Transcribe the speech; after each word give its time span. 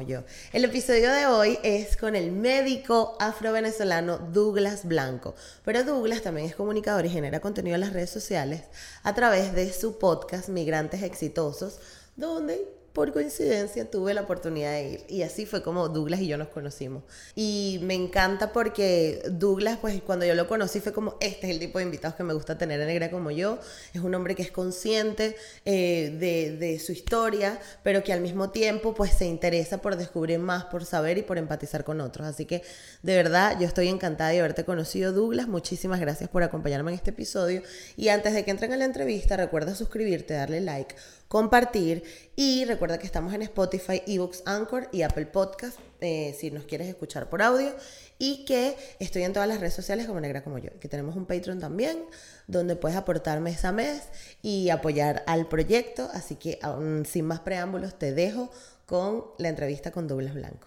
yo. 0.00 0.24
El 0.52 0.64
episodio 0.64 1.12
de 1.12 1.26
hoy 1.26 1.58
es 1.62 1.96
con 1.96 2.14
el 2.14 2.32
médico 2.32 3.16
afro-venezolano 3.20 4.18
Douglas 4.18 4.84
Blanco. 4.84 5.34
Pero 5.64 5.84
Douglas 5.84 6.22
también 6.22 6.46
es 6.46 6.54
comunicador 6.54 7.06
y 7.06 7.10
genera 7.10 7.40
contenido 7.40 7.74
en 7.74 7.80
las 7.80 7.92
redes 7.92 8.10
sociales 8.10 8.62
a 9.02 9.14
través 9.14 9.54
de 9.54 9.72
su 9.72 9.98
podcast 9.98 10.48
Migrantes 10.48 11.02
Exitosos, 11.02 11.80
donde 12.16 12.77
por 12.92 13.12
coincidencia 13.12 13.90
tuve 13.90 14.14
la 14.14 14.22
oportunidad 14.22 14.72
de 14.72 14.88
ir 14.88 15.04
y 15.08 15.22
así 15.22 15.46
fue 15.46 15.62
como 15.62 15.88
Douglas 15.88 16.20
y 16.20 16.26
yo 16.26 16.36
nos 16.36 16.48
conocimos. 16.48 17.04
Y 17.34 17.78
me 17.82 17.94
encanta 17.94 18.52
porque 18.52 19.22
Douglas, 19.30 19.78
pues 19.80 20.00
cuando 20.02 20.26
yo 20.26 20.34
lo 20.34 20.48
conocí 20.48 20.80
fue 20.80 20.92
como, 20.92 21.16
este 21.20 21.46
es 21.46 21.52
el 21.52 21.60
tipo 21.60 21.78
de 21.78 21.84
invitados 21.84 22.16
que 22.16 22.24
me 22.24 22.34
gusta 22.34 22.58
tener 22.58 22.80
en 22.80 22.88
negra 22.88 23.10
como 23.10 23.30
yo. 23.30 23.58
Es 23.92 24.00
un 24.00 24.14
hombre 24.14 24.34
que 24.34 24.42
es 24.42 24.50
consciente 24.50 25.36
eh, 25.64 26.16
de, 26.18 26.56
de, 26.56 26.78
su 26.78 26.92
historia, 26.92 27.60
pero 27.82 28.02
que 28.02 28.12
al 28.12 28.20
mismo 28.20 28.50
tiempo 28.50 28.94
pues 28.94 29.12
se 29.12 29.26
interesa 29.26 29.78
por 29.78 29.96
descubrir 29.96 30.38
más, 30.38 30.64
por 30.64 30.84
saber 30.84 31.18
y 31.18 31.22
por 31.22 31.38
empatizar 31.38 31.84
con 31.84 32.00
otros. 32.00 32.26
Así 32.26 32.46
que 32.46 32.62
de 33.02 33.16
verdad 33.16 33.58
yo 33.60 33.66
estoy 33.66 33.88
encantada 33.88 34.30
de 34.30 34.40
haberte 34.40 34.64
conocido 34.64 35.12
Douglas. 35.12 35.46
Muchísimas 35.48 36.00
gracias 36.00 36.28
por 36.28 36.42
acompañarme 36.42 36.90
en 36.90 36.96
este 36.96 37.10
episodio. 37.10 37.62
Y 37.96 38.08
antes 38.08 38.34
de 38.34 38.44
que 38.44 38.50
entren 38.50 38.72
a 38.72 38.76
la 38.76 38.84
entrevista, 38.84 39.36
recuerda 39.36 39.74
suscribirte, 39.74 40.34
darle 40.34 40.60
like 40.60 40.94
compartir. 41.28 42.02
Y 42.34 42.64
recuerda 42.64 42.98
que 42.98 43.06
estamos 43.06 43.32
en 43.34 43.42
Spotify, 43.42 44.02
eBooks, 44.06 44.42
Anchor 44.46 44.88
y 44.92 45.02
Apple 45.02 45.26
Podcast 45.26 45.78
eh, 46.00 46.36
si 46.38 46.50
nos 46.50 46.64
quieres 46.64 46.88
escuchar 46.88 47.28
por 47.28 47.42
audio. 47.42 47.74
Y 48.18 48.44
que 48.44 48.76
estoy 48.98 49.22
en 49.22 49.32
todas 49.32 49.48
las 49.48 49.60
redes 49.60 49.74
sociales 49.74 50.06
como 50.06 50.20
Negra 50.20 50.42
como 50.42 50.58
yo, 50.58 50.70
que 50.80 50.88
tenemos 50.88 51.14
un 51.14 51.26
Patreon 51.26 51.60
también 51.60 52.04
donde 52.48 52.74
puedes 52.74 52.96
aportar 52.96 53.40
mes 53.40 53.64
a 53.64 53.70
mes 53.70 54.02
y 54.42 54.70
apoyar 54.70 55.22
al 55.28 55.46
proyecto, 55.48 56.08
así 56.12 56.34
que 56.34 56.58
sin 57.04 57.26
más 57.26 57.40
preámbulos 57.40 57.96
te 57.96 58.12
dejo 58.12 58.50
con 58.86 59.26
la 59.38 59.48
entrevista 59.48 59.92
con 59.92 60.08
Douglas 60.08 60.34
Blanco. 60.34 60.66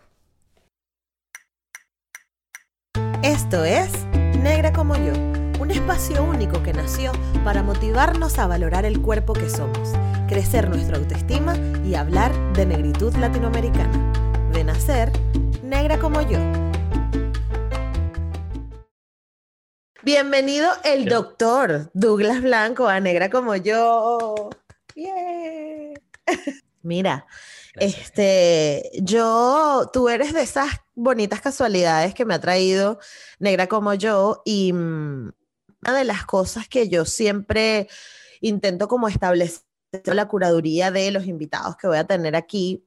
Esto 3.23 3.65
es 3.65 3.91
Negra 4.41 4.71
como 4.71 4.95
yo, 4.95 5.13
un 5.59 5.71
espacio 5.71 6.23
único 6.23 6.63
que 6.63 6.71
nació 6.71 7.11
para 7.43 7.63
motivarnos 7.63 8.39
a 8.39 8.47
valorar 8.47 8.85
el 8.85 9.01
cuerpo 9.01 9.33
que 9.33 9.49
somos 9.49 9.89
crecer 10.31 10.69
nuestra 10.69 10.95
autoestima 10.95 11.57
y 11.85 11.93
hablar 11.95 12.31
de 12.53 12.65
negritud 12.65 13.13
latinoamericana. 13.17 14.49
De 14.53 14.63
nacer, 14.63 15.11
negra 15.61 15.99
como 15.99 16.21
yo. 16.21 16.39
Bienvenido 20.03 20.71
el 20.85 21.03
doctor 21.03 21.91
Douglas 21.93 22.41
Blanco 22.41 22.87
a 22.87 23.01
Negra 23.01 23.29
como 23.29 23.57
yo. 23.57 24.49
Mira, 26.81 27.27
este, 27.75 28.89
yo, 29.01 29.89
tú 29.91 30.07
eres 30.07 30.31
de 30.31 30.43
esas 30.43 30.69
bonitas 30.95 31.41
casualidades 31.41 32.13
que 32.13 32.23
me 32.23 32.35
ha 32.35 32.39
traído 32.39 32.99
Negra 33.37 33.67
como 33.67 33.93
yo 33.95 34.43
y 34.45 34.71
mm, 34.71 35.33
una 35.81 35.97
de 35.97 36.05
las 36.05 36.23
cosas 36.23 36.69
que 36.69 36.87
yo 36.87 37.03
siempre 37.03 37.89
intento 38.39 38.87
como 38.87 39.09
establecer 39.09 39.69
la 40.05 40.27
curaduría 40.27 40.91
de 40.91 41.11
los 41.11 41.25
invitados 41.25 41.75
que 41.77 41.87
voy 41.87 41.97
a 41.97 42.05
tener 42.05 42.35
aquí, 42.35 42.85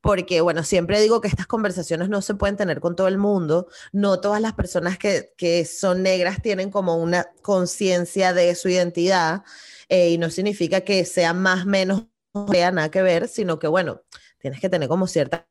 porque, 0.00 0.40
bueno, 0.40 0.62
siempre 0.62 1.00
digo 1.00 1.20
que 1.20 1.28
estas 1.28 1.46
conversaciones 1.46 2.08
no 2.08 2.22
se 2.22 2.34
pueden 2.34 2.56
tener 2.56 2.80
con 2.80 2.94
todo 2.94 3.08
el 3.08 3.18
mundo, 3.18 3.68
no 3.92 4.20
todas 4.20 4.40
las 4.40 4.52
personas 4.52 4.96
que, 4.98 5.34
que 5.36 5.64
son 5.64 6.02
negras 6.02 6.40
tienen 6.40 6.70
como 6.70 6.96
una 6.96 7.30
conciencia 7.42 8.32
de 8.32 8.54
su 8.54 8.68
identidad, 8.68 9.42
eh, 9.88 10.10
y 10.10 10.18
no 10.18 10.30
significa 10.30 10.82
que 10.82 11.04
sea 11.04 11.32
más, 11.32 11.66
menos, 11.66 12.06
no 12.34 12.46
tenga 12.46 12.70
nada 12.70 12.90
que 12.90 13.02
ver, 13.02 13.28
sino 13.28 13.58
que, 13.58 13.66
bueno, 13.66 14.02
tienes 14.38 14.60
que 14.60 14.68
tener 14.68 14.88
como 14.88 15.06
cierta 15.06 15.48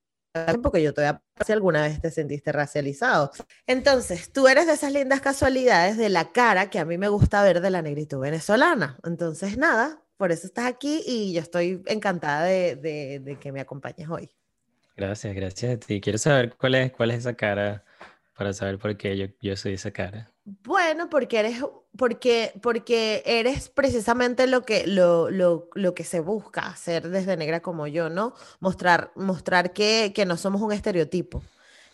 porque 0.61 0.83
yo 0.83 0.93
todavía 0.93 1.21
si 1.45 1.51
alguna 1.51 1.81
vez 1.81 1.99
te 2.01 2.11
sentiste 2.11 2.51
racializado. 2.51 3.31
Entonces, 3.65 4.31
tú 4.31 4.47
eres 4.47 4.67
de 4.67 4.73
esas 4.73 4.91
lindas 4.91 5.21
casualidades 5.21 5.97
de 5.97 6.09
la 6.09 6.31
cara 6.31 6.69
que 6.69 6.79
a 6.79 6.85
mí 6.85 6.97
me 6.97 7.09
gusta 7.09 7.41
ver 7.43 7.61
de 7.61 7.69
la 7.69 7.81
negritud 7.81 8.19
venezolana. 8.19 8.99
Entonces, 9.03 9.57
nada, 9.57 10.01
por 10.17 10.31
eso 10.31 10.47
estás 10.47 10.65
aquí 10.65 11.03
y 11.05 11.33
yo 11.33 11.41
estoy 11.41 11.81
encantada 11.85 12.43
de, 12.43 12.75
de, 12.75 13.37
que 13.39 13.51
me 13.51 13.61
acompañes 13.61 14.09
hoy. 14.09 14.29
Gracias, 14.95 15.35
gracias 15.35 15.75
a 15.75 15.79
ti. 15.79 16.01
Quiero 16.01 16.17
saber 16.17 16.55
cuál 16.57 16.75
es, 16.75 16.91
cuál 16.91 17.11
es 17.11 17.19
esa 17.19 17.35
cara 17.35 17.83
para 18.35 18.51
saber 18.51 18.79
por 18.79 18.97
qué 18.97 19.15
yo, 19.15 19.27
yo 19.41 19.55
soy 19.55 19.73
esa 19.73 19.91
cara. 19.91 20.31
Bueno, 20.43 21.09
porque 21.09 21.39
eres, 21.39 21.63
porque, 21.95 22.53
porque 22.61 23.21
eres 23.25 23.69
precisamente 23.69 24.47
lo 24.47 24.63
que, 24.63 24.87
lo, 24.87 25.29
lo, 25.29 25.69
lo, 25.73 25.93
que 25.93 26.03
se 26.03 26.19
busca 26.19 26.67
hacer 26.67 27.09
desde 27.09 27.37
negra 27.37 27.61
como 27.61 27.85
yo, 27.85 28.09
¿no? 28.09 28.33
Mostrar, 28.59 29.11
mostrar 29.15 29.73
que, 29.73 30.13
que 30.15 30.25
no 30.25 30.37
somos 30.37 30.61
un 30.61 30.71
estereotipo 30.71 31.43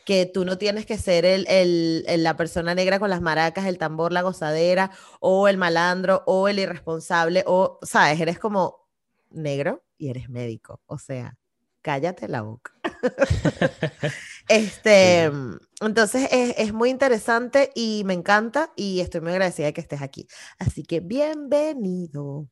que 0.05 0.25
tú 0.25 0.45
no 0.45 0.57
tienes 0.57 0.85
que 0.85 0.97
ser 0.97 1.25
el, 1.25 1.45
el, 1.47 2.23
la 2.23 2.35
persona 2.35 2.75
negra 2.75 2.99
con 2.99 3.09
las 3.09 3.21
maracas, 3.21 3.65
el 3.65 3.77
tambor, 3.77 4.11
la 4.11 4.21
gozadera, 4.21 4.91
o 5.19 5.47
el 5.47 5.57
malandro, 5.57 6.23
o 6.25 6.47
el 6.47 6.59
irresponsable, 6.59 7.43
o, 7.47 7.79
sabes, 7.83 8.19
eres 8.19 8.39
como 8.39 8.87
negro 9.31 9.83
y 9.97 10.09
eres 10.09 10.29
médico, 10.29 10.81
o 10.85 10.97
sea, 10.97 11.37
cállate 11.81 12.27
la 12.27 12.41
boca. 12.41 12.73
este, 14.47 15.31
entonces 15.81 16.29
es, 16.31 16.55
es, 16.57 16.73
muy 16.73 16.89
interesante 16.89 17.71
y 17.75 18.03
me 18.05 18.13
encanta 18.13 18.71
y 18.75 18.99
estoy 18.99 19.21
muy 19.21 19.31
agradecida 19.31 19.67
de 19.67 19.73
que 19.73 19.81
estés 19.81 20.01
aquí. 20.01 20.27
Así 20.59 20.83
que 20.83 20.99
bienvenido. 20.99 22.47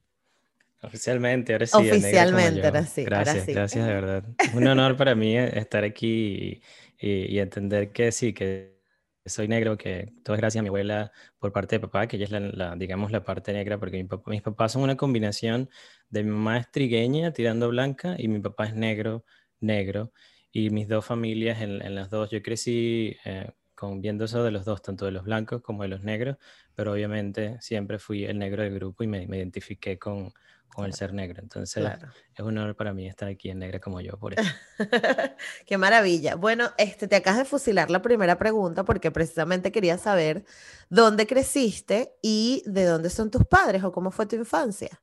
Oficialmente, 0.84 1.54
ahora 1.54 1.68
sí. 1.68 1.78
Oficialmente, 1.78 2.66
ahora 2.66 2.86
sí. 2.86 3.04
Gracias, 3.04 3.46
gracias 3.46 3.86
de 3.86 3.94
verdad. 4.02 4.24
Un 4.54 4.68
honor 4.68 4.98
para 4.98 5.14
mí 5.14 5.38
estar 5.38 5.84
aquí 5.84 6.62
y, 7.02 7.40
entender 7.40 7.92
que 7.92 8.12
sí, 8.12 8.34
que 8.34 8.80
soy 9.26 9.48
negro, 9.48 9.78
que 9.78 10.14
todo 10.24 10.36
es 10.36 10.42
gracias 10.42 10.60
a 10.60 10.64
mi 10.64 10.70
abuela 10.70 11.12
por 11.40 11.52
parte 11.54 11.76
de 11.76 11.80
papá, 11.82 12.08
que 12.08 12.18
ella 12.18 12.26
es 12.26 12.32
la, 12.32 12.76
digamos, 12.76 13.12
la 13.12 13.24
parte 13.24 13.54
negra, 13.54 13.80
porque 13.80 14.08
mis 14.28 14.42
papás 14.42 14.72
son 14.74 14.84
una 14.84 14.98
combinación 14.98 15.70
de 16.10 16.24
mi 16.24 16.32
mamá 16.32 16.58
es 16.60 16.72
trigueña, 16.72 17.32
tirando 17.34 17.70
blanca, 17.70 18.16
y 18.18 18.28
mi 18.28 18.40
papá 18.40 18.66
es 18.66 18.76
negro, 18.76 19.26
negro. 19.60 20.12
Y 20.52 20.70
mis 20.70 20.88
dos 20.88 21.06
familias, 21.06 21.62
en, 21.62 21.96
las 21.96 22.10
dos, 22.10 22.30
yo 22.30 22.42
crecí 22.44 23.18
eh, 23.26 23.52
con, 23.76 24.02
viendo 24.02 24.26
eso 24.26 24.44
de 24.44 24.52
los 24.52 24.66
dos, 24.66 24.82
tanto 24.82 25.06
de 25.06 25.12
los 25.12 25.24
blancos 25.24 25.62
como 25.62 25.84
de 25.84 25.90
los 25.90 26.04
negros, 26.04 26.38
pero 26.76 26.94
obviamente 26.94 27.58
siempre 27.62 28.00
fui 28.00 28.26
el 28.26 28.40
negro 28.40 28.64
del 28.64 28.76
grupo 28.76 29.04
y 29.04 29.08
me 29.08 29.24
identifiqué 29.24 29.98
con, 29.98 30.34
con 30.74 30.86
el 30.86 30.94
ser 30.94 31.14
negro. 31.14 31.42
Entonces, 31.42 31.86
es 32.34 32.40
un 32.40 32.58
honor 32.58 32.76
para 32.76 32.94
mí 32.94 33.08
estar 33.08 33.28
aquí 33.28 33.50
en 33.50 33.60
Negra 33.60 33.80
como 33.80 34.02
yo, 34.02 34.18
por 34.18 34.34
eso. 34.34 34.50
Qué 35.66 35.78
maravilla. 35.78 36.36
Bueno, 36.36 36.72
este, 36.78 37.08
te 37.08 37.16
acabas 37.16 37.40
de 37.40 37.46
fusilar 37.46 37.90
la 37.90 38.02
primera 38.02 38.38
pregunta 38.38 38.84
porque 38.84 39.12
precisamente 39.12 39.72
quería 39.72 39.98
saber 39.98 40.46
dónde 40.90 41.28
creciste 41.28 42.14
y 42.22 42.64
de 42.66 42.86
dónde 42.86 43.10
son 43.10 43.32
tus 43.32 43.46
padres 43.46 43.84
o 43.84 43.92
cómo 43.92 44.12
fue 44.12 44.26
tu 44.26 44.36
infancia. 44.36 45.02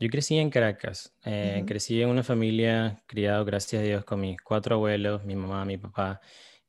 Yo 0.00 0.08
crecí 0.08 0.38
en 0.38 0.50
Caracas. 0.50 1.12
Eh, 1.24 1.64
crecí 1.66 2.00
en 2.00 2.08
una 2.08 2.22
familia 2.22 3.02
criado, 3.06 3.44
gracias 3.44 3.82
a 3.82 3.84
Dios, 3.84 4.04
con 4.04 4.20
mis 4.20 4.40
cuatro 4.40 4.76
abuelos, 4.76 5.24
mi 5.24 5.34
mamá, 5.34 5.64
mi 5.64 5.76
papá. 5.76 6.20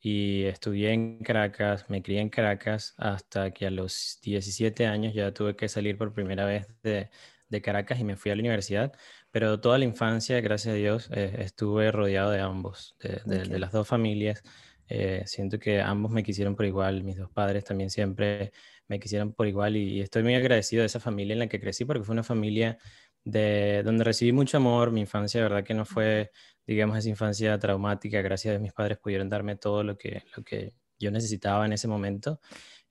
Y 0.01 0.45
estudié 0.45 0.93
en 0.93 1.19
Caracas, 1.19 1.89
me 1.89 2.01
crié 2.01 2.21
en 2.21 2.29
Caracas 2.29 2.95
hasta 2.97 3.51
que 3.51 3.67
a 3.67 3.71
los 3.71 4.19
17 4.23 4.87
años 4.87 5.13
ya 5.13 5.33
tuve 5.33 5.55
que 5.55 5.67
salir 5.67 5.97
por 5.97 6.13
primera 6.13 6.45
vez 6.45 6.67
de, 6.81 7.09
de 7.49 7.61
Caracas 7.61 7.99
y 7.99 8.03
me 8.03 8.15
fui 8.15 8.31
a 8.31 8.35
la 8.35 8.41
universidad, 8.41 8.93
pero 9.31 9.59
toda 9.59 9.77
la 9.77 9.85
infancia, 9.85 10.39
gracias 10.41 10.73
a 10.73 10.77
Dios, 10.77 11.09
eh, 11.11 11.35
estuve 11.39 11.91
rodeado 11.91 12.31
de 12.31 12.39
ambos, 12.39 12.95
de, 12.99 13.59
las 13.59 13.71
dos 13.71 13.87
familias. 13.87 14.43
Eh, 14.87 15.23
siento 15.25 15.59
que 15.59 15.81
ambos 15.81 16.11
me 16.11 16.23
quisieron 16.23 16.55
por 16.55 16.65
igual, 16.65 17.03
mis 17.03 17.17
dos 17.17 17.29
padres 17.31 17.63
también 17.63 17.89
siempre 17.89 18.51
me 18.87 18.99
quisieron 18.99 19.33
por 19.33 19.47
igual 19.47 19.77
y, 19.77 20.01
estoy 20.01 20.23
muy 20.23 20.35
agradecido 20.35 20.81
de 20.81 20.87
esa 20.87 20.99
familia 20.99 21.33
en 21.33 21.39
la 21.39 21.47
que 21.47 21.59
crecí 21.59 21.85
porque 21.85 22.03
fue 22.03 22.13
una 22.13 22.23
familia 22.23 22.77
de 23.23 23.83
donde 23.83 24.03
recibí 24.03 24.31
mucho 24.31 24.57
amor, 24.57 24.91
mi 24.91 25.01
infancia, 25.01 25.41
de 25.41 25.49
verdad 25.49 25.63
que 25.63 25.73
no 25.75 25.85
fue, 25.85 26.31
digamos, 26.65 26.97
esa 26.97 27.09
infancia 27.09 27.57
traumática, 27.59 28.21
gracias 28.21 28.55
a 28.55 28.59
mis 28.59 28.73
padres 28.73 28.97
pudieron 28.97 29.29
darme 29.29 29.55
todo 29.57 29.83
lo 29.83 29.97
que, 29.97 30.23
lo 30.35 30.43
que 30.43 30.73
yo 30.97 31.11
necesitaba 31.11 31.65
en 31.65 31.73
ese 31.73 31.87
momento 31.87 32.39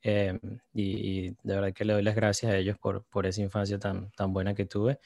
Em, 0.03 0.39
y, 0.73 1.31
de 1.31 1.55
verdad 1.55 1.73
que 1.73 1.85
le 1.85 1.93
doy 1.93 2.03
las 2.03 2.15
gracias 2.15 2.53
a 2.53 2.57
ellos 2.57 2.79
por, 2.79 3.05
por 3.05 3.27
esa 3.27 3.43
infancia 3.43 3.79
tan, 3.79 4.11
tan 4.13 4.33
buena 4.33 4.55
que 4.55 4.65
tuve. 4.65 5.01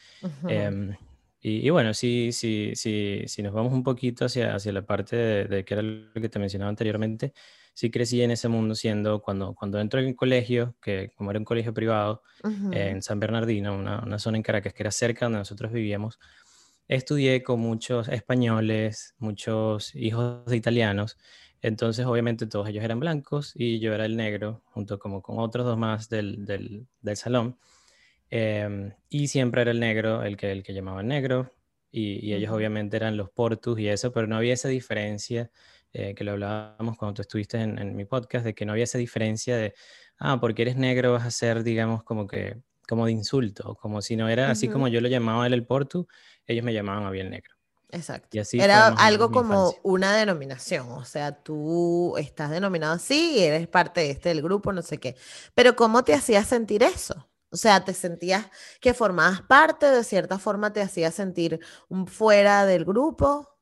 Em, 0.48 0.94
y, 1.40 1.68
bueno, 1.70 1.92
si, 1.94 2.30
sí, 2.32 2.72
sí, 2.74 3.22
si 3.26 3.42
nos 3.42 3.52
vamos 3.52 3.72
un 3.72 3.82
poquito 3.82 4.26
hacia, 4.26 4.54
hacia 4.54 4.72
la 4.72 4.82
parte 4.82 5.16
de, 5.16 5.64
que 5.64 5.74
era 5.74 5.82
lo 5.82 6.12
que 6.14 6.28
te 6.28 6.38
mencionaba 6.38 6.68
anteriormente, 6.68 7.32
sí 7.74 7.90
crecí 7.90 8.22
en 8.22 8.30
ese 8.30 8.48
mundo 8.48 8.74
siendo, 8.74 9.20
cuando, 9.22 9.54
cuando 9.54 9.80
entro 9.80 9.98
en 9.98 10.06
el 10.06 10.14
colegio, 10.16 10.76
que 10.80 11.10
como 11.16 11.30
era 11.30 11.40
un 11.40 11.44
colegio 11.44 11.74
privado, 11.74 12.22
en 12.72 13.02
San 13.02 13.18
Bernardino, 13.18 13.74
una, 13.74 14.02
una, 14.04 14.18
zona 14.18 14.36
en 14.36 14.42
Caracas 14.42 14.74
que 14.74 14.82
era 14.82 14.90
cerca 14.90 15.26
donde 15.26 15.38
nosotros 15.38 15.72
vivíamos, 15.72 16.18
estudié 16.88 17.42
con 17.42 17.60
muchos 17.60 18.08
españoles, 18.08 19.14
muchos 19.18 19.94
hijos 19.94 20.44
de 20.46 20.56
italianos, 20.56 21.18
entonces 21.62 22.04
obviamente 22.06 22.46
todos 22.46 22.68
ellos 22.68 22.84
eran 22.84 23.00
blancos 23.00 23.52
y 23.54 23.78
yo 23.80 23.94
era 23.94 24.04
el 24.04 24.16
negro, 24.16 24.62
junto 24.66 24.98
como 24.98 25.22
con 25.22 25.38
otros 25.38 25.64
dos 25.64 25.78
más 25.78 26.08
del, 26.08 26.44
del, 26.44 26.86
del 27.00 27.16
salón. 27.16 27.58
Em, 28.30 28.92
y 29.08 29.28
siempre 29.28 29.62
era 29.62 29.70
el 29.70 29.80
negro 29.80 30.22
el 30.22 30.36
que, 30.36 30.52
el 30.52 30.62
que 30.62 30.74
llamaban 30.74 31.08
negro, 31.08 31.52
y, 31.90 32.26
y 32.26 32.34
ellos 32.34 32.50
obviamente 32.52 32.96
eran 32.96 33.16
los 33.16 33.30
portus 33.30 33.78
y 33.78 33.88
eso, 33.88 34.12
pero 34.12 34.26
no 34.26 34.36
había 34.36 34.54
esa 34.54 34.68
diferencia 34.68 35.50
eh, 35.92 36.14
que 36.14 36.24
lo 36.24 36.32
hablábamos 36.32 36.96
cuando 36.96 37.14
tú 37.14 37.22
estuviste 37.22 37.58
en, 37.58 37.78
en, 37.78 37.94
mi 37.94 38.06
podcast, 38.06 38.46
de 38.46 38.54
que 38.54 38.64
no 38.64 38.72
había 38.72 38.84
esa 38.84 38.96
diferencia 38.96 39.56
de, 39.56 39.74
ah, 40.18 40.40
porque 40.40 40.62
eres 40.62 40.76
negro 40.76 41.12
vas 41.12 41.26
a 41.26 41.30
ser, 41.30 41.62
digamos, 41.62 42.02
como 42.02 42.26
que, 42.26 42.56
como 42.88 43.04
de 43.06 43.12
insulto, 43.12 43.74
como 43.76 44.00
si 44.00 44.16
no 44.16 44.28
era 44.28 44.50
así 44.50 44.68
como 44.68 44.88
yo 44.88 45.00
lo 45.02 45.08
llamaba 45.08 45.46
él 45.46 45.52
el 45.52 45.66
portu, 45.66 46.06
ellos 46.46 46.64
me 46.64 46.72
llamaban 46.72 47.04
a 47.04 47.10
bien 47.10 47.30
negro. 47.30 47.54
Exacto. 47.92 48.28
Y 48.32 48.40
así 48.40 48.58
Era 48.58 48.88
algo 48.88 49.30
como 49.30 49.74
una 49.82 50.16
denominación, 50.16 50.90
o 50.90 51.04
sea, 51.04 51.32
tú 51.32 52.16
estás 52.16 52.50
denominado 52.50 52.94
así 52.94 53.34
y 53.36 53.42
eres 53.42 53.68
parte 53.68 54.00
de 54.00 54.10
este 54.10 54.30
del 54.30 54.40
grupo, 54.40 54.72
no 54.72 54.80
sé 54.80 54.96
qué. 54.98 55.14
Pero 55.54 55.76
¿cómo 55.76 56.02
te 56.02 56.14
hacías 56.14 56.48
sentir 56.48 56.82
eso? 56.82 57.28
O 57.50 57.56
sea, 57.56 57.84
¿te 57.84 57.92
sentías 57.92 58.46
que 58.80 58.94
formabas 58.94 59.42
parte, 59.42 59.84
de 59.86 60.04
cierta 60.04 60.38
forma 60.38 60.72
te 60.72 60.80
hacía 60.80 61.10
sentir 61.10 61.60
fuera 62.06 62.64
del 62.64 62.86
grupo? 62.86 63.52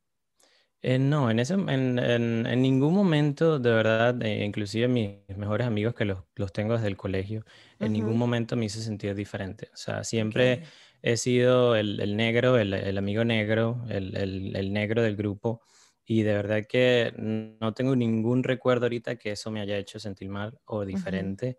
Eh, 0.82 0.98
no, 0.98 1.28
en, 1.28 1.40
ese, 1.40 1.54
en, 1.54 1.98
en, 1.98 2.62
ningún 2.62 2.94
momento, 2.94 3.58
de 3.58 3.70
verdad, 3.70 4.22
eh, 4.22 4.44
inclusive 4.44 4.88
mis 4.88 5.18
mejores 5.36 5.66
amigos 5.66 5.94
que 5.94 6.06
los, 6.06 6.20
los 6.36 6.52
tengo 6.52 6.74
desde 6.74 6.86
el 6.86 6.96
colegio, 6.96 7.44
en 7.80 7.92
ningún 7.92 8.16
momento 8.16 8.56
me 8.56 8.66
hice 8.66 8.80
sentir 8.80 9.14
diferente. 9.14 9.68
O 9.74 9.76
sea, 9.76 10.04
siempre 10.04 10.62
he 11.02 11.16
sido 11.16 11.76
el, 11.76 12.00
el 12.00 12.16
negro, 12.16 12.58
el, 12.58 12.72
el, 12.74 12.98
amigo 12.98 13.24
negro, 13.24 13.84
el, 13.88 14.16
el, 14.16 14.72
negro 14.72 15.02
del 15.02 15.16
grupo. 15.16 15.62
Y 16.04 16.22
de 16.22 16.34
verdad 16.34 16.64
que 16.68 17.12
no 17.16 17.72
tengo 17.72 17.94
ningún 17.94 18.42
recuerdo 18.42 18.86
ahorita 18.86 19.16
que 19.16 19.32
eso 19.32 19.50
me 19.50 19.60
haya 19.60 19.76
hecho 19.76 20.00
sentir 20.00 20.28
mal 20.28 20.58
o 20.64 20.84
diferente 20.84 21.56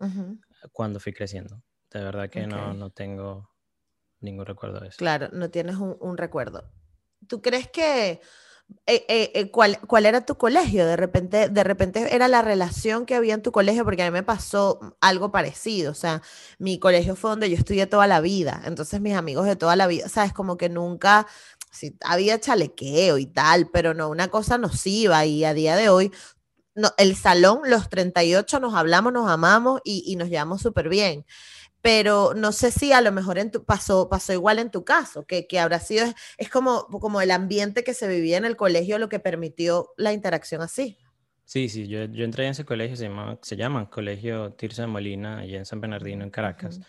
cuando 0.72 1.00
fui 1.00 1.12
creciendo. 1.12 1.62
De 1.90 2.02
verdad 2.02 2.28
que 2.28 2.46
no, 2.46 2.74
no 2.74 2.90
tengo 2.90 3.50
ningún 4.20 4.44
recuerdo 4.44 4.80
de 4.80 4.88
eso. 4.88 4.98
Claro, 4.98 5.28
no 5.32 5.50
tienes 5.50 5.76
un, 5.76 5.96
un 6.00 6.16
recuerdo. 6.16 6.70
¿Tú 7.28 7.40
crees 7.40 7.68
que 7.68 8.20
eh, 8.86 9.04
eh, 9.08 9.32
eh, 9.34 9.50
¿cuál, 9.50 9.78
¿cuál, 9.86 10.06
era 10.06 10.24
tu 10.24 10.36
colegio? 10.36 10.86
De 10.86 10.96
repente, 10.96 11.48
de 11.48 11.64
repente 11.64 12.14
era 12.14 12.28
la 12.28 12.42
relación 12.42 13.06
que 13.06 13.14
había 13.14 13.34
en 13.34 13.42
tu 13.42 13.52
colegio, 13.52 13.84
porque 13.84 14.02
a 14.02 14.10
mí 14.10 14.12
me 14.12 14.22
pasó 14.22 14.96
algo 15.00 15.32
parecido. 15.32 15.90
O 15.92 15.94
sea, 15.94 16.22
mi 16.58 16.78
colegio 16.78 17.16
fue 17.16 17.30
donde 17.30 17.50
yo 17.50 17.56
estudié 17.56 17.86
toda 17.86 18.06
la 18.06 18.20
vida. 18.20 18.62
Entonces, 18.64 19.00
mis 19.00 19.14
amigos 19.14 19.46
de 19.46 19.56
toda 19.56 19.76
la 19.76 19.86
vida, 19.86 20.08
¿sabes? 20.08 20.32
Como 20.32 20.56
que 20.56 20.68
nunca, 20.68 21.26
sí, 21.70 21.96
había 22.04 22.40
chalequeo 22.40 23.18
y 23.18 23.26
tal, 23.26 23.68
pero 23.70 23.94
no 23.94 24.08
una 24.08 24.28
cosa 24.28 24.58
nociva. 24.58 25.24
Y 25.26 25.44
a 25.44 25.54
día 25.54 25.76
de 25.76 25.88
hoy, 25.88 26.12
no, 26.74 26.90
el 26.98 27.16
salón, 27.16 27.60
los 27.66 27.88
38 27.88 28.60
nos 28.60 28.74
hablamos, 28.74 29.12
nos 29.12 29.30
amamos 29.30 29.80
y, 29.84 30.04
y 30.06 30.16
nos 30.16 30.28
llevamos 30.28 30.62
súper 30.62 30.88
bien 30.88 31.24
pero 31.82 32.32
no 32.34 32.52
sé 32.52 32.70
si 32.70 32.92
a 32.92 33.00
lo 33.00 33.10
mejor 33.10 33.38
en 33.38 33.50
tu, 33.50 33.64
pasó, 33.64 34.08
pasó 34.08 34.32
igual 34.32 34.60
en 34.60 34.70
tu 34.70 34.84
caso, 34.84 35.26
que, 35.26 35.48
que 35.48 35.58
habrá 35.58 35.80
sido, 35.80 36.06
es, 36.38 36.48
como, 36.48 36.86
como 36.86 37.20
el 37.20 37.32
ambiente 37.32 37.82
que 37.82 37.92
se 37.92 38.08
vivía 38.08 38.38
en 38.38 38.44
el 38.44 38.56
colegio 38.56 38.98
lo 38.98 39.08
que 39.08 39.18
permitió 39.18 39.92
la 39.96 40.12
interacción 40.12 40.62
así. 40.62 40.96
Sí, 41.44 41.68
sí, 41.68 41.88
yo, 41.88 42.04
yo 42.04 42.24
entré 42.24 42.44
en 42.44 42.52
ese 42.52 42.64
colegio, 42.64 42.96
se 42.96 43.08
llama, 43.08 43.38
se 43.42 43.56
llama 43.56 43.90
Colegio 43.90 44.52
Tirsa 44.52 44.82
de 44.82 44.88
Molina, 44.88 45.40
allá 45.40 45.58
en 45.58 45.66
San 45.66 45.80
Bernardino, 45.80 46.22
en 46.24 46.30
Caracas. 46.30 46.80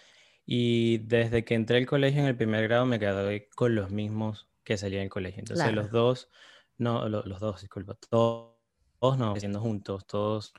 Y 0.45 0.99
desde 0.99 1.43
que 1.43 1.55
entré 1.55 1.77
al 1.77 1.87
colegio 1.87 2.21
en 2.21 2.27
el 2.27 2.37
primer 2.37 2.63
grado 2.63 2.85
me 2.85 2.99
quedé 2.99 3.49
con 3.55 3.75
los 3.75 3.89
mismos 3.89 4.47
que 4.63 4.77
salían 4.77 5.01
del 5.01 5.09
colegio. 5.09 5.39
Entonces 5.39 5.73
los 5.73 5.89
dos, 5.89 6.29
no, 6.77 7.09
los, 7.09 7.39
dos, 7.39 7.61
disculpa, 7.61 7.95
todos, 8.09 8.53
todos 8.99 9.17
nos 9.17 9.35
haciendo 9.35 9.59
juntos, 9.59 10.05
todos 10.05 10.53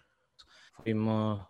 fuimos 0.83 1.47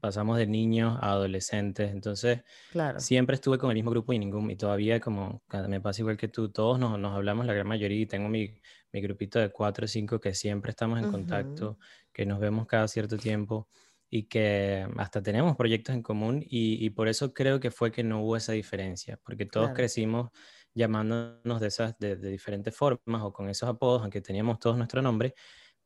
pasamos 0.00 0.38
de 0.38 0.46
niños 0.46 0.98
a 1.00 1.12
adolescentes, 1.12 1.90
entonces 1.90 2.42
claro. 2.70 3.00
siempre 3.00 3.34
estuve 3.34 3.58
con 3.58 3.70
el 3.70 3.74
mismo 3.74 3.90
grupo 3.90 4.12
y 4.12 4.18
ningún, 4.18 4.50
y 4.50 4.56
todavía 4.56 5.00
como 5.00 5.42
me 5.68 5.80
pasa 5.80 6.02
igual 6.02 6.16
que 6.16 6.28
tú, 6.28 6.50
todos 6.50 6.78
nos, 6.78 6.98
nos 6.98 7.14
hablamos 7.14 7.46
la 7.46 7.52
gran 7.52 7.66
mayoría 7.66 8.00
y 8.00 8.06
tengo 8.06 8.28
mi, 8.28 8.54
mi, 8.92 9.00
grupito 9.00 9.38
de 9.38 9.50
cuatro 9.50 9.84
o 9.84 9.88
cinco 9.88 10.20
que 10.20 10.34
siempre 10.34 10.70
estamos 10.70 11.00
en 11.00 11.10
contacto, 11.10 11.78
que 12.12 12.26
nos 12.26 12.40
vemos 12.40 12.66
cada 12.66 12.88
cierto 12.88 13.16
tiempo 13.16 13.68
y 14.08 14.24
que 14.24 14.86
hasta 14.98 15.22
tenemos 15.22 15.56
proyectos 15.56 15.94
en 15.94 16.02
común 16.02 16.42
y, 16.42 16.84
y, 16.84 16.90
por 16.90 17.08
eso 17.08 17.32
creo 17.32 17.60
que 17.60 17.70
fue 17.70 17.90
que 17.90 18.02
no 18.02 18.22
hubo 18.22 18.36
esa 18.36 18.52
diferencia, 18.52 19.18
porque 19.22 19.46
todos 19.46 19.70
crecimos 19.70 20.30
llamándonos 20.74 21.60
de 21.60 21.66
esas 21.66 21.98
de, 21.98 22.16
de 22.16 22.30
diferentes 22.30 22.74
formas 22.74 23.22
o 23.22 23.32
con 23.32 23.48
esos 23.48 23.68
apodos, 23.68 24.02
aunque 24.02 24.20
teníamos 24.20 24.58
todos 24.58 24.76
nuestro 24.76 25.02
nombre, 25.02 25.34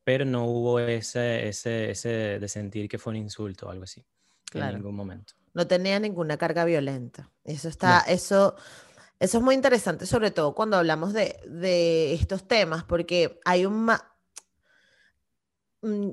pero 0.07 0.25
no 0.25 0.45
hubo 0.45 0.79
ese, 0.79 1.49
ese, 1.49 1.91
ese 1.91 2.39
de 2.39 2.49
sentir 2.49 2.89
que 2.89 2.97
fue 2.97 3.11
un 3.11 3.17
insulto 3.17 3.67
o 3.67 3.71
algo 3.71 3.83
así. 3.83 4.07
En 4.55 4.75
ningún 4.75 4.95
momento. 4.95 5.33
No 5.53 5.67
tenía 5.67 5.99
ninguna 5.99 6.37
carga 6.37 6.65
violenta. 6.65 7.29
Eso 7.43 7.69
está, 7.69 8.03
eso, 8.07 8.55
eso 9.19 9.39
es 9.39 9.43
muy 9.43 9.57
interesante, 9.57 10.07
sobre 10.07 10.31
todo 10.31 10.55
cuando 10.55 10.77
hablamos 10.77 11.13
de, 11.13 11.41
de 11.49 12.15
estos 12.15 12.47
temas, 12.47 12.85
porque 12.85 13.41
hay 13.45 13.67
un 13.67 13.91
mm, 15.83 16.11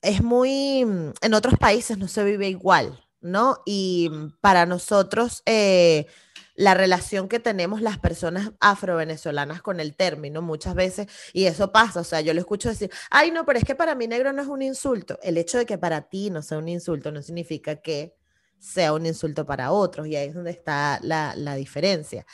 es 0.00 0.22
muy 0.22 0.80
en 0.80 1.34
otros 1.34 1.58
países 1.58 1.98
no 1.98 2.08
se 2.08 2.24
vive 2.24 2.48
igual, 2.48 3.06
¿no? 3.20 3.58
Y 3.66 4.10
para 4.40 4.64
nosotros 4.64 5.42
eh, 5.44 6.06
la 6.54 6.74
relación 6.74 7.28
que 7.28 7.40
tenemos 7.40 7.80
las 7.80 7.98
personas 7.98 8.52
afro-venezolanas 8.60 9.62
con 9.62 9.80
el 9.80 9.94
término 9.96 10.42
muchas 10.42 10.74
veces, 10.74 11.06
y 11.32 11.46
eso 11.46 11.72
pasa, 11.72 12.00
o 12.00 12.04
sea, 12.04 12.20
yo 12.20 12.34
lo 12.34 12.40
escucho 12.40 12.68
decir, 12.68 12.90
ay, 13.10 13.30
no, 13.30 13.44
pero 13.44 13.58
es 13.58 13.64
que 13.64 13.74
para 13.74 13.94
mí 13.94 14.06
negro 14.06 14.32
no 14.32 14.42
es 14.42 14.48
un 14.48 14.62
insulto. 14.62 15.18
El 15.22 15.38
hecho 15.38 15.58
de 15.58 15.66
que 15.66 15.78
para 15.78 16.02
ti 16.02 16.30
no 16.30 16.42
sea 16.42 16.58
un 16.58 16.68
insulto 16.68 17.10
no 17.10 17.22
significa 17.22 17.76
que 17.76 18.14
sea 18.58 18.92
un 18.92 19.06
insulto 19.06 19.44
para 19.44 19.72
otros, 19.72 20.06
y 20.06 20.16
ahí 20.16 20.28
es 20.28 20.34
donde 20.34 20.50
está 20.50 21.00
la, 21.02 21.34
la 21.36 21.56
diferencia. 21.56 22.24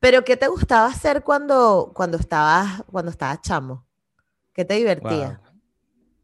Pero, 0.00 0.24
¿qué 0.24 0.36
te 0.36 0.48
gustaba 0.48 0.88
hacer 0.88 1.22
cuando, 1.22 1.92
cuando, 1.94 2.18
estabas, 2.18 2.82
cuando 2.90 3.10
estabas 3.10 3.40
chamo? 3.42 3.86
¿Qué 4.52 4.64
te 4.64 4.74
divertía? 4.74 5.40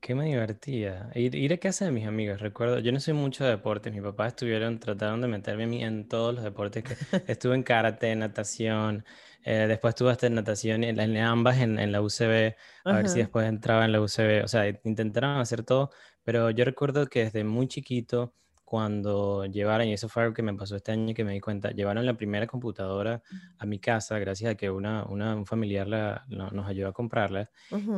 Qué 0.02 0.16
me 0.16 0.24
divertía. 0.24 1.12
Ir, 1.14 1.36
ir, 1.36 1.52
a 1.52 1.58
casa 1.58 1.84
de 1.84 1.92
mis 1.92 2.08
amigos. 2.08 2.40
Recuerdo, 2.40 2.80
yo 2.80 2.90
no 2.90 2.98
soy 2.98 3.14
mucho 3.14 3.44
de 3.44 3.50
deportes. 3.50 3.92
Mis 3.92 4.02
papás 4.02 4.32
estuvieron, 4.32 4.80
trataron 4.80 5.20
de 5.20 5.28
meterme 5.28 5.62
a 5.62 5.66
mí 5.68 5.84
en 5.84 6.08
todos 6.08 6.34
los 6.34 6.42
deportes. 6.42 6.82
que 6.82 6.96
Estuve 7.32 7.54
en 7.54 7.62
karate, 7.62 8.16
natación. 8.16 9.04
Eh, 9.44 9.66
después 9.68 9.92
estuve 9.92 10.10
hasta 10.10 10.26
en 10.26 10.34
natación, 10.34 10.82
en, 10.82 10.98
en 10.98 11.16
ambas 11.18 11.58
en, 11.58 11.78
en, 11.78 11.92
la 11.92 12.02
UCB. 12.02 12.56
A 12.84 12.92
ver 12.94 13.08
si 13.08 13.20
después 13.20 13.46
entraba 13.46 13.84
en 13.84 13.92
la 13.92 14.00
UCB. 14.00 14.42
O 14.42 14.48
sea, 14.48 14.66
intentaron 14.82 15.38
hacer 15.38 15.62
todo. 15.62 15.90
Pero 16.24 16.50
yo 16.50 16.64
recuerdo 16.64 17.06
que 17.06 17.20
desde 17.26 17.44
muy 17.44 17.68
chiquito 17.68 18.34
cuando 18.72 19.44
llevaron, 19.44 19.86
y 19.86 19.92
eso 19.92 20.08
fue 20.08 20.22
algo 20.22 20.34
que 20.34 20.42
me 20.42 20.54
pasó 20.54 20.76
este 20.76 20.92
año 20.92 21.12
que 21.12 21.24
me 21.24 21.34
di 21.34 21.40
cuenta, 21.40 21.72
llevaron 21.72 22.06
la 22.06 22.14
primera 22.14 22.46
computadora 22.46 23.22
a 23.58 23.66
mi 23.66 23.78
casa 23.78 24.18
gracias 24.18 24.50
a 24.50 24.54
que 24.54 24.70
una, 24.70 25.04
una 25.04 25.36
un 25.36 25.44
familiar 25.44 25.86
la, 25.86 26.24
nos 26.30 26.66
ayudó 26.66 26.88
a 26.88 26.94
comprarla. 26.94 27.50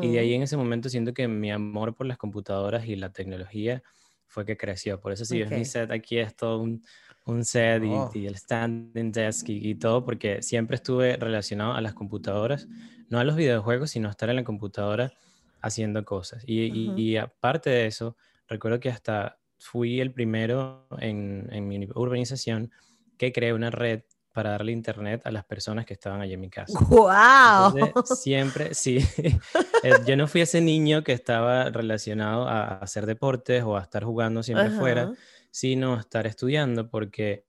Y 0.03 0.11
de 0.11 0.19
ahí 0.19 0.35
en 0.35 0.43
ese 0.43 0.57
momento 0.57 0.89
siento 0.89 1.15
que 1.15 1.29
mi 1.29 1.53
amor 1.53 1.95
por 1.95 2.09
las 2.09 2.19
computadoras 2.19 2.89
y 2.89 2.97
la 2.97 3.13
tecnología 3.13 3.85
fue 4.27 4.45
que 4.45 4.57
creció. 4.57 4.99
Por 4.99 5.13
eso 5.13 5.25
si 5.25 5.39
ves 5.39 5.53
mi 5.53 5.65
set 5.65 5.93
aquí 5.93 6.19
es 6.19 6.35
todo 6.35 6.59
un, 6.59 6.83
un 7.25 7.45
set 7.45 7.85
y, 7.85 7.91
oh. 7.91 8.11
y, 8.13 8.27
el 8.27 8.35
standing 8.35 9.13
desk 9.13 9.51
y, 9.51 9.71
y, 9.71 9.77
todo, 9.77 10.05
porque 10.05 10.43
siempre 10.43 10.75
estuve 10.75 11.17
relacionado 11.19 11.75
a 11.75 11.81
las 11.83 11.95
computadoras, 11.95 12.67
no 13.11 13.21
a 13.21 13.25
los 13.25 13.37
videojuegos, 13.37 13.91
sino 13.91 14.09
a 14.09 14.11
estar 14.11 14.29
en 14.29 14.35
la 14.35 14.43
computadora 14.43 15.13
haciendo 15.63 16.05
cosas. 16.05 16.43
Y, 16.49 16.91
y 17.01 17.17
aparte 17.17 17.71
de 17.71 17.87
eso, 17.87 18.17
recuerdo 18.49 18.81
que 18.81 18.89
hasta 18.89 19.39
fui 19.59 20.01
el 20.01 20.13
primero 20.13 20.87
en, 21.01 21.49
en, 21.53 21.69
mi 21.69 21.89
urbanización 21.95 22.71
que 23.17 23.33
creé 23.33 23.53
una 23.53 23.71
red 23.71 24.03
para 24.35 24.51
darle 24.51 24.73
internet 24.73 25.23
a 25.25 25.31
las 25.31 25.45
personas 25.45 25.87
que 25.87 25.95
estaban 25.95 26.21
allí 26.21 26.35
en 26.35 26.41
mi 26.41 26.51
casa. 26.51 26.79
¡Wow! 26.89 28.05
siempre, 28.05 28.75
sí. 28.75 28.99
Eh, 29.85 29.93
yo 30.07 30.17
no 30.17 30.27
fui 30.27 30.41
ese 30.41 30.63
niño 30.63 31.05
que 31.05 31.13
estaba 31.13 31.69
relacionado 31.69 32.49
a, 32.49 32.79
hacer 32.79 33.05
deportes 33.05 33.63
o 33.65 33.77
a 33.77 33.83
estar 33.83 34.03
jugando 34.03 34.43
siempre 34.43 34.71
fuera, 34.71 35.13
sino 35.51 35.95
a 35.95 36.01
estar 36.01 36.27
estudiando, 36.27 36.89
porque 36.89 37.45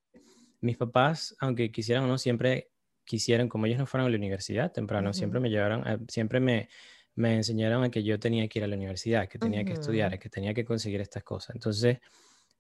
mis 0.60 0.76
papás, 0.76 1.34
aunque 1.40 1.72
quisieran 1.72 2.04
o 2.04 2.08
no, 2.08 2.18
siempre 2.18 2.72
quisieron, 3.06 3.48
como 3.48 3.68
ellos 3.68 3.80
no 3.80 3.86
fueron 3.86 4.08
a 4.08 4.10
la 4.10 4.18
universidad 4.18 4.74
temprano, 4.74 5.14
siempre 5.14 5.40
me 5.40 5.50
llevaron, 5.50 5.88
a, 5.88 5.98
siempre 6.10 6.42
me, 6.42 6.68
me 7.16 7.36
enseñaron 7.36 7.84
a 7.84 7.90
que 7.90 8.04
yo 8.04 8.20
tenía 8.20 8.48
que 8.48 8.60
ir 8.60 8.66
a 8.66 8.68
la 8.68 8.76
universidad, 8.76 9.28
que 9.28 9.40
tenía 9.40 9.64
que 9.64 9.74
estudiar, 9.74 10.20
que 10.20 10.30
tenía 10.30 10.54
que 10.54 10.66
conseguir 10.66 11.02
estas 11.02 11.24
cosas. 11.24 11.56
Entonces, 11.56 12.00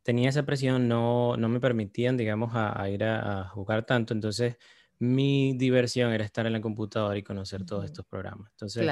tenía 0.02 0.30
esa 0.30 0.44
presión, 0.44 0.88
no, 0.88 1.36
no 1.36 1.50
me 1.50 1.60
permitían, 1.60 2.16
digamos, 2.16 2.52
a, 2.54 2.90
ir 2.90 3.04
a, 3.04 3.50
jugar 3.50 3.86
tanto. 3.86 4.14
Entonces, 4.14 4.56
mi 5.00 5.54
diversión 5.58 6.14
era 6.14 6.24
estar 6.24 6.46
en 6.46 6.54
la 6.54 6.62
computadora 6.62 7.18
y 7.18 7.24
conocer 7.24 7.66
todos 7.66 7.86
estos 7.86 8.06
programas. 8.06 8.50
Entonces, 8.52 8.88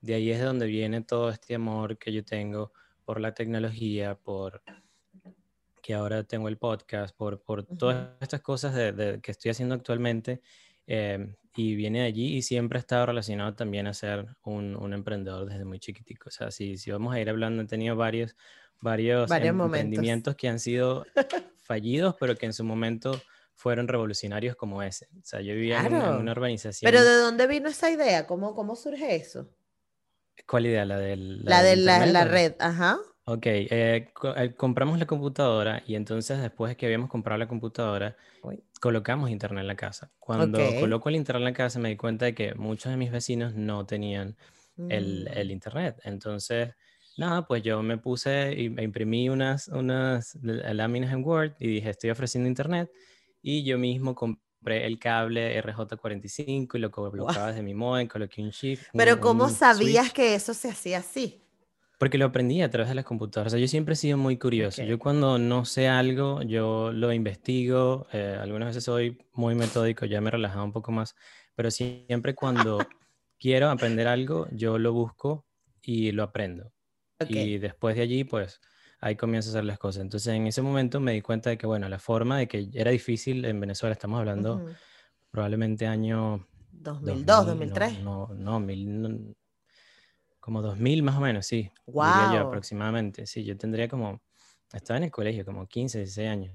de 0.00 0.14
ahí 0.14 0.30
es 0.30 0.38
de 0.38 0.44
donde 0.44 0.66
viene 0.66 1.00
todo 1.02 1.30
este 1.30 1.54
amor 1.54 1.96
que 1.96 2.12
yo 2.12 2.24
tengo 2.24 2.72
por 3.04 3.20
la 3.20 3.32
tecnología, 3.32 4.14
por 4.14 4.62
que 5.82 5.94
ahora 5.94 6.22
tengo 6.22 6.48
el 6.48 6.58
podcast, 6.58 7.16
por, 7.16 7.40
por 7.40 7.64
todas 7.64 8.10
estas 8.20 8.42
cosas 8.42 8.74
de, 8.74 9.20
que 9.22 9.30
estoy 9.30 9.50
haciendo 9.50 9.74
actualmente. 9.74 10.42
Em, 10.86 11.34
y 11.58 11.74
viene 11.74 12.02
de 12.02 12.04
allí 12.04 12.36
y 12.36 12.42
siempre 12.42 12.78
he 12.78 12.80
estado 12.80 13.06
relacionado 13.06 13.52
también 13.54 13.88
a 13.88 13.92
ser 13.92 14.36
un, 14.44 14.76
un 14.76 14.92
emprendedor 14.92 15.44
desde 15.44 15.64
muy 15.64 15.80
chiquitico. 15.80 16.28
O 16.28 16.30
sea, 16.30 16.52
si, 16.52 16.78
si 16.78 16.92
vamos 16.92 17.12
a 17.12 17.20
ir 17.20 17.28
hablando, 17.28 17.64
he 17.64 17.66
tenido 17.66 17.96
varios 17.96 18.36
varios, 18.80 19.28
em, 19.32 19.60
emprendimientos 19.60 20.36
que 20.36 20.48
han 20.48 20.60
sido 20.60 21.04
fallidos, 21.64 22.14
pero 22.20 22.36
que 22.36 22.46
en 22.46 22.52
su 22.52 22.62
momento 22.62 23.20
fueron 23.54 23.88
revolucionarios 23.88 24.54
como 24.54 24.84
ese. 24.84 25.08
O 25.20 25.24
sea, 25.24 25.40
yo 25.40 25.52
vivía 25.52 25.84
en, 25.84 25.94
una, 25.94 26.30
urbanización. 26.30 26.92
Pero 26.92 27.04
¿de 27.04 27.16
dónde 27.16 27.48
vino 27.48 27.68
esa 27.68 27.90
idea? 27.90 28.24
¿Cómo, 28.28 28.54
cómo 28.54 28.76
surge 28.76 29.16
eso? 29.16 29.52
¿Cuál 30.46 30.66
idea? 30.66 30.84
La, 30.84 30.96
del, 30.96 31.44
la, 31.44 31.64
de 31.64 31.74
la, 31.74 32.24
red, 32.24 32.54
ajá. 32.60 32.98
Ok, 33.30 33.46
eh, 33.46 34.10
eh, 34.36 34.54
compramos 34.56 34.98
la 34.98 35.06
computadora 35.06 35.82
y 35.86 35.94
entonces 35.96 36.40
después 36.40 36.70
de 36.70 36.76
que 36.76 36.86
habíamos 36.86 37.10
comprado 37.10 37.38
la 37.38 37.46
computadora, 37.46 38.16
colocamos 38.80 39.30
internet 39.30 39.62
en 39.62 39.66
la 39.66 39.76
casa. 39.76 40.10
Cuando 40.18 40.58
coloco 40.80 41.08
el 41.08 41.16
internet 41.16 41.40
en 41.40 41.44
la 41.44 41.52
casa 41.52 41.78
me 41.78 41.90
di 41.90 41.96
cuenta 41.96 42.24
de 42.24 42.34
que 42.34 42.54
muchos 42.54 42.90
de 42.90 42.96
mis 42.96 43.10
vecinos 43.10 43.54
no 43.54 43.84
tenían 43.84 44.36
el, 44.88 45.28
el, 45.34 45.48
mm. 45.48 45.50
internet. 45.50 46.00
Entonces 46.04 46.70
Nada, 47.18 47.44
pues 47.48 47.64
yo 47.64 47.82
me 47.82 47.98
puse 47.98 48.54
y 48.56 48.70
me 48.70 48.84
imprimí 48.84 49.28
unas, 49.28 49.66
unas 49.66 50.38
láminas 50.40 51.12
en 51.12 51.24
Word 51.24 51.56
y 51.58 51.66
dije, 51.66 51.90
estoy 51.90 52.10
ofreciendo 52.10 52.48
internet. 52.48 52.92
Y 53.42 53.64
yo 53.64 53.76
mismo 53.76 54.14
compré 54.14 54.86
el 54.86 55.00
cable 55.00 55.60
RJ45 55.60 56.68
y 56.74 56.78
lo 56.78 56.92
colocaba 56.92 57.48
desde 57.48 57.62
mi 57.62 57.74
modem, 57.74 58.06
coloqué 58.06 58.40
un 58.40 58.52
chip. 58.52 58.78
Pero 58.92 59.20
¿cómo 59.20 59.48
sabías 59.48 60.12
que 60.12 60.36
eso 60.36 60.54
se 60.54 60.70
hacía 60.70 60.98
así? 60.98 61.42
Porque 61.98 62.16
lo 62.16 62.26
aprendí 62.26 62.62
a 62.62 62.70
través 62.70 62.88
de 62.88 62.94
las 62.94 63.04
computadoras. 63.04 63.52
O 63.52 63.56
sea, 63.56 63.60
yo 63.60 63.66
siempre 63.66 63.94
he 63.94 63.96
sido 63.96 64.16
muy 64.16 64.38
curioso. 64.38 64.84
Yo 64.84 64.98
cuando 65.00 65.36
no 65.38 65.64
sé 65.64 65.88
algo, 65.88 66.42
yo 66.42 66.92
lo 66.92 67.12
investigo. 67.12 68.06
Eh, 68.12 68.38
algunas 68.40 68.68
veces 68.68 68.84
soy 68.84 69.18
muy 69.32 69.56
metódico, 69.56 70.06
ya 70.06 70.20
me 70.20 70.28
he 70.28 70.30
relajado 70.30 70.64
un 70.64 70.72
poco 70.72 70.92
más. 70.92 71.16
Pero 71.56 71.72
siempre 71.72 72.36
cuando 72.36 72.78
quiero 73.38 73.68
aprender 73.68 74.06
algo, 74.06 74.46
yo 74.52 74.78
lo 74.78 74.92
busco 74.92 75.44
y 75.82 76.12
lo 76.12 76.22
aprendo. 76.22 76.72
Y 77.28 77.58
después 77.58 77.96
de 77.96 78.02
allí, 78.02 78.22
pues 78.22 78.60
ahí 79.00 79.16
comienzo 79.16 79.50
a 79.50 79.52
hacer 79.52 79.64
las 79.64 79.78
cosas. 79.78 80.02
Entonces 80.02 80.32
en 80.34 80.46
ese 80.46 80.62
momento 80.62 81.00
me 81.00 81.12
di 81.12 81.20
cuenta 81.20 81.50
de 81.50 81.58
que, 81.58 81.66
bueno, 81.66 81.88
la 81.88 81.98
forma 81.98 82.38
de 82.38 82.46
que 82.46 82.68
era 82.72 82.90
difícil 82.90 83.44
en 83.44 83.58
Venezuela, 83.58 83.92
estamos 83.92 84.18
hablando 84.18 84.66
probablemente 85.30 85.86
año... 85.86 86.46
2002, 86.70 87.46
2003. 87.46 88.00
No, 88.02 88.28
no, 88.34 88.60
mil, 88.60 89.34
como 90.40 90.62
2000 90.62 91.02
más 91.02 91.16
o 91.16 91.20
menos, 91.20 91.46
sí. 91.46 91.70
Wow. 91.86 92.32
yo 92.32 92.40
aproximadamente. 92.40 93.26
Sí, 93.26 93.44
yo 93.44 93.56
tendría 93.56 93.88
como, 93.88 94.22
estaba 94.72 94.98
en 94.98 95.04
el 95.04 95.10
colegio, 95.10 95.44
como 95.44 95.66
15, 95.66 95.98
16 95.98 96.28
años. 96.28 96.54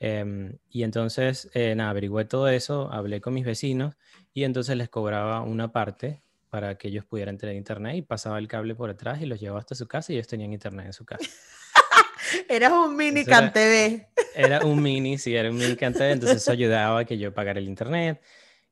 Em, 0.00 0.56
y 0.70 0.84
entonces, 0.84 1.50
eh, 1.52 1.74
nada, 1.74 1.90
averigüé 1.90 2.24
todo 2.24 2.48
eso, 2.48 2.90
hablé 2.90 3.20
con 3.20 3.34
mis 3.34 3.44
vecinos 3.44 3.94
y 4.32 4.44
entonces 4.44 4.76
les 4.76 4.88
cobraba 4.88 5.42
una 5.42 5.70
parte 5.70 6.22
para 6.48 6.76
que 6.78 6.88
ellos 6.88 7.04
pudieran 7.04 7.36
tener 7.36 7.56
internet 7.56 7.96
y 7.96 8.02
pasaba 8.02 8.38
el 8.38 8.48
cable 8.48 8.74
por 8.74 8.88
atrás 8.88 9.20
y 9.20 9.26
los 9.26 9.40
llevaba 9.40 9.60
hasta 9.60 9.74
su 9.74 9.86
casa 9.86 10.12
y 10.12 10.16
ellos 10.16 10.28
tenían 10.28 10.52
internet 10.52 10.86
en 10.86 10.92
su 10.92 11.04
casa. 11.04 11.28
Eras 12.48 12.72
un 12.72 12.96
mini 12.96 13.24
CanTV. 13.24 14.06
Era, 14.34 14.64
un 14.64 14.82
mini, 14.82 15.18
sí, 15.18 15.34
era 15.34 15.50
un 15.50 15.56
mini 15.56 15.76
CanTV, 15.76 16.12
entonces 16.12 16.38
eso 16.38 16.52
ayudaba 16.52 17.00
a 17.00 17.04
que 17.04 17.18
yo 17.18 17.34
pagara 17.34 17.58
el 17.58 17.68
internet 17.68 18.22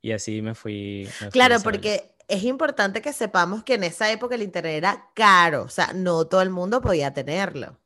y 0.00 0.12
así 0.12 0.42
me 0.42 0.54
fui. 0.54 1.08
claro, 1.30 1.56
porque 1.62 2.12
es 2.32 2.44
importante 2.44 3.02
que 3.02 3.12
sepamos 3.12 3.62
que 3.62 3.74
en 3.74 3.84
esa 3.84 4.10
época 4.10 4.34
el 4.34 4.42
internet 4.42 4.74
era 4.74 5.10
caro, 5.14 5.64
o 5.64 5.68
sea, 5.68 5.92
no 5.94 6.26
todo 6.26 6.40
el 6.40 6.48
mundo 6.48 6.80
podía 6.80 7.12
tenerlo. 7.12 7.78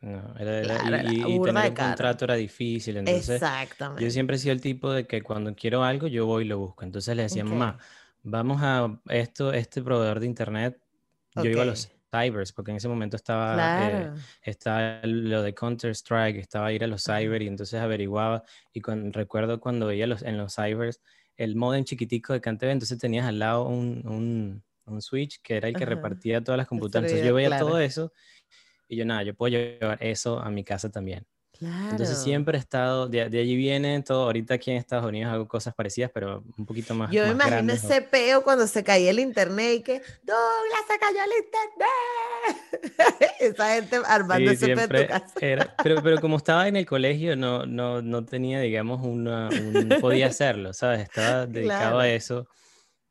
No, 0.00 0.34
era, 0.38 0.60
y, 1.04 1.22
tener 1.22 1.70
un 1.70 1.74
contrato 1.74 2.24
era 2.26 2.34
difícil. 2.34 2.98
Entonces, 2.98 3.36
Exactamente. 3.36 4.04
Yo 4.04 4.10
siempre 4.10 4.36
he 4.36 4.38
sido 4.38 4.52
el 4.52 4.60
tipo 4.60 4.92
de 4.92 5.06
que 5.06 5.22
cuando 5.22 5.54
quiero 5.54 5.84
algo, 5.84 6.08
yo 6.08 6.26
voy 6.26 6.44
y 6.44 6.48
lo 6.48 6.58
busco. 6.58 6.84
Entonces 6.84 7.16
le 7.16 7.22
decía, 7.22 7.44
mamá, 7.44 7.78
vamos 8.22 8.60
a 8.62 9.00
esto, 9.08 9.52
este 9.52 9.80
proveedor 9.80 10.20
de 10.20 10.26
internet. 10.26 10.78
Yo 11.36 11.44
iba 11.44 11.62
a 11.62 11.66
los 11.66 11.90
cybers, 12.10 12.52
porque 12.52 12.72
en 12.72 12.78
ese 12.78 12.88
momento 12.88 13.16
estaba, 13.16 13.88
eh, 13.88 14.10
estaba 14.42 15.00
lo 15.04 15.42
de 15.42 15.54
Counter-Strike, 15.54 16.36
estaba 16.36 16.72
ir 16.72 16.84
a 16.84 16.86
los 16.86 17.04
cyber 17.04 17.42
y 17.42 17.46
entonces 17.46 17.80
averiguaba. 17.80 18.42
Y 18.72 18.82
recuerdo 19.12 19.60
cuando 19.60 19.86
veía 19.86 20.06
los, 20.06 20.22
en 20.22 20.36
los 20.36 20.54
cybers 20.54 21.00
el 21.36 21.56
modem 21.56 21.84
chiquitico 21.84 22.32
de 22.32 22.40
CanTV, 22.40 22.70
entonces 22.70 22.98
tenías 22.98 23.26
al 23.26 23.38
lado 23.38 23.66
un, 23.66 24.62
un, 24.86 25.02
switch 25.02 25.40
que 25.42 25.56
era 25.56 25.68
el 25.68 25.74
que 25.74 25.86
repartía 25.86 26.44
todas 26.44 26.58
las 26.58 26.66
computadoras. 26.66 27.10
Entonces 27.10 27.26
yo 27.26 27.34
veía 27.34 27.58
todo 27.58 27.78
eso 27.78 28.12
y 28.88 28.96
yo, 28.96 29.04
nada, 29.04 29.22
yo 29.22 29.34
puedo 29.34 29.50
llevar 29.50 29.98
eso 30.02 30.38
a 30.38 30.50
mi 30.50 30.62
casa 30.62 30.90
también. 30.90 31.26
Entonces 31.60 32.18
siempre 32.18 32.58
he 32.58 32.60
estado, 32.60 33.08
de, 33.08 33.22
allí 33.22 33.56
viene 33.56 34.02
todo, 34.02 34.24
ahorita 34.24 34.54
aquí 34.54 34.70
en 34.70 34.76
Estados 34.76 35.06
Unidos 35.06 35.32
hago 35.32 35.46
cosas 35.46 35.74
parecidas, 35.74 36.10
pero 36.12 36.42
un 36.58 36.66
poquito 36.66 36.94
más. 36.94 37.10
Yo 37.10 37.24
me 37.24 37.30
imagino 37.32 37.72
ese 37.72 38.02
peo 38.02 38.42
cuando 38.42 38.66
se 38.66 38.82
caía 38.82 39.10
el 39.10 39.20
internet 39.20 39.76
y 39.78 39.82
que, 39.82 40.02
Douglas, 40.22 40.84
se 40.88 40.98
cayó 40.98 41.18
el 41.24 41.32
internet. 41.44 43.34
Esa 43.40 43.74
gente 43.74 44.00
armando 44.06 44.50
ese 44.50 44.66
peo 44.66 44.80
en 44.80 44.88
tu 44.88 45.06
casa. 45.08 45.34
Era, 45.40 45.74
pero, 45.82 46.02
pero 46.02 46.20
como 46.20 46.36
estaba 46.36 46.66
en 46.68 46.76
el 46.76 46.86
colegio, 46.86 47.36
no, 47.36 47.66
no, 47.66 48.02
no 48.02 48.24
tenía, 48.24 48.60
digamos, 48.60 49.00
una, 49.02 49.48
un, 49.48 49.96
podía 50.00 50.26
hacerlo, 50.26 50.72
¿sabes? 50.72 51.02
Estaba 51.02 51.46
dedicado 51.46 51.98
a 52.00 52.08
eso. 52.08 52.48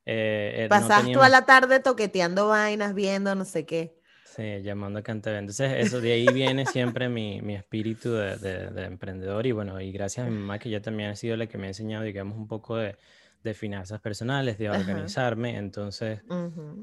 Eh, 0.06 0.66
eh 0.66 0.68
Pasas 0.70 1.10
tú 1.12 1.22
a 1.22 1.30
la 1.30 1.46
tarde 1.46 1.80
toqueteando 1.80 2.50
vainas, 2.50 2.94
viendo 2.94 3.36
no 3.36 3.46
sé 3.46 3.66
qué. 3.66 4.03
Sí, 4.36 4.62
llamando 4.64 5.00
a 5.00 5.04
Canteve. 5.04 5.38
Entonces, 5.38 5.74
eso 5.78 6.02
de 6.02 6.14
ahí 6.14 6.28
viene 6.34 6.66
siempre 6.66 7.08
mi, 7.08 7.42
mi 7.42 7.56
espíritu 7.56 8.14
de, 8.14 8.38
de, 8.38 8.86
emprendedor. 8.86 9.46
Y 9.46 9.52
bueno, 9.52 9.80
y 9.80 9.92
gracias 9.92 10.26
a 10.26 10.30
mi 10.30 10.38
mamá, 10.38 10.58
que 10.58 10.70
ya 10.70 10.82
también 10.82 11.12
ha 11.12 11.16
sido 11.16 11.38
la 11.38 11.48
que 11.48 11.58
me 11.58 11.66
ha 11.66 11.70
enseñado, 11.70 12.04
digamos, 12.04 12.38
un 12.38 12.48
poco 12.48 12.78
de, 12.78 12.96
de 13.44 13.54
finanzas 13.54 14.00
personales, 14.00 14.58
de 14.58 14.70
organizarme. 14.70 15.58
Entonces, 15.58 16.22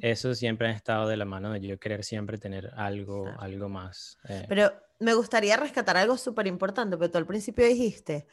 eso 0.00 0.34
siempre 0.34 0.68
ha 0.68 0.72
estado 0.72 1.08
de 1.08 1.16
la 1.16 1.24
mano 1.24 1.52
de 1.52 1.60
yo 1.60 1.80
querer 1.80 2.04
siempre 2.04 2.38
tener 2.38 2.70
algo, 2.76 3.26
algo 3.38 3.68
más. 3.68 4.18
Eh. 4.28 4.44
Pero 4.48 4.72
me 4.98 5.14
gustaría 5.14 5.56
rescatar 5.56 5.96
algo 5.96 6.16
súper 6.18 6.46
importante, 6.46 6.96
porque 6.96 7.10
tú 7.10 7.18
al 7.18 7.26
principio 7.26 7.66
dijiste, 7.66 8.26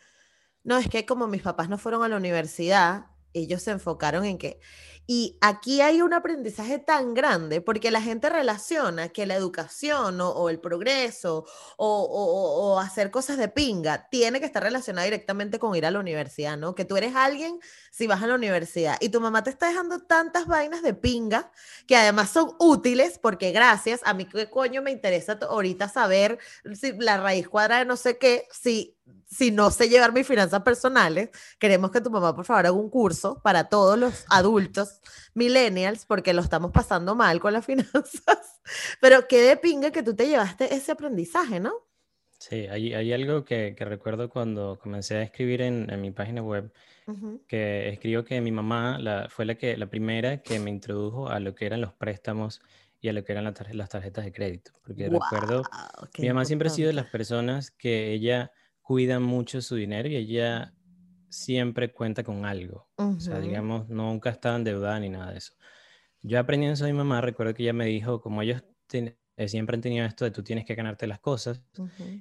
no, 0.64 0.78
es 0.78 0.90
que 0.90 1.06
como 1.06 1.28
mis 1.28 1.42
papás 1.42 1.70
no 1.70 1.78
fueron 1.78 2.04
a 2.04 2.10
la 2.10 2.18
universidad, 2.18 3.06
ellos 3.34 3.64
se 3.64 3.72
enfocaron 3.72 4.26
en 4.26 4.38
que... 4.38 4.60
Y 5.10 5.38
aquí 5.40 5.80
hay 5.80 6.02
un 6.02 6.14
aprendizaje 6.14 6.80
tan 6.80 7.14
grande 7.14 7.62
porque 7.62 7.92
la 7.92 8.02
gente 8.02 8.30
relaciona 8.30 9.08
que 9.08 9.26
la 9.26 9.36
educación 9.36 10.20
o, 10.20 10.50
el 10.50 10.60
progreso 10.60 11.46
o, 11.78 12.78
hacer 12.78 13.10
cosas 13.10 13.38
de 13.38 13.48
pinga 13.48 14.10
tiene 14.10 14.42
que 14.42 14.46
estar 14.46 14.62
relacionada 14.62 15.06
directamente 15.06 15.60
con 15.60 15.76
ir 15.78 15.86
a 15.86 15.92
la 15.92 16.00
universidad, 16.00 16.58
¿no? 16.58 16.76
Que 16.76 16.84
tú 16.84 16.98
eres 16.98 17.16
alguien 17.16 17.58
si 17.90 18.06
vas 18.06 18.22
a 18.22 18.28
la 18.28 18.36
universidad 18.36 18.98
y 19.00 19.08
tu 19.08 19.22
mamá 19.22 19.44
te 19.44 19.50
está 19.50 19.70
dejando 19.70 20.02
tantas 20.02 20.46
vainas 20.46 20.82
de 20.82 20.94
pinga 20.94 21.52
que 21.88 21.96
además 21.96 22.30
son 22.30 22.52
útiles 22.60 23.18
porque 23.18 23.52
gracias, 23.52 24.02
a 24.04 24.14
mí 24.14 24.26
qué 24.26 24.50
coño 24.50 24.82
me 24.82 24.92
interesa 24.92 25.40
ahorita 25.42 25.88
saber 25.88 26.38
si 26.74 26.92
la 26.98 27.16
raíz 27.16 27.48
cuadrada 27.48 27.80
de 27.80 27.86
no 27.86 27.96
sé 27.96 28.18
qué, 28.18 28.46
si 28.52 28.97
si 29.30 29.52
no 29.52 29.72
sé 29.72 29.90
llevar 29.90 30.14
mis 30.14 30.26
finanzas 30.26 30.62
personales, 30.64 31.30
queremos 31.60 31.92
que 31.92 32.02
tu 32.02 32.10
mamá, 32.10 32.36
por 32.36 32.46
favor, 32.46 32.66
haga 32.66 32.76
un 32.76 32.90
curso 32.90 33.42
para 33.44 33.66
todos 33.66 34.00
los 34.00 34.26
adultos 34.30 35.02
millennials, 35.34 36.06
porque 36.06 36.34
lo 36.34 36.42
estamos 36.42 36.72
pasando 36.72 37.14
mal 37.16 37.40
con 37.40 37.54
las 37.54 37.66
finanzas. 37.66 38.62
Pero 39.02 39.28
qué 39.28 39.42
de 39.42 39.58
pinga 39.58 39.92
que 39.92 40.04
tú 40.04 40.16
te 40.16 40.28
llevaste 40.28 40.74
ese 40.74 40.94
aprendizaje, 40.94 41.60
¿no? 41.60 41.74
Sí, 42.40 42.68
hay, 42.68 42.94
hay 42.94 43.14
algo 43.14 43.44
que, 43.44 43.74
que, 43.76 43.84
recuerdo 43.84 44.30
cuando 44.30 44.78
comencé 44.80 45.16
a 45.16 45.24
escribir 45.24 45.62
en, 45.62 45.90
en 45.90 46.02
mi 46.02 46.12
página 46.12 46.44
web, 46.44 46.72
que 47.48 47.90
escribo 47.90 48.24
que 48.24 48.40
mi 48.42 48.52
mamá 48.52 49.00
la, 49.00 49.28
fue 49.30 49.46
la, 49.46 49.56
que, 49.56 49.76
la 49.78 49.88
primera 49.88 50.42
que 50.42 50.60
me 50.60 50.70
introdujo 50.70 51.30
a 51.30 51.40
lo 51.40 51.56
que 51.56 51.66
eran 51.66 51.82
los 51.82 51.94
préstamos 51.94 52.62
y 53.00 53.08
a 53.08 53.14
lo 53.14 53.24
que 53.24 53.32
eran 53.32 53.46
las 53.46 53.90
tarjetas 53.90 54.26
de 54.26 54.32
crédito. 54.32 54.72
Porque 54.86 55.10
recuerdo, 55.10 55.64
mi 56.20 56.28
mamá 56.28 56.46
siempre 56.46 56.68
ha 56.68 56.72
sido 56.72 56.88
de 56.88 56.94
las 56.94 57.08
personas 57.08 57.72
que 57.72 58.12
ella 58.12 58.52
cuida 58.88 59.20
mucho 59.20 59.62
su 59.62 59.76
dinero 59.76 60.08
y 60.08 60.16
ella 60.16 60.74
siempre 61.28 61.92
cuenta 61.92 62.24
con 62.24 62.46
algo. 62.46 62.88
O 62.96 63.20
sea, 63.20 63.42
digamos, 63.42 63.90
nunca 63.90 64.30
estaba 64.30 64.56
endeudada 64.56 64.98
ni 65.02 65.10
nada 65.10 65.32
de 65.34 65.40
eso. 65.40 65.52
Yo 66.22 66.40
aprendiendo 66.40 66.74
eso 66.74 66.86
de 66.86 66.94
mi 66.94 66.98
mamá, 66.98 67.20
recuerdo 67.20 67.54
que 67.54 67.64
ella 67.64 67.74
me 67.74 67.86
dijo, 67.86 68.22
como 68.22 68.42
ellos 68.42 68.64
eh, 68.94 69.48
siempre 69.50 69.76
han 69.76 69.82
tenido 69.82 70.06
esto 70.06 70.24
de 70.24 70.32
tú 70.32 70.42
tienes 70.42 70.64
que 70.64 70.74
ganarte 70.74 71.06
las 71.06 71.20
cosas, 71.20 71.62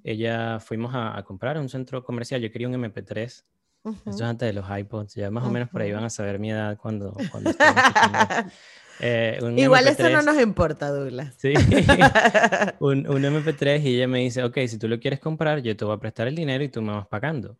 ella 0.03 0.59
fuimos 0.59 0.91
a, 0.93 1.23
comprar 1.23 1.57
un 1.57 1.69
centro 1.69 2.03
comercial, 2.03 2.41
yo 2.41 2.51
quería 2.51 2.67
un 2.67 2.75
MP3, 2.75 3.23
esto 3.25 4.11
es 4.11 4.21
antes 4.23 4.49
de 4.49 4.53
los 4.53 4.67
iPods, 4.69 5.15
ya 5.15 5.31
más 5.31 5.45
o 5.45 5.51
menos 5.51 5.69
por 5.69 5.83
ahí 5.83 5.93
van 5.93 6.03
a 6.03 6.11
saber 6.11 6.41
mi 6.41 6.51
edad 6.51 6.77
cuando, 6.77 7.17
cuando 7.31 7.53
Eh, 9.01 9.39
Igual 9.57 9.89
eso 9.89 10.09
no 10.09 10.23
nos 10.23 10.41
importa, 10.41 10.91
Douglas. 10.91 11.35
Sí, 11.39 11.55
un, 12.81 13.07
un, 13.09 13.23
MP3 13.23 13.83
y 13.83 13.97
ella 13.97 14.09
me 14.09 14.21
dice, 14.21 14.43
ok, 14.43 14.59
si 14.67 14.79
tú 14.79 14.89
lo 14.89 14.99
quieres 14.99 15.21
comprar, 15.21 15.61
yo 15.61 15.77
te 15.77 15.85
voy 15.85 15.95
a 15.95 15.99
prestar 15.99 16.29
el 16.29 16.35
dinero 16.35 16.65
y 16.65 16.69
tú 16.69 16.83
me 16.83 16.93
vas 16.93 17.07
pagando. 17.07 17.59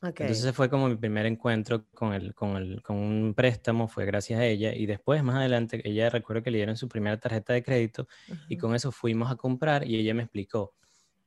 Okay. 0.00 0.26
Entonces 0.26 0.54
fue 0.54 0.68
como 0.68 0.88
mi 0.88 0.96
primer 0.96 1.24
encuentro 1.24 1.86
con, 1.94 2.12
el, 2.12 2.34
con, 2.34 2.56
el, 2.56 2.82
con 2.82 2.96
un 2.96 3.32
préstamo, 3.34 3.88
fue 3.88 4.04
gracias 4.04 4.38
a 4.40 4.44
ella. 4.44 4.74
Y 4.74 4.84
después, 4.84 5.22
más 5.22 5.36
adelante, 5.36 5.80
ella 5.84 6.10
recuerdo 6.10 6.42
que 6.42 6.50
le 6.50 6.58
dieron 6.58 6.76
su 6.76 6.88
primera 6.88 7.18
tarjeta 7.18 7.54
de 7.54 7.62
crédito 7.62 8.06
y 8.48 8.58
con 8.58 8.74
eso 8.74 8.92
fuimos 8.92 9.30
a 9.32 9.36
comprar 9.36 9.86
y 9.86 9.96
ella 9.96 10.12
me 10.12 10.24
explicó, 10.24 10.74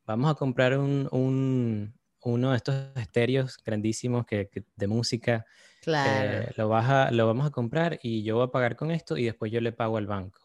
vamos 0.05 0.29
a 0.29 0.35
comprar 0.35 0.77
un, 0.77 1.07
un 1.11 1.97
uno 2.31 2.51
de 2.51 2.57
estos 2.57 2.75
estéreos 2.95 3.57
grandísimos 3.63 4.25
que, 4.25 4.49
de 4.75 4.87
música. 4.87 5.45
Claro. 5.87 6.39
Eh, 6.39 6.53
lo, 6.57 6.67
vas 6.67 7.13
lo 7.13 7.27
vamos 7.27 7.47
a 7.47 7.49
comprar 7.51 7.97
y 8.03 8.21
yo 8.21 8.35
voy 8.35 8.43
a 8.43 8.51
pagar 8.51 8.75
con 8.75 8.91
esto 8.91 9.15
y 9.15 9.23
después 9.23 9.53
yo 9.53 9.61
le 9.61 9.71
pago 9.71 9.95
al 9.95 10.05
banco. 10.05 10.41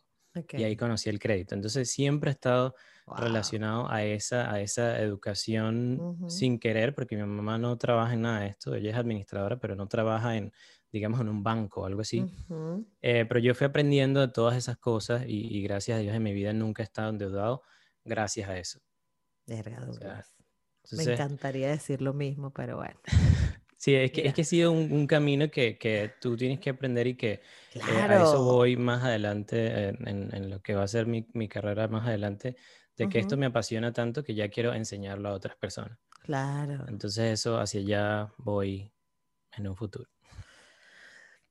Y 0.52 0.62
ahí 0.62 0.76
conocí 0.76 1.10
el 1.10 1.18
crédito. 1.18 1.56
Entonces 1.56 1.90
siempre 1.90 2.30
he 2.30 2.32
estado 2.32 2.76
relacionado 3.08 3.90
a 3.90 4.04
esa, 4.04 4.52
a 4.52 4.60
esa 4.60 5.00
educación 5.00 6.16
sin 6.28 6.60
querer, 6.60 6.94
porque 6.94 7.16
mi 7.16 7.24
mamá 7.24 7.58
no 7.58 7.76
trabaja 7.76 8.14
en 8.14 8.22
nada 8.22 8.40
de 8.42 8.46
esto. 8.46 8.72
Ella 8.72 8.92
es 8.92 8.96
administradora, 8.96 9.58
pero 9.58 9.74
no 9.74 9.88
trabaja 9.88 10.36
en, 10.36 10.52
digamos, 10.92 11.20
en 11.20 11.28
un 11.28 11.42
banco 11.42 11.80
o 11.80 11.86
algo 11.86 12.02
así. 12.02 12.24
Eh, 13.00 13.26
pero 13.26 13.40
yo 13.40 13.52
fui 13.56 13.66
aprendiendo 13.66 14.20
de 14.20 14.28
todas 14.28 14.56
esas 14.56 14.78
cosas 14.78 15.24
y, 15.26 15.60
gracias 15.64 15.98
a 15.98 16.00
Dios 16.00 16.14
en 16.14 16.22
mi 16.22 16.32
vida 16.32 16.52
nunca 16.52 16.84
he 16.84 16.84
estado 16.84 17.10
endeudado 17.10 17.62
gracias 18.04 18.48
a 18.48 18.56
eso. 18.56 18.78
Me 20.92 21.02
encantaría 21.02 21.68
decir 21.68 22.00
lo 22.00 22.14
mismo, 22.14 22.52
pero 22.52 22.76
bueno. 22.76 23.00
Sí, 23.82 23.96
es 23.96 24.12
que, 24.12 24.28
es 24.28 24.32
que 24.32 24.42
ha 24.42 24.44
sido 24.44 24.70
un, 24.70 25.08
camino 25.08 25.50
que, 25.50 25.76
que, 25.76 26.12
tú 26.20 26.36
tienes 26.36 26.60
que 26.60 26.70
aprender 26.70 27.08
y 27.08 27.16
que 27.16 27.40
eh, 27.74 27.80
a 27.82 28.22
eso 28.22 28.44
voy 28.44 28.76
más 28.76 29.02
adelante 29.02 29.88
en, 29.88 30.32
en, 30.32 30.50
lo 30.50 30.62
que 30.62 30.76
va 30.76 30.84
a 30.84 30.86
ser 30.86 31.08
mi, 31.08 31.26
mi 31.32 31.48
carrera 31.48 31.88
más 31.88 32.06
adelante, 32.06 32.54
de 32.96 33.08
que 33.08 33.18
esto 33.18 33.36
me 33.36 33.46
apasiona 33.46 33.92
tanto 33.92 34.22
que 34.22 34.36
ya 34.36 34.48
quiero 34.50 34.72
enseñarlo 34.72 35.30
a 35.30 35.32
otras 35.32 35.56
personas. 35.56 35.98
Claro. 36.22 36.84
Entonces 36.86 37.32
eso 37.32 37.58
hacia 37.58 37.80
allá 37.80 38.32
voy 38.38 38.92
en 39.50 39.66
un 39.66 39.74
futuro. 39.74 40.08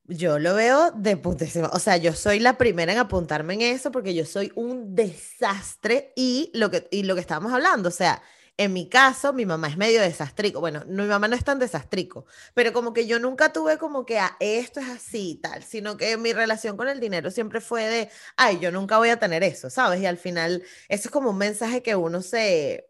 Yo 0.06 0.40
lo 0.40 0.56
veo 0.56 0.92
de 0.92 1.18
putísimo. 1.18 1.70
O 1.74 1.80
sea, 1.80 1.98
yo 1.98 2.14
soy 2.14 2.40
la 2.40 2.58
primera 2.58 2.94
en 2.94 3.00
apuntarme 3.00 3.56
en 3.56 3.62
eso 3.62 3.92
porque 3.92 4.14
yo 4.14 4.24
soy 4.24 4.54
un 4.56 4.96
desastre 4.96 6.14
y 6.16 6.50
lo 6.54 6.72
que, 6.72 6.88
y 6.92 7.04
lo 7.04 7.14
que 7.14 7.20
estábamos 7.20 7.52
hablando, 7.52 7.90
o 7.90 7.92
sea, 7.92 8.22
en 8.58 8.74
mi 8.74 8.90
caso, 8.90 9.34
mi 9.34 9.46
mamá 9.46 9.68
es 9.70 9.78
medio 9.78 10.02
desastrico. 10.02 10.60
Bueno, 10.60 10.84
mi 10.88 11.04
mamá 11.06 11.28
no 11.28 11.36
es 11.36 11.44
tan 11.44 11.58
desastrico, 11.60 12.26
pero 12.54 12.74
como 12.74 12.94
que 12.94 13.08
yo 13.08 13.20
nunca 13.20 13.52
tuve 13.52 13.78
como 13.78 14.06
que 14.06 14.20
esto 14.40 14.80
es 14.80 14.90
así 14.90 15.40
tal, 15.42 15.64
sino 15.64 15.98
que 15.98 16.18
mi 16.18 16.34
relación 16.34 16.78
con 16.78 16.88
el 16.88 17.00
dinero 17.00 17.32
siempre 17.32 17.62
fue 17.62 17.88
de, 17.88 18.10
ay, 18.38 18.60
yo 18.60 18.72
nunca 18.72 18.98
voy 18.98 19.10
a 19.10 19.18
tener 19.20 19.44
eso, 19.44 19.70
¿sabes? 19.70 20.02
Y 20.02 20.06
al 20.06 20.18
final, 20.18 20.64
eso 20.90 21.08
es 21.08 21.12
como 21.12 21.32
un 21.32 21.38
mensaje 21.38 21.82
que 21.82 21.96
uno 21.96 22.22
se, 22.22 22.88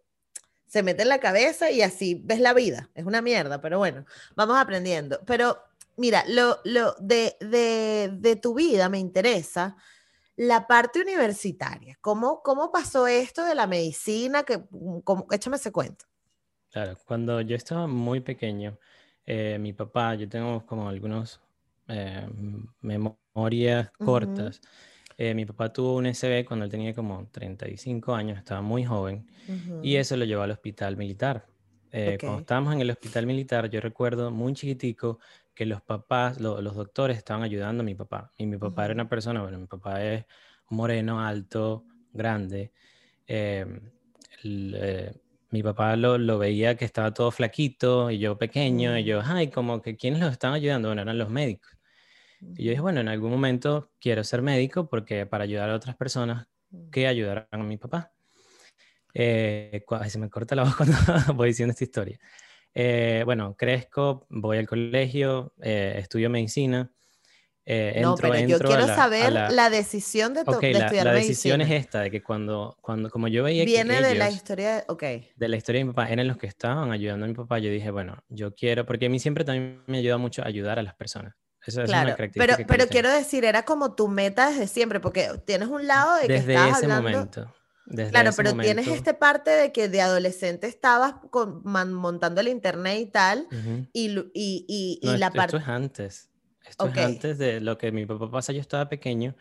se 0.68 0.84
mete 0.84 1.04
en 1.04 1.10
la 1.10 1.20
cabeza 1.20 1.72
y 1.72 1.82
así 1.82 2.22
ves 2.24 2.40
la 2.40 2.54
vida. 2.54 2.90
Es 2.96 3.06
una 3.06 3.22
mierda, 3.22 3.62
pero 3.62 3.78
bueno, 3.78 4.06
vamos 4.36 4.58
aprendiendo. 4.58 5.22
Pero 5.26 5.58
mira, 5.98 6.24
lo, 6.28 6.60
lo 6.66 6.96
de, 7.00 7.38
de, 7.40 8.12
de 8.14 8.36
tu 8.36 8.54
vida 8.56 8.90
me 8.90 9.00
interesa 9.00 9.78
la 10.36 10.68
parte 10.68 11.02
universitaria, 11.02 11.98
¿cómo, 12.02 12.42
cómo 12.44 12.72
pasó 12.72 13.08
esto 13.08 13.46
de 13.46 13.56
la 13.56 13.68
medicina? 13.68 14.44
Que, 14.44 14.58
mm, 14.58 15.00
cómo, 15.04 15.28
échame 15.32 15.58
ese 15.58 15.72
cuento. 15.72 16.06
Claro, 16.72 16.98
cuando 17.06 17.42
yo 17.42 17.56
estaba 17.56 17.86
muy 17.86 18.22
pequeño, 18.22 18.78
eh, 19.26 19.58
mi 19.60 19.74
papá, 19.74 20.16
yo 20.16 20.28
tengo 20.30 20.66
como 20.66 20.88
algunos 20.88 21.42
eh, 21.88 22.28
memorias 22.80 23.92
cortas. 23.98 24.62
Eh, 25.18 25.34
mi 25.34 25.46
papá 25.46 25.72
tuvo 25.72 25.98
un 25.98 26.06
SB 26.06 26.46
cuando 26.46 26.66
él 26.66 26.72
tenía 26.72 26.94
como 26.94 27.28
35 27.30 28.16
años, 28.16 28.40
estaba 28.40 28.62
muy 28.62 28.86
joven, 28.86 29.28
y 29.84 29.98
eso 29.98 30.16
lo 30.16 30.26
llevó 30.26 30.44
al 30.44 30.52
hospital 30.52 30.96
militar. 30.96 31.46
Cuando 31.92 32.40
estábamos 32.40 32.74
en 32.74 32.82
el 32.82 32.90
hospital 32.90 33.26
militar, 33.28 33.70
yo 33.70 33.82
recuerdo 33.82 34.32
muy 34.32 34.54
chiquitico 34.54 35.20
que 35.54 35.66
los 35.66 35.82
papás, 35.82 36.40
los 36.40 36.76
doctores 36.76 37.18
estaban 37.18 37.44
ayudando 37.44 37.82
a 37.82 37.86
mi 37.86 37.96
papá. 37.96 38.32
Y 38.38 38.46
mi 38.46 38.58
papá 38.58 38.86
era 38.86 38.94
una 38.94 39.10
persona, 39.10 39.42
bueno, 39.42 39.60
mi 39.60 39.68
papá 39.68 40.04
es 40.04 40.26
moreno, 40.70 41.22
alto, 41.22 41.86
grande. 42.14 42.72
Em, 43.28 43.92
eh, 44.44 45.14
mi 45.52 45.64
papá 45.64 45.96
lo, 45.96 46.18
lo, 46.18 46.38
veía 46.38 46.76
que 46.76 46.86
estaba 46.86 47.14
todo 47.14 47.32
flaquito 47.32 48.10
y 48.10 48.20
yo 48.20 48.38
pequeño, 48.38 48.98
y 48.98 49.04
yo, 49.04 49.22
ay, 49.24 49.50
como 49.50 49.82
que 49.82 49.98
¿quiénes 49.98 50.22
los 50.22 50.32
estaban 50.32 50.56
ayudando? 50.56 50.90
Bueno, 50.90 51.02
eran 51.02 51.18
los 51.18 51.30
médicos. 51.30 51.72
Y 52.42 52.64
yo 52.66 52.70
dije, 52.72 52.82
bueno, 52.82 53.02
en 53.02 53.08
algún 53.08 53.32
momento 53.32 53.92
quiero 54.00 54.24
ser 54.24 54.42
médico 54.42 54.90
porque 54.90 55.26
para 55.26 55.44
ayudar 55.44 55.70
a 55.70 55.76
otras 55.76 55.96
personas 55.96 56.48
que 56.92 57.08
ayudaran 57.08 57.48
a 57.52 57.58
mi 57.58 57.78
papá. 57.78 58.12
Eh, 59.14 59.84
se 60.08 60.20
me 60.20 60.30
corta 60.30 60.56
la 60.56 60.64
voz 60.64 60.76
cuando 60.76 60.96
voy 61.36 61.50
diciendo 61.50 61.72
esta 61.72 61.84
historia. 61.84 62.20
Eh, 62.74 63.24
bueno, 63.26 63.56
crezco, 63.58 64.26
voy 64.30 64.58
al 64.58 64.68
colegio, 64.68 65.54
eh, 65.62 65.96
estudio 65.98 66.30
medicina. 66.30 66.92
Eh, 67.64 68.00
no, 68.02 68.16
pero 68.16 68.36
yo 68.40 68.60
quiero 68.60 68.88
saber 68.88 69.32
la... 69.32 69.70
decisión 69.70 70.34
de, 70.34 70.42
okay, 70.42 70.74
de 70.74 70.80
estudiar 70.80 71.06
la, 71.06 71.14
la 71.14 71.20
decisión 71.20 71.62
es 71.62 71.70
esta, 71.70 72.02
de 72.02 72.10
que 72.10 72.24
cuando, 72.24 72.76
cuando 72.82 73.10
como 73.10 73.28
yo 73.28 73.44
veía 73.44 73.64
Viene 73.66 73.98
que 73.98 74.04
de 74.04 74.16
la 74.16 74.32
historia, 74.32 74.84
ok. 74.88 75.04
De 75.36 75.48
la 75.48 75.58
historia 75.58 75.80
de 75.80 75.86
mi 75.86 75.94
papá, 75.94 76.10
eran 76.10 76.28
los 76.28 76.38
que 76.38 76.48
estaban 76.48 76.92
ayudando 76.92 77.26
a 77.26 77.30
mi 77.30 77.36
papá, 77.36 77.60
yo 77.60 77.70
dije, 77.70 77.92
bueno, 77.92 78.18
yo 78.30 78.56
quiero, 78.56 78.86
porque 78.86 79.06
a 79.06 79.10
mí 79.10 79.20
siempre 79.20 79.44
también 79.44 79.84
me 79.86 80.00
ayuda 80.00 80.18
mucho 80.18 80.44
ayudar 80.44 80.80
a 80.80 80.84
las 80.84 80.96
personas. 80.96 81.36
Eso 81.64 81.84
claro, 81.84 82.02
es 82.02 82.06
una 82.08 82.16
característica 82.16 82.58
pero, 82.58 82.68
pero 82.68 82.90
quiero 82.90 83.12
decir, 83.12 83.46
era 83.46 83.64
como 83.64 83.94
tu 83.94 84.08
meta 84.08 84.50
desde 84.50 84.66
siempre, 84.66 85.00
porque 85.00 85.30
tienes 85.46 85.68
un 85.70 85.86
lado 85.86 86.16
de 86.16 86.28
que 86.28 86.34
desde 86.34 86.70
ese 86.70 86.88
momento 86.88 87.54
claro, 88.10 88.32
pero 88.36 88.56
tienes 88.58 88.88
esta 88.88 89.20
parte 89.20 89.50
de 89.52 89.72
que 89.72 89.90
de 89.90 90.02
adolescente 90.02 90.68
estabas 90.68 91.16
montando 91.34 92.42
el 92.42 92.48
internet 92.48 93.00
y 93.00 93.06
tal, 93.06 93.48
y, 93.94 94.10
y, 94.34 95.00
y, 95.02 95.18
la 95.18 95.32
parte... 95.32 95.58
Esto 95.58 95.70
es 95.70 95.76
antes. 95.76 96.30
Esto 96.66 96.88
es 96.88 96.98
antes 96.98 97.38
de 97.38 97.60
lo 97.60 97.78
que 97.78 97.92
mi 97.92 98.06
papá 98.06 98.30
pasa. 98.30 98.54
Yo 98.54 98.62
estaba 98.62 98.88
pequeño 98.88 99.36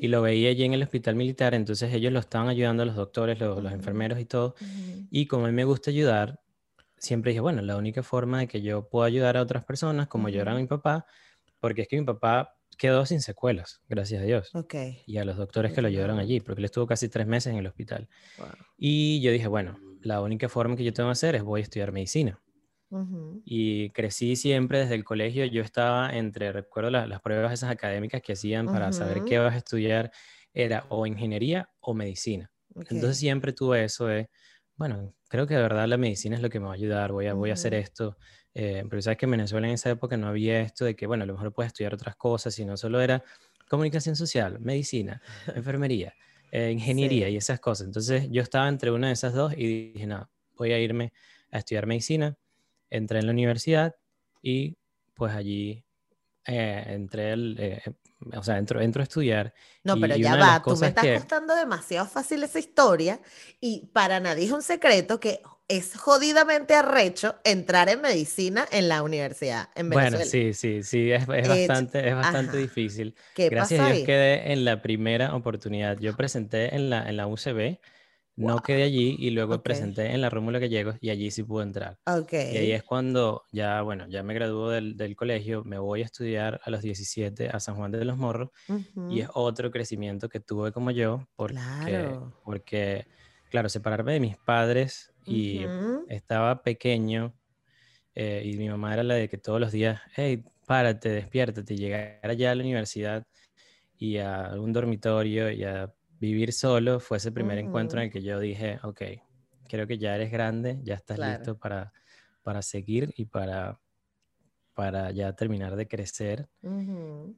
y 0.00 0.08
lo 0.08 0.22
veía 0.22 0.50
allí 0.50 0.64
en 0.64 0.74
el 0.74 0.82
hospital 0.82 1.14
militar, 1.16 1.54
entonces 1.54 1.92
ellos 1.92 2.12
lo 2.12 2.20
estaban 2.20 2.48
ayudando, 2.48 2.84
los 2.84 2.96
doctores, 2.96 3.38
los, 3.40 3.62
los 3.62 3.72
enfermeros 3.72 4.18
y 4.20 4.24
todo. 4.24 4.54
Y 5.10 5.26
como 5.26 5.46
a 5.46 5.48
mí 5.48 5.54
me 5.54 5.64
gusta 5.64 5.90
ayudar, 5.90 6.40
siempre 6.96 7.30
dije, 7.30 7.40
bueno, 7.40 7.62
la 7.62 7.76
única 7.76 8.02
forma 8.02 8.40
de 8.40 8.46
que 8.46 8.62
yo 8.62 8.88
pueda 8.88 9.06
ayudar 9.06 9.36
a 9.36 9.42
otras 9.42 9.64
personas, 9.64 10.06
como 10.06 10.28
yo 10.28 10.40
era 10.40 10.54
mi 10.54 10.66
papá, 10.66 11.06
porque 11.58 11.82
es 11.82 11.88
que 11.88 11.98
mi 11.98 12.06
papá 12.06 12.56
quedó 12.80 13.04
sin 13.04 13.20
secuelas, 13.20 13.82
gracias 13.90 14.22
a 14.22 14.24
Dios. 14.24 14.54
Okay. 14.54 15.02
Y 15.06 15.18
a 15.18 15.26
los 15.26 15.36
doctores 15.36 15.74
que 15.74 15.82
lo 15.82 15.90
llevaron 15.90 16.18
allí, 16.18 16.40
porque 16.40 16.60
él 16.60 16.64
estuvo 16.64 16.86
casi 16.86 17.10
tres 17.10 17.26
meses 17.26 17.52
en 17.52 17.58
el 17.58 17.66
hospital. 17.66 18.08
Y 18.78 19.20
yo 19.20 19.30
dije, 19.30 19.48
bueno, 19.48 19.78
la 20.00 20.22
única 20.22 20.48
forma 20.48 20.76
que 20.76 20.84
yo 20.84 20.92
tengo 20.94 21.10
que 21.10 21.12
hacer 21.12 21.34
es 21.34 21.42
voy 21.42 21.60
a 21.60 21.64
estudiar 21.64 21.92
medicina. 21.92 22.40
Y 23.44 23.90
crecí 23.90 24.34
siempre 24.34 24.78
desde 24.78 24.94
el 24.94 25.04
colegio. 25.04 25.44
Yo 25.44 25.62
estaba 25.62 26.16
entre, 26.16 26.52
recuerdo 26.52 26.90
las, 26.90 27.20
pruebas 27.20 27.52
esas 27.52 27.70
académicas 27.70 28.22
que 28.22 28.32
hacían 28.32 28.64
para 28.64 28.92
saber 28.92 29.24
qué 29.24 29.38
vas 29.38 29.54
a 29.54 29.58
estudiar, 29.58 30.10
era 30.54 30.86
o 30.88 31.06
ingeniería 31.06 31.68
o 31.80 31.92
medicina. 31.92 32.50
Entonces 32.74 33.18
siempre 33.18 33.52
tuve 33.52 33.84
eso 33.84 34.06
de, 34.06 34.30
bueno, 34.76 35.14
creo 35.28 35.46
que 35.46 35.54
de 35.54 35.60
verdad 35.60 35.86
la 35.86 35.98
medicina 35.98 36.34
es 36.34 36.40
lo 36.42 36.48
que 36.48 36.60
me 36.60 36.64
va 36.64 36.72
a 36.72 36.76
ayudar, 36.76 37.12
voy 37.12 37.26
a, 37.26 37.34
voy 37.34 37.50
a 37.50 37.54
hacer 37.54 37.74
esto. 37.74 38.16
Eh, 38.54 38.84
pero 38.88 39.00
sabes 39.00 39.18
que 39.18 39.26
en 39.26 39.30
Venezuela 39.32 39.68
en 39.68 39.74
esa 39.74 39.90
época 39.90 40.16
no 40.16 40.28
había 40.28 40.60
esto 40.60 40.84
de 40.84 40.96
que, 40.96 41.06
bueno, 41.06 41.24
a 41.24 41.26
lo 41.26 41.34
mejor 41.34 41.52
puedes 41.52 41.68
estudiar 41.68 41.94
otras 41.94 42.16
cosas, 42.16 42.54
sino 42.54 42.76
solo 42.76 43.00
era 43.00 43.22
comunicación 43.68 44.16
social, 44.16 44.58
medicina, 44.60 45.22
enfermería, 45.54 46.14
eh, 46.50 46.70
ingeniería 46.70 47.28
y 47.28 47.36
esas 47.36 47.60
cosas. 47.60 47.86
Entonces 47.86 48.28
yo 48.30 48.42
estaba 48.42 48.68
entre 48.68 48.90
una 48.90 49.08
de 49.08 49.12
esas 49.12 49.34
dos 49.34 49.52
y 49.56 49.92
dije, 49.92 50.06
no, 50.06 50.28
voy 50.56 50.72
a 50.72 50.78
irme 50.78 51.12
a 51.52 51.58
estudiar 51.58 51.86
medicina. 51.86 52.36
Entré 52.90 53.20
en 53.20 53.26
la 53.26 53.32
universidad 53.32 53.94
y 54.42 54.76
pues 55.14 55.32
allí 55.32 55.84
eh, 56.46 56.84
entré, 56.88 57.32
el, 57.32 57.80
o 58.34 58.42
sea, 58.42 58.58
entro, 58.58 58.80
entro 58.80 59.02
a 59.02 59.04
estudiar. 59.04 59.54
No, 59.84 59.96
pero 60.00 60.16
ya 60.16 60.36
va, 60.36 60.62
tú 60.62 60.76
me 60.76 60.88
estás 60.88 61.06
costando 61.06 61.54
demasiado 61.54 62.06
fácil 62.06 62.42
esa 62.42 62.58
historia 62.58 63.20
y 63.60 63.86
para 63.92 64.18
nadie 64.18 64.46
es 64.46 64.52
un 64.52 64.62
secreto 64.62 65.20
que 65.20 65.40
es 65.70 65.96
jodidamente 65.96 66.74
arrecho 66.74 67.36
entrar 67.44 67.88
en 67.88 68.00
medicina 68.00 68.66
en 68.72 68.88
la 68.88 69.04
universidad 69.04 69.68
en 69.76 69.88
Venezuela. 69.88 70.16
Bueno, 70.16 70.28
sí, 70.28 70.52
sí, 70.52 70.82
sí, 70.82 71.12
es, 71.12 71.22
es 71.22 71.48
bastante, 71.48 72.08
es 72.08 72.14
bastante 72.16 72.56
difícil. 72.56 73.14
Gracias 73.36 73.80
a 73.80 73.92
Dios 73.92 74.04
quedé 74.04 74.52
en 74.52 74.64
la 74.64 74.82
primera 74.82 75.34
oportunidad. 75.36 75.96
Yo 75.98 76.16
presenté 76.16 76.74
en 76.74 76.90
la, 76.90 77.08
en 77.08 77.16
la 77.16 77.28
UCB, 77.28 77.78
no 78.34 78.58
quedé 78.62 78.82
allí 78.82 79.14
y 79.20 79.30
luego 79.30 79.62
presenté 79.62 80.12
en 80.12 80.20
la 80.22 80.28
Rómulo 80.28 80.58
Gallegos 80.58 80.96
y 81.00 81.10
allí 81.10 81.30
sí 81.30 81.44
pude 81.44 81.62
entrar. 81.62 81.98
Okay. 82.04 82.52
Y 82.52 82.56
ahí 82.56 82.72
es 82.72 82.82
cuando 82.82 83.44
ya, 83.52 83.82
bueno, 83.82 84.08
ya 84.08 84.24
me 84.24 84.34
graduó 84.34 84.70
del, 84.70 84.96
del, 84.96 85.14
colegio, 85.14 85.62
me 85.62 85.78
voy 85.78 86.02
a 86.02 86.06
estudiar 86.06 86.60
a 86.64 86.70
los 86.70 86.82
17 86.82 87.48
a 87.48 87.60
San 87.60 87.76
Juan 87.76 87.92
de 87.92 88.04
los 88.04 88.16
Morros 88.16 88.50
y 89.08 89.20
es 89.20 89.28
otro 89.34 89.70
crecimiento 89.70 90.28
que 90.28 90.40
tuve 90.40 90.72
como 90.72 90.90
yo 90.90 91.28
porque, 91.36 91.54
claro. 91.54 92.34
porque, 92.44 93.06
claro, 93.50 93.68
separarme 93.68 94.14
de 94.14 94.20
mis 94.20 94.36
padres 94.36 95.12
y 95.26 95.64
estaba 96.08 96.62
pequeño 96.62 97.34
eh, 98.14 98.42
y 98.44 98.56
mi 98.56 98.68
mamá 98.68 98.92
era 98.92 99.02
la 99.02 99.14
de 99.14 99.28
que 99.28 99.38
todos 99.38 99.60
los 99.60 99.72
días, 99.72 100.00
hey, 100.14 100.44
párate, 100.66 101.08
despiértate, 101.10 101.76
llegar 101.76 102.18
allá 102.22 102.50
a 102.50 102.54
la 102.54 102.62
universidad 102.62 103.26
y 103.96 104.18
a 104.18 104.52
un 104.58 104.72
dormitorio 104.72 105.50
y 105.50 105.64
a 105.64 105.92
vivir 106.18 106.52
solo, 106.52 107.00
fue 107.00 107.18
ese 107.18 107.32
primer 107.32 107.58
encuentro 107.58 108.00
en 108.00 108.06
el 108.06 108.12
que 108.12 108.22
yo 108.22 108.38
dije, 108.38 108.78
ok, 108.82 109.02
creo 109.68 109.86
que 109.86 109.98
ya 109.98 110.14
eres 110.14 110.30
grande, 110.30 110.78
ya 110.82 110.94
estás 110.94 111.18
listo 111.18 111.58
para, 111.58 111.92
para 112.42 112.62
seguir 112.62 113.12
y 113.16 113.26
para, 113.26 113.80
para 114.80 115.10
ya 115.10 115.34
terminar 115.34 115.76
de 115.76 115.86
crecer. 115.86 116.48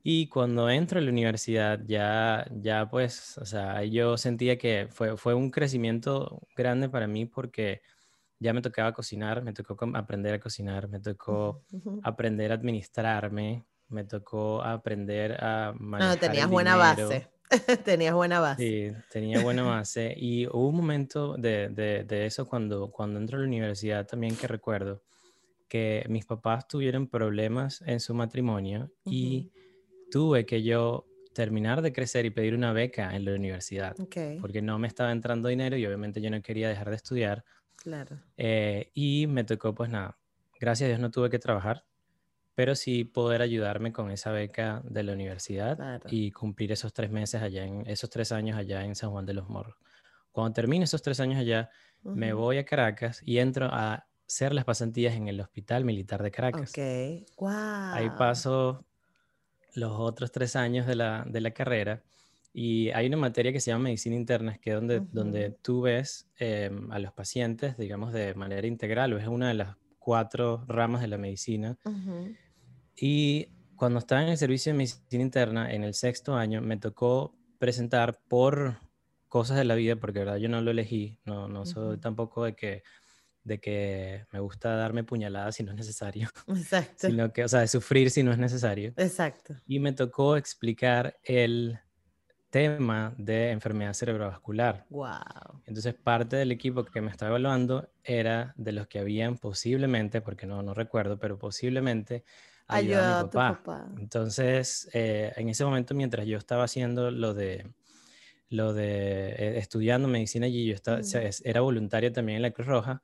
Y 0.04 0.28
cuando 0.28 0.70
entro 0.70 1.00
a 1.00 1.02
la 1.02 1.10
universidad, 1.10 1.80
ya, 1.84 2.46
ya 2.52 2.88
pues, 2.88 3.36
o 3.36 3.44
sea, 3.44 3.82
yo 3.82 4.16
sentía 4.16 4.56
que 4.56 4.86
fue, 4.88 5.16
fue 5.16 5.34
un 5.34 5.50
crecimiento 5.50 6.40
grande 6.54 6.88
para 6.88 7.08
mí 7.08 7.26
porque 7.26 7.82
ya 8.38 8.52
me 8.52 8.62
tocaba 8.62 8.92
cocinar, 8.92 9.42
me 9.42 9.52
tocó 9.52 9.76
aprender 9.92 10.34
a 10.34 10.38
cocinar, 10.38 10.88
me 10.88 11.00
tocó 11.00 11.64
aprender 12.04 12.52
a 12.52 12.54
administrarme, 12.54 13.64
me 13.88 14.04
tocó 14.04 14.62
aprender 14.62 15.36
a 15.42 15.74
manejar. 15.76 16.14
No, 16.14 16.20
tenías 16.20 16.48
buena 16.48 16.76
base. 16.76 17.28
tenías 17.84 18.14
buena 18.14 18.38
base. 18.38 18.62
Sí, 18.62 18.96
tenía 19.10 19.42
buena 19.42 19.64
base. 19.64 20.14
Y 20.16 20.46
hubo 20.46 20.68
un 20.68 20.76
momento 20.76 21.36
de, 21.36 21.70
de, 21.70 22.04
de, 22.04 22.24
eso 22.24 22.46
cuando, 22.46 22.92
cuando 22.92 23.18
entro 23.18 23.38
a 23.38 23.40
la 23.40 23.48
universidad 23.48 24.06
también 24.06 24.36
que 24.36 24.46
recuerdo 24.46 25.02
que 25.72 26.04
mis 26.10 26.26
papás 26.26 26.68
tuvieron 26.68 27.06
problemas 27.06 27.80
en 27.86 27.98
su 27.98 28.12
matrimonio 28.12 28.92
y 29.06 29.50
tuve 30.10 30.44
que 30.44 30.62
yo 30.62 31.06
terminar 31.32 31.80
de 31.80 31.94
crecer 31.94 32.26
y 32.26 32.30
pedir 32.30 32.54
una 32.54 32.74
beca 32.74 33.16
en 33.16 33.24
la 33.24 33.34
universidad. 33.34 33.96
Porque 34.38 34.60
no 34.60 34.78
me 34.78 34.86
estaba 34.86 35.12
entrando 35.12 35.48
dinero 35.48 35.78
y 35.78 35.86
obviamente 35.86 36.20
yo 36.20 36.28
no 36.28 36.42
quería 36.42 36.68
dejar 36.68 36.90
de 36.90 36.96
estudiar. 36.96 37.42
Claro. 37.76 38.18
Eh, 38.36 38.90
y 38.92 39.26
me 39.28 39.44
tocó, 39.44 39.74
pues 39.74 39.88
nada, 39.88 40.18
gracias 40.60 40.88
a 40.88 40.88
Dios 40.88 41.00
no 41.00 41.10
tuve 41.10 41.30
que 41.30 41.38
trabajar 41.38 41.86
pero 42.54 42.74
sí 42.74 43.04
poder 43.04 43.40
ayudarme 43.40 43.94
con 43.94 44.10
esa 44.10 44.30
beca 44.30 44.82
de 44.84 45.02
la 45.02 45.14
universidad 45.14 46.02
y 46.10 46.32
cumplir 46.32 46.70
esos 46.70 46.92
tres 46.92 47.10
meses 47.10 47.40
allá, 47.40 47.64
en, 47.64 47.86
esos 47.86 48.10
tres 48.10 48.30
años 48.30 48.58
allá 48.58 48.84
en 48.84 48.94
San 48.94 49.10
Juan 49.10 49.24
de 49.24 49.32
los 49.32 49.48
Morros. 49.48 49.76
Cuando 50.32 50.52
termine 50.52 50.84
esos 50.84 51.00
tres 51.00 51.18
años 51.18 51.38
allá, 51.38 51.70
me 52.02 52.34
voy 52.34 52.58
a 52.58 52.64
Caracas 52.66 53.22
y 53.24 53.38
entro 53.38 53.70
a 53.72 54.06
hacer 54.32 54.54
las 54.54 54.64
pasantías 54.64 55.14
en 55.14 55.28
el 55.28 55.38
Hospital 55.40 55.84
Militar 55.84 56.22
de 56.22 56.30
Caracas. 56.30 56.70
Ok, 56.70 57.28
wow. 57.36 57.50
Ahí 57.92 58.08
paso 58.16 58.82
los 59.74 59.92
otros 59.92 60.32
tres 60.32 60.56
años 60.56 60.86
de 60.86 60.96
la, 60.96 61.26
de 61.28 61.42
la 61.42 61.50
carrera 61.50 62.02
y 62.54 62.88
hay 62.90 63.08
una 63.08 63.18
materia 63.18 63.52
que 63.52 63.60
se 63.60 63.70
llama 63.70 63.84
medicina 63.84 64.16
interna, 64.16 64.56
que 64.56 64.70
es 64.70 64.76
donde, 64.76 65.00
donde 65.00 65.50
tú 65.50 65.82
ves 65.82 66.30
em, 66.38 66.90
a 66.90 66.98
los 66.98 67.12
pacientes, 67.12 67.76
digamos, 67.76 68.14
de 68.14 68.34
manera 68.34 68.66
integral, 68.66 69.12
o 69.12 69.18
es 69.18 69.28
una 69.28 69.48
de 69.48 69.54
las 69.54 69.76
cuatro 69.98 70.64
ramas 70.66 71.02
de 71.02 71.08
la 71.08 71.18
medicina. 71.18 71.76
Y 72.96 73.48
cuando 73.76 73.98
estaba 73.98 74.22
en 74.22 74.28
el 74.28 74.38
servicio 74.38 74.72
de 74.72 74.78
medicina 74.78 75.22
interna, 75.22 75.72
en 75.72 75.84
el 75.84 75.92
sexto 75.92 76.34
año, 76.34 76.62
me 76.62 76.78
tocó 76.78 77.34
presentar 77.58 78.18
por 78.28 78.78
cosas 79.28 79.58
de 79.58 79.64
la 79.64 79.74
vida, 79.74 79.96
porque 79.96 80.20
verdad 80.20 80.36
yo 80.36 80.48
no 80.48 80.60
lo 80.62 80.70
elegí, 80.70 81.18
no, 81.24 81.48
no 81.48 81.66
soy 81.66 81.98
tampoco 81.98 82.44
de 82.44 82.54
que, 82.54 82.82
de 83.44 83.58
que 83.58 84.26
me 84.30 84.40
gusta 84.40 84.76
darme 84.76 85.04
puñaladas 85.04 85.56
si 85.56 85.62
no 85.62 85.72
es 85.72 85.76
necesario. 85.76 86.28
Exacto. 86.48 87.08
Sino 87.08 87.32
que, 87.32 87.44
o 87.44 87.48
sea, 87.48 87.60
de 87.60 87.68
sufrir 87.68 88.10
si 88.10 88.22
no 88.22 88.32
es 88.32 88.38
necesario. 88.38 88.92
Exacto. 88.96 89.54
Y 89.66 89.80
me 89.80 89.92
tocó 89.92 90.36
explicar 90.36 91.18
el 91.24 91.78
tema 92.50 93.14
de 93.16 93.50
enfermedad 93.50 93.94
cerebrovascular. 93.94 94.84
Wow. 94.90 95.62
Entonces, 95.64 95.94
parte 95.94 96.36
del 96.36 96.52
equipo 96.52 96.84
que 96.84 97.00
me 97.00 97.10
estaba 97.10 97.30
evaluando 97.30 97.90
era 98.04 98.52
de 98.56 98.72
los 98.72 98.86
que 98.88 98.98
habían 98.98 99.38
posiblemente, 99.38 100.20
porque 100.20 100.46
no, 100.46 100.62
no 100.62 100.74
recuerdo, 100.74 101.18
pero 101.18 101.38
posiblemente 101.38 102.24
ayudado 102.66 103.20
a 103.40 103.48
mi 103.48 103.54
papá. 103.56 103.88
Entonces, 103.98 104.88
eh, 104.92 105.32
en 105.36 105.48
ese 105.48 105.64
momento, 105.64 105.94
mientras 105.94 106.26
yo 106.26 106.36
estaba 106.36 106.64
haciendo 106.64 107.10
lo 107.10 107.34
de 107.34 107.66
lo 108.50 108.74
de 108.74 109.30
eh, 109.30 109.58
estudiando 109.58 110.08
medicina 110.08 110.44
allí, 110.44 110.66
yo 110.66 110.74
estaba, 110.74 111.00
era 111.42 111.62
voluntario 111.62 112.12
también 112.12 112.36
en 112.36 112.42
la 112.42 112.50
Cruz 112.50 112.66
Roja 112.66 113.02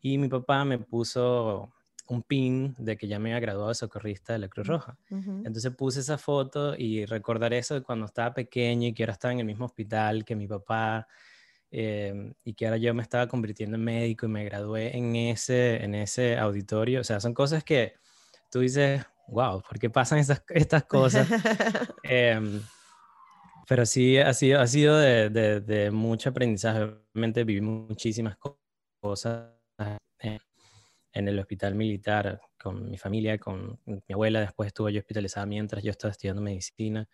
y 0.00 0.18
mi 0.18 0.28
papá 0.28 0.64
me 0.64 0.78
puso 0.78 1.72
un 2.08 2.22
pin 2.22 2.74
de 2.78 2.96
que 2.96 3.06
ya 3.06 3.18
me 3.18 3.30
había 3.30 3.40
graduado 3.40 3.68
de 3.68 3.74
socorrista 3.74 4.32
de 4.32 4.38
la 4.38 4.48
Cruz 4.48 4.66
Roja. 4.66 4.96
Entonces 5.10 5.74
puse 5.74 6.00
esa 6.00 6.16
foto 6.16 6.74
y 6.76 7.04
recordar 7.04 7.52
eso 7.52 7.74
de 7.74 7.82
cuando 7.82 8.06
estaba 8.06 8.32
pequeño 8.32 8.88
y 8.88 8.94
que 8.94 9.02
ahora 9.02 9.12
estaba 9.12 9.32
en 9.32 9.40
el 9.40 9.46
mismo 9.46 9.66
hospital 9.66 10.24
que 10.24 10.34
mi 10.34 10.46
papá 10.46 11.06
em, 11.70 12.32
y 12.44 12.54
que 12.54 12.66
ahora 12.66 12.78
yo 12.78 12.94
me 12.94 13.02
estaba 13.02 13.28
convirtiendo 13.28 13.76
en 13.76 13.84
médico 13.84 14.24
y 14.24 14.30
me 14.30 14.44
gradué 14.44 14.96
en 14.96 15.14
ese, 15.16 15.84
en 15.84 15.94
ese 15.94 16.38
auditorio. 16.38 17.02
O 17.02 17.04
sea, 17.04 17.20
son 17.20 17.34
cosas 17.34 17.62
que 17.62 17.94
tú 18.50 18.60
dices, 18.60 19.04
wow, 19.28 19.60
¿por 19.60 19.78
qué 19.78 19.90
pasan 19.90 20.18
estas, 20.18 20.42
estas 20.48 20.84
cosas? 20.84 21.28
Em, 22.04 22.62
pero 23.68 23.84
sí, 23.84 24.16
ha 24.16 24.32
sido, 24.32 24.60
ha 24.60 24.66
sido 24.66 24.96
de, 24.96 25.28
de, 25.28 25.60
de 25.60 25.90
mucho 25.90 26.30
aprendizaje. 26.30 26.86
Realmente 27.12 27.44
viví 27.44 27.60
muchísimas 27.60 28.38
cosas 29.02 29.57
en 29.78 31.28
el 31.28 31.38
hospital 31.38 31.74
militar 31.74 32.40
con 32.60 32.90
mi 32.90 32.98
familia, 32.98 33.38
con 33.38 33.80
mi 33.84 34.12
abuela. 34.12 34.40
Después 34.40 34.68
estuve 34.68 34.92
yo 34.92 35.00
hospitalizada 35.00 35.46
mientras 35.46 35.82
yo 35.82 35.90
estaba 35.90 36.12
estudiando 36.12 36.42
medicina. 36.42 37.08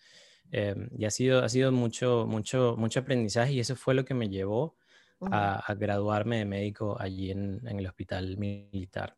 Em, 0.50 0.88
y 0.96 1.04
ha 1.04 1.10
sido, 1.10 1.42
ha 1.42 1.48
sido 1.48 1.72
mucho, 1.72 2.26
mucho, 2.28 2.76
mucho 2.76 3.00
aprendizaje 3.00 3.52
y 3.52 3.60
eso 3.60 3.76
fue 3.76 3.94
lo 3.94 4.04
que 4.04 4.14
me 4.14 4.28
llevó 4.28 4.76
a, 5.20 5.74
graduarme 5.78 6.38
de 6.38 6.44
médico 6.44 6.96
allí 7.00 7.30
en, 7.30 7.60
en 7.66 7.78
el 7.78 7.86
hospital 7.86 8.36
militar. 8.36 9.16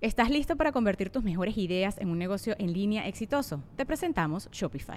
¿Estás 0.00 0.30
listo 0.30 0.56
para 0.56 0.70
convertir 0.70 1.10
tus 1.10 1.24
mejores 1.24 1.56
ideas 1.56 1.98
en 1.98 2.10
un 2.10 2.18
negocio 2.18 2.54
en 2.58 2.72
línea 2.72 3.08
exitoso? 3.08 3.64
Te 3.76 3.86
presentamos 3.86 4.48
Shopify. 4.52 4.96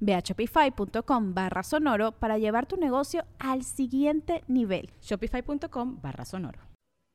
Ve 0.00 0.14
a 0.14 0.20
shopify.com 0.20 1.34
barra 1.34 1.62
sonoro 1.62 2.12
para 2.12 2.38
llevar 2.38 2.66
tu 2.66 2.76
negocio 2.76 3.24
al 3.38 3.62
siguiente 3.62 4.42
nivel. 4.46 4.90
Shopify.com 5.00 6.00
barra 6.02 6.24
sonoro. 6.24 6.60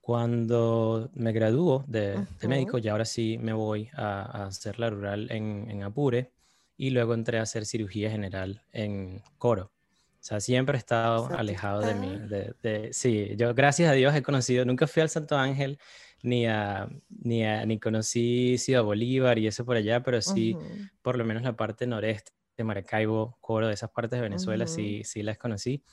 Cuando 0.01 1.12
me 1.13 1.31
graduó 1.31 1.85
de, 1.88 2.25
médico, 2.47 2.79
y 2.79 2.88
ahora 2.88 3.05
sí 3.05 3.38
me 3.38 3.53
voy 3.53 3.89
a, 3.93 4.47
hacer 4.47 4.79
la 4.79 4.89
rural 4.89 5.29
en, 5.29 5.83
Apure 5.83 6.31
y 6.77 6.89
luego 6.89 7.13
entré 7.13 7.38
a 7.38 7.43
hacer 7.43 7.65
cirugía 7.65 8.09
general 8.09 8.63
en 8.71 9.21
Coro. 9.38 9.65
O 9.65 10.21
sea, 10.21 10.39
siempre 10.39 10.77
he 10.77 10.79
estado 10.79 11.29
alejado 11.38 11.81
de 11.81 11.93
mí. 11.93 12.17
De, 12.27 12.89
sí, 12.91 13.35
yo 13.38 13.53
gracias 13.53 13.89
a 13.89 13.93
Dios 13.93 14.15
he 14.15 14.23
conocido, 14.23 14.65
nunca 14.65 14.88
fui 14.88 15.01
al 15.01 15.09
Santo 15.09 15.38
Ángel, 15.38 15.77
ni, 16.23 16.47
a, 16.47 16.89
ni, 17.09 17.43
ni 17.67 17.79
conocí 17.79 18.57
Ciudad 18.57 18.83
Bolívar 18.83 19.38
y 19.38 19.45
eso 19.45 19.63
por 19.63 19.75
allá, 19.75 20.01
pero 20.01 20.21
sí, 20.21 20.57
por 21.03 21.17
lo 21.17 21.23
menos 21.23 21.43
la 21.43 21.55
parte 21.55 21.85
noreste 21.85 22.38
de 22.59 22.65
Maracaibo, 22.65 23.37
Coro, 23.41 23.67
de 23.67 23.73
esas 23.73 23.89
partes 23.89 24.19
de 24.19 24.21
Venezuela, 24.21 24.67
sí, 24.67 25.03
sí 25.03 25.23
las 25.23 25.37
conocí. 25.37 25.83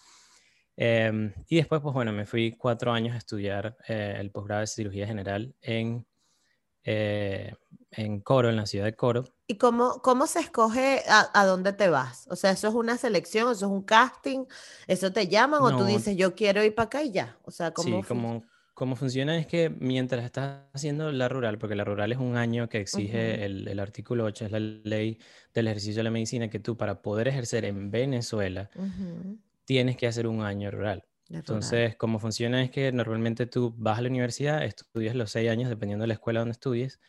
Em, 0.76 1.32
y 1.48 1.56
después, 1.56 1.80
pues 1.80 1.94
bueno, 1.94 2.12
me 2.12 2.26
fui 2.26 2.52
cuatro 2.52 2.92
años 2.92 3.14
a 3.14 3.18
estudiar 3.18 3.76
eh, 3.88 4.16
el 4.18 4.30
posgrado 4.30 4.60
de 4.60 4.66
cirugía 4.66 5.06
general 5.06 5.54
en, 5.62 6.06
eh, 6.84 7.54
en 7.92 8.20
Coro, 8.20 8.50
en 8.50 8.56
la 8.56 8.66
ciudad 8.66 8.84
de 8.84 8.94
Coro. 8.94 9.24
¿Y 9.46 9.56
cómo, 9.56 10.02
cómo 10.02 10.26
se 10.26 10.40
escoge 10.40 11.02
a, 11.08 11.46
dónde 11.46 11.72
te 11.72 11.88
vas? 11.88 12.26
O 12.30 12.36
sea, 12.36 12.50
¿eso 12.50 12.68
es 12.68 12.74
una 12.74 12.98
selección, 12.98 13.50
eso 13.52 13.66
es 13.66 13.72
un 13.72 13.82
casting? 13.82 14.44
¿Eso 14.86 15.12
te 15.12 15.28
llaman 15.28 15.62
o 15.62 15.76
tú 15.76 15.84
dices, 15.84 16.16
yo 16.16 16.34
quiero 16.34 16.62
ir 16.62 16.74
para 16.74 16.86
acá 16.86 17.02
y 17.02 17.12
ya? 17.12 17.38
O 17.44 17.50
sea, 17.50 17.72
¿cómo 17.72 18.02
sí, 18.02 18.08
como, 18.08 18.44
cómo 18.76 18.94
funciona 18.94 19.38
es 19.38 19.46
que 19.46 19.70
mientras 19.70 20.22
estás 20.22 20.60
haciendo 20.74 21.10
la 21.10 21.30
rural, 21.30 21.56
porque 21.56 21.74
la 21.74 21.82
rural 21.82 22.12
es 22.12 22.18
un 22.18 22.36
año 22.36 22.68
que 22.68 22.78
exige 22.78 23.42
el, 23.46 23.66
el, 23.68 23.80
artículo 23.80 24.24
8, 24.24 24.44
es 24.44 24.52
la 24.52 24.60
ley 24.60 25.18
del 25.54 25.68
ejercicio 25.68 26.00
de 26.00 26.02
la 26.04 26.10
medicina, 26.10 26.48
que 26.48 26.60
tú 26.60 26.76
para 26.76 27.00
poder 27.00 27.26
ejercer 27.26 27.64
en 27.64 27.90
Venezuela 27.90 28.68
tienes 29.64 29.96
que 29.96 30.06
hacer 30.06 30.26
un 30.26 30.42
año 30.42 30.70
rural. 30.70 31.04
Entonces, 31.30 31.96
cómo 31.96 32.18
funciona 32.18 32.62
es 32.62 32.70
que 32.70 32.92
normalmente 32.92 33.46
tú 33.46 33.74
vas 33.78 33.98
a 33.98 34.02
la 34.02 34.10
universidad, 34.10 34.62
estudias 34.62 35.14
los 35.14 35.30
seis 35.30 35.48
años, 35.48 35.70
dependiendo 35.70 36.02
de 36.02 36.08
la 36.08 36.14
escuela 36.14 36.40
donde 36.40 36.52
estudies. 36.52 37.00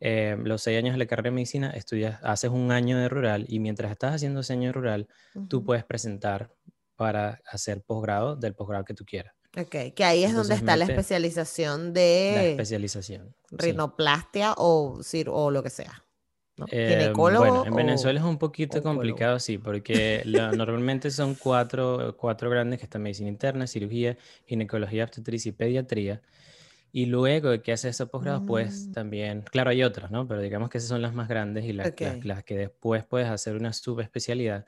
Eh, 0.00 0.36
los 0.42 0.62
seis 0.62 0.78
años 0.78 0.94
de 0.94 0.98
la 0.98 1.06
carrera 1.06 1.30
de 1.30 1.36
medicina, 1.36 1.70
estudias, 1.70 2.18
haces 2.24 2.50
un 2.50 2.72
año 2.72 2.98
de 2.98 3.08
rural 3.08 3.46
y 3.48 3.60
mientras 3.60 3.92
estás 3.92 4.16
haciendo 4.16 4.40
ese 4.40 4.54
año 4.54 4.70
de 4.70 4.72
rural, 4.72 5.08
tú 5.48 5.64
puedes 5.64 5.84
presentar 5.84 6.50
para 6.96 7.40
hacer 7.46 7.82
posgrado 7.82 8.36
del 8.36 8.54
posgrado 8.54 8.84
que 8.84 8.94
tú 8.94 9.04
quieras. 9.04 9.34
Ok, 9.56 9.94
que 9.94 10.04
ahí 10.04 10.24
es 10.24 10.34
donde 10.34 10.54
está 10.54 10.76
la 10.76 10.84
especialización 10.84 11.92
de... 11.92 12.32
La 12.34 12.44
especialización. 12.44 13.34
Rinoplastia 13.50 14.54
o, 14.56 15.00
o 15.28 15.50
lo 15.50 15.62
que 15.62 15.70
sea. 15.70 16.04
Eh, 16.70 17.12
bueno, 17.14 17.64
en 17.66 17.74
Venezuela 17.74 18.20
es 18.20 18.26
un 18.26 18.38
poquito 18.38 18.80
complicado, 18.82 19.40
sí, 19.40 19.58
porque 19.58 20.22
normalmente 20.56 21.10
son 21.10 21.34
cuatro, 21.34 22.16
cuatro 22.16 22.48
grandes 22.48 22.78
que 22.78 22.84
están 22.84 23.02
medicina 23.02 23.28
interna, 23.28 23.66
cirugía, 23.66 24.16
ginecología, 24.46 25.04
obstetricia 25.04 25.48
y 25.48 25.52
pediatría. 25.52 26.22
Y 26.96 27.06
luego 27.06 27.50
de 27.50 27.60
que 27.60 27.72
haces 27.72 27.96
esos 27.96 28.08
posgrados, 28.08 28.44
pues 28.46 28.86
mm. 28.86 28.92
también, 28.92 29.42
claro, 29.42 29.70
hay 29.70 29.82
otras, 29.82 30.12
¿no? 30.12 30.28
Pero 30.28 30.40
digamos 30.40 30.70
que 30.70 30.78
esas 30.78 30.90
son 30.90 31.02
las 31.02 31.12
más 31.12 31.26
grandes 31.26 31.64
y 31.64 31.72
las, 31.72 31.92
las, 32.22 32.44
que 32.44 32.56
después 32.56 33.04
puedes 33.04 33.28
hacer 33.28 33.56
una 33.56 33.72
subespecialidad. 33.72 34.64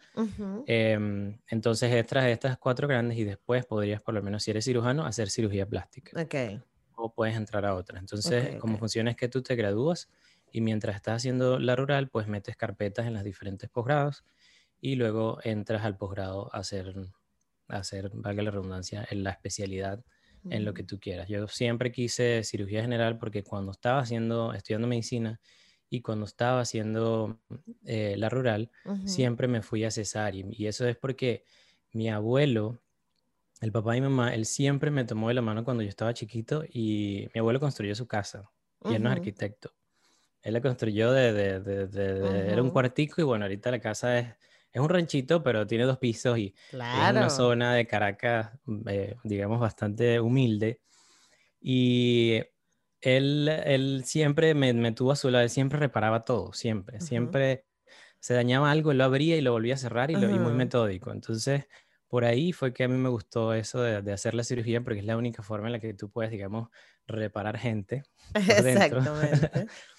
Em, 0.67 1.39
entonces, 1.47 1.93
extras 1.95 2.27
estas 2.27 2.59
cuatro 2.59 2.89
grandes 2.89 3.17
y 3.17 3.23
después 3.23 3.65
podrías, 3.65 4.03
por 4.03 4.13
lo 4.13 4.25
menos 4.25 4.43
si 4.43 4.51
eres 4.51 4.65
cirujano, 4.65 5.07
hacer 5.07 5.31
cirugía 5.31 5.69
plástica. 5.69 6.21
Ok. 6.21 6.61
O 6.97 7.15
puedes 7.15 7.37
entrar 7.37 7.65
a 7.65 7.77
otras. 7.77 8.01
Entonces, 8.01 8.57
como 8.57 8.77
funciona 8.77 9.13
es 9.13 9.17
que 9.17 9.29
tú 9.29 9.41
te 9.43 9.55
gradúas 9.55 10.09
y 10.51 10.63
mientras 10.63 10.97
estás 10.97 11.19
haciendo 11.19 11.61
la 11.61 11.77
rural, 11.77 12.09
pues 12.09 12.27
metes 12.27 12.57
carpetas 12.57 13.07
en 13.07 13.15
los 13.15 13.23
diferentes 13.23 13.71
posgrados 13.71 14.25
y 14.81 14.97
luego 14.97 15.39
entras 15.45 15.85
al 15.85 15.97
posgrado 15.97 16.53
a 16.53 16.59
hacer, 16.59 16.93
a 17.69 17.77
hacer, 17.77 18.11
valga 18.15 18.43
la 18.43 18.51
redundancia, 18.51 19.07
en 19.09 19.23
la 19.23 19.31
especialidad 19.31 20.03
en 20.51 20.65
lo 20.65 20.75
que 20.75 20.83
tú 20.83 20.99
quieras. 20.99 21.29
Yo 21.29 21.49
siempre 21.49 21.93
quise 21.93 22.43
cirugía 22.45 22.83
general 22.83 23.19
porque 23.19 23.43
cuando 23.43 23.73
estaba 23.73 24.01
haciendo, 24.01 24.53
estudiando 24.53 24.87
medicina 24.89 25.41
y 25.89 26.03
cuando 26.03 26.25
estaba 26.25 26.61
haciendo 26.61 27.41
eh, 27.85 28.15
la 28.17 28.29
rural, 28.29 28.71
siempre 29.05 29.49
me 29.49 29.63
fui 29.63 29.85
a 29.85 29.91
cesárea. 29.91 30.45
Y 30.51 30.67
eso 30.67 30.87
es 30.87 30.97
porque 30.97 31.45
mi 31.93 32.09
abuelo, 32.11 32.83
el 33.61 33.73
papá 33.73 33.97
y 33.97 34.01
mi 34.01 34.09
mamá, 34.09 34.35
él 34.35 34.45
siempre 34.47 34.91
me 34.91 35.05
tomó 35.05 35.29
de 35.29 35.35
la 35.35 35.43
mano 35.43 35.65
cuando 35.65 35.83
yo 35.83 35.89
estaba 35.89 36.15
chiquito 36.15 36.65
y 36.69 37.29
mi 37.35 37.39
abuelo 37.39 37.61
construyó 37.61 37.95
su 37.95 38.07
casa 38.07 38.51
y 38.85 38.95
él 38.95 39.03
no 39.03 39.11
es 39.11 39.17
arquitecto. 39.17 39.73
Él 40.43 40.53
la 40.55 40.61
construyó 40.61 41.11
de, 41.13 41.33
de, 41.33 41.89
de, 41.89 42.53
era 42.53 42.63
un 42.63 42.71
cuartico 42.71 43.21
y 43.21 43.25
bueno, 43.25 43.45
ahorita 43.45 43.71
la 43.71 43.81
casa 43.81 44.19
es, 44.19 44.29
es 44.77 44.83
un 44.83 44.91
ranchito, 44.91 45.43
pero 45.43 45.67
tiene 45.67 45.85
dos 45.85 45.97
pisos 45.97 46.37
y 46.39 46.55
es 46.71 46.75
una 46.75 47.31
zona 47.31 47.73
de 47.73 47.87
Caracas, 47.87 48.51
eh, 48.87 49.17
digamos, 49.25 49.59
bastante 49.59 50.21
humilde. 50.21 50.81
Y 51.63 52.43
él, 53.01 53.49
él 53.49 54.03
siempre 54.05 54.55
me, 54.55 54.75
me, 54.75 54.93
tuvo 54.93 55.13
a 55.13 55.17
su 55.17 55.31
lado, 55.31 55.45
él 55.45 55.51
siempre 55.51 55.79
reparaba 55.79 56.27
todo, 56.27 56.53
siempre, 56.53 57.01
siempre 57.01 57.65
se 58.21 58.35
dañaba 58.35 58.71
algo, 58.71 58.93
lo 58.93 59.05
abría 59.05 59.39
y 59.39 59.41
lo 59.41 59.53
volvía 59.53 59.75
a 59.75 59.79
cerrar 59.79 60.11
y, 60.11 60.15
lo, 60.15 60.29
y 60.29 60.39
muy 60.39 60.53
metódico. 60.53 61.11
Entonces, 61.11 61.65
por 62.07 62.27
ahí 62.27 62.53
fue 62.53 62.75
que 62.75 62.85
a 62.85 62.89
mí 62.89 62.99
me 62.99 63.09
gustó 63.09 63.55
eso 63.55 63.81
de, 63.81 64.03
de, 64.03 64.13
hacer 64.13 64.35
la 64.35 64.45
cirugía 64.45 64.83
porque 64.83 65.01
es 65.01 65.07
la 65.07 65.17
única 65.17 65.43
forma 65.43 65.69
en 65.69 65.73
la 65.73 65.81
que 65.81 65.95
tú 65.95 66.11
puedes, 66.11 66.31
digamos, 66.31 66.69
reparar 67.07 67.57
gente. 67.57 68.03
Exactamente. 68.35 69.69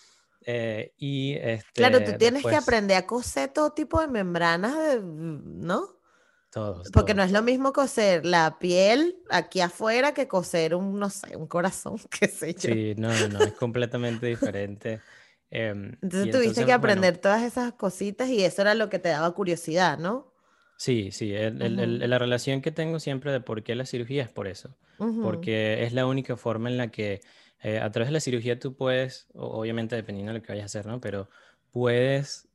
Eh, 0.50 0.94
y 0.98 1.34
este, 1.34 1.74
claro, 1.74 2.02
tú 2.02 2.14
tienes 2.18 2.42
que 2.42 2.56
aprender 2.56 2.96
a 2.96 3.06
coser 3.06 3.50
todo 3.50 3.72
tipo 3.74 4.00
de 4.00 4.08
membranas, 4.08 5.04
¿no? 5.04 6.00
Todos. 6.50 6.90
Porque 6.94 7.14
no 7.14 7.22
es 7.22 7.34
lo 7.34 7.44
mismo 7.44 7.74
coser 7.74 8.26
la 8.26 8.58
piel 8.58 9.18
aquí 9.30 9.60
afuera 9.60 10.14
que 10.14 10.30
coser 10.30 10.74
un, 10.74 10.98
no 10.98 11.10
sé, 11.10 11.36
un 11.36 11.48
corazón, 11.48 11.98
qué 12.18 12.30
sé 12.30 12.54
yo. 12.54 12.74
Sí, 12.74 12.96
no, 12.96 13.10
no, 13.28 13.44
es 13.44 13.54
completamente 13.56 14.26
diferente. 14.26 15.02
Em, 15.52 15.98
entonces 16.02 16.32
tuviste 16.32 16.66
que 16.66 16.72
aprender 16.72 17.18
todas 17.18 17.44
esas 17.44 17.74
cositas 17.74 18.30
y 18.30 18.46
eso 18.46 18.62
era 18.62 18.74
lo 18.74 18.90
que 18.90 19.00
te 19.00 19.10
daba 19.10 19.30
curiosidad, 19.34 19.98
¿no? 19.98 20.34
Sí, 20.78 21.12
sí, 21.12 21.34
la 21.34 22.20
relación 22.20 22.62
que 22.62 22.72
tengo 22.72 23.00
siempre 23.02 23.34
de 23.34 23.42
por 23.42 23.64
qué 23.64 23.76
la 23.76 23.86
cirugía 23.86 24.24
es 24.24 24.30
por 24.30 24.48
eso, 24.48 24.78
porque 25.22 25.84
es 25.84 25.92
la 25.92 26.06
única 26.06 26.38
forma 26.38 26.70
en 26.70 26.78
la 26.78 26.90
que 26.90 27.20
eh, 27.62 27.80
a 27.80 27.92
través 27.92 28.10
de 28.10 28.14
la 28.14 28.20
cirugía 28.20 28.60
tú 28.60 28.76
puedes, 28.76 29.28
obviamente 29.34 29.96
dependiendo 29.96 30.34
de 30.34 30.40
lo 30.40 30.44
que 30.44 30.52
vayas 30.52 30.64
a 30.64 30.80
hacer, 30.80 30.86
¿no? 30.86 31.00
Pero 31.02 31.30
puedes 31.72 32.48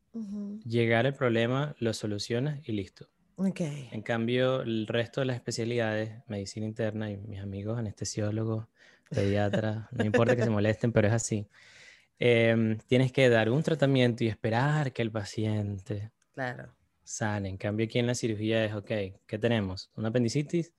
llegar 0.64 1.06
al 1.06 1.14
problema, 1.14 1.74
lo 1.78 1.94
solucionas 1.94 2.60
y 2.68 2.72
listo. 2.72 3.08
Okay. 3.36 3.88
En 3.92 4.02
cambio, 4.02 4.60
el 4.60 4.86
resto 4.86 5.20
de 5.20 5.26
las 5.26 5.36
especialidades, 5.36 6.22
medicina 6.26 6.66
interna 6.66 7.10
y 7.10 7.16
mis 7.16 7.40
amigos 7.40 7.78
anestesiólogos, 7.78 8.66
pediatras, 9.08 9.86
no 9.92 10.04
importa 10.04 10.36
que 10.36 10.44
se 10.44 10.50
molesten, 10.50 10.92
pero 10.92 11.08
es 11.08 11.14
así. 11.14 11.48
Em, 12.18 12.78
tienes 12.86 13.10
que 13.10 13.28
dar 13.28 13.50
un 13.50 13.62
tratamiento 13.62 14.22
y 14.22 14.28
esperar 14.28 14.92
que 14.92 15.02
el 15.02 15.10
paciente 15.10 16.12
claro. 16.34 16.74
sane. 17.02 17.48
En 17.48 17.56
cambio, 17.56 17.86
aquí 17.86 17.98
en 17.98 18.06
la 18.06 18.14
cirugía 18.14 18.64
es, 18.64 18.74
ok, 18.74 18.90
¿qué 19.26 19.38
tenemos? 19.40 19.90
¿Una 19.96 20.08
apendicitis? 20.08 20.72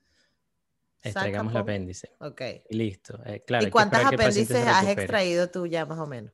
Extraigamos 1.03 1.53
el 1.53 1.59
apéndice. 1.59 2.11
Ok. 2.19 2.41
Y 2.69 2.75
listo. 2.75 3.19
Eh, 3.25 3.43
claro, 3.45 3.67
¿Y 3.67 3.69
cuántas 3.69 4.05
apéndices 4.05 4.65
has 4.65 4.87
extraído 4.87 5.49
tú 5.49 5.67
ya 5.67 5.85
más 5.85 5.99
o 5.99 6.07
menos? 6.07 6.31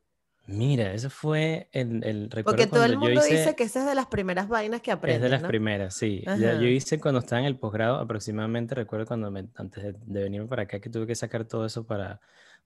Mira, 0.50 0.94
eso 0.94 1.12
fue 1.12 1.70
el, 1.72 2.04
el 2.04 2.30
Porque 2.44 2.66
todo 2.66 2.84
el 2.84 2.98
mundo 2.98 3.22
dice 3.22 3.56
que 3.56 3.64
esa 3.64 3.82
es 3.82 3.86
de 3.86 3.94
las 3.94 4.08
primeras 4.08 4.48
vainas 4.48 4.82
que 4.82 4.92
aprendes. 4.92 5.18
Es 5.18 5.22
de 5.22 5.30
las 5.30 5.44
primeras, 5.44 5.94
sí. 5.94 6.24
yo 6.26 6.68
hice 6.68 7.00
cuando 7.00 7.20
estaba 7.20 7.40
en 7.40 7.46
el 7.46 7.56
posgrado, 7.56 7.98
aproximadamente, 7.98 8.74
recuerdo 8.74 9.06
cuando 9.06 9.30
me, 9.30 9.48
antes 9.56 9.84
de, 9.84 9.94
venirme 10.24 10.48
para 10.48 10.64
acá, 10.64 10.80
que 10.80 10.90
tuve 10.90 11.06
que 11.06 11.14
sacar 11.14 11.46
todo 11.46 11.68
eso 11.68 11.86
para, 11.86 12.20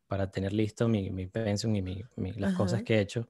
para 0.07 0.31
tener 0.31 0.53
listo 0.53 0.87
mi, 0.87 1.09
mi 1.09 1.27
pensum 1.27 1.75
y 1.75 1.81
mi, 1.81 2.05
las 2.37 2.53
cosas 2.53 2.83
que 2.83 2.95
he 2.95 3.01
hecho. 3.01 3.27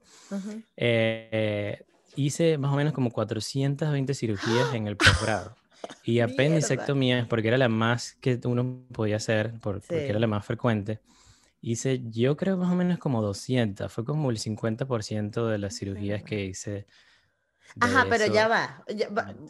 Eh, 0.76 1.84
hice 2.14 2.56
más 2.56 2.72
o 2.72 2.76
menos 2.76 2.92
como 2.92 3.10
420 3.10 4.14
cirugías 4.14 4.72
en 4.72 4.86
el 4.86 4.96
posgrado. 4.96 5.56
Y 6.04 6.20
apendicectomía, 6.20 7.26
porque 7.28 7.48
era 7.48 7.58
la 7.58 7.68
más 7.68 8.14
que 8.20 8.40
uno 8.44 8.84
podía 8.92 9.16
hacer, 9.16 9.54
porque 9.60 10.08
era 10.08 10.18
la 10.18 10.26
más 10.26 10.44
frecuente, 10.44 11.00
hice 11.60 12.02
yo 12.10 12.36
creo 12.36 12.56
más 12.56 12.70
o 12.70 12.74
menos 12.74 12.98
como 12.98 13.22
200, 13.22 13.90
fue 13.90 14.04
como 14.04 14.30
el 14.30 14.38
50% 14.38 15.48
de 15.48 15.58
las 15.58 15.76
cirugías 15.76 16.22
que 16.22 16.44
hice. 16.44 16.86
Ajá, 17.80 18.06
pero 18.08 18.26
ya 18.26 18.46
va, 18.46 18.84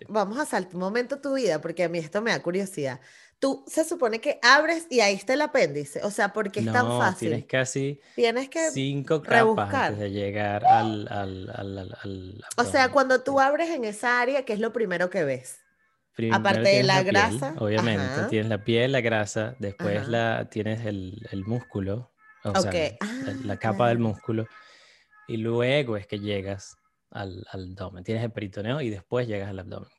vamos 0.09 0.38
a 0.38 0.47
saltar 0.47 0.75
un 0.77 0.81
momento 0.81 1.20
tu 1.20 1.35
vida, 1.35 1.61
porque 1.61 1.85
a 1.85 1.88
mí 1.88 1.99
esto 1.99 2.23
me 2.23 2.31
da 2.31 2.40
curiosidad. 2.40 3.01
Tú 3.40 3.64
se 3.66 3.85
supone 3.85 4.20
que 4.20 4.38
abres 4.42 4.87
y 4.88 5.01
ahí 5.01 5.14
está 5.14 5.35
el 5.35 5.42
apéndice, 5.42 6.01
o 6.03 6.11
sea, 6.11 6.33
porque 6.33 6.61
es 6.61 6.66
tan 6.66 6.87
fácil. 6.87 7.29
Tienes 7.31 7.47
casi 7.47 8.01
tienes 8.14 8.49
que 8.49 8.70
cinco 8.70 9.20
capas 9.20 9.75
antes 9.75 9.99
de 9.99 10.11
llegar 10.11 10.64
al, 10.64 11.09
al, 11.09 11.51
al, 11.51 12.44
O 12.57 12.64
sea, 12.64 12.90
cuando 12.90 13.23
tú 13.23 13.40
abres 13.40 13.70
en 13.70 13.85
esa 13.85 14.20
área, 14.20 14.44
¿qué 14.44 14.55
es 14.55 14.61
lo 14.61 14.73
primero 14.73 15.11
que 15.11 15.25
ves? 15.25 15.63
Aparte 16.33 16.68
de 16.68 16.83
la, 16.85 17.03
grasa. 17.03 17.55
obviamente, 17.59 18.05
tienes 18.31 18.48
la 18.48 18.62
piel, 18.62 18.92
la 18.92 19.00
grasa, 19.00 19.57
después 19.59 20.07
la, 20.07 20.48
tienes 20.48 20.87
el, 20.87 21.27
el 21.31 21.44
músculo, 21.44 22.12
o 22.44 22.61
sea, 22.61 22.72
la, 23.42 23.55
ah, 23.55 23.59
capa 23.59 23.88
del 23.88 23.98
músculo, 23.98 24.46
y 25.27 25.38
luego 25.38 25.96
es 25.96 26.07
que 26.07 26.20
llegas 26.20 26.77
al, 27.11 27.44
al, 27.50 27.70
abdomen. 27.70 28.05
Tienes 28.05 28.22
el 28.22 28.31
peritoneo 28.31 28.81
y 28.81 28.90
después 28.90 29.27
llegas 29.27 29.48
al 29.48 29.59
abdomen. 29.59 29.90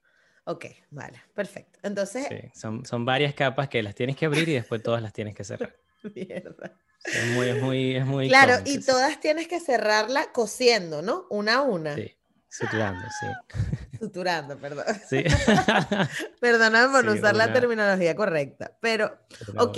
Ok, 0.45 0.65
vale, 0.91 1.21
perfecto. 1.33 1.79
Entonces... 1.83 2.27
Sí, 2.29 2.51
son, 2.53 2.85
son 2.85 3.03
varias 3.03 3.33
capas 3.33 3.67
que 3.67 3.81
las 3.83 3.95
tienes 3.95 4.15
que 4.15 4.27
abrir 4.27 4.47
y 4.47 4.53
después 4.53 4.81
todas 4.81 5.01
las 5.01 5.11
tienes 5.11 5.35
que 5.35 5.43
cerrar. 5.43 5.75
Mierda. 6.15 6.79
Es 7.03 7.25
muy, 7.33 7.49
es 7.49 7.61
muy, 7.61 7.95
es 7.95 8.05
muy 8.05 8.27
Claro, 8.29 8.63
y 8.65 8.79
todas 8.79 9.19
tienes 9.19 9.47
que 9.47 9.59
cerrarla 9.59 10.31
cosiendo, 10.31 11.01
¿no? 11.01 11.25
Una 11.29 11.55
a 11.55 11.61
una. 11.61 11.95
Sí, 11.95 12.15
suturando, 12.57 13.05
sí. 13.19 13.97
Suturando, 13.99 14.57
perdón. 14.57 14.85
Sí. 15.07 15.23
Perdóname 16.39 16.91
por 16.91 17.05
no 17.05 17.13
usar 17.13 17.35
la 17.35 17.51
terminología 17.51 18.15
correcta. 18.15 18.77
Pero, 18.81 19.19
ok. 19.57 19.77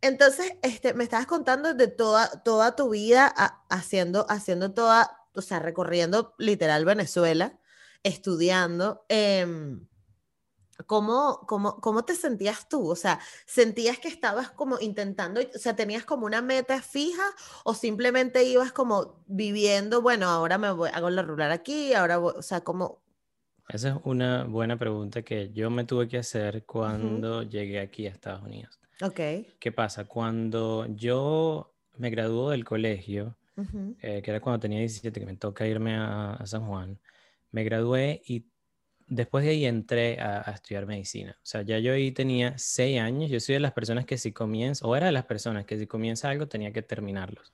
Entonces, 0.00 0.52
este, 0.62 0.94
me 0.94 1.04
estabas 1.04 1.26
contando 1.26 1.74
de 1.74 1.88
toda, 1.88 2.42
toda 2.42 2.76
tu 2.76 2.90
vida 2.90 3.26
haciendo, 3.68 4.26
haciendo 4.28 4.72
toda, 4.72 5.10
o 5.34 5.42
sea, 5.42 5.58
recorriendo 5.58 6.34
literal 6.38 6.84
Venezuela, 6.84 7.58
estudiando. 8.02 9.04
Eh, 9.08 9.78
¿Cómo, 10.86 11.40
cómo, 11.46 11.80
¿Cómo 11.80 12.04
te 12.04 12.14
sentías 12.14 12.68
tú? 12.68 12.88
O 12.88 12.96
sea, 12.96 13.18
¿sentías 13.46 13.98
que 13.98 14.08
estabas 14.08 14.50
como 14.50 14.78
intentando, 14.80 15.40
o 15.40 15.58
sea, 15.58 15.74
tenías 15.74 16.04
como 16.04 16.26
una 16.26 16.40
meta 16.40 16.80
fija 16.82 17.24
o 17.64 17.74
simplemente 17.74 18.44
ibas 18.44 18.72
como 18.72 19.22
viviendo, 19.26 20.02
bueno, 20.02 20.28
ahora 20.28 20.56
me 20.58 20.70
voy, 20.70 20.90
hago 20.92 21.10
la 21.10 21.22
rural 21.22 21.50
aquí, 21.50 21.94
ahora, 21.94 22.18
o 22.20 22.42
sea, 22.42 22.60
¿cómo, 22.60 23.00
esa 23.68 23.90
es 23.90 23.94
una 24.04 24.44
buena 24.44 24.78
pregunta 24.78 25.22
que 25.22 25.50
yo 25.52 25.68
me 25.68 25.84
tuve 25.84 26.08
que 26.08 26.16
hacer 26.16 26.64
cuando 26.64 27.42
llegué 27.42 27.80
aquí 27.80 28.06
a 28.06 28.10
Estados 28.10 28.42
Unidos. 28.42 28.80
Ok. 29.02 29.20
¿Qué 29.58 29.72
pasa? 29.72 30.06
Cuando 30.06 30.86
yo 30.86 31.74
me 31.98 32.08
graduó 32.08 32.50
del 32.50 32.64
colegio, 32.64 33.36
eh, 34.00 34.22
que 34.22 34.30
era 34.30 34.40
cuando 34.40 34.60
tenía 34.60 34.78
17, 34.78 35.20
que 35.20 35.26
me 35.26 35.36
toca 35.36 35.66
irme 35.66 35.96
a, 35.96 36.40
San 36.46 36.66
Juan, 36.66 36.98
me 37.50 37.62
gradué 37.62 38.22
y 38.24 38.46
después 39.08 39.44
de 39.44 39.50
ahí 39.50 39.64
entré 39.64 40.20
a, 40.20 40.40
estudiar 40.52 40.86
medicina. 40.86 41.36
O 41.38 41.46
sea, 41.46 41.62
ya 41.62 41.78
yo 41.78 41.92
ahí 41.92 42.12
tenía 42.12 42.56
seis 42.58 43.00
años. 43.00 43.30
Yo 43.30 43.40
soy 43.40 43.54
de 43.54 43.60
las 43.60 43.72
personas 43.72 44.04
que 44.04 44.18
si 44.18 44.32
comienza, 44.32 44.86
o 44.86 44.94
era 44.94 45.06
de 45.06 45.12
las 45.12 45.24
personas 45.24 45.64
que 45.64 45.78
si 45.78 45.86
comienza 45.86 46.28
algo 46.30 46.48
tenía 46.48 46.72
que 46.72 46.82
terminarlos. 46.82 47.52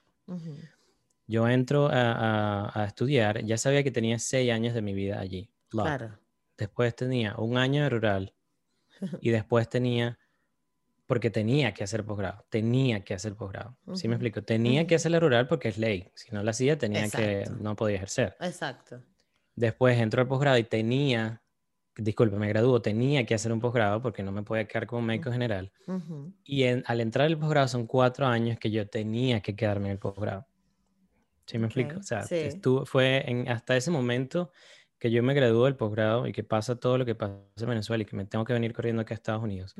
Yo 1.26 1.48
entro 1.48 1.88
a, 1.90 2.84
estudiar, 2.86 3.44
ya 3.44 3.56
sabía 3.56 3.82
que 3.82 3.90
tenía 3.90 4.18
seis 4.18 4.50
años 4.52 4.74
de 4.74 4.82
mi 4.82 4.92
vida 4.92 5.20
allí. 5.20 5.50
Claro. 5.68 6.18
Después 6.58 6.94
tenía 6.94 7.36
un 7.36 7.56
año 7.56 7.82
de 7.82 7.88
rural 7.88 8.34
y 9.20 9.30
después 9.30 9.68
tenía, 9.68 10.18
porque 11.06 11.30
tenía 11.30 11.72
que 11.72 11.84
hacer 11.84 12.04
posgrado, 12.04 12.44
tenía 12.48 13.00
que 13.04 13.14
hacer 13.14 13.34
posgrado. 13.34 13.76
¿Sí 13.94 14.06
me 14.08 14.14
explico? 14.14 14.42
Tenía 14.42 14.86
que 14.86 14.94
hacer 14.94 15.12
la 15.12 15.20
rural 15.20 15.48
porque 15.48 15.68
es 15.68 15.78
ley. 15.78 16.10
Si 16.14 16.30
no 16.32 16.42
la 16.42 16.50
hacía, 16.50 16.78
tenía 16.78 17.08
que, 17.08 17.44
no 17.58 17.74
podía 17.74 17.96
ejercer. 17.96 18.36
Exacto. 18.40 19.02
Después 19.56 19.98
entró 19.98 20.20
al 20.20 20.28
posgrado 20.28 20.58
y 20.58 20.64
tenía 20.64 21.43
disculpe, 21.96 22.36
me 22.36 22.48
graduó, 22.48 22.82
tenía 22.82 23.24
que 23.24 23.34
hacer 23.34 23.52
un 23.52 23.60
posgrado 23.60 24.02
porque 24.02 24.22
no 24.22 24.32
me 24.32 24.42
podía 24.42 24.66
quedar 24.66 24.86
como 24.86 25.02
médico 25.02 25.30
general. 25.30 25.70
Y 26.44 26.64
al 26.64 27.00
entrar 27.00 27.26
al 27.26 27.38
posgrado 27.38 27.68
son 27.68 27.86
cuatro 27.86 28.26
años 28.26 28.58
que 28.58 28.70
yo 28.70 28.88
tenía 28.88 29.40
que 29.40 29.54
quedarme 29.54 29.86
en 29.86 29.92
el 29.92 29.98
posgrado. 29.98 30.46
¿Sí 31.46 31.58
me 31.58 31.66
explico? 31.66 31.98
O 31.98 32.02
sea, 32.02 32.24
fue 32.86 33.30
en, 33.30 33.48
hasta 33.48 33.76
ese 33.76 33.90
momento 33.90 34.50
que 34.98 35.10
yo 35.10 35.22
me 35.22 35.34
graduó 35.34 35.66
del 35.66 35.76
posgrado 35.76 36.26
y 36.26 36.32
que 36.32 36.42
pasa 36.42 36.76
todo 36.76 36.96
lo 36.98 37.04
que 37.04 37.14
pasa 37.14 37.36
en 37.58 37.68
Venezuela 37.68 38.02
y 38.02 38.06
que 38.06 38.16
me 38.16 38.24
tengo 38.24 38.44
que 38.44 38.54
venir 38.54 38.72
corriendo 38.72 39.02
aquí 39.02 39.12
a 39.12 39.16
Estados 39.16 39.42
Unidos. 39.42 39.74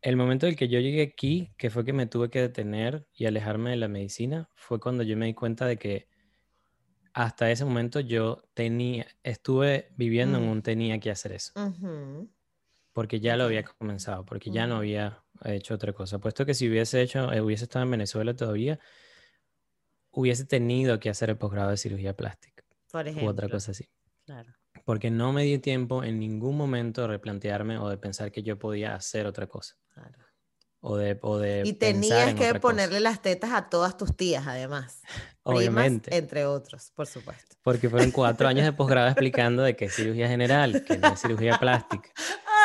El 0.00 0.16
momento 0.16 0.46
en 0.46 0.50
el 0.50 0.56
que 0.56 0.68
yo 0.68 0.80
llegué 0.80 1.02
aquí, 1.02 1.52
que 1.58 1.68
fue 1.68 1.84
que 1.84 1.92
me 1.92 2.06
tuve 2.06 2.30
que 2.30 2.40
detener 2.40 3.06
y 3.14 3.26
alejarme 3.26 3.70
de 3.70 3.76
la 3.76 3.88
medicina, 3.88 4.48
fue 4.54 4.80
cuando 4.80 5.02
yo 5.02 5.16
me 5.16 5.26
di 5.26 5.34
cuenta 5.34 5.66
de 5.66 5.76
que 5.76 6.08
hasta 7.16 7.50
ese 7.50 7.64
momento 7.64 8.00
yo 8.00 8.42
tenía, 8.52 9.06
estuve 9.22 9.88
viviendo 9.96 10.36
en 10.36 10.44
un 10.44 10.60
tenía 10.60 11.00
que 11.00 11.10
hacer 11.10 11.32
eso. 11.32 11.50
Porque 12.92 13.20
ya 13.20 13.38
lo 13.38 13.44
había 13.44 13.64
comenzado, 13.64 14.26
porque 14.26 14.50
ya 14.50 14.66
no 14.66 14.76
había 14.76 15.24
hecho 15.46 15.72
otra 15.72 15.94
cosa. 15.94 16.18
Puesto 16.18 16.44
que 16.44 16.52
si 16.52 16.68
hubiese 16.68 17.00
hecho, 17.00 17.32
eh, 17.32 17.40
hubiese 17.40 17.64
estado 17.64 17.86
en 17.86 17.92
Venezuela 17.92 18.36
todavía, 18.36 18.78
hubiese 20.10 20.44
tenido 20.44 21.00
que 21.00 21.08
hacer 21.08 21.30
el 21.30 21.38
posgrado 21.38 21.70
de 21.70 21.78
cirugía 21.78 22.14
plástica. 22.14 22.62
Por 22.92 23.08
ejemplo. 23.08 23.28
U 23.28 23.30
otra 23.30 23.48
cosa 23.48 23.70
así. 23.70 23.88
Claro. 24.26 24.52
Porque 24.84 25.10
no 25.10 25.32
me 25.32 25.44
di 25.44 25.58
tiempo 25.58 26.04
en 26.04 26.20
ningún 26.20 26.54
momento 26.58 27.00
de 27.00 27.08
replantearme 27.08 27.78
o 27.78 27.88
de 27.88 27.96
pensar 27.96 28.30
que 28.30 28.42
yo 28.42 28.58
podía 28.58 28.94
hacer 28.94 29.26
otra 29.26 29.46
cosa. 29.46 29.76
Claro. 29.88 30.18
O 30.80 30.96
de, 30.96 31.18
o 31.22 31.38
de 31.38 31.62
y 31.64 31.72
tenías 31.72 32.34
que 32.34 32.54
ponerle 32.60 33.00
las 33.00 33.20
tetas 33.20 33.50
a 33.52 33.68
todas 33.68 33.96
tus 33.96 34.16
tías, 34.16 34.46
además. 34.46 35.02
Obviamente. 35.42 36.16
entre 36.16 36.44
otros, 36.44 36.90
por 36.94 37.06
supuesto. 37.06 37.56
Porque 37.62 37.88
fueron 37.88 38.10
cuatro 38.10 38.48
años 38.48 38.64
de 38.64 38.72
posgrado 38.72 39.08
explicando 39.08 39.62
de 39.62 39.76
qué 39.76 39.86
es 39.86 39.94
cirugía 39.94 40.28
general, 40.28 40.84
que 40.84 40.98
no 40.98 41.08
es 41.14 41.20
cirugía 41.20 41.58
plástica. 41.60 42.10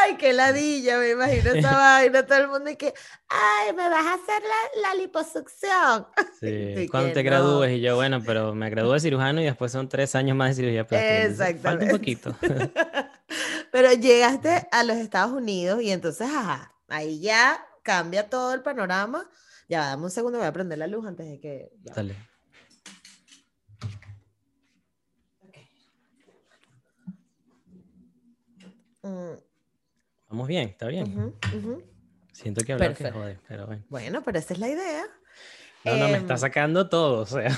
Ay, 0.04 0.18
qué 0.18 0.34
ladilla, 0.34 0.98
me 0.98 1.12
imagino 1.12 1.52
esa 1.52 1.76
vaina, 1.76 2.26
todo 2.26 2.40
el 2.40 2.48
mundo 2.48 2.72
y 2.72 2.76
que, 2.76 2.92
ay, 3.30 3.74
me 3.74 3.88
vas 3.88 4.06
a 4.06 4.14
hacer 4.16 4.42
la, 4.42 4.90
la 4.90 4.96
liposucción. 4.96 6.08
Sí, 6.40 6.88
cuando 6.90 7.14
te 7.14 7.22
gradúes 7.22 7.72
y 7.72 7.82
yo, 7.82 7.96
bueno, 7.96 8.22
pero 8.26 8.56
me 8.56 8.70
gradué 8.72 8.96
de 8.96 9.00
cirujano 9.00 9.42
y 9.42 9.46
después 9.46 9.72
son 9.72 9.88
tres 9.88 10.16
años 10.16 10.36
más 10.36 10.50
de 10.50 10.56
cirugía 10.56 10.88
plástica. 10.88 11.24
Exactamente. 11.24 11.62
Falta 11.62 11.86
un 11.86 11.92
poquito. 11.92 12.36
pero 13.72 13.94
llegaste 13.94 14.68
a 14.72 14.84
los 14.84 14.98
Estados 14.98 15.34
Unidos 15.34 15.84
y 15.84 15.92
entonces, 15.92 16.28
ajá, 16.28 16.74
ahí 16.88 17.20
ya 17.20 17.64
cambia 17.82 18.30
todo 18.30 18.54
el 18.54 18.62
panorama. 18.62 19.30
Ya, 19.68 19.88
dame 19.88 20.04
un 20.04 20.12
segundo, 20.12 20.38
voy 20.38 20.48
a 20.48 20.54
prender 20.54 20.78
la 20.78 20.88
luz 20.88 21.06
antes 21.06 21.28
de 21.28 21.40
que... 21.40 21.72
Dale. 21.96 22.16
Mm. 29.04 29.34
Vamos 30.30 30.48
bien, 30.48 30.70
está 30.70 30.88
bien. 30.88 31.36
Siento 32.32 32.64
que 32.64 32.74
hablar 32.74 32.96
que 32.96 33.12
jode, 33.12 33.40
pero 33.48 33.66
bueno. 33.66 33.84
Bueno, 33.90 34.24
pero 34.24 34.40
esa 34.40 34.54
es 34.54 34.60
la 34.60 34.70
idea. 34.70 35.06
No, 35.84 35.98
no, 35.98 36.08
me 36.10 36.18
está 36.18 36.34
em, 36.34 36.40
sacando 36.40 36.90
todo, 36.90 37.22
o 37.22 37.26
sea. 37.26 37.50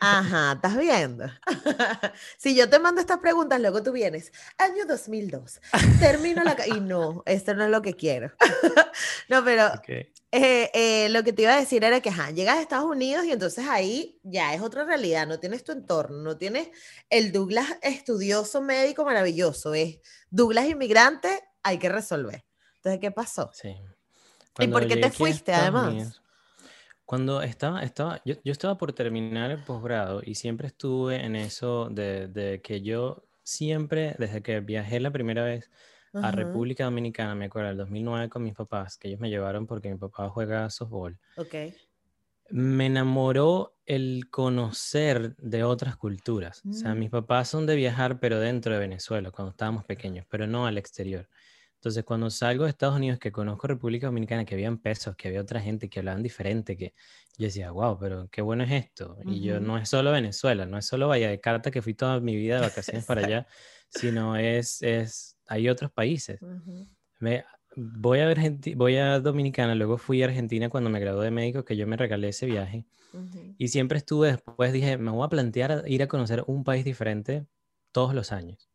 Ajá, 0.00 0.52
estás 0.52 0.76
viendo. 0.76 1.24
si 2.38 2.54
yo 2.54 2.68
te 2.68 2.78
mando 2.78 3.00
estas 3.00 3.18
preguntas, 3.18 3.58
luego 3.58 3.82
tú 3.82 3.92
vienes, 3.92 4.32
año 4.58 4.84
2002, 4.86 5.60
termino 5.98 6.44
la... 6.44 6.56
y 6.66 6.80
no, 6.80 7.22
esto 7.24 7.54
no 7.54 7.64
es 7.64 7.70
lo 7.70 7.80
que 7.80 7.94
quiero. 7.94 8.32
no, 9.28 9.42
pero 9.44 9.72
eh, 10.32 10.70
eh, 10.74 11.08
lo 11.08 11.24
que 11.24 11.32
te 11.32 11.42
iba 11.42 11.54
a 11.54 11.60
decir 11.60 11.82
era 11.82 12.00
que, 12.00 12.10
ajá, 12.10 12.30
llegas 12.30 12.58
a 12.58 12.60
Estados 12.60 12.84
Unidos 12.84 13.24
y 13.24 13.32
entonces 13.32 13.66
ahí 13.66 14.20
ya 14.22 14.52
es 14.52 14.60
otra 14.60 14.84
realidad, 14.84 15.26
no 15.26 15.40
tienes 15.40 15.64
tu 15.64 15.72
entorno, 15.72 16.18
no 16.18 16.36
tienes 16.36 16.68
el 17.08 17.32
Douglas 17.32 17.66
estudioso 17.80 18.60
médico 18.60 19.06
maravilloso, 19.06 19.72
es 19.72 20.00
Douglas 20.28 20.68
inmigrante, 20.68 21.40
hay 21.62 21.78
que 21.78 21.88
resolver. 21.88 22.44
Entonces, 22.76 23.00
¿qué 23.00 23.10
pasó? 23.10 23.50
Sí. 23.54 23.74
¿Y 24.58 24.68
por 24.68 24.86
qué 24.86 24.98
te 24.98 25.10
fuiste 25.10 25.54
además? 25.54 26.20
Cuando 27.10 27.42
estaba, 27.42 27.82
estaba 27.82 28.22
yo, 28.24 28.36
yo, 28.44 28.52
estaba 28.52 28.78
por 28.78 28.92
terminar 28.92 29.50
el 29.50 29.58
posgrado 29.64 30.22
y 30.24 30.36
siempre 30.36 30.68
estuve 30.68 31.24
en 31.24 31.34
eso 31.34 31.88
de, 31.90 32.28
de, 32.28 32.60
que 32.62 32.82
yo 32.82 33.24
siempre, 33.42 34.14
desde 34.16 34.44
que 34.44 34.60
viajé 34.60 35.00
la 35.00 35.10
primera 35.10 35.42
vez 35.42 35.72
a 36.12 36.30
República 36.30 36.84
Dominicana, 36.84 37.34
me 37.34 37.46
acuerdo, 37.46 37.70
el 37.70 37.78
2009 37.78 38.28
con 38.28 38.44
mis 38.44 38.54
papás, 38.54 38.96
que 38.96 39.08
ellos 39.08 39.18
me 39.18 39.28
llevaron 39.28 39.66
porque 39.66 39.90
mi 39.90 39.98
papá 39.98 40.28
juega 40.28 40.70
softball. 40.70 41.18
Ok. 41.36 41.74
Me 42.50 42.86
enamoró 42.86 43.74
el 43.86 44.30
conocer 44.30 45.34
de 45.34 45.64
otras 45.64 45.96
culturas. 45.96 46.62
O 46.64 46.72
sea, 46.72 46.94
mm. 46.94 46.98
mis 47.00 47.10
papás 47.10 47.48
son 47.48 47.66
de 47.66 47.74
viajar, 47.74 48.20
pero 48.20 48.38
dentro 48.38 48.72
de 48.72 48.78
Venezuela, 48.78 49.32
cuando 49.32 49.50
estábamos 49.50 49.84
pequeños, 49.84 50.26
pero 50.30 50.46
no 50.46 50.64
al 50.64 50.78
exterior. 50.78 51.28
Entonces, 51.80 52.04
cuando 52.04 52.28
salgo 52.28 52.64
de 52.64 52.70
Estados 52.70 52.96
Unidos, 52.96 53.18
que 53.18 53.32
conozco 53.32 53.66
República 53.66 54.06
Dominicana, 54.06 54.44
que 54.44 54.54
habían 54.54 54.76
pesos, 54.76 55.16
que 55.16 55.28
había 55.28 55.40
otra 55.40 55.62
gente 55.62 55.88
que 55.88 56.00
hablaban 56.00 56.22
diferente, 56.22 56.76
que 56.76 56.92
yo 57.38 57.46
decía, 57.46 57.70
wow, 57.70 57.98
pero 57.98 58.28
qué 58.28 58.42
bueno 58.42 58.64
es 58.64 58.70
esto. 58.70 59.16
Y 59.24 59.40
yo 59.40 59.60
no 59.60 59.78
es 59.78 59.88
solo 59.88 60.12
Venezuela, 60.12 60.66
no 60.66 60.76
es 60.76 60.84
solo 60.84 61.08
Vaya 61.08 61.30
de 61.30 61.40
Carta, 61.40 61.70
que 61.70 61.80
fui 61.80 61.94
toda 61.94 62.20
mi 62.20 62.36
vida 62.36 62.56
de 62.56 62.60
vacaciones 62.60 63.06
para 63.06 63.24
allá, 63.24 63.46
sino 63.88 64.36
es, 64.36 64.82
es, 64.82 65.38
hay 65.46 65.70
otros 65.70 65.90
países. 65.90 66.38
me, 67.18 67.46
voy, 67.76 68.20
a 68.20 68.34
voy 68.76 68.96
a 68.98 69.18
Dominicana, 69.20 69.74
luego 69.74 69.96
fui 69.96 70.22
a 70.22 70.26
Argentina 70.26 70.68
cuando 70.68 70.90
me 70.90 71.00
gradué 71.00 71.24
de 71.24 71.30
médico, 71.30 71.64
que 71.64 71.78
yo 71.78 71.86
me 71.86 71.96
regalé 71.96 72.28
ese 72.28 72.44
viaje. 72.44 72.84
Y 73.56 73.68
siempre 73.68 73.96
estuve, 73.96 74.32
después 74.32 74.70
dije, 74.74 74.98
me 74.98 75.10
voy 75.12 75.24
a 75.24 75.30
plantear 75.30 75.84
ir 75.86 76.02
a 76.02 76.08
conocer 76.08 76.44
un 76.46 76.62
país 76.62 76.84
diferente 76.84 77.46
todos 77.90 78.14
los 78.14 78.32
años. 78.32 78.69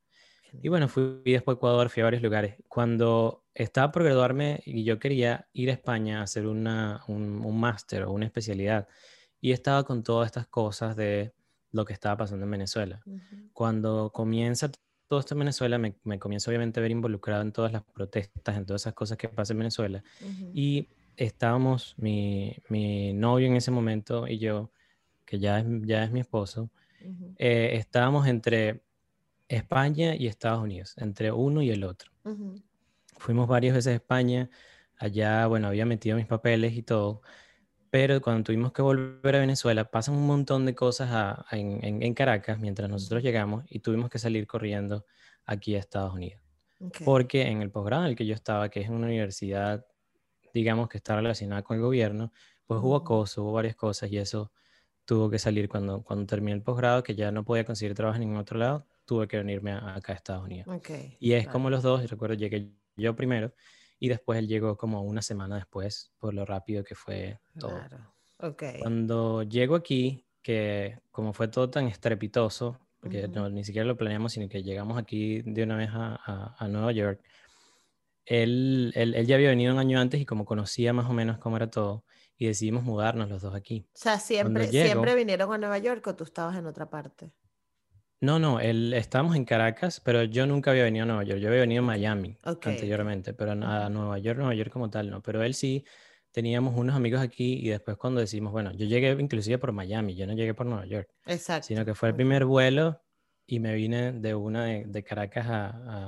Y 0.62 0.70
bueno, 0.70 0.88
fui 0.88 1.22
después 1.26 1.56
a 1.56 1.58
Ecuador, 1.58 1.90
fui 1.90 2.02
a 2.02 2.06
varios 2.06 2.24
lugares. 2.24 2.56
Cuando 2.68 3.44
estaba 3.54 3.92
por 3.92 4.04
graduarme 4.04 4.62
y 4.66 4.84
yo 4.84 5.00
quería 5.00 5.48
ir 5.54 5.70
a 5.70 5.74
España 5.74 6.20
a 6.20 6.24
hacer 6.24 6.48
una, 6.48 7.02
un, 7.08 7.46
un 7.46 7.60
máster 7.60 8.04
o 8.04 8.12
una 8.12 8.26
especialidad, 8.26 8.88
y 9.42 9.52
estaba 9.52 9.84
con 9.84 10.04
todas 10.04 10.26
estas 10.28 10.48
cosas 10.48 10.96
de 10.96 11.34
lo 11.72 11.86
que 11.86 11.94
estaba 11.94 12.18
pasando 12.18 12.46
en 12.46 12.52
Venezuela. 12.52 13.02
Cuando 13.54 14.12
comienza 14.12 14.72
todo 15.08 15.20
esto 15.20 15.36
en 15.36 15.40
Venezuela, 15.40 15.78
me, 15.78 15.96
me, 16.04 16.18
comienzo 16.18 16.50
obviamente 16.50 16.80
a 16.80 16.82
ver 16.82 16.92
involucrado 16.92 17.42
en 17.42 17.52
todas 17.52 17.72
las 17.72 17.84
protestas, 17.84 18.58
en 18.58 18.66
todas 18.66 18.84
esas 18.84 18.94
cosas 18.94 19.18
que 19.18 19.30
pasan 19.30 19.56
en 19.56 19.60
Venezuela. 19.60 20.04
Y 20.54 20.88
estábamos, 21.18 21.96
mi, 21.98 22.56
mi, 22.70 23.14
novio 23.14 23.48
en 23.48 23.56
ese 23.56 23.72
momento 23.72 24.28
y 24.28 24.40
yo, 24.40 24.72
que 25.26 25.38
ya 25.38 25.60
es, 25.60 25.66
ya 25.84 26.06
es 26.06 26.12
mi 26.12 26.22
esposo, 26.22 26.72
eh, 27.38 27.72
estábamos 27.74 28.26
entre 28.28 28.85
España 29.48 30.16
y 30.16 30.28
Estados 30.28 30.64
Unidos, 30.64 30.96
entre 30.98 31.32
uno 31.32 31.62
y 31.62 31.70
el 31.70 31.84
otro. 31.84 32.12
Fuimos 33.18 33.48
varias 33.48 33.76
veces 33.76 33.94
a 33.94 33.96
España, 33.96 34.50
allá, 34.98 35.48
bueno, 35.48 35.68
había 35.68 35.86
metido 35.86 36.18
mis 36.18 36.26
papeles 36.26 36.74
y 36.74 36.84
todo, 36.84 37.22
pero 37.90 38.22
cuando 38.22 38.44
tuvimos 38.44 38.74
que 38.74 38.82
volver 38.82 39.36
a 39.38 39.40
Venezuela, 39.40 39.90
pasan 39.90 40.16
un 40.16 40.28
montón 40.28 40.66
de 40.66 40.76
cosas 40.76 41.46
en, 41.52 42.14
Caracas 42.14 42.60
mientras 42.60 42.90
nosotros 42.90 43.24
llegamos 43.24 43.64
y 43.70 43.80
tuvimos 43.80 44.10
que 44.10 44.20
salir 44.20 44.48
corriendo 44.48 45.06
aquí 45.46 45.76
a 45.76 45.80
Estados 45.80 46.14
Unidos. 46.14 46.42
Porque 47.06 47.48
en 47.48 47.62
el 47.62 47.72
posgrado 47.72 48.04
en 48.04 48.10
el 48.10 48.16
que 48.16 48.26
yo 48.26 48.36
estaba, 48.36 48.70
que 48.70 48.82
es 48.82 48.90
una 48.90 49.08
universidad, 49.08 49.86
digamos, 50.54 50.90
que 50.90 50.98
está 50.98 51.16
relacionada 51.16 51.62
con 51.64 51.78
el 51.78 51.84
gobierno, 51.84 52.34
pues 52.66 52.82
hubo 52.84 52.98
acoso, 52.98 53.44
hubo 53.44 53.54
varias 53.54 53.76
cosas 53.76 54.12
y 54.12 54.18
eso 54.18 54.52
tuvo 55.06 55.30
que 55.30 55.40
salir 55.40 55.70
cuando, 55.70 56.04
cuando 56.04 56.26
terminé 56.26 56.54
el 56.54 56.64
posgrado, 56.64 57.02
que 57.04 57.16
ya 57.16 57.32
no 57.32 57.46
podía 57.46 57.64
conseguir 57.64 57.96
trabajo 57.96 58.16
en 58.16 58.22
ningún 58.22 58.38
otro 58.38 58.60
lado, 58.60 58.86
tuve 59.06 59.28
que 59.28 59.38
venirme 59.38 59.72
acá 59.72 60.14
a 60.14 60.16
Estados 60.16 60.44
Unidos. 60.44 60.68
y 61.20 61.34
es 61.34 61.48
como 61.48 61.70
los 61.70 61.84
dos, 61.84 62.10
recuerdo, 62.10 62.36
llegué 62.36 62.72
yo 62.96 63.16
primero 63.16 63.54
y 64.00 64.10
después 64.10 64.40
él 64.40 64.48
llegó 64.48 64.78
como 64.78 65.04
una 65.04 65.22
semana 65.22 65.56
después 65.56 66.12
por 66.18 66.34
lo 66.34 66.46
rápido 66.46 66.84
que 66.84 66.96
fue 66.96 67.40
todo. 67.60 67.80
Cuando 68.80 69.44
llego 69.44 69.76
aquí, 69.76 70.26
que 70.42 71.00
como 71.12 71.34
fue 71.34 71.48
todo 71.48 71.70
tan 71.70 71.88
estrepitoso, 71.88 72.80
porque 73.00 73.28
no, 73.28 73.50
ni 73.50 73.64
siquiera 73.64 73.88
lo 73.88 73.98
planeamos, 73.98 74.34
sino 74.34 74.50
que 74.50 74.64
llegamos 74.64 74.98
aquí 74.98 75.42
de 75.44 75.64
una 75.64 75.78
vez 75.78 75.90
a, 75.92 76.56
a, 76.58 76.68
Nueva 76.68 76.92
York, 76.92 77.22
él, 78.26 78.92
él, 78.96 79.16
él, 79.16 79.28
ya 79.28 79.36
había 79.36 79.50
venido 79.50 79.74
un 79.74 79.80
año 79.80 80.00
antes 80.00 80.20
y 80.20 80.26
como 80.26 80.46
conocía 80.46 80.92
más 80.92 81.10
o 81.10 81.14
menos 81.14 81.38
cómo 81.38 81.56
era 81.58 81.70
todo, 81.70 82.04
y 82.38 82.48
decidimos 82.48 82.84
mudarnos 82.84 83.30
los 83.30 83.42
dos 83.42 83.56
aquí. 83.56 83.88
O 83.94 83.98
sea, 83.98 84.20
siempre, 84.20 84.68
siempre 84.68 85.16
vinieron 85.16 85.54
a 85.54 85.58
Nueva 85.58 85.78
York 85.78 86.06
o 86.08 86.16
tú 86.16 86.24
estabas 86.24 86.58
en 86.58 86.66
otra 86.66 86.90
parte. 86.90 87.32
No, 88.22 88.40
no, 88.40 88.60
él, 88.60 88.94
estábamos 88.94 89.36
en 89.36 89.46
Caracas, 89.46 90.00
pero 90.04 90.24
yo 90.24 90.48
nunca 90.48 90.72
había 90.72 90.84
venido 90.84 91.04
a 91.04 91.06
Nueva 91.08 91.24
York. 91.24 91.40
Yo 91.40 91.50
había 91.50 91.60
venido 91.62 91.84
a 91.84 91.86
Miami 91.86 92.38
anteriormente, 92.72 93.34
pero 93.34 93.52
a 93.52 93.90
Nueva 93.90 94.18
York, 94.20 94.38
Nueva 94.40 94.56
York 94.56 94.72
como 94.72 94.90
tal 94.90 95.10
no. 95.10 95.22
Pero 95.22 95.44
él 95.44 95.54
sí, 95.54 95.84
teníamos 96.32 96.76
unos 96.78 96.96
amigos 96.96 97.22
aquí 97.22 97.60
y 97.62 97.70
después 97.70 97.98
cuando 97.98 98.22
decimos, 98.22 98.52
bueno, 98.52 98.72
yo 98.74 98.86
llegué 98.86 99.12
inclusive 99.20 99.58
por 99.58 99.72
Miami, 99.74 100.16
yo 100.16 100.26
no 100.28 100.34
llegué 100.34 100.54
por 100.54 100.66
Nueva 100.66 100.86
York, 100.86 101.10
exacto. 101.26 101.68
sino 101.68 101.86
que 101.86 101.94
fue 101.94 102.10
el 102.10 102.16
primer 102.16 102.46
vuelo 102.46 103.02
y 103.46 103.60
me 103.60 103.74
vine 103.76 104.12
de 104.14 104.34
una 104.34 104.66
de, 104.66 104.86
de 104.86 105.04
Caracas 105.04 105.46
a, 105.48 105.68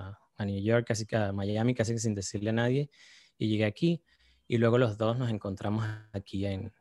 a- 0.10 0.20
a 0.40 0.46
New 0.46 0.62
York, 0.62 0.86
casi 0.88 1.06
que 1.08 1.16
a 1.16 1.32
Miami, 1.34 1.74
casi 1.74 1.94
que 1.94 2.00
sin 2.00 2.14
decirle 2.14 2.52
a 2.52 2.54
nadie, 2.54 2.90
y 3.40 3.48
llegué 3.48 3.66
aquí 3.66 4.04
y 4.48 4.58
luego 4.58 4.78
los 4.78 4.98
dos 4.98 5.18
nos 5.18 5.32
encontramos 5.32 5.84
aquí 6.14 6.46
en, 6.46 6.72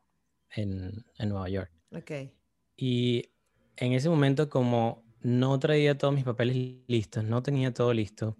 en, 0.50 1.04
en 1.18 1.28
Nueva 1.28 1.48
York. 1.48 1.72
Ok. 1.90 2.10
Y 2.76 3.30
en 3.76 3.92
ese 3.92 4.08
momento, 4.10 4.50
como 4.50 5.05
no 5.26 5.58
traía 5.58 5.98
todos 5.98 6.14
mis 6.14 6.22
papeles 6.22 6.56
listos, 6.86 7.24
no 7.24 7.42
tenía 7.42 7.74
todo 7.74 7.92
listo, 7.92 8.36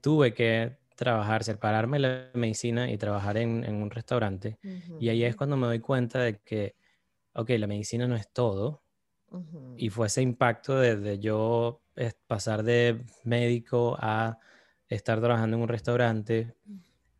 tuve 0.00 0.34
que 0.34 0.78
trabajar, 0.96 1.44
separarme 1.44 1.98
de 1.98 2.00
la 2.00 2.30
medicina 2.34 2.90
y 2.90 2.98
trabajar 2.98 3.36
en, 3.36 3.62
en 3.62 3.76
un 3.76 3.88
restaurante. 3.88 4.58
Y 4.98 5.10
ahí 5.10 5.22
es 5.22 5.36
cuando 5.36 5.56
me 5.56 5.68
doy 5.68 5.78
cuenta 5.78 6.18
de 6.18 6.40
que, 6.40 6.74
ok, 7.34 7.50
la 7.50 7.68
medicina 7.68 8.08
no 8.08 8.16
es 8.16 8.28
todo. 8.32 8.82
Y 9.76 9.90
fue 9.90 10.08
ese 10.08 10.22
impacto 10.22 10.76
de, 10.76 10.96
de 10.96 11.20
yo 11.20 11.80
eh, 11.94 12.10
pasar 12.26 12.64
de 12.64 13.04
médico 13.22 13.96
a 14.00 14.38
estar 14.88 15.20
trabajando 15.20 15.56
en 15.56 15.62
un 15.62 15.68
restaurante 15.68 16.56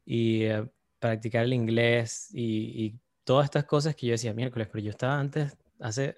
y 0.05 0.43
eh, 0.43 0.69
practicar 0.99 1.45
el 1.45 1.53
inglés 1.53 2.31
y, 2.35 2.85
y 2.85 2.99
todas 3.23 3.45
estas 3.45 3.65
cosas 3.65 3.95
que 3.95 4.09
yo 4.09 4.13
decía 4.13 4.35
miércoles, 4.35 4.69
pero 4.73 4.83
yo 4.83 4.91
estaba 4.91 5.21
antes, 5.21 5.57
hace 5.79 6.17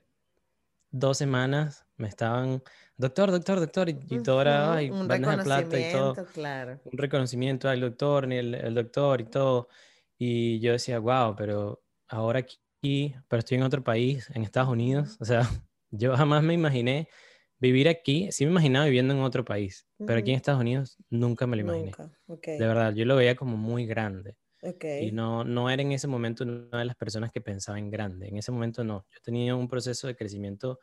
dos 0.91 1.19
semanas, 1.19 1.84
me 1.97 2.09
estaban, 2.09 2.63
doctor, 2.97 3.31
doctor, 3.31 3.61
doctor, 3.61 3.89
y, 3.89 3.99
y 4.11 4.23
todo 4.23 4.41
era, 4.41 4.75
ay, 4.75 4.91
Un 4.91 5.07
bandeja 5.07 5.37
de 5.37 5.43
plata 5.45 5.79
y 5.79 5.93
todo 5.93 6.15
reconocimiento, 6.15 6.33
claro. 6.33 6.81
un 6.85 6.99
reconocimiento 6.99 7.69
al 7.69 7.81
doctor, 7.81 8.29
ni 8.29 8.37
el, 8.37 8.55
el 8.55 8.75
doctor 8.75 9.21
y 9.21 9.25
todo. 9.25 9.69
Y 10.19 10.61
yo 10.61 10.73
decía, 10.73 10.99
wow, 10.99 11.35
pero 11.37 11.83
ahora 12.09 12.41
aquí, 12.41 13.15
pero 13.29 13.39
estoy 13.41 13.59
en 13.59 13.65
otro 13.65 13.83
país, 13.83 14.31
en 14.35 14.43
Estados 14.43 14.71
Unidos. 14.71 15.17
O 15.21 15.25
sea, 15.25 15.41
yo 15.91 16.17
jamás 16.17 16.43
me 16.43 16.55
imaginé 16.55 17.09
vivir 17.59 17.89
aquí. 17.89 18.31
Sí 18.31 18.45
me 18.45 18.53
imaginaba 18.53 18.87
viviendo 18.87 19.15
en 19.15 19.21
otro 19.21 19.45
país, 19.45 19.87
pero 19.99 20.19
aquí 20.19 20.31
en 20.31 20.37
Estados 20.37 20.61
Unidos 20.61 20.97
nunca 21.11 21.47
me 21.47 21.57
lo 21.57 21.63
imaginé. 21.63 21.87
Nunca. 21.87 22.11
Ok. 22.27 22.47
De 22.47 22.67
verdad, 22.67 22.95
yo 22.95 23.05
lo 23.05 23.17
veía 23.17 23.35
como 23.35 23.57
muy 23.57 23.87
grande. 23.87 24.37
Ok. 24.63 24.85
Y 25.03 25.13
no, 25.13 25.45
no 25.45 25.69
era 25.69 25.83
en 25.83 25.93
ese 25.93 26.09
momento 26.09 26.45
una 26.45 26.79
de 26.79 26.85
las 26.85 26.97
personas 26.97 27.31
que 27.31 27.41
pensaba 27.41 27.79
en 27.79 27.91
grande. 27.91 28.29
En 28.29 28.39
ese 28.39 28.51
momento 28.51 28.83
no. 28.83 29.07
Yo 29.11 29.21
tenía 29.23 29.55
un 29.55 29.69
proceso 29.69 30.07
de 30.07 30.17
crecimiento 30.17 30.81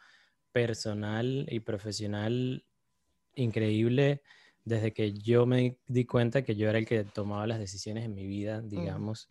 personal 0.51 1.47
y 1.49 1.59
profesional 1.61 2.65
increíble 3.35 4.21
desde 4.63 4.93
que 4.93 5.13
yo 5.13 5.45
me 5.45 5.77
di 5.87 6.05
cuenta 6.05 6.43
que 6.43 6.55
yo 6.55 6.69
era 6.69 6.77
el 6.77 6.85
que 6.85 7.03
tomaba 7.03 7.47
las 7.47 7.59
decisiones 7.59 8.05
en 8.05 8.13
mi 8.13 8.25
vida, 8.25 8.61
digamos, 8.61 9.29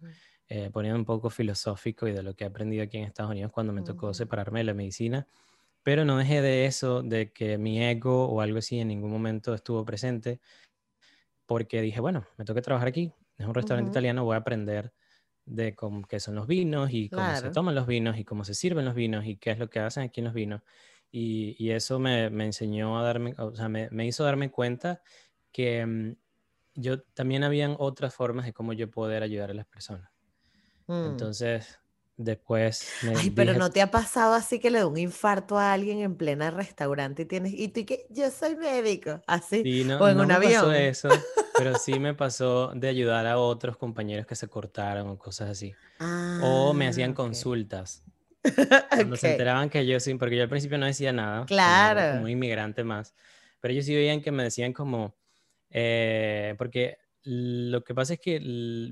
eh, 0.48 0.70
poniendo 0.72 0.98
un 0.98 1.04
poco 1.04 1.30
filosófico 1.30 2.08
y 2.08 2.12
de 2.12 2.22
lo 2.22 2.34
que 2.34 2.44
he 2.44 2.46
aprendido 2.48 2.82
aquí 2.82 2.98
en 2.98 3.04
Estados 3.04 3.30
Unidos 3.30 3.52
cuando 3.52 3.72
me 3.72 3.82
tocó 3.82 4.12
separarme 4.12 4.60
de 4.60 4.64
la 4.64 4.74
medicina. 4.74 5.28
Pero 5.82 6.04
no 6.04 6.18
dejé 6.18 6.42
de 6.42 6.66
eso, 6.66 7.02
de 7.02 7.32
que 7.32 7.58
mi 7.58 7.82
ego 7.82 8.28
o 8.28 8.40
algo 8.40 8.58
así 8.58 8.80
en 8.80 8.88
ningún 8.88 9.10
momento 9.10 9.54
estuvo 9.54 9.84
presente, 9.84 10.40
porque 11.46 11.80
dije, 11.82 12.00
bueno, 12.00 12.26
me 12.36 12.44
toca 12.44 12.62
trabajar 12.62 12.88
aquí, 12.88 13.12
es 13.38 13.46
un 13.46 13.54
restaurante 13.54 13.90
italiano, 13.90 14.24
voy 14.24 14.34
a 14.34 14.38
aprender 14.38 14.92
de 15.44 15.74
cómo, 15.74 16.02
qué 16.06 16.20
son 16.20 16.34
los 16.36 16.46
vinos 16.46 16.90
y 16.92 17.08
cómo 17.08 17.34
se 17.34 17.50
toman 17.50 17.74
los 17.74 17.86
vinos 17.86 18.18
y 18.18 18.24
cómo 18.24 18.44
se 18.44 18.54
sirven 18.54 18.84
los 18.84 18.94
vinos 18.94 19.26
y 19.26 19.36
qué 19.36 19.50
es 19.50 19.58
lo 19.58 19.68
que 19.70 19.80
hacen 19.80 20.04
aquí 20.04 20.20
en 20.20 20.26
los 20.26 20.34
vinos. 20.34 20.62
Y, 21.12 21.56
y 21.58 21.70
eso 21.72 21.98
me, 21.98 22.30
me 22.30 22.44
enseñó 22.46 22.98
a 22.98 23.02
darme, 23.02 23.34
o 23.38 23.54
sea, 23.54 23.68
me, 23.68 23.88
me 23.90 24.06
hizo 24.06 24.24
darme 24.24 24.50
cuenta 24.50 25.02
que 25.52 25.84
mm, 25.86 26.16
yo 26.76 27.02
también 27.02 27.44
habían 27.44 27.76
otras 27.78 28.14
formas 28.14 28.46
de 28.46 28.52
cómo 28.54 28.72
yo 28.74 28.90
poder 28.90 29.22
ayudar 29.24 29.50
a 29.50 29.54
las 29.54 29.66
personas. 29.66 30.10
Mm. 30.88 31.30
Entonces, 31.42 31.80
después 32.16 32.96
me 33.00 33.16
Ay, 33.18 33.30
pero 33.30 33.54
dije, 33.54 33.54
¿no 33.54 33.70
te 33.70 33.82
ha 33.82 33.90
pasado 33.90 34.34
así 34.34 34.58
que 34.60 34.70
le 34.70 34.78
da 34.78 34.86
un 34.86 34.96
infarto 34.98 35.58
a 35.58 35.72
alguien 35.72 35.98
en 36.00 36.16
plena 36.16 36.50
restaurante 36.50 37.22
y 37.22 37.24
tienes, 37.26 37.52
y 37.54 37.68
tú 37.68 37.80
y 37.80 37.84
que 37.84 38.06
yo 38.10 38.30
soy 38.30 38.56
médico, 38.56 39.20
así, 39.26 39.62
sí, 39.62 39.84
no, 39.84 39.98
o 39.98 40.08
en 40.08 40.18
no 40.18 40.24
un 40.24 40.30
me 40.30 40.38
pasó 40.38 40.72
avión? 40.72 40.72
eso, 40.72 41.26
pero 41.54 41.76
sí 41.76 41.98
me 41.98 42.14
pasó 42.14 42.72
de 42.74 42.88
ayudar 42.88 43.26
a 43.26 43.38
otros 43.38 43.76
compañeros 43.76 44.26
que 44.26 44.36
se 44.36 44.48
cortaron 44.48 45.08
o 45.08 45.18
cosas 45.18 45.50
así. 45.50 45.78
O 46.36 46.74
me 46.74 46.88
hacían 46.88 47.12
Ah, 47.12 47.16
ok. 47.16 47.32
consultas. 47.32 48.04
Cuando 48.92 49.16
se 49.16 49.26
Ok, 49.26 49.26
enteraban 49.28 49.70
que 49.70 49.86
yo 49.86 50.00
sí, 50.00 50.14
porque 50.16 50.36
yo 50.36 50.42
al 50.42 50.48
principio 50.48 50.76
no 50.78 50.86
decía 50.86 51.12
nada, 51.12 51.56
era 51.64 52.04
como 52.04 52.22
un 52.24 52.28
claro. 52.28 52.30
inmigrante 52.30 52.84
más, 52.84 53.14
pero 53.60 53.72
ellos 53.72 53.86
sí 53.86 53.94
veían 53.94 54.20
que 54.20 54.32
me 54.32 54.42
decían 54.44 54.72
como, 54.72 55.16
eh, 55.70 56.54
porque 56.58 56.98
lo 57.22 57.84
que 57.84 57.94
pasa 57.94 58.14
es 58.14 58.20
que 58.20 58.40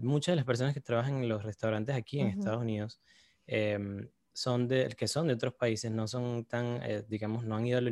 muchas 0.03 0.33
de 0.33 0.37
las 0.37 0.45
personas 0.47 0.75
que 0.75 0.81
trabajan 0.81 1.17
en 1.23 1.29
los 1.29 1.43
restaurantes 1.45 1.97
aquí 1.97 2.21
en 2.21 2.29
Ujú. 2.29 2.29
Estados 2.29 2.61
Unidos 2.63 3.01
em, 3.47 4.11
son 4.33 4.69
de, 4.69 4.89
que 4.97 5.09
son 5.09 5.27
de 5.29 5.35
otros 5.35 5.55
países, 5.55 5.91
no 5.91 6.07
son 6.09 6.45
tan, 6.47 6.83
eh, 6.83 7.05
digamos, 7.09 7.45
no 7.45 7.57
han 7.57 7.67
ido 7.67 7.79
a 7.79 7.81
la 7.83 7.91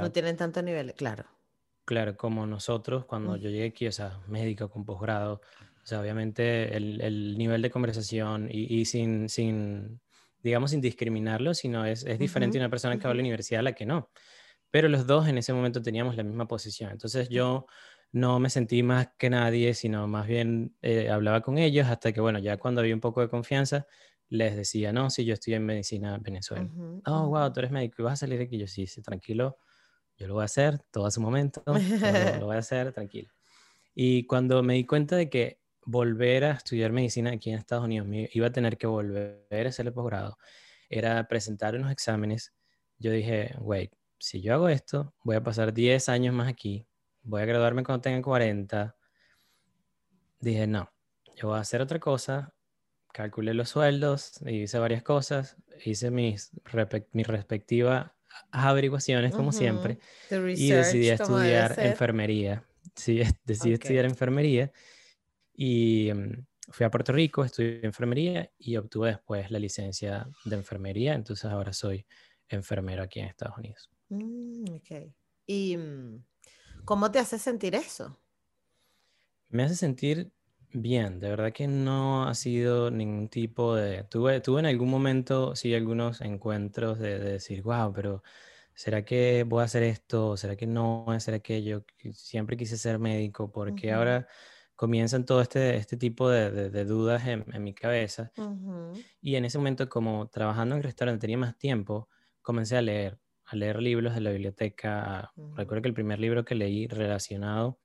No 0.00 0.10
universidad, 0.10 0.10
tienen 0.10 0.36
tanto 0.36 0.62
nivel, 0.62 0.94
claro. 0.94 1.28
claro, 1.84 2.16
como 2.16 2.46
nosotros 2.46 3.04
cuando 3.06 3.36
Mm, 3.36 3.36
yo 3.36 3.50
llegué 3.50 3.66
aquí, 3.66 3.86
o 3.86 3.92
sea, 3.92 4.20
médico 4.26 4.70
con 4.70 4.84
posgrado, 4.84 5.34
o 5.82 5.86
sea, 5.86 6.00
obviamente 6.00 6.76
el, 6.76 7.00
el 7.00 7.38
nivel 7.38 7.62
de 7.62 7.70
conversación 7.70 8.48
y, 8.50 8.80
y 8.80 8.84
sin, 8.84 9.28
sin, 9.28 10.00
digamos, 10.42 10.70
sin 10.72 10.80
discriminarlo, 10.80 11.54
sino 11.54 11.84
es, 11.86 12.04
es 12.04 12.18
diferente 12.18 12.58
ujú, 12.58 12.60
una 12.60 12.70
persona 12.70 12.98
que 12.98 13.08
va 13.08 13.12
a 13.12 13.14
la 13.14 13.20
universidad 13.22 13.60
a 13.60 13.62
la 13.64 13.72
que 13.74 13.86
no 13.86 14.10
pero 14.70 14.88
los 14.88 15.06
dos 15.06 15.28
en 15.28 15.38
ese 15.38 15.52
momento 15.52 15.82
teníamos 15.82 16.16
la 16.16 16.22
misma 16.24 16.46
posición. 16.48 16.90
Entonces 16.92 17.28
yo 17.30 17.66
no 18.12 18.38
me 18.40 18.50
sentí 18.50 18.82
más 18.82 19.08
que 19.18 19.30
nadie, 19.30 19.74
sino 19.74 20.06
más 20.08 20.26
bien 20.26 20.76
eh, 20.82 21.10
hablaba 21.10 21.40
con 21.42 21.58
ellos 21.58 21.86
hasta 21.88 22.12
que, 22.12 22.20
bueno, 22.20 22.38
ya 22.38 22.56
cuando 22.58 22.80
había 22.80 22.94
un 22.94 23.00
poco 23.00 23.20
de 23.20 23.28
confianza, 23.28 23.86
les 24.28 24.56
decía, 24.56 24.92
no, 24.92 25.10
sí, 25.10 25.24
yo 25.24 25.34
estoy 25.34 25.54
en 25.54 25.66
medicina 25.66 26.14
en 26.16 26.22
Venezuela. 26.22 26.70
ujú, 26.74 27.02
Oh, 27.06 27.28
wow, 27.28 27.52
tú 27.52 27.60
eres 27.60 27.70
médico 27.72 28.02
y 28.02 28.04
vas 28.04 28.14
a 28.14 28.16
salir 28.16 28.38
de 28.38 28.44
aquí. 28.44 28.58
Yo 28.58 28.66
sí, 28.66 28.86
sí, 28.86 29.02
tranquilo, 29.02 29.58
yo 30.16 30.28
lo 30.28 30.34
voy 30.34 30.42
a 30.42 30.46
hacer, 30.46 30.80
todo 30.92 31.06
a 31.06 31.10
su 31.10 31.20
momento, 31.20 31.62
lo 32.04 32.46
voy 32.46 32.56
a 32.56 32.60
hacer, 32.60 32.92
tranquilo. 32.92 33.32
Y 33.94 34.26
cuando 34.26 34.62
me 34.62 34.74
di 34.74 34.86
cuenta 34.86 35.16
de 35.16 35.30
que 35.30 35.60
volver 35.90 36.44
a 36.44 36.50
estudiar 36.52 36.92
medicina 36.92 37.30
aquí 37.32 37.48
en 37.50 37.56
Estados 37.58 37.84
Unidos, 37.86 38.06
me 38.06 38.28
iba 38.34 38.46
a 38.48 38.52
tener 38.52 38.76
que 38.76 38.86
volver 38.86 39.46
a 39.50 39.68
hacer 39.70 39.86
el 39.86 39.92
posgrado, 39.94 40.36
era 40.90 41.26
presentar 41.28 41.74
unos 41.74 41.90
exámenes, 41.90 42.52
yo 42.98 43.10
dije, 43.10 43.54
wait, 43.58 43.90
si 44.18 44.42
yo 44.42 44.52
hago 44.52 44.68
esto, 44.68 45.14
voy 45.24 45.36
a 45.36 45.42
pasar 45.42 45.72
10 45.72 46.10
años 46.10 46.34
más 46.34 46.46
aquí, 46.48 46.86
voy 47.22 47.40
a 47.40 47.46
graduarme 47.46 47.84
cuando 47.84 48.02
tenga 48.02 48.20
40. 48.20 48.96
Dije, 50.40 50.66
no, 50.66 50.90
yo 51.36 51.48
voy 51.48 51.56
a 51.56 51.60
hacer 51.60 51.80
otra 51.80 51.98
cosa, 51.98 52.54
calculé 53.12 53.54
los 53.54 53.70
sueldos, 53.70 54.40
hice 54.46 54.78
varias 54.78 55.02
cosas, 55.02 55.56
hice 55.84 56.10
mis, 56.10 56.52
respec- 56.64 57.08
mis 57.12 57.26
respectivas 57.26 58.10
averiguaciones, 58.50 59.32
como 59.34 59.52
siempre, 59.52 59.94
Ujú. 59.94 60.42
Tu 60.44 60.48
y 60.48 60.70
decidí 60.70 61.08
estudiar 61.08 61.76
enfermería. 61.80 62.62
Sí, 62.94 63.22
decidí 63.46 63.72
Ok. 63.74 63.82
estudiar 63.84 64.04
enfermería 64.04 64.70
y 65.58 66.12
mm, 66.14 66.46
fui 66.70 66.86
a 66.86 66.90
Puerto 66.92 67.12
Rico, 67.12 67.44
estudié 67.44 67.80
enfermería 67.84 68.52
y 68.58 68.76
obtuve 68.78 69.10
después 69.10 69.50
la 69.52 69.58
licencia 69.60 70.28
de 70.44 70.56
enfermería. 70.56 71.14
Entonces 71.14 71.46
ahora 71.50 71.74
soy 71.74 72.06
enfermero 72.48 73.02
aquí 73.04 73.20
en 73.20 73.26
Estados 73.28 73.58
Unidos. 73.58 73.90
Mm, 74.10 74.64
ok. 74.76 75.12
¿Y 75.46 75.76
mm, 75.76 76.24
cómo 76.84 77.10
te 77.12 77.18
hace 77.18 77.38
sentir 77.38 77.74
eso? 77.74 78.20
Me 79.50 79.62
hace 79.62 79.76
sentir 79.76 80.32
bien, 80.72 81.20
de 81.20 81.30
verdad 81.30 81.52
que 81.52 81.66
no 81.68 82.28
ha 82.28 82.34
sido 82.34 82.90
ningún 82.90 83.28
tipo 83.28 83.74
de... 83.74 84.04
Tuve, 84.04 84.40
tuve 84.40 84.60
en 84.60 84.66
algún 84.66 84.90
momento, 84.90 85.56
sí, 85.56 85.74
algunos 85.74 86.20
encuentros 86.20 86.98
de, 86.98 87.18
de 87.18 87.32
decir, 87.32 87.62
wow, 87.62 87.92
pero 87.94 88.22
¿será 88.74 89.04
que 89.04 89.44
voy 89.44 89.62
a 89.62 89.64
hacer 89.64 89.82
esto? 89.84 90.36
¿Será 90.36 90.56
que 90.56 90.66
no 90.66 91.04
voy 91.04 91.14
a 91.14 91.16
hacer 91.18 91.34
aquello? 91.34 91.84
Que 91.96 92.12
Siempre 92.12 92.56
quise 92.58 92.76
ser 92.76 92.98
médico, 92.98 93.50
porque 93.50 93.92
Ujú, 93.92 93.92
ahora 93.92 94.28
comienzan 94.78 95.24
todo 95.26 95.40
este, 95.42 95.74
este 95.76 95.96
tipo 95.96 96.30
de, 96.30 96.52
de- 96.52 96.70
de 96.70 96.84
dudas 96.84 97.26
en, 97.26 97.44
en 97.52 97.64
mi 97.64 97.74
cabeza. 97.74 98.30
Y 99.20 99.34
en 99.34 99.44
ese 99.44 99.58
momento, 99.58 99.88
como 99.88 100.28
trabajando 100.28 100.76
en 100.76 100.78
el 100.78 100.84
restaurante 100.84 101.20
tenía 101.22 101.36
más 101.36 101.58
tiempo, 101.58 102.08
comencé 102.42 102.76
a 102.76 102.82
leer, 102.82 103.18
a 103.44 103.56
leer 103.56 103.82
libros 103.82 104.14
de 104.14 104.20
la 104.20 104.30
biblioteca. 104.30 105.32
Recuerdo 105.56 105.82
que 105.82 105.88
el 105.88 105.94
primer 105.94 106.20
libro 106.20 106.44
que 106.44 106.54
leí 106.54 106.86
relacionado 106.86 107.80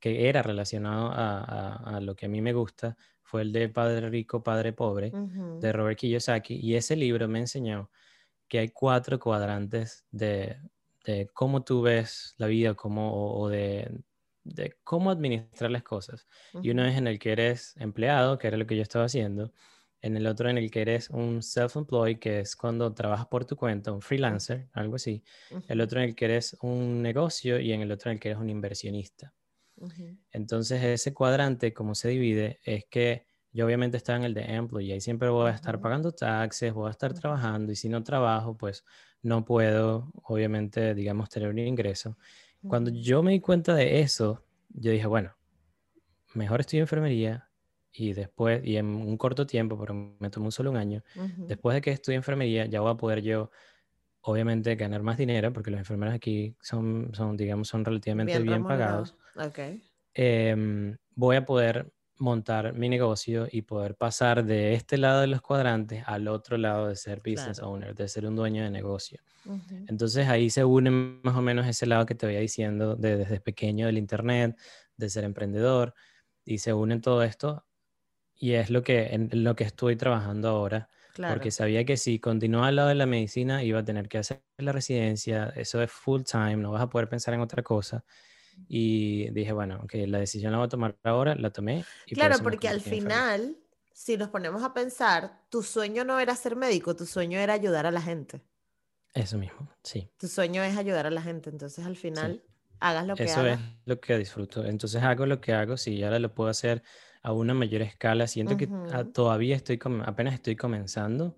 que 0.00 0.28
era 0.28 0.42
relacionado 0.42 1.06
a, 1.12 1.38
a- 1.38 1.96
a 1.96 2.00
lo 2.00 2.14
que 2.14 2.26
a 2.26 2.28
mí 2.28 2.42
me 2.42 2.52
gusta, 2.52 2.94
fue 3.22 3.40
el 3.40 3.52
de 3.52 3.70
Padre 3.70 4.10
Rico, 4.10 4.42
Padre 4.42 4.74
Pobre, 4.74 5.10
de 5.60 5.72
Robert 5.72 5.98
Kiyosaki, 5.98 6.56
y 6.56 6.74
ese 6.74 6.94
libro 6.94 7.26
me 7.26 7.38
enseñó 7.38 7.88
que 8.48 8.58
hay 8.58 8.68
cuatro 8.68 9.18
cuadrantes 9.18 10.04
de, 10.10 10.58
de 11.06 11.30
cómo 11.32 11.62
tú 11.64 11.80
ves 11.80 12.34
la 12.36 12.46
vida 12.48 12.74
cómo, 12.74 13.14
o, 13.14 13.40
o 13.44 13.48
de, 13.48 13.90
de 14.44 14.76
cómo 14.84 15.10
administrar 15.10 15.70
las 15.70 15.82
cosas. 15.82 16.26
Y 16.62 16.70
uno 16.70 16.84
es 16.84 16.96
en 16.96 17.06
el 17.06 17.18
que 17.18 17.32
eres 17.32 17.74
empleado, 17.78 18.38
que 18.38 18.46
era 18.48 18.56
lo 18.56 18.66
que 18.66 18.76
yo 18.76 18.82
estaba 18.82 19.06
haciendo, 19.06 19.52
en 20.00 20.16
el 20.16 20.26
otro 20.26 20.50
en 20.50 20.58
el 20.58 20.70
que 20.70 20.82
eres 20.82 21.08
un 21.10 21.40
self-employed, 21.42 22.18
que 22.18 22.40
es 22.40 22.56
cuando 22.56 22.92
trabajas 22.94 23.26
por 23.26 23.46
tu 23.46 23.56
cuenta, 23.56 23.90
un 23.92 24.02
freelancer, 24.02 24.68
algo 24.72 24.96
así. 24.96 25.24
El 25.66 25.80
otro 25.80 26.00
en 26.00 26.10
el 26.10 26.14
que 26.14 26.26
eres 26.26 26.56
un 26.60 27.00
negocio 27.02 27.58
y 27.58 27.72
en 27.72 27.80
el 27.80 27.90
otro 27.90 28.10
en 28.10 28.16
el 28.16 28.20
que 28.20 28.28
eres 28.28 28.40
un 28.40 28.50
inversionista. 28.50 29.34
Entonces, 30.32 30.82
ese 30.82 31.14
cuadrante, 31.14 31.72
como 31.72 31.94
se 31.94 32.08
divide, 32.08 32.60
es 32.64 32.84
que 32.90 33.26
yo 33.52 33.64
obviamente 33.66 33.96
estaba 33.96 34.18
en 34.18 34.24
el 34.24 34.34
de 34.34 34.42
employee 34.42 34.96
y 34.96 35.00
siempre 35.00 35.28
voy 35.28 35.50
a 35.50 35.54
estar 35.54 35.80
pagando 35.80 36.12
taxes, 36.12 36.72
voy 36.72 36.88
a 36.88 36.90
estar 36.90 37.14
trabajando 37.14 37.72
y 37.72 37.76
si 37.76 37.88
no 37.88 38.02
trabajo, 38.02 38.56
pues 38.56 38.84
no 39.22 39.44
puedo, 39.44 40.10
obviamente, 40.24 40.94
digamos, 40.94 41.28
tener 41.30 41.48
un 41.48 41.58
ingreso. 41.58 42.18
Cuando 42.68 42.90
yo 42.90 43.22
me 43.22 43.32
di 43.32 43.40
cuenta 43.40 43.74
de 43.74 44.00
eso, 44.00 44.44
yo 44.70 44.90
dije, 44.90 45.06
bueno, 45.06 45.36
mejor 46.34 46.64
en 46.72 46.80
enfermería 46.80 47.50
y 47.92 48.12
después, 48.12 48.64
y 48.64 48.76
en 48.76 48.86
un 48.86 49.16
corto 49.16 49.46
tiempo, 49.46 49.78
pero 49.78 49.94
me 49.94 50.30
tomó 50.30 50.50
solo 50.50 50.70
un 50.70 50.76
año, 50.76 51.02
después 51.46 51.74
de 51.74 51.80
que 51.80 51.92
estudie 51.92 52.16
enfermería, 52.16 52.66
ya 52.66 52.80
voy 52.80 52.90
a 52.90 52.96
poder 52.96 53.22
yo, 53.22 53.50
obviamente, 54.20 54.74
ganar 54.74 55.02
más 55.02 55.16
dinero, 55.16 55.52
porque 55.52 55.70
los 55.70 55.78
enfermeros 55.78 56.14
aquí 56.14 56.56
son, 56.60 57.10
son 57.14 57.36
digamos, 57.36 57.68
son 57.68 57.84
relativamente 57.84 58.40
bien, 58.40 58.64
pagados. 58.64 59.16
Em, 60.14 60.96
voy 61.14 61.36
a 61.36 61.44
poder 61.44 61.92
montar 62.18 62.74
mi 62.74 62.88
negocio 62.88 63.48
y 63.50 63.62
poder 63.62 63.96
pasar 63.96 64.44
de 64.44 64.74
este 64.74 64.98
lado 64.98 65.20
de 65.20 65.26
los 65.26 65.42
cuadrantes 65.42 66.04
al 66.06 66.28
otro 66.28 66.56
lado 66.56 66.88
de 66.88 66.96
ser 66.96 67.18
business 67.18 67.60
owner, 67.60 67.94
de 67.94 68.08
ser 68.08 68.26
un 68.26 68.36
dueño 68.36 68.62
de 68.62 68.70
negocio. 68.70 69.20
Entonces 69.86 70.28
ahí 70.28 70.50
se 70.50 70.64
une 70.64 70.90
más 70.90 71.36
o 71.36 71.42
menos 71.42 71.66
ese 71.66 71.86
lado 71.86 72.06
que 72.06 72.14
te 72.14 72.26
voy 72.26 72.36
diciendo 72.36 72.96
de, 72.96 73.16
desde 73.16 73.40
pequeño 73.40 73.86
del 73.86 73.98
Internet, 73.98 74.56
de 74.96 75.10
ser 75.10 75.24
emprendedor, 75.24 75.94
y 76.44 76.58
se 76.58 76.72
une 76.72 77.00
todo 77.00 77.22
esto 77.22 77.66
y 78.34 78.52
es 78.54 78.70
lo 78.70 78.82
que, 78.82 79.14
en 79.14 79.44
lo 79.44 79.56
que 79.56 79.64
estoy 79.64 79.96
trabajando 79.96 80.48
ahora. 80.48 80.90
Porque 81.26 81.50
sabía 81.50 81.84
que 81.84 81.96
si 81.96 82.18
continuaba 82.18 82.68
al 82.68 82.76
lado 82.76 82.88
de 82.88 82.96
la 82.96 83.06
medicina 83.06 83.62
iba 83.62 83.80
a 83.80 83.84
tener 83.84 84.08
que 84.08 84.18
hacer 84.18 84.42
la 84.58 84.72
residencia, 84.72 85.52
eso 85.56 85.80
es 85.82 85.90
full 85.90 86.22
time, 86.22 86.56
no 86.56 86.72
vas 86.72 86.82
a 86.82 86.90
poder 86.90 87.08
pensar 87.08 87.34
en 87.34 87.40
otra 87.40 87.62
cosa. 87.62 88.04
Y 88.68 89.30
dije, 89.30 89.52
bueno, 89.52 89.86
que 89.86 90.06
la 90.06 90.18
decisión 90.18 90.52
la 90.52 90.58
voy 90.58 90.66
a 90.66 90.68
tomar 90.68 90.96
ahora, 91.04 91.34
la 91.34 91.50
tomé. 91.50 91.84
claro, 92.06 92.36
porque 92.42 92.68
al 92.68 92.80
final, 92.80 93.56
si 93.92 94.16
nos 94.16 94.28
ponemos 94.28 94.62
a 94.62 94.72
pensar, 94.72 95.42
tu 95.50 95.62
sueño 95.62 96.04
no 96.04 96.18
era 96.18 96.34
ser 96.34 96.56
médico, 96.56 96.96
tu 96.96 97.06
sueño 97.06 97.38
era 97.38 97.54
ayudar 97.54 97.86
a 97.86 97.90
la 97.90 98.00
gente. 98.00 98.42
Eso 99.12 99.38
mismo, 99.38 99.68
sí. 99.82 100.10
Tu 100.16 100.26
sueño 100.26 100.62
es 100.64 100.76
ayudar 100.76 101.06
a 101.06 101.10
la 101.10 101.22
gente, 101.22 101.50
entonces 101.50 101.86
al 101.86 101.96
final 101.96 102.42
hagas 102.84 103.06
lo 103.06 103.16
que 103.16 103.24
Eso 103.24 103.46
es 103.46 103.58
lo 103.86 104.00
que 104.00 104.18
disfruto. 104.18 104.64
Entonces 104.64 105.02
hago 105.02 105.26
lo 105.26 105.40
que 105.40 105.52
hago, 105.52 105.76
si 105.76 106.02
ahora 106.02 106.18
lo 106.18 106.34
puedo 106.34 106.50
hacer 106.50 106.82
a 107.24 107.32
una 107.32 107.54
mayor 107.54 107.80
escala. 107.80 108.26
Siento 108.26 108.56
que 108.58 108.68
todavía 109.14 109.56
estoy, 109.56 109.80
apenas 110.04 110.34
estoy 110.34 110.56
comenzando, 110.56 111.34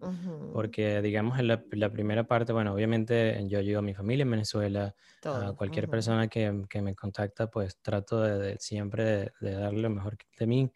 porque 0.53 1.01
digamos 1.01 1.38
en 1.38 1.47
la, 1.47 1.90
primera 1.92 2.24
parte, 2.24 2.53
bueno, 2.53 2.74
obviamente 2.74 3.40
yo 3.47 3.61
ayudo 3.61 3.78
a 3.78 3.82
mi 3.82 3.94
familia 3.94 4.24
en 4.24 4.30
Venezuela, 4.32 4.94
a 5.24 5.53
cualquier 5.53 5.88
persona 5.88 6.26
que, 6.26 6.64
que, 6.68 6.82
me 6.82 6.97
contacta, 6.97 7.49
pues 7.49 7.78
trato 7.80 8.20
de, 8.20 8.57
siempre 8.59 9.32
de, 9.40 9.53
darle 9.53 9.82
lo 9.82 9.90
mejor 9.90 10.18
de 10.36 10.47
mí, 10.47 10.72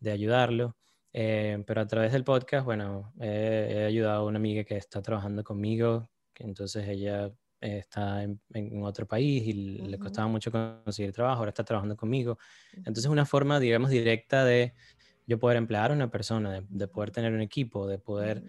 de 0.00 0.10
ayudarlo. 0.10 0.74
Eh, 1.12 1.62
pero 1.66 1.82
a 1.82 1.86
través 1.86 2.12
del 2.12 2.24
podcast, 2.24 2.64
bueno, 2.64 3.12
he 3.20 3.84
ayudado 3.86 4.22
a 4.22 4.24
una 4.24 4.38
amiga 4.38 4.64
que 4.64 4.78
está 4.78 5.02
trabajando 5.02 5.44
conmigo, 5.44 6.08
entonces 6.34 6.88
ella 6.88 7.30
está 7.60 8.22
en, 8.22 8.40
otro 8.82 9.06
país 9.06 9.46
y 9.46 9.52
le 9.52 9.98
costaba 9.98 10.28
mucho 10.28 10.50
conseguir 10.50 11.12
trabajo, 11.12 11.38
ahora 11.38 11.50
está 11.50 11.64
trabajando 11.64 11.96
conmigo. 11.96 12.38
Entonces, 12.76 13.06
una 13.06 13.24
forma, 13.24 13.58
digamos, 13.60 13.90
directa 13.90 14.44
de 14.44 14.74
yo 15.26 15.38
poder 15.38 15.56
emplear 15.56 15.90
a 15.90 15.94
una 15.94 16.10
persona, 16.10 16.64
de, 16.68 16.88
poder 16.88 17.10
tener 17.10 17.32
un 17.32 17.40
equipo, 17.40 17.86
de 17.86 17.98
poder 17.98 18.44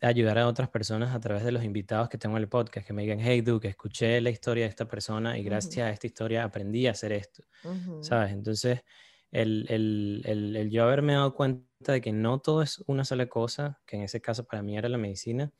ayudar 0.00 0.38
a 0.38 0.46
otras 0.46 0.68
personas 0.68 1.14
a 1.14 1.20
través 1.20 1.44
de 1.44 1.52
los 1.52 1.64
invitados 1.64 2.08
que 2.08 2.18
tengo 2.18 2.36
en 2.36 2.42
el 2.42 2.48
podcast, 2.48 2.86
que 2.86 2.92
me 2.92 3.02
digan, 3.02 3.20
hey, 3.20 3.40
Duke, 3.40 3.68
escuché 3.68 4.20
la 4.20 4.30
historia 4.30 4.64
de 4.64 4.70
esta 4.70 4.86
persona 4.86 5.38
y 5.38 5.42
gracias 5.42 5.86
a 5.86 5.90
esta 5.90 6.06
historia 6.06 6.44
aprendí 6.44 6.86
a 6.86 6.92
hacer 6.92 7.12
esto, 7.12 7.42
¿sabes? 8.00 8.32
Entonces, 8.32 8.82
el, 9.32 9.66
el, 9.68 10.22
el, 10.26 10.56
el, 10.56 10.70
yo 10.70 10.84
haberme 10.84 11.14
dado 11.14 11.34
cuenta 11.34 11.92
de 11.92 12.00
que 12.00 12.12
no 12.12 12.38
todo 12.38 12.62
es 12.62 12.84
una 12.86 13.04
sola 13.04 13.26
cosa, 13.26 13.80
que 13.86 13.96
en 13.96 14.02
ese 14.02 14.20
caso 14.20 14.44
para 14.44 14.62
mí 14.62 14.76
era 14.76 14.88
la 14.88 14.98
medicina, 14.98 15.50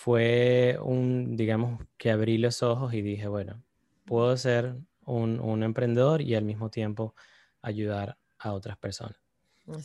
fue 0.00 0.78
un, 0.82 1.36
digamos, 1.36 1.78
que 1.98 2.10
abrí 2.10 2.38
los 2.38 2.62
ojos 2.62 2.94
y 2.94 3.02
dije, 3.02 3.28
bueno, 3.28 3.62
puedo 4.06 4.34
ser 4.38 4.74
un, 5.04 5.38
un 5.40 5.62
emprendedor 5.62 6.22
y 6.22 6.34
al 6.34 6.44
mismo 6.46 6.70
tiempo 6.70 7.14
ayudar 7.60 8.16
a 8.38 8.54
otras 8.54 8.78
personas. 8.78 9.18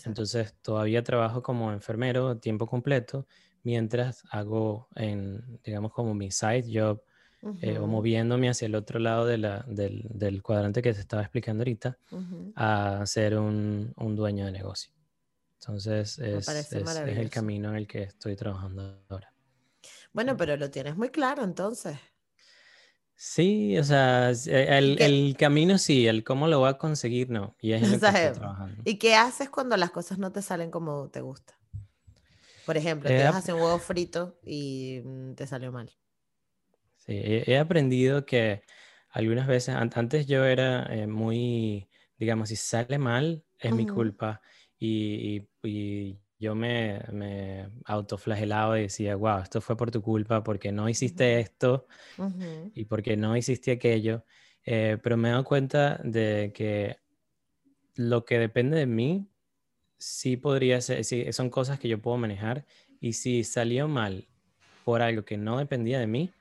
Entonces, 0.05 0.55
todavía 0.61 1.03
trabajo 1.03 1.43
como 1.43 1.73
enfermero 1.73 2.37
tiempo 2.37 2.65
completo, 2.65 3.27
mientras 3.63 4.23
hago, 4.31 4.87
en, 4.95 5.59
digamos, 5.65 5.91
como 5.91 6.13
mi 6.13 6.31
side 6.31 6.63
job, 6.73 7.03
eh, 7.61 7.77
o 7.77 7.85
moviéndome 7.85 8.49
hacia 8.49 8.67
el 8.67 8.75
otro 8.75 8.99
lado 8.99 9.25
de 9.25 9.37
la, 9.37 9.65
del, 9.67 10.07
del, 10.09 10.41
cuadrante 10.41 10.81
que 10.81 10.93
te 10.93 11.01
estaba 11.01 11.23
explicando 11.23 11.61
ahorita, 11.61 11.99
a 12.55 13.05
ser 13.05 13.37
un, 13.37 13.91
un, 13.97 14.15
dueño 14.15 14.45
de 14.45 14.53
negocio. 14.53 14.93
Entonces, 15.59 16.17
es, 16.19 16.47
es, 16.47 16.71
es 16.71 16.97
el 16.97 17.29
camino 17.29 17.69
en 17.71 17.75
el 17.75 17.85
que 17.85 18.03
estoy 18.03 18.37
trabajando 18.37 19.03
ahora. 19.09 19.34
Bueno, 20.15 20.37
pero 20.37 20.55
lo 20.55 20.71
tienes 20.71 20.95
muy 20.95 21.09
claro 21.09 21.43
entonces. 21.43 21.99
Sí, 23.15 23.77
o 23.77 23.83
sea, 23.83 24.31
e, 24.31 24.77
el, 24.77 25.01
el, 25.01 25.35
camino 25.37 25.77
sí, 25.77 26.07
el 26.07 26.23
cómo 26.23 26.47
lo 26.47 26.59
voy 26.59 26.69
a 26.69 26.77
conseguir 26.77 27.29
no. 27.29 27.57
Y 27.59 27.73
es 27.73 27.81
lo 27.81 27.99
que 27.99 28.07
estoy 28.07 28.31
trabajando. 28.31 28.81
¿Y 28.85 28.97
qué 28.97 29.15
haces 29.15 29.49
cuando 29.49 29.75
las 29.75 29.91
cosas 29.91 30.17
no 30.17 30.31
te 30.31 30.41
salen 30.41 30.71
como 30.71 31.09
te 31.09 31.19
gusta? 31.19 31.59
Por 32.65 32.77
ejemplo, 32.77 33.09
te 33.09 33.25
vas 33.25 33.35
a 33.35 33.39
hacer 33.39 33.55
un 33.55 33.61
huevo 33.61 33.77
frito 33.77 34.39
y 34.41 35.01
mm, 35.03 35.33
te 35.33 35.47
salió 35.47 35.73
mal. 35.73 35.91
Sí, 36.95 37.13
he, 37.17 37.57
aprendido 37.57 38.25
que 38.25 38.63
algunas 39.09 39.47
veces, 39.47 39.75
antes 39.75 40.27
yo 40.27 40.45
era 40.45 40.85
eh, 40.95 41.07
muy, 41.07 41.89
digamos, 42.17 42.47
si 42.47 42.55
sale 42.55 42.99
mal, 42.99 43.43
es 43.59 43.75
mi 43.75 43.85
culpa. 43.85 44.41
Y, 44.79 45.45
y, 45.61 45.69
y 45.69 46.19
yo 46.37 46.55
me, 46.55 47.01
me 47.11 47.69
autoflagelaba 47.85 48.79
y 48.79 48.83
decía, 48.83 49.15
wow, 49.15 49.39
esto 49.39 49.61
fue 49.61 49.77
por 49.77 49.91
tu 49.91 50.01
culpa, 50.01 50.43
porque 50.43 50.71
no 50.71 50.89
hiciste 50.89 51.39
esto 51.39 51.87
y 52.73 52.85
porque 52.85 53.15
no 53.17 53.35
hiciste 53.37 53.71
aquello. 53.71 54.25
Eh, 54.65 54.97
pero 55.01 55.17
me 55.17 55.29
he 55.29 55.31
dado 55.31 55.43
cuenta 55.43 55.99
de 56.03 56.51
que 56.53 56.97
lo 57.95 58.25
que 58.25 58.39
depende 58.39 58.77
de 58.77 58.85
mí, 58.85 59.29
sí 59.97 60.37
podría 60.37 60.81
ser, 60.81 61.05
sí, 61.05 61.31
son 61.31 61.49
cosas 61.49 61.79
que 61.79 61.87
yo 61.87 62.01
puedo 62.01 62.17
manejar. 62.17 62.65
Y 62.99 63.13
si 63.13 63.43
salió 63.43 63.87
mal 63.87 64.27
por 64.83 65.01
algo 65.01 65.23
que 65.23 65.37
no 65.37 65.57
dependía 65.57 65.99
de 65.99 66.07
mí, 66.07 66.31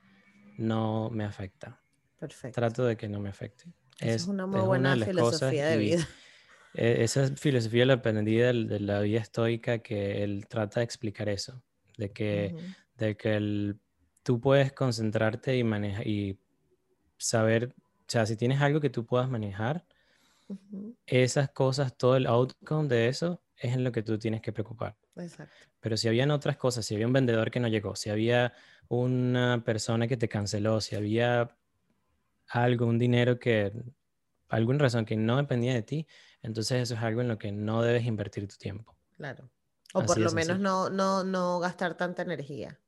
no 0.57 1.11
me 1.11 1.25
afecta. 1.25 1.81
Perfecto. 2.19 2.55
Trato 2.55 2.85
de 2.85 2.97
que 2.97 3.09
no 3.09 3.21
me 3.21 3.29
afecte. 3.29 3.65
es, 4.01 4.27
una 4.27 4.47
muy 4.47 4.61
buena 4.61 4.97
filosofía 4.97 5.67
de 5.67 5.77
vida. 5.79 6.09
E, 6.75 7.05
esa 7.05 7.29
filosofía 7.37 7.87
la 7.87 7.95
aprendí 7.95 8.37
de, 8.37 8.53
la 8.81 9.01
vida 9.01 9.20
estoica, 9.20 9.79
que 9.79 10.22
él 10.22 10.47
trata 10.49 10.81
de 10.81 10.85
explicar 10.85 11.29
eso, 11.29 11.62
de 11.97 12.11
que, 12.11 12.55
de 12.97 13.16
que 13.16 13.37
el, 13.37 13.79
tú 14.22 14.41
puedes 14.41 14.72
concentrarte 14.72 15.57
y, 15.57 15.64
manejar 15.64 16.07
y 16.07 16.39
saber, 17.16 17.75
o 17.77 18.05
sea, 18.09 18.27
si 18.27 18.37
tienes 18.37 18.61
algo 18.61 18.81
que 18.81 18.91
tú 18.91 19.07
puedas 19.07 19.31
manejar, 19.31 19.87
esas 21.07 21.51
cosas, 21.51 21.97
todo 21.97 22.16
el 22.16 22.27
outcome 22.27 22.89
de 22.89 23.09
eso 23.09 23.43
es 23.57 23.72
en 23.72 23.85
lo 23.85 23.93
que 23.93 24.03
tú 24.03 24.18
tienes 24.18 24.43
que 24.43 24.53
preocupar. 24.53 24.97
Exacto. 25.16 25.55
Pero 25.81 25.97
si 25.97 26.09
habían 26.09 26.31
otras 26.31 26.57
cosas, 26.57 26.85
si 26.85 26.95
había 26.95 27.07
un 27.07 27.12
vendedor 27.12 27.51
que 27.51 27.61
no 27.61 27.68
llegó, 27.68 27.95
si 27.97 28.11
había 28.11 28.53
una 28.89 29.62
persona 29.64 30.07
que 30.07 30.16
te 30.16 30.29
canceló, 30.29 30.81
si 30.81 30.97
había 30.97 31.57
algo, 32.49 32.87
un 32.87 32.99
dinero 32.99 33.39
que, 33.39 33.72
alguna 34.49 34.79
razón 34.81 35.05
que 35.05 35.16
no 35.16 35.37
dependía 35.37 35.75
de 35.75 35.83
ti, 35.83 36.07
entonces 36.45 36.83
eso 36.83 36.95
es 36.95 37.01
algo 37.01 37.23
en 37.23 37.29
lo 37.29 37.39
que 37.39 37.51
no 37.53 37.83
debes 37.83 38.05
invertir 38.05 38.47
tu 38.47 38.57
tiempo. 38.57 38.95
Claro. 39.17 39.51
O 39.95 40.05
por 40.05 40.19
lo 40.19 40.31
menos 40.33 40.59
no, 40.59 40.91
no, 40.91 41.25
no 41.25 41.59
gastar 41.59 41.97
tanta 41.97 42.21
energía. 42.21 42.79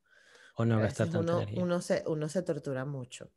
O 0.55 0.63
no 0.63 0.79
gastar 0.79 1.09
tanta 1.09 1.33
energía. 1.33 1.63
Uno 1.63 1.81
se, 1.81 2.03
uno 2.05 2.29
se 2.29 2.43
tortura 2.43 2.85
mucho. 2.85 3.31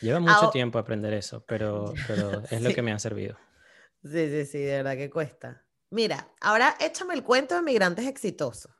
Lleva 0.00 0.20
mucho 0.20 0.50
tiempo 0.50 0.78
aprender 0.78 1.12
eso, 1.14 1.44
pero, 1.46 1.92
pero 2.06 2.42
es 2.48 2.62
lo 2.62 2.72
que 2.72 2.82
me 2.82 2.92
ha 2.92 2.98
servido. 3.00 3.36
Sí, 4.04 4.28
sí, 4.28 4.46
sí, 4.46 4.58
de 4.58 4.76
verdad 4.76 4.96
que 4.96 5.10
cuesta. 5.10 5.66
Mira, 5.90 6.32
ahora 6.40 6.76
échame 6.78 7.14
el 7.14 7.24
cuento 7.24 7.56
de 7.56 7.62
migrantes 7.62 8.06
exitosos. 8.06 8.72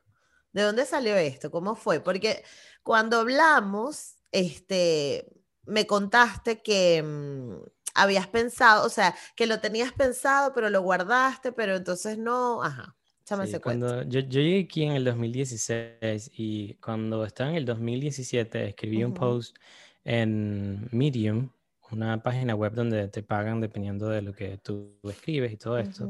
¿De 0.53 0.61
dónde 0.61 0.85
salió 0.85 1.17
esto? 1.17 1.51
¿Cómo 1.51 1.75
fue? 1.75 1.99
Porque 1.99 2.45
cuando 2.81 3.19
hablamos, 3.19 4.15
este, 4.31 5.27
me 5.65 5.85
contaste 5.85 6.61
que, 6.61 7.03
mm, 7.03 7.74
habías 7.95 8.27
pensado, 8.27 8.85
o 8.85 8.89
sea, 8.89 9.15
que 9.35 9.47
lo 9.47 9.59
tenías 9.59 9.91
pensado, 9.93 10.53
pero 10.53 10.69
lo 10.69 10.81
guardaste, 10.81 11.51
pero 11.51 11.75
entonces 11.75 12.17
no, 12.17 12.61
ajá. 12.63 12.95
Sí, 13.25 13.59
cuando 13.59 14.03
yo, 14.03 14.19
yo, 14.19 14.39
llegué 14.39 14.59
aquí 14.65 14.83
en 14.83 14.91
el 14.91 15.03
2016 15.03 16.29
y 16.37 16.75
cuando 16.75 17.25
estaba 17.25 17.49
en 17.49 17.55
el 17.55 17.65
2017 17.65 18.67
escribí 18.67 19.03
un 19.03 19.15
post 19.15 19.57
en 20.03 20.87
Medium, 20.91 21.49
una 21.89 22.21
página 22.21 22.53
web 22.53 22.73
donde 22.73 23.07
te 23.07 23.23
pagan 23.23 23.61
dependiendo 23.61 24.09
de 24.09 24.21
lo 24.21 24.31
que 24.31 24.59
tú 24.59 24.99
escribes 25.09 25.51
y 25.51 25.57
todo 25.57 25.79
esto. 25.79 26.07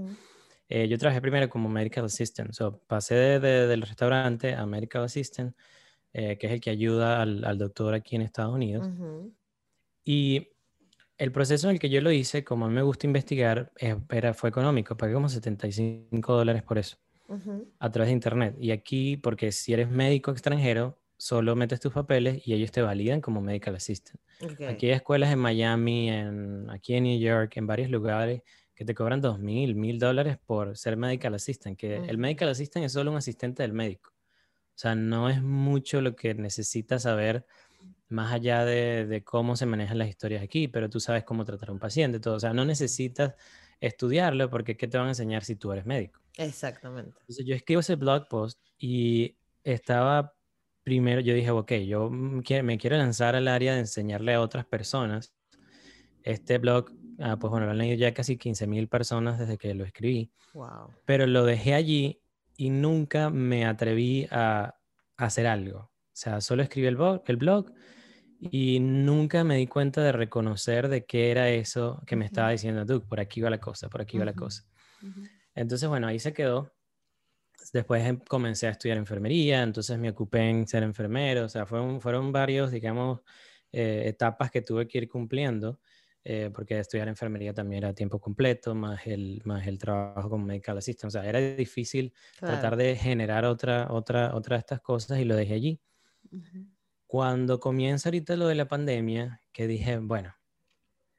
Eh, 0.67 0.89
yo 0.89 0.97
trabajé 0.97 1.21
primero 1.21 1.49
como 1.49 1.69
medical 1.69 2.03
assistant, 2.03 2.51
so, 2.51 2.81
pasé 2.85 3.39
de, 3.39 3.67
del 3.67 3.83
restaurante 3.83 4.53
a 4.53 4.65
medical 4.65 5.05
assistant, 5.05 5.55
eh, 6.11 6.37
que 6.37 6.47
es 6.47 6.53
el 6.53 6.59
que 6.59 6.71
ayuda 6.71 7.21
al, 7.21 7.45
al, 7.45 7.57
doctor 7.57 7.93
aquí 7.93 8.17
en 8.17 8.23
Estados 8.23 8.53
Unidos. 8.53 8.89
Y 10.03 10.49
el 11.17 11.31
proceso 11.31 11.67
en 11.67 11.75
el 11.75 11.79
que 11.79 11.89
yo 11.89 12.01
lo 12.01 12.11
hice, 12.11 12.43
como 12.43 12.65
a 12.65 12.69
mí 12.69 12.75
me 12.75 12.81
gusta 12.81 13.07
investigar, 13.07 13.71
eh, 13.79 13.95
era, 14.09 14.33
fue 14.33 14.49
económico, 14.49 14.97
pagué 14.97 15.13
como 15.13 15.29
75 15.29 16.33
dólares 16.33 16.63
por 16.63 16.77
eso, 16.77 16.97
a 17.79 17.91
través 17.91 18.09
de 18.09 18.13
internet. 18.13 18.55
Y 18.59 18.71
aquí, 18.71 19.17
porque 19.17 19.51
si 19.51 19.73
eres 19.73 19.89
médico 19.89 20.31
extranjero, 20.31 20.99
solo 21.17 21.55
metes 21.55 21.79
tus 21.79 21.93
papeles 21.93 22.45
y 22.45 22.53
ellos 22.53 22.71
te 22.71 22.81
validan 22.81 23.21
como 23.21 23.41
medical 23.41 23.75
assistant. 23.75 24.19
Aquí 24.67 24.87
hay 24.87 24.93
escuelas 24.93 25.31
en 25.31 25.39
Miami, 25.39 26.09
en, 26.09 26.69
aquí 26.69 26.95
en 26.95 27.03
New 27.05 27.19
York, 27.19 27.55
en 27.55 27.67
varios 27.67 27.89
lugares 27.89 28.41
que 28.73 28.83
te 28.83 28.93
cobran 28.93 29.21
dos 29.21 29.39
mil, 29.39 29.75
mil 29.75 29.97
dólares 29.97 30.37
por 30.45 30.77
ser 30.77 30.97
medical 30.97 31.33
assistant, 31.33 31.77
que 31.77 31.95
el 31.95 32.17
medical 32.17 32.49
assistant 32.49 32.85
es 32.85 32.91
solo 32.91 33.11
un 33.11 33.17
asistente 33.17 33.63
del 33.63 33.71
médico. 33.71 34.11
O 34.75 34.77
sea, 34.77 34.93
no 34.93 35.29
es 35.29 35.41
mucho 35.41 36.01
lo 36.01 36.17
que 36.17 36.33
necesitas 36.33 37.03
saber 37.03 37.45
más 38.07 38.33
allá 38.33 38.65
de, 38.65 39.23
cómo 39.25 39.55
se 39.55 39.65
manejan 39.65 39.97
las 39.97 40.09
historias 40.09 40.43
aquí, 40.43 40.67
pero 40.67 40.89
tú 40.89 40.99
sabes 40.99 41.23
cómo 41.23 41.45
tratar 41.45 41.69
a 41.69 41.71
un 41.73 41.79
paciente, 41.79 42.19
todo. 42.19 42.35
O 42.35 42.39
sea, 42.39 42.53
no 42.53 42.65
necesitas 42.65 43.35
estudiarlo 43.79 44.49
porque 44.49 44.77
¿qué 44.77 44.87
te 44.87 44.97
van 44.97 45.07
a 45.07 45.11
enseñar 45.11 45.43
si 45.43 45.55
tú 45.55 45.71
eres 45.71 45.85
médico? 45.85 46.19
Exactamente. 46.37 47.17
Entonces 47.21 47.45
yo 47.45 47.55
escribo 47.55 47.81
ese 47.81 47.95
blog 47.95 48.27
post 48.27 48.59
y 48.77 49.37
estaba 49.63 50.33
primero, 50.83 51.19
yo 51.19 51.33
dije, 51.33 51.49
ok, 51.49 51.71
yo 51.87 52.09
me 52.09 52.77
quiero 52.77 52.97
lanzar 52.97 53.35
al 53.35 53.47
área 53.47 53.73
de 53.73 53.79
enseñarle 53.79 54.35
a 54.35 54.41
otras 54.41 54.65
personas. 54.65 55.33
Este 56.21 56.59
blog, 56.59 56.91
ah, 57.19 57.37
pues 57.37 57.49
bueno, 57.49 57.65
lo 57.65 57.71
han 57.71 57.79
leído 57.79 57.97
ya 57.97 58.13
casi 58.13 58.37
15 58.37 58.67
mil 58.67 58.87
personas 58.87 59.39
desde 59.39 59.57
que 59.57 59.73
lo 59.73 59.83
escribí. 59.83 60.31
Wow. 60.53 60.93
Pero 61.05 61.25
lo 61.25 61.43
dejé 61.43 61.73
allí 61.73 62.21
y 62.55 62.69
nunca 62.69 63.29
me 63.29 63.65
atreví 63.65 64.27
a, 64.31 64.75
hacer 65.17 65.47
algo. 65.47 65.91
O 66.15 66.17
sea, 66.17 66.39
solo 66.39 66.63
escribí 66.63 66.87
el 66.87 66.95
blog, 66.95 67.23
el 67.27 67.35
blog 67.35 67.73
y 68.39 68.79
nunca 68.79 69.43
me 69.43 69.57
di 69.57 69.67
cuenta 69.67 70.01
de 70.01 70.13
reconocer 70.13 70.87
de 70.87 71.05
qué 71.05 71.29
era 71.29 71.49
eso 71.49 72.01
que 72.07 72.15
me 72.15 72.23
estaba 72.23 72.51
diciendo 72.51 72.85
Duke, 72.85 73.05
por 73.05 73.19
aquí 73.19 73.41
va 73.41 73.49
la 73.49 73.59
cosa, 73.59 73.89
por 73.89 73.99
aquí 73.99 74.17
va 74.17 74.23
la 74.23 74.33
cosa. 74.33 74.63
Entonces, 75.53 75.89
bueno, 75.89 76.07
ahí 76.07 76.17
se 76.19 76.31
quedó. 76.31 76.71
Después 77.73 78.05
em, 78.05 78.17
comencé 78.19 78.67
a 78.67 78.69
estudiar 78.69 78.97
enfermería, 78.97 79.61
entonces 79.61 79.99
me 79.99 80.09
ocupé 80.09 80.49
en 80.49 80.65
ser 80.65 80.83
enfermero, 80.83 81.43
o 81.43 81.49
sea, 81.49 81.65
fueron, 81.65 81.99
fueron 81.99 82.31
varios, 82.31 82.71
digamos, 82.71 83.19
eh, 83.73 84.03
etapas 84.05 84.51
que 84.51 84.61
tuve 84.61 84.87
que 84.87 84.99
ir 84.99 85.09
cumpliendo, 85.09 85.81
eh, 86.23 86.49
porque 86.53 86.79
estudiar 86.79 87.09
enfermería 87.09 87.53
también 87.53 87.83
era 87.83 87.93
tiempo 87.93 88.21
completo, 88.21 88.73
más 88.73 89.05
el, 89.05 89.41
más 89.43 89.67
el 89.67 89.77
trabajo 89.77 90.29
como 90.29 90.45
medical 90.45 90.77
assistant, 90.77 91.09
o 91.09 91.11
sea, 91.11 91.27
era 91.27 91.41
difícil 91.41 92.13
tratar 92.39 92.77
de 92.77 92.95
generar 92.95 93.43
otra, 93.43 93.87
otra, 93.91 94.33
otra 94.33 94.55
de 94.55 94.59
estas 94.61 94.79
cosas 94.79 95.19
y 95.19 95.25
lo 95.25 95.35
dejé 95.35 95.55
allí. 95.55 95.81
Cuando 97.07 97.59
comienza 97.59 98.09
ahorita 98.09 98.35
lo 98.35 98.47
de 98.47 98.55
la 98.55 98.67
pandemia, 98.67 99.41
que 99.51 99.67
dije, 99.67 99.99
bueno, 99.99 100.35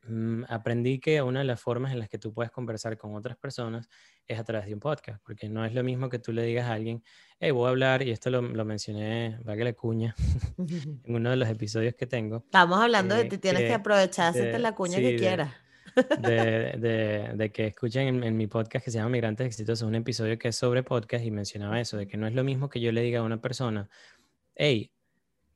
mm, 0.02 0.44
aprendí 0.48 0.98
que 0.98 1.22
una 1.22 1.40
de 1.40 1.44
las 1.46 1.60
formas 1.60 1.92
en 1.92 2.00
las 2.00 2.08
que 2.08 2.18
tú 2.18 2.34
puedes 2.34 2.50
conversar 2.50 2.98
con 2.98 3.14
otras 3.14 3.36
personas 3.36 3.88
es 4.26 4.38
a 4.38 4.44
través 4.44 4.66
de 4.66 4.74
un 4.74 4.80
podcast, 4.80 5.22
porque 5.24 5.48
no 5.48 5.64
es 5.64 5.72
lo 5.72 5.84
mismo 5.84 6.08
que 6.08 6.18
tú 6.18 6.32
le 6.32 6.42
digas 6.42 6.66
a 6.66 6.72
alguien, 6.72 7.02
hey, 7.38 7.52
voy 7.52 7.66
a 7.66 7.70
hablar, 7.70 8.02
y 8.02 8.10
esto 8.10 8.30
lo, 8.30 8.42
lo 8.42 8.64
mencioné, 8.64 9.38
va 9.48 9.56
que 9.56 9.64
la 9.64 9.72
cuña, 9.72 10.14
en 10.58 11.14
uno 11.14 11.30
de 11.30 11.36
los 11.36 11.48
episodios 11.48 11.94
que 11.94 12.06
tengo. 12.06 12.38
Estamos 12.38 12.80
hablando 12.80 13.14
de 13.14 13.28
que 13.28 13.38
tienes 13.38 13.62
que 13.62 13.74
aprovechar, 13.74 14.30
hacerte 14.30 14.58
la 14.58 14.74
cuña 14.74 14.98
que 14.98 15.16
quieras. 15.16 15.54
De, 15.94 16.74
de, 16.78 17.32
de, 17.36 17.52
que 17.52 17.68
escuchen 17.68 18.08
en, 18.08 18.24
en, 18.24 18.36
mi 18.36 18.48
podcast 18.48 18.84
que 18.84 18.90
se 18.90 18.98
llama 18.98 19.10
Migrantes 19.10 19.46
Exitosos, 19.46 19.88
un 19.88 19.94
episodio 19.94 20.36
que 20.38 20.48
es 20.48 20.56
sobre 20.56 20.82
podcast 20.82 21.24
y 21.24 21.30
mencionaba 21.30 21.80
eso, 21.80 21.96
de 21.96 22.06
que 22.06 22.18
no 22.18 22.26
es 22.26 22.34
lo 22.34 22.44
mismo 22.44 22.68
que 22.68 22.80
yo 22.80 22.92
le 22.92 23.00
diga 23.00 23.20
a 23.20 23.22
una 23.22 23.40
persona, 23.40 23.88
hey, 24.54 24.92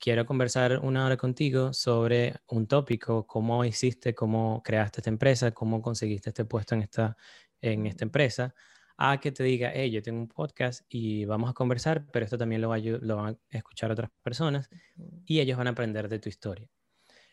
quiero 0.01 0.25
conversar 0.27 0.79
una 0.79 1.05
hora 1.05 1.17
contigo 1.17 1.73
sobre 1.75 2.35
un 2.49 2.67
tópico, 2.67 3.27
cómo 3.27 3.65
hiciste, 3.65 4.15
cómo 4.15 4.63
creaste 4.65 5.01
esta 5.01 5.11
empresa, 5.11 5.53
cómo 5.53 5.83
conseguiste 5.83 6.31
este 6.31 6.47
puesto 6.47 6.75
en 6.75 6.83
esta, 6.83 7.17
en 7.61 7.87
esta 7.87 8.05
empresa, 8.05 8.55
a 8.97 9.21
que 9.21 9.31
te 9.31 9.45
diga, 9.45 9.71
hey, 9.75 9.91
yo 9.91 10.03
tengo 10.03 10.19
un 10.21 10.29
podcast 10.29 10.83
y 10.89 11.27
vamos 11.27 11.51
a 11.51 11.53
conversar, 11.53 12.07
pero 12.11 12.25
esto 12.25 12.39
también 12.39 12.63
lo, 12.63 12.71
va 12.71 12.77
a, 12.77 12.79
lo 12.79 13.17
van 13.17 13.35
a 13.35 13.57
escuchar 13.57 13.91
otras 13.91 14.11
personas 14.23 14.71
y 15.27 15.41
ellos 15.41 15.59
van 15.59 15.67
a 15.67 15.71
aprender 15.71 16.09
de 16.09 16.19
tu 16.19 16.29
historia. 16.31 16.69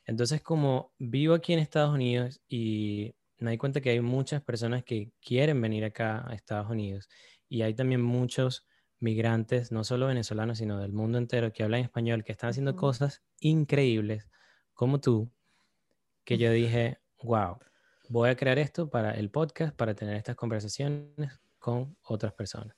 Entonces, 0.05 0.41
como 0.41 0.93
vivo 0.99 1.35
aquí 1.35 1.53
en 1.53 1.59
Estados 1.59 1.93
Unidos 1.93 2.41
y 2.49 3.15
me 3.39 3.51
di 3.51 3.57
cuenta 3.57 3.79
que 3.81 3.91
hay 3.91 4.01
muchas 4.01 4.41
personas 4.43 4.83
que 4.83 5.11
quieren 5.21 5.61
venir 5.61 5.85
acá 5.85 6.29
a 6.29 6.33
Estados 6.33 6.69
Unidos 6.69 7.07
y 7.47 7.61
hay 7.61 7.73
también 7.73 8.01
muchos 8.01 8.66
migrantes, 8.99 9.71
no 9.71 9.83
solo 9.83 10.07
venezolanos, 10.07 10.57
sino 10.57 10.79
del 10.79 10.93
mundo 10.93 11.17
entero, 11.17 11.51
que 11.53 11.63
hablan 11.63 11.81
español, 11.81 12.23
que 12.23 12.31
están 12.31 12.49
haciendo 12.49 12.75
cosas 12.75 13.21
increíbles 13.39 14.29
como 14.73 14.99
tú, 14.99 15.31
que 16.23 16.37
yo 16.37 16.51
dije, 16.51 16.99
wow, 17.23 17.57
voy 18.09 18.29
a 18.29 18.35
crear 18.35 18.59
esto 18.59 18.89
para 18.89 19.11
el 19.11 19.29
podcast, 19.29 19.75
para 19.75 19.93
tener 19.93 20.15
estas 20.15 20.35
conversaciones 20.35 21.39
con 21.59 21.97
otras 22.03 22.33
personas. 22.33 22.75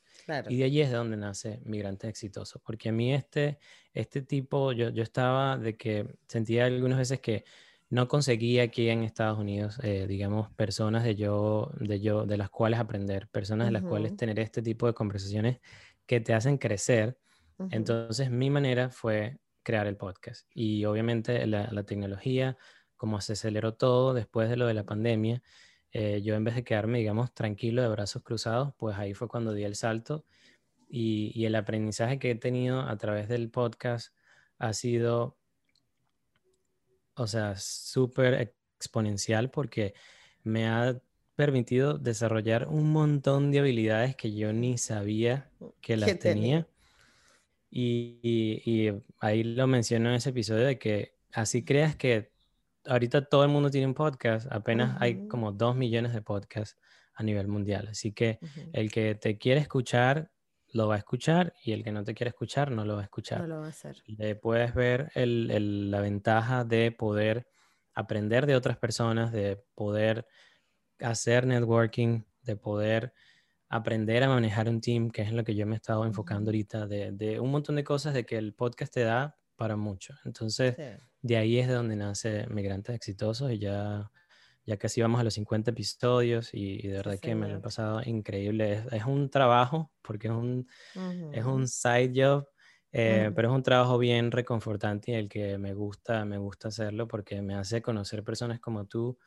Y 0.49 0.57
de 0.57 0.63
allí 0.65 0.81
es 0.81 0.89
de 0.89 0.95
donde 0.95 1.17
nace 1.17 1.61
Migrantes 1.63 2.09
Exitosos, 2.09 2.61
porque 2.63 2.89
a 2.89 2.91
mí 2.91 3.13
este, 3.13 3.59
este 3.93 4.21
tipo, 4.21 4.71
yo, 4.71 4.89
yo 4.89 5.03
estaba 5.03 5.57
de 5.57 5.75
que 5.77 6.17
sentía 6.27 6.65
algunas 6.65 6.97
veces 6.97 7.19
que 7.19 7.45
no 7.89 8.07
conseguía 8.07 8.63
aquí 8.63 8.89
en 8.89 9.03
Estados 9.03 9.39
Unidos, 9.39 9.79
eh, 9.83 10.05
digamos, 10.07 10.51
personas 10.53 11.03
de 11.03 11.15
yo, 11.15 11.71
de 11.79 11.99
yo, 11.99 12.25
de 12.25 12.37
las 12.37 12.49
cuales 12.49 12.79
aprender, 12.79 13.27
personas 13.27 13.67
de 13.67 13.71
las 13.71 13.81
cuales 13.81 14.15
tener 14.15 14.39
este 14.39 14.61
tipo 14.61 14.85
de 14.85 14.93
conversaciones 14.93 15.59
que 16.09 16.19
te 16.19 16.33
hacen 16.33 16.57
crecer. 16.57 17.19
Entonces 17.69 18.31
mi 18.31 18.49
manera 18.49 18.89
fue 18.89 19.37
crear 19.61 19.85
el 19.85 19.95
podcast. 19.95 20.49
Y 20.55 20.83
obviamente 20.85 21.45
la, 21.45 21.83
tecnología, 21.83 22.57
como 22.97 23.21
se 23.21 23.33
aceleró 23.33 23.75
todo 23.75 24.15
después 24.15 24.49
de 24.49 24.57
lo 24.57 24.65
de 24.65 24.73
la 24.73 24.85
pandemia, 24.85 25.43
eh, 25.91 26.23
yo 26.23 26.33
en 26.33 26.43
vez 26.43 26.55
de 26.55 26.63
quedarme, 26.63 26.97
digamos, 26.97 27.31
tranquilo 27.35 27.83
de 27.83 27.89
brazos 27.89 28.23
cruzados, 28.23 28.73
pues 28.75 28.97
ahí 28.97 29.13
fue 29.13 29.27
cuando 29.27 29.53
di 29.53 29.63
el 29.65 29.75
salto. 29.75 30.25
Y, 30.87 31.31
y 31.35 31.45
el 31.45 31.53
aprendizaje 31.53 32.17
que 32.17 32.31
he 32.31 32.35
tenido 32.35 32.81
a 32.81 32.97
través 32.97 33.27
del 33.27 33.51
podcast 33.51 34.15
ha 34.57 34.73
sido, 34.73 35.37
o 37.13 37.27
sea, 37.27 37.55
súper 37.55 38.51
exponencial 38.79 39.51
porque 39.51 39.93
me 40.41 40.67
ha 40.67 40.99
permitido 41.39 41.97
desarrollar 41.97 42.67
un 42.67 42.91
montón 42.91 43.49
de 43.49 43.59
habilidades 43.59 44.13
que 44.13 44.35
yo 44.35 44.51
ni 44.51 44.77
sabía 44.77 45.49
que 45.79 45.95
las 45.95 46.19
tenía. 46.19 46.67
Y, 47.71 48.91
ahí 49.21 49.45
lo 49.45 49.65
menciono 49.65 50.09
en 50.09 50.15
ese 50.15 50.31
episodio 50.31 50.65
de 50.65 50.77
que 50.77 51.15
así 51.31 51.63
creas 51.63 51.95
que 51.95 52.33
ahorita 52.85 53.23
todo 53.23 53.45
el 53.45 53.49
mundo 53.51 53.71
tiene 53.71 53.87
un 53.87 53.93
podcast, 53.93 54.51
apenas 54.51 55.01
hay 55.01 55.29
como 55.29 55.53
dos 55.53 55.77
millones 55.77 56.13
de 56.13 56.21
podcasts 56.21 56.77
a 57.13 57.23
nivel 57.23 57.47
mundial. 57.47 57.87
Así 57.87 58.11
que 58.11 58.39
el 58.73 58.91
que 58.91 59.15
te 59.15 59.37
quiere 59.37 59.61
escuchar, 59.61 60.29
lo 60.73 60.89
va 60.89 60.95
a 60.95 60.97
escuchar 60.97 61.53
y 61.63 61.71
el 61.71 61.85
que 61.85 61.93
no 61.93 62.03
te 62.03 62.13
quiere 62.13 62.31
escuchar, 62.31 62.69
no 62.69 62.83
lo 62.83 62.95
va 62.95 63.01
a 63.01 63.05
escuchar. 63.05 63.39
No 63.39 63.47
lo 63.47 63.61
va 63.61 63.67
a 63.67 63.69
hacer. 63.69 64.03
Le 64.07 64.35
puedes 64.35 64.73
ver 64.75 65.09
la 65.15 66.01
ventaja 66.01 66.65
de 66.65 66.91
poder 66.91 67.47
aprender 67.93 68.45
de 68.45 68.57
otras 68.57 68.75
personas, 68.75 69.31
de 69.31 69.63
poder 69.73 70.27
hacer 71.01 71.45
networking, 71.45 72.23
de 72.43 72.55
poder 72.55 73.13
aprender 73.69 74.23
a 74.23 74.29
manejar 74.29 74.67
un 74.67 74.81
team, 74.81 75.11
que 75.11 75.21
es 75.21 75.29
en 75.29 75.37
lo 75.37 75.43
que 75.43 75.55
yo 75.55 75.65
me 75.67 75.75
he 75.75 75.77
estado 75.77 76.05
enfocando 76.05 76.49
ahorita, 76.49 76.87
de, 76.87 77.39
un 77.39 77.51
montón 77.51 77.75
de 77.75 77.83
cosas 77.83 78.13
de 78.13 78.25
que 78.25 78.37
el 78.37 78.53
podcast 78.53 78.93
te 78.93 79.01
da 79.01 79.37
para 79.55 79.75
mucho. 79.75 80.15
Entonces, 80.25 80.75
de 81.21 81.37
ahí 81.37 81.59
es 81.59 81.67
de 81.67 81.73
donde 81.75 81.95
nace 81.95 82.47
Migrantes 82.47 82.95
Exitosos 82.95 83.51
y 83.51 83.59
ya, 83.59 84.11
ya 84.65 84.77
casi 84.77 85.01
vamos 85.01 85.19
a 85.19 85.23
los 85.23 85.35
50 85.35 85.71
episodios 85.71 86.49
y, 86.53 86.87
de 86.87 86.93
verdad 86.93 87.19
que 87.19 87.35
me 87.35 87.47
lo 87.47 87.57
he 87.57 87.59
pasado 87.59 88.01
increíble. 88.03 88.83
Es, 88.91 89.05
un 89.05 89.29
trabajo, 89.29 89.91
porque 90.01 90.29
es 90.29 90.33
un, 90.33 90.67
es 91.31 91.45
un 91.45 91.67
side 91.67 92.11
job, 92.15 92.47
eh, 92.91 93.31
pero 93.35 93.49
es 93.49 93.55
un 93.55 93.63
trabajo 93.63 93.99
bien 93.99 94.31
reconfortante 94.31 95.11
y 95.11 95.15
el 95.15 95.29
que 95.29 95.59
me 95.59 95.75
gusta, 95.75 96.25
me 96.25 96.39
gusta 96.39 96.69
hacerlo 96.69 97.07
porque 97.07 97.41
me 97.43 97.53
hace 97.53 97.83
conocer 97.83 98.23
personas 98.23 98.59
como 98.59 98.85
tú, 98.85 99.19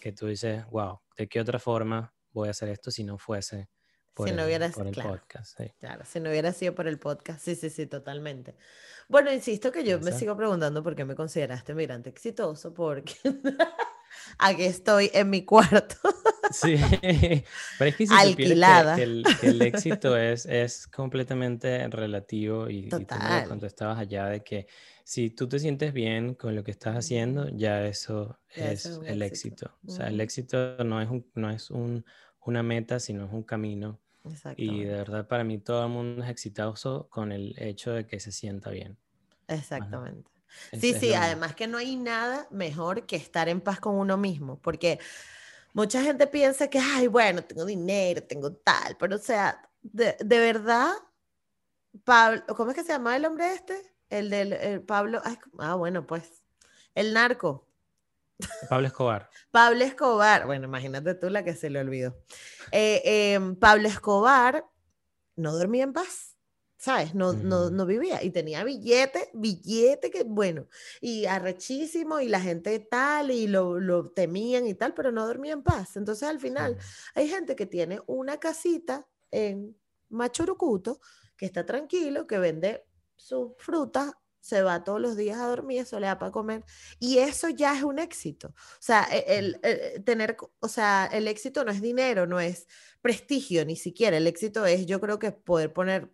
que 0.00 0.12
tú 0.12 0.26
dices, 0.26 0.64
wow, 0.70 1.00
¿de 1.16 1.28
qué 1.28 1.40
otra 1.40 1.58
forma 1.58 2.12
voy 2.32 2.48
a 2.48 2.50
hacer 2.52 2.68
esto 2.68 2.90
si 2.90 3.04
no 3.04 3.18
fuese 3.18 3.68
por, 4.14 4.28
si 4.28 4.34
no 4.34 4.44
el, 4.44 4.72
por 4.72 4.86
el 4.86 4.94
podcast? 4.94 5.60
Claro, 5.78 6.04
si 6.04 6.20
no 6.20 6.30
hubiera 6.30 6.52
sido 6.52 6.74
por 6.74 6.86
el 6.86 6.98
podcast, 6.98 7.40
sí, 7.42 7.54
sí, 7.54 7.70
sí, 7.70 7.86
totalmente. 7.86 8.56
Bueno, 9.08 9.32
insisto 9.32 9.72
que 9.72 9.84
yo 9.84 9.98
me 10.00 10.12
sigo 10.12 10.36
preguntando 10.36 10.82
por 10.82 10.94
qué 10.94 11.04
me 11.04 11.14
consideraste 11.14 11.74
migrante 11.74 12.10
exitoso, 12.10 12.74
porque 12.74 13.14
aquí 14.38 14.64
estoy 14.64 15.10
en 15.14 15.30
mi 15.30 15.44
cuarto. 15.44 15.96
Sí, 16.52 16.76
pero 17.78 17.90
es 17.90 17.96
que 17.96 18.06
si 18.06 18.14
Alquilada. 18.14 18.96
Que, 18.96 19.02
el, 19.04 19.24
que, 19.40 19.46
el, 19.48 19.62
éxito 19.62 20.16
es, 20.16 20.46
es 20.46 20.86
completamente 20.88 21.86
relativo 21.88 22.68
y, 22.68 22.86
y 22.86 22.88
tú 22.88 22.98
me 22.98 23.44
contestabas 23.46 23.98
allá 23.98 24.26
de 24.26 24.42
que 24.42 24.66
si 25.10 25.28
tú 25.28 25.48
te 25.48 25.58
sientes 25.58 25.92
bien 25.92 26.34
con 26.34 26.54
lo 26.54 26.62
que 26.62 26.70
estás 26.70 26.94
haciendo, 26.94 27.48
ya 27.48 27.84
eso 27.84 28.38
es, 28.54 28.86
el 29.04 29.22
éxito. 29.22 29.76
O 29.84 29.90
sea, 29.90 30.06
el 30.06 30.20
éxito 30.20 30.84
no 30.84 31.02
es, 31.02 31.10
un, 31.10 31.28
no 31.34 31.50
es 31.50 31.68
un, 31.72 32.04
una 32.44 32.62
meta, 32.62 33.00
sino 33.00 33.24
es 33.24 33.32
un 33.32 33.42
camino. 33.42 33.98
Y 34.56 34.84
de 34.84 34.92
verdad 34.92 35.26
para 35.26 35.42
mí 35.42 35.58
todo 35.58 35.84
el 35.84 35.90
mundo 35.90 36.22
es 36.22 36.30
exitoso 36.30 37.08
con 37.10 37.32
el 37.32 37.56
hecho 37.58 37.90
de 37.90 38.06
que 38.06 38.20
se 38.20 38.30
sienta 38.30 38.70
bien. 38.70 38.96
Exactamente. 39.48 40.30
sí, 40.78 40.94
sí, 40.94 41.12
además 41.12 41.56
que 41.56 41.66
no 41.66 41.78
hay 41.78 41.96
nada 41.96 42.46
mejor 42.52 43.04
que 43.04 43.16
estar 43.16 43.48
en 43.48 43.60
paz 43.60 43.80
con 43.80 43.96
uno 43.96 44.16
mismo, 44.16 44.60
porque 44.60 45.00
mucha 45.72 46.04
gente 46.04 46.28
piensa 46.28 46.70
que, 46.70 46.78
ay, 46.78 47.08
bueno, 47.08 47.42
tengo 47.42 47.64
dinero, 47.64 48.22
tengo 48.22 48.52
tal, 48.52 48.96
pero 48.96 49.16
o 49.16 49.18
sea, 49.18 49.60
de, 49.82 50.14
verdad, 50.24 50.92
Pablo, 52.04 52.44
¿cómo 52.56 52.70
es 52.70 52.76
que 52.76 52.84
se 52.84 52.92
llama 52.92 53.16
el 53.16 53.24
hombre 53.24 53.52
este? 53.54 53.90
El 54.10 54.28
del 54.28 54.82
Pablo, 54.82 55.22
ah, 55.58 55.74
bueno, 55.76 56.06
pues, 56.06 56.42
el 56.94 57.14
narco. 57.14 57.66
Pablo 58.68 58.86
Escobar. 58.86 59.30
Pablo 59.50 59.84
Escobar, 59.84 60.46
bueno, 60.46 60.66
imagínate 60.66 61.14
tú 61.14 61.30
la 61.30 61.44
que 61.44 61.54
se 61.54 61.70
le 61.70 61.80
olvidó. 61.80 62.16
Eh, 62.72 63.32
em, 63.34 63.56
Pablo 63.56 63.88
Escobar 63.88 64.66
no 65.36 65.56
dormía 65.56 65.84
en 65.84 65.92
paz. 65.92 66.30
¿sabes? 66.80 67.14
No, 67.14 67.34
no, 67.34 67.68
no, 67.68 67.84
vivía 67.84 68.22
y 68.24 68.30
tenía 68.30 68.64
billete, 68.64 69.28
billete 69.34 70.10
que, 70.10 70.22
bueno, 70.22 70.66
y 71.02 71.26
arrechísimo 71.26 72.20
y 72.20 72.28
la 72.28 72.40
gente 72.40 72.78
tal 72.78 73.30
y 73.30 73.46
lo, 73.46 73.78
lo 73.78 74.12
temían 74.12 74.66
y 74.66 74.72
tal, 74.72 74.94
pero 74.94 75.12
no 75.12 75.26
dormía 75.26 75.52
en 75.52 75.62
paz. 75.62 75.98
Entonces 75.98 76.26
al 76.26 76.40
final 76.40 76.78
hay 77.14 77.28
gente 77.28 77.54
que 77.54 77.66
tiene 77.66 78.00
una 78.06 78.40
casita 78.40 79.06
en 79.30 79.76
Machurucuto 80.08 81.00
que 81.36 81.44
está 81.44 81.66
tranquilo, 81.66 82.26
que 82.26 82.38
vende 82.38 82.86
sus 83.20 83.52
frutas, 83.58 84.12
se 84.40 84.62
va 84.62 84.82
todos 84.84 85.00
los 85.00 85.16
días 85.16 85.38
a 85.38 85.46
dormir, 85.46 85.82
eso 85.82 86.00
le 86.00 86.06
da 86.06 86.18
para 86.18 86.32
comer 86.32 86.64
y 86.98 87.18
eso 87.18 87.50
ya 87.50 87.76
es 87.76 87.82
un 87.82 87.98
éxito. 87.98 88.48
O 88.48 88.80
sea, 88.80 89.06
e, 89.12 89.38
el, 89.38 89.60
el, 89.62 90.02
tener, 90.02 90.36
o 90.60 90.68
sea, 90.68 91.08
el 91.12 91.28
éxito 91.28 91.64
no 91.64 91.70
es 91.70 91.82
dinero, 91.82 92.26
no 92.26 92.40
es 92.40 92.66
prestigio 93.02 93.64
ni 93.64 93.76
siquiera, 93.76 94.16
el 94.16 94.26
éxito 94.26 94.64
es 94.66 94.86
yo 94.86 95.00
creo 95.00 95.18
que 95.18 95.32
poder 95.32 95.72
poner 95.72 96.10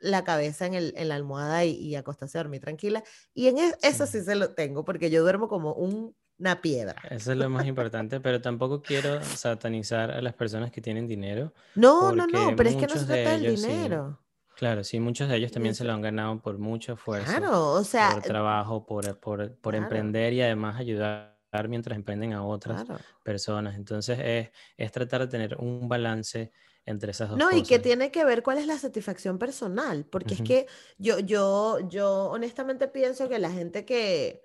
la 0.00 0.24
cabeza 0.24 0.66
en, 0.66 0.74
el, 0.74 0.94
en 0.96 1.08
la 1.08 1.14
almohada 1.14 1.64
y, 1.64 1.94
acostarse 1.94 2.38
a 2.38 2.42
dormir 2.42 2.60
tranquila. 2.60 3.04
Y 3.34 3.48
en 3.48 3.58
e, 3.58 3.74
eso 3.82 4.06
sí 4.06 4.22
se 4.22 4.34
lo 4.34 4.54
tengo, 4.54 4.84
porque 4.84 5.10
yo 5.10 5.22
duermo 5.22 5.48
como 5.48 5.72
una 5.74 6.60
piedra. 6.62 6.96
Eso 7.10 7.32
es 7.32 7.38
lo 7.38 7.48
más 7.50 7.66
importante, 7.66 8.18
pero 8.20 8.40
tampoco 8.40 8.82
quiero 8.82 9.22
satanizar 9.22 10.10
a 10.10 10.22
las 10.22 10.34
personas 10.34 10.70
que 10.70 10.80
tienen 10.80 11.06
dinero. 11.06 11.52
No, 11.74 12.12
no, 12.12 12.26
no, 12.26 12.56
pero 12.56 12.70
es 12.70 12.76
que 12.76 12.86
no 12.86 12.96
se 12.96 13.04
trata 13.04 13.38
del 13.38 13.56
dinero. 13.56 14.18
Claro, 14.60 14.84
sí, 14.84 15.00
muchos 15.00 15.26
de 15.30 15.36
ellos 15.36 15.50
también 15.50 15.74
se 15.74 15.84
lo 15.84 15.94
han 15.94 16.02
ganado 16.02 16.38
por 16.42 16.58
mucho 16.58 16.92
esfuerzo. 16.92 17.30
Claro, 17.30 17.72
o 17.72 17.82
sea. 17.82 18.10
Por 18.12 18.22
trabajo, 18.22 18.84
por, 18.84 19.18
por, 19.18 19.56
por 19.56 19.74
emprender 19.74 20.34
y 20.34 20.42
además 20.42 20.78
ayudar 20.78 21.34
mientras 21.66 21.96
emprenden 21.96 22.34
a 22.34 22.44
otras 22.44 22.84
personas. 23.24 23.74
Entonces 23.74 24.18
es, 24.22 24.50
es 24.76 24.92
tratar 24.92 25.22
de 25.22 25.28
tener 25.28 25.56
un 25.56 25.88
balance 25.88 26.52
entre 26.84 27.12
esas 27.12 27.30
dos 27.30 27.38
no, 27.38 27.50
y 27.56 27.62
que 27.62 27.78
tiene 27.78 28.10
que 28.10 28.22
ver 28.22 28.42
cuál 28.42 28.58
es 28.58 28.66
la 28.66 28.76
satisfacción 28.76 29.38
personal, 29.38 30.04
porque 30.04 30.34
es 30.34 30.42
que 30.42 30.66
yo, 30.98 31.20
yo, 31.20 31.78
yo 31.88 32.24
honestamente 32.24 32.86
pienso 32.86 33.30
que 33.30 33.38
la 33.38 33.50
gente 33.50 33.86
que, 33.86 34.42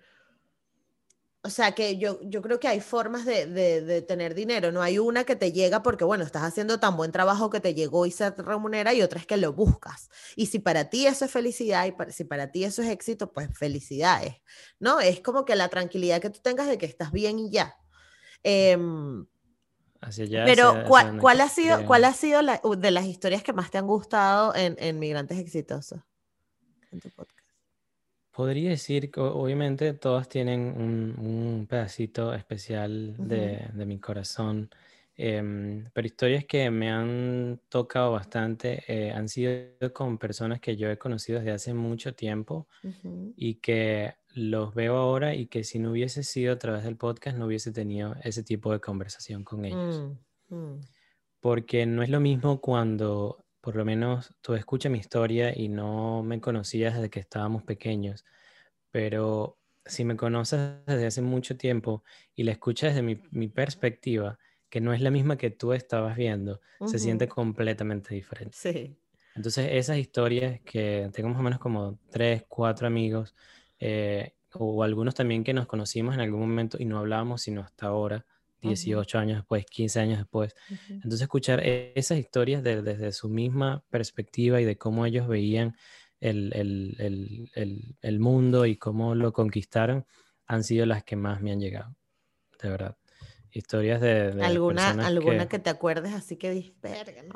o 1.46 1.50
sea, 1.52 1.74
que 1.74 1.98
yo, 1.98 2.20
yo 2.24 2.41
creo 2.41 2.60
que 2.60 2.68
hay 2.68 2.82
formas 2.82 3.24
de, 3.24 3.46
de, 3.46 4.02
tener 4.02 4.34
dinero, 4.34 4.72
no 4.72 4.82
hay 4.82 4.98
una 4.98 5.26
que 5.26 5.36
te 5.36 5.52
llega 5.52 5.84
porque, 5.84 6.04
bueno, 6.04 6.24
estás 6.24 6.41
haciendo 6.41 6.80
tan 6.80 6.98
buen 6.98 7.12
trabajo 7.12 7.52
que 7.52 7.60
te 7.60 7.76
llegó 7.76 8.08
y 8.08 8.12
se 8.12 8.32
remunera 8.32 8.96
y 8.96 9.04
otra 9.04 9.20
es 9.20 9.28
que 9.28 9.38
lo 9.38 9.54
buscas. 9.54 10.10
Y 10.36 10.48
si 10.48 10.58
para 10.58 10.89
ti 10.89 11.06
eso 11.06 11.24
es 11.24 11.30
felicidad 11.30 11.86
y 11.86 12.12
si 12.12 12.24
para 12.24 12.52
ti 12.52 12.64
eso 12.64 12.82
es 12.82 12.89
éxito, 12.89 13.32
pues 13.32 13.56
felicidades, 13.56 14.38
¿no? 14.80 15.00
Es 15.00 15.20
como 15.22 15.46
que 15.46 15.56
la 15.56 15.70
tranquilidad 15.70 16.20
que 16.20 16.32
tú 16.32 16.39
tengas 16.41 16.68
de 16.68 16.80
que 16.80 16.88
estás 16.88 17.12
bien 17.12 17.38
y 17.38 17.52
ya. 17.52 17.76
Eh, 18.43 18.76
pero, 20.46 20.84
¿cuál, 20.88 21.41
ha 21.41 21.50
sido, 21.50 21.86
¿cuál 21.86 22.06
ha 22.06 22.14
sido 22.14 22.41
la, 22.41 22.60
de 22.76 22.91
las 22.91 23.06
historias 23.06 23.43
que 23.43 23.54
más 23.54 23.70
te 23.70 23.78
han 23.78 23.86
gustado 23.86 24.56
en, 24.56 24.76
en 24.80 24.98
Migrantes 24.98 25.38
Exitosos? 25.38 26.00
En 26.91 27.00
tu 27.00 27.12
podcast. 27.12 27.45
Podría 28.36 28.72
decir 28.72 29.12
que 29.12 29.22
obviamente 29.22 29.94
todas 29.94 30.28
tienen 30.28 30.60
un, 30.60 31.16
un 31.18 31.68
pedacito 31.68 32.34
especial 32.34 33.16
de, 33.18 33.66
de, 33.74 33.86
mi 33.86 33.98
corazón, 33.98 34.70
em, 35.16 35.86
pero 35.94 36.06
historias 36.06 36.44
que 36.44 36.70
me 36.70 36.92
han 36.92 37.62
tocado 37.70 38.12
bastante 38.12 38.84
eh, 38.90 39.14
han 39.14 39.30
sido 39.30 39.54
con 39.94 40.18
personas 40.18 40.60
que 40.60 40.76
yo 40.76 40.92
he 40.92 40.98
conocido 40.98 41.40
desde 41.40 41.54
hace 41.54 41.74
mucho 41.74 42.14
tiempo 42.14 42.68
y 43.38 43.56
que 43.56 44.16
los 44.34 44.76
veo 44.76 44.98
ahora 44.98 45.34
y 45.34 45.48
que 45.48 45.64
si 45.64 45.80
no 45.80 45.92
hubiese 45.92 46.22
sido 46.22 46.52
a 46.52 46.60
través 46.60 46.84
del 46.84 46.98
podcast 46.98 47.38
no 47.38 47.46
hubiese 47.46 47.72
tenido 47.72 48.18
ese 48.22 48.44
tipo 48.44 48.74
de 48.74 48.82
conversación 48.82 49.46
con 49.46 49.64
ellos. 49.64 50.12
Mm, 50.50 50.56
mm. 50.56 50.82
Porque 51.40 51.86
no 51.86 52.04
es 52.04 52.10
lo 52.10 52.20
mismo 52.20 52.60
cuando 52.60 53.45
por 53.66 53.76
lo 53.76 53.84
menos 53.84 54.32
tú 54.41 54.53
escuchas 54.53 54.91
mi 54.91 54.99
historia 54.99 55.51
y 55.57 55.70
no 55.70 56.22
me 56.22 56.39
conocías 56.39 56.93
desde 56.93 57.09
que 57.09 57.20
estábamos 57.20 57.63
pequeños, 57.63 58.24
pero 58.91 59.57
si 59.84 60.05
me 60.05 60.16
conoces 60.16 60.86
desde 60.86 61.07
hace 61.07 61.24
mucho 61.24 61.57
tiempo 61.57 62.03
y 62.36 62.43
la 62.43 62.51
escuchas 62.51 62.93
desde 62.93 63.01
mi, 63.32 63.47
perspectiva, 63.47 64.38
que 64.70 64.82
no 64.82 64.93
es 64.93 65.01
la 65.01 65.09
misma 65.09 65.39
que 65.39 65.49
tú 65.49 65.74
estabas 65.74 66.16
viendo, 66.16 66.61
se 66.86 66.99
siente 66.99 67.28
completamente 67.28 68.13
diferente. 68.13 68.55
Sí. 68.55 68.99
Entonces 69.34 69.70
esas 69.72 69.97
historias 69.97 70.61
que 70.61 71.09
tengo 71.11 71.30
más 71.30 71.39
o 71.39 71.43
menos 71.43 71.57
como 71.57 71.97
tres, 72.11 72.45
cuatro 72.47 72.86
amigos, 72.86 73.36
eh, 73.80 74.36
o 74.53 74.84
algunos 74.84 75.16
también 75.16 75.43
que 75.43 75.55
nos 75.55 75.66
conocimos 75.66 76.13
en 76.13 76.22
algún 76.22 76.41
momento 76.41 76.78
y 76.80 76.86
no 76.86 76.99
hablábamos 76.99 77.41
sino 77.41 77.61
hasta 77.61 77.88
ahora, 77.88 78.28
18 78.68 79.18
años 79.18 79.38
después, 79.38 79.66
15 79.66 79.99
años 79.99 80.18
después. 80.20 80.55
Entonces 80.89 81.22
escuchar 81.22 81.61
e-, 81.61 81.93
esas 81.95 82.18
historias 82.18 82.63
desde 82.63 83.11
su 83.11 83.30
misma 83.30 83.84
perspectiva 83.89 84.61
y 84.61 84.66
de 84.66 84.78
cómo 84.78 85.05
ellos 85.05 85.28
veían 85.28 85.76
el, 86.20 86.51
el, 86.53 87.49
el, 87.53 87.95
el, 88.01 88.20
mundo 88.20 88.66
y 88.66 88.78
cómo 88.78 89.16
lo 89.16 89.34
conquistaron 89.34 90.05
han 90.47 90.63
sido 90.63 90.86
las 90.86 91.03
que 91.03 91.16
más 91.16 91.41
me 91.41 91.51
han 91.51 91.59
llegado, 91.59 91.95
de 92.61 92.70
verdad. 92.70 92.97
Historias 93.51 94.01
de... 94.01 94.38
¿Alguna, 94.41 94.89
alguna 94.89 95.47
que... 95.47 95.59
te 95.59 95.70
acuerdes 95.70 96.13
así 96.13 96.36
que 96.36 96.51
dices, 96.51 97.24
no? 97.28 97.36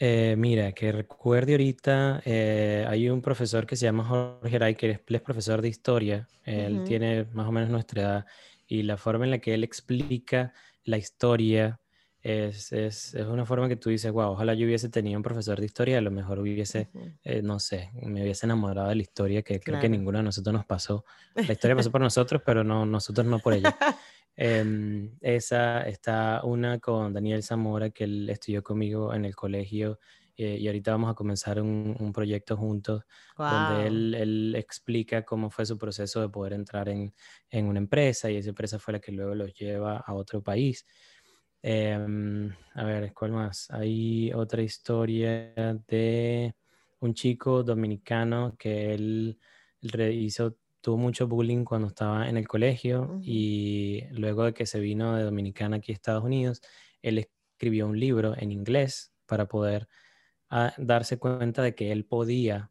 Eh, 0.00 0.36
mira, 0.38 0.72
que 0.72 0.92
recuerde 0.92 1.52
ahorita, 1.52 2.22
eh, 2.24 2.86
hay 2.88 3.10
un 3.10 3.20
profesor 3.20 3.66
que 3.66 3.74
se 3.74 3.86
llama 3.86 4.04
Jorge 4.04 4.54
Aray, 4.54 4.76
que 4.76 4.90
es, 4.90 5.20
profesor 5.20 5.60
de 5.60 5.68
historia, 5.68 6.28
él 6.44 6.84
tiene 6.84 7.24
más 7.32 7.48
o 7.48 7.52
menos 7.52 7.68
nuestra 7.68 8.02
edad, 8.02 8.26
y 8.68 8.82
la 8.82 8.96
forma 8.96 9.24
en 9.24 9.32
la 9.32 9.38
que 9.38 9.54
él 9.54 9.64
explica 9.64 10.52
la 10.84 10.98
historia 10.98 11.80
es, 12.20 12.72
es, 12.72 13.14
es 13.14 13.26
una 13.26 13.46
forma 13.46 13.68
que 13.68 13.76
tú 13.76 13.90
dices, 13.90 14.12
wow, 14.12 14.32
ojalá 14.32 14.54
yo 14.54 14.66
hubiese 14.66 14.88
tenido 14.88 15.18
un 15.18 15.22
profesor 15.22 15.58
de 15.58 15.66
historia, 15.66 15.98
a 15.98 16.00
lo 16.00 16.10
mejor 16.10 16.38
hubiese, 16.38 16.90
eh, 17.24 17.42
no 17.42 17.58
sé, 17.58 17.90
me 18.02 18.22
hubiese 18.22 18.46
enamorado 18.46 18.88
de 18.88 18.96
la 18.96 19.02
historia, 19.02 19.42
que 19.42 19.58
creo 19.60 19.80
que 19.80 19.88
ninguno 19.88 20.18
de 20.18 20.24
nosotros 20.24 20.52
nos 20.52 20.66
pasó. 20.66 21.04
La 21.34 21.52
historia 21.52 21.74
pasó 21.74 21.90
por 21.90 22.00
nosotros, 22.02 22.42
pero 22.44 22.62
no, 22.62 22.84
nosotros 22.84 23.26
no 23.26 23.38
por 23.38 23.54
ella. 23.54 23.76
Em, 24.40 25.16
esa 25.20 25.82
está 25.82 26.42
una 26.44 26.78
con 26.78 27.12
Daniel 27.12 27.42
Zamora, 27.42 27.90
que 27.90 28.04
él 28.04 28.30
estudió 28.30 28.62
conmigo 28.62 29.12
en 29.12 29.24
el 29.24 29.34
colegio 29.34 29.98
eh, 30.40 30.56
y 30.56 30.68
ahorita 30.68 30.92
vamos 30.92 31.10
a 31.10 31.14
comenzar 31.14 31.60
un, 31.60 31.96
un 31.98 32.12
proyecto 32.12 32.56
juntos 32.56 33.02
donde 33.36 33.88
él, 33.88 34.14
él, 34.14 34.54
explica 34.56 35.24
cómo 35.24 35.50
fue 35.50 35.66
su 35.66 35.76
proceso 35.76 36.20
de 36.20 36.28
poder 36.28 36.52
entrar 36.52 36.88
en, 36.88 37.12
en, 37.50 37.66
una 37.66 37.80
empresa 37.80 38.30
y 38.30 38.36
esa 38.36 38.50
empresa 38.50 38.78
fue 38.78 38.92
la 38.92 39.00
que 39.00 39.10
luego 39.10 39.34
los 39.34 39.52
lleva 39.52 39.96
a 39.96 40.14
otro 40.14 40.40
país. 40.40 40.86
Em, 41.60 42.54
a 42.74 42.84
ver, 42.84 43.12
¿cuál 43.12 43.32
más? 43.32 43.68
Hay 43.70 44.32
otra 44.32 44.62
historia 44.62 45.52
de 45.88 46.54
un 47.00 47.14
chico 47.14 47.64
dominicano 47.64 48.54
que 48.56 48.94
él, 48.94 49.38
hizo 49.82 50.56
tuvo 50.80 50.98
mucho 50.98 51.26
bullying 51.26 51.64
cuando 51.64 51.88
estaba 51.88 52.28
en 52.28 52.36
el 52.36 52.46
colegio 52.46 53.18
y 53.22 54.04
luego 54.12 54.44
de 54.44 54.54
que 54.54 54.66
se 54.66 54.78
vino 54.78 55.16
de 55.16 55.24
Dominicana 55.24 55.78
aquí 55.78 55.90
a 55.90 55.96
Estados 55.96 56.22
Unidos, 56.22 56.60
él 57.02 57.18
escribió 57.18 57.88
un 57.88 57.98
libro 57.98 58.34
en 58.38 58.52
inglés 58.52 59.12
para 59.26 59.46
poder 59.46 59.88
ah, 60.50 60.72
darse 60.78 61.18
cuenta 61.18 61.62
de 61.62 61.74
que 61.74 61.92
él 61.92 62.04
podía 62.04 62.70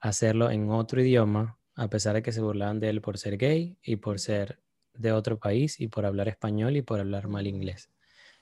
hacerlo 0.00 0.50
en 0.50 0.70
otro 0.70 1.00
idioma, 1.00 1.58
a 1.74 1.88
pesar 1.88 2.14
de 2.14 2.22
que 2.22 2.32
se 2.32 2.40
burlaban 2.40 2.80
de 2.80 2.88
él 2.88 3.00
por 3.00 3.18
ser 3.18 3.36
gay 3.36 3.78
y 3.82 3.96
por 3.96 4.18
ser 4.18 4.60
de 4.94 5.12
otro 5.12 5.38
país 5.38 5.80
y 5.80 5.88
por 5.88 6.04
hablar 6.04 6.28
español 6.28 6.76
y 6.76 6.82
por 6.82 7.00
hablar 7.00 7.28
mal 7.28 7.46
inglés. 7.46 7.90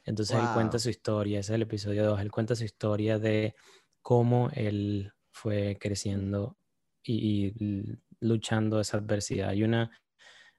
Entonces 0.04 0.36
él 0.38 0.46
cuenta 0.54 0.78
su 0.78 0.88
historia, 0.88 1.40
ese 1.40 1.52
es 1.52 1.56
el 1.56 1.62
episodio 1.62 2.04
2, 2.06 2.20
él 2.20 2.30
cuenta 2.30 2.56
su 2.56 2.64
historia 2.64 3.18
de 3.18 3.54
cómo 4.00 4.48
él 4.54 5.12
fue 5.30 5.76
creciendo 5.78 6.56
y, 7.02 7.52
y 7.58 7.98
luchando 8.20 8.80
esa 8.80 8.96
adversidad. 8.96 9.50
Hay 9.50 9.64
una, 9.64 9.90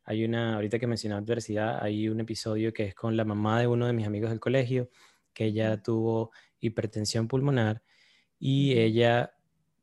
hay 0.03 0.23
una, 0.23 0.55
ahorita 0.55 0.77
que 0.77 0.87
mencioné 0.87 1.15
adversidad, 1.15 1.83
hay 1.83 2.09
un 2.09 2.19
episodio 2.19 2.71
que 2.73 2.85
es 2.85 2.95
con 2.95 3.17
la 3.17 3.25
mamá 3.25 3.59
de 3.59 3.67
uno 3.67 3.87
de 3.87 3.93
mis 3.93 4.05
amigos 4.05 4.29
del 4.29 4.39
colegio, 4.39 4.89
que 5.33 5.45
ella 5.45 5.81
tuvo 5.81 6.31
hipertensión 6.59 7.27
pulmonar 7.27 7.81
y 8.39 8.77
ella 8.79 9.33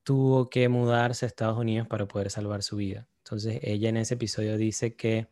tuvo 0.03 0.51
que 0.51 0.69
mudarse 0.69 1.27
a 1.27 1.29
Estados 1.29 1.59
Unidos 1.59 1.87
para 1.87 2.07
poder 2.07 2.31
salvar 2.31 2.63
su 2.63 2.77
vida. 2.77 3.07
Entonces 3.19 3.61
ella 3.63 3.89
en 3.89 3.97
ese 3.97 4.15
episodio 4.15 4.57
dice 4.57 4.95
que 4.95 5.29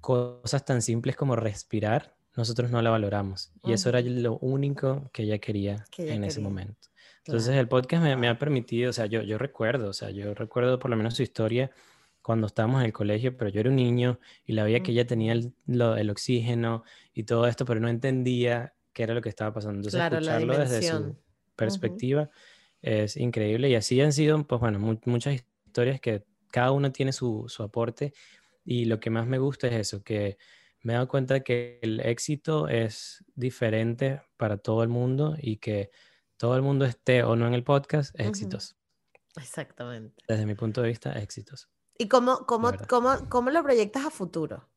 cosas 0.00 0.64
tan 0.64 0.82
simples 0.82 1.16
como 1.16 1.36
respirar 1.36 2.18
nosotros 2.38 2.70
no 2.70 2.80
la 2.80 2.90
valoramos. 2.90 3.52
Y 3.64 3.72
eso 3.72 3.88
era 3.88 4.00
lo 4.00 4.38
único 4.38 5.10
que 5.12 5.24
ella 5.24 5.38
quería 5.38 5.84
en 5.98 6.22
ese 6.22 6.40
momento. 6.40 6.88
Entonces 7.26 7.56
el 7.56 7.66
podcast 7.66 8.02
me, 8.16 8.28
ha 8.28 8.38
permitido, 8.38 8.90
o 8.90 8.92
sea, 8.92 9.06
yo, 9.06 9.22
yo 9.22 9.38
recuerdo, 9.38 9.90
o 9.90 9.92
sea, 9.92 10.10
yo 10.10 10.32
recuerdo 10.34 10.78
por 10.78 10.88
lo 10.88 10.96
menos 10.96 11.14
su 11.14 11.22
historia 11.24 11.72
cuando 12.22 12.46
estábamos 12.46 12.80
en 12.80 12.86
el 12.86 12.92
colegio, 12.92 13.36
pero 13.36 13.50
yo 13.50 13.60
era 13.60 13.70
un 13.70 13.76
niño 13.76 14.20
y 14.46 14.52
la 14.52 14.62
veía 14.62 14.82
que 14.82 14.92
ella 14.92 15.06
tenía 15.06 15.32
el, 15.32 15.52
el, 15.66 16.10
oxígeno 16.10 16.84
y 17.12 17.24
todo 17.24 17.46
esto, 17.48 17.64
pero 17.64 17.80
no 17.80 17.88
entendía 17.88 18.74
qué 18.92 19.02
era 19.02 19.14
lo 19.14 19.20
que 19.20 19.28
estaba 19.28 19.52
pasando. 19.52 19.78
Entonces 19.78 20.00
escucharlo 20.00 20.58
desde 20.58 20.82
su 20.82 21.16
perspectiva 21.58 22.30
es 22.80 23.16
increíble 23.16 23.68
y 23.68 23.74
así 23.74 24.00
han 24.00 24.12
sido, 24.12 24.42
pues 24.46 24.60
bueno, 24.60 24.78
muchas 25.04 25.44
historias 25.66 26.00
que 26.00 26.24
cada 26.50 26.72
uno 26.72 26.92
tiene 26.92 27.12
su, 27.12 27.44
su 27.48 27.62
aporte 27.62 28.14
y 28.64 28.84
lo 28.84 29.00
que 29.00 29.10
más 29.10 29.26
me 29.26 29.38
gusta 29.38 29.66
es 29.66 29.74
eso, 29.74 30.02
que 30.02 30.38
me 30.82 30.92
he 30.92 30.94
dado 30.94 31.08
cuenta 31.08 31.40
que 31.40 31.80
el 31.82 32.00
éxito 32.00 32.68
es 32.68 33.24
diferente 33.34 34.22
para 34.36 34.56
todo 34.56 34.82
el 34.82 34.88
mundo 34.88 35.36
y 35.38 35.56
que 35.56 35.90
todo 36.36 36.54
el 36.54 36.62
mundo 36.62 36.84
esté 36.84 37.24
o 37.24 37.34
no 37.34 37.46
en 37.46 37.54
el 37.54 37.64
podcast 37.64 38.18
es 38.18 38.28
exitoso. 38.28 38.76
Exactamente. 39.36 40.22
Desde 40.28 40.46
mi 40.46 40.54
punto 40.54 40.82
de 40.82 40.88
vista, 40.88 41.12
éxitos. 41.12 41.68
¿Y 41.98 42.08
cómo, 42.08 42.46
cómo, 42.46 42.72
cómo, 42.88 43.28
cómo 43.28 43.50
lo 43.50 43.62
proyectas 43.62 44.06
a 44.06 44.10
futuro? 44.10 44.68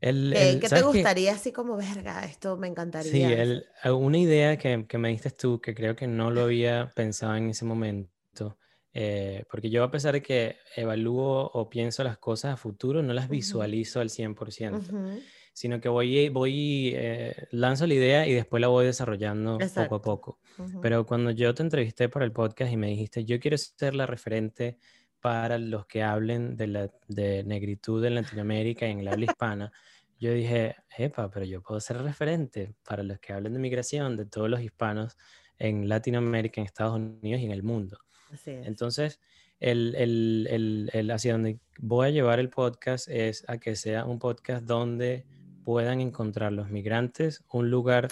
¿Qué, 0.00 0.66
te 0.68 0.82
gustaría 0.82 1.32
así 1.32 1.52
como, 1.52 1.76
verga, 1.76 2.24
esto 2.24 2.56
me 2.56 2.68
encantaría? 2.68 3.10
Sí, 3.10 3.22
el, 3.22 3.66
una 3.90 4.18
idea 4.18 4.56
que, 4.58 4.86
que, 4.86 4.98
me 4.98 5.08
diste 5.08 5.30
tú, 5.30 5.60
que 5.60 5.74
creo 5.74 5.96
que 5.96 6.06
no 6.06 6.30
lo 6.30 6.42
había 6.42 6.90
pensado 6.94 7.34
en 7.36 7.48
ese 7.50 7.64
momento, 7.64 8.58
eh, 8.92 9.44
porque 9.50 9.70
yo 9.70 9.84
a 9.84 9.90
pesar 9.90 10.14
de 10.14 10.22
que 10.22 10.56
evalúo 10.74 11.50
o 11.52 11.68
pienso 11.68 12.04
las 12.04 12.18
cosas 12.18 12.54
a 12.54 12.56
futuro, 12.56 13.02
no 13.02 13.14
las 13.14 13.28
visualizo 13.28 14.00
al 14.00 14.10
100%, 14.10 15.20
sino 15.52 15.80
que 15.80 15.88
voy, 15.88 16.28
voy 16.28 16.92
eh, 16.94 17.46
lanzo 17.50 17.86
la 17.86 17.94
idea 17.94 18.26
y 18.26 18.34
después 18.34 18.60
la 18.60 18.68
voy 18.68 18.84
desarrollando 18.84 19.58
poco 19.74 19.94
a 19.94 20.02
poco. 20.02 20.38
Pero 20.82 21.06
cuando 21.06 21.30
yo 21.30 21.54
te 21.54 21.62
entrevisté 21.62 22.08
para 22.10 22.24
el 22.24 22.32
podcast 22.32 22.70
y 22.72 22.76
me 22.76 22.88
dijiste, 22.88 23.24
yo 23.24 23.40
quiero 23.40 23.56
ser 23.56 23.94
la 23.94 24.06
referente 24.06 24.78
para 25.26 25.58
los 25.58 25.86
que 25.86 26.04
hablen 26.04 26.56
de, 26.56 26.68
la, 26.68 26.88
de 27.08 27.42
negritud 27.42 28.04
en 28.04 28.14
Latinoamérica 28.14 28.86
y 28.86 28.92
en 28.92 29.04
la 29.04 29.10
habla 29.10 29.24
hispana, 29.24 29.72
yo 30.20 30.30
dije, 30.30 30.76
epa, 30.96 31.28
pero 31.32 31.44
yo 31.44 31.60
puedo 31.62 31.80
ser 31.80 32.00
referente 32.00 32.76
para 32.84 33.02
los 33.02 33.18
que 33.18 33.32
hablen 33.32 33.52
de 33.52 33.58
migración 33.58 34.16
de 34.16 34.26
todos 34.26 34.48
los 34.48 34.60
hispanos 34.60 35.16
en 35.58 35.88
Latinoamérica, 35.88 36.60
en 36.60 36.66
Estados 36.68 36.94
Unidos 36.94 37.40
y 37.40 37.44
en 37.44 37.50
el 37.50 37.64
mundo. 37.64 37.98
Entonces, 38.44 39.18
el, 39.58 39.96
el, 39.96 40.90
el, 40.92 41.10
hacia 41.10 41.32
donde 41.32 41.58
voy 41.80 42.06
a 42.06 42.10
llevar 42.10 42.38
el 42.38 42.48
podcast 42.48 43.08
es 43.08 43.44
a 43.48 43.58
que 43.58 43.74
sea 43.74 44.04
un 44.04 44.20
podcast 44.20 44.64
donde 44.64 45.26
puedan 45.64 46.00
encontrar 46.00 46.52
los 46.52 46.70
migrantes 46.70 47.42
un 47.50 47.68
lugar 47.68 48.06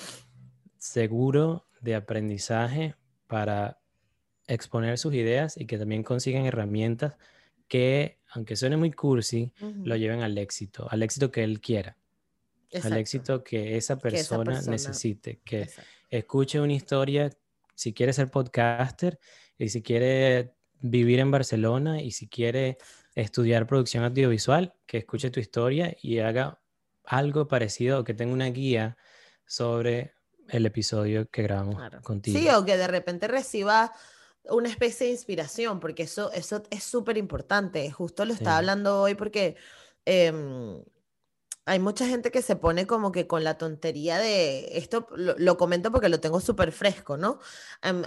seguro 0.78 1.68
de 1.80 1.94
aprendizaje 1.94 2.96
para 3.28 3.83
exponer 4.46 4.98
sus 4.98 5.14
ideas 5.14 5.56
y 5.56 5.66
que 5.66 5.78
también 5.78 6.02
consigan 6.02 6.46
herramientas 6.46 7.16
que, 7.68 8.18
aunque 8.28 8.56
suene 8.56 8.76
muy 8.76 8.92
cursi, 8.92 9.52
lo 9.84 9.96
lleven 9.96 10.22
al 10.22 10.36
éxito, 10.38 10.86
al 10.90 11.02
éxito 11.02 11.30
que 11.30 11.44
él 11.44 11.60
quiera, 11.60 11.96
al 12.82 12.96
éxito 12.96 13.42
que 13.42 13.76
esa 13.76 13.98
persona, 13.98 14.60
necesite, 14.62 15.40
que 15.44 15.70
escuche 16.10 16.60
una 16.60 16.74
historia, 16.74 17.30
si 17.74 17.92
quiere 17.92 18.12
ser 18.12 18.30
podcaster, 18.30 19.18
y 19.58 19.68
si 19.68 19.82
quiere 19.82 20.54
vivir 20.80 21.20
en 21.20 21.30
Barcelona 21.30 22.02
y 22.02 22.10
si 22.10 22.28
quiere 22.28 22.78
estudiar 23.14 23.66
producción 23.66 24.04
audiovisual, 24.04 24.74
que 24.86 24.98
escuche 24.98 25.30
tu 25.30 25.40
historia 25.40 25.96
y 26.02 26.18
haga 26.18 26.60
algo 27.04 27.48
parecido 27.48 28.00
o 28.00 28.04
que 28.04 28.14
tenga 28.14 28.32
una 28.32 28.46
guía 28.46 28.96
sobre 29.46 30.12
el 30.48 30.66
episodio 30.66 31.28
que 31.30 31.42
grabamos 31.42 31.80
contigo. 32.02 32.38
Sí, 32.38 32.48
o 32.48 32.64
que 32.64 32.76
de 32.76 32.86
repente 32.86 33.28
reciba 33.28 33.92
una 34.50 34.68
especie 34.68 35.06
de 35.06 35.12
inspiración, 35.12 35.80
porque 35.80 36.04
eso, 36.04 36.30
eso 36.32 36.62
es 36.70 36.84
súper 36.84 37.16
importante. 37.16 37.90
Justo 37.90 38.24
lo 38.24 38.34
estaba 38.34 38.58
hablando 38.58 39.00
hoy 39.00 39.14
porque 39.14 39.56
em, 40.04 40.82
hay 41.66 41.78
mucha 41.78 42.06
gente 42.06 42.30
que 42.30 42.42
se 42.42 42.56
pone 42.56 42.86
como 42.86 43.10
que 43.10 43.26
con 43.26 43.42
la 43.42 43.56
tontería 43.56 44.18
de, 44.18 44.76
esto 44.76 45.06
lo, 45.16 45.56
comento 45.56 45.90
porque 45.90 46.08
lo 46.08 46.20
tengo 46.20 46.40
súper 46.40 46.72
fresco, 46.72 47.16
¿no? 47.16 47.38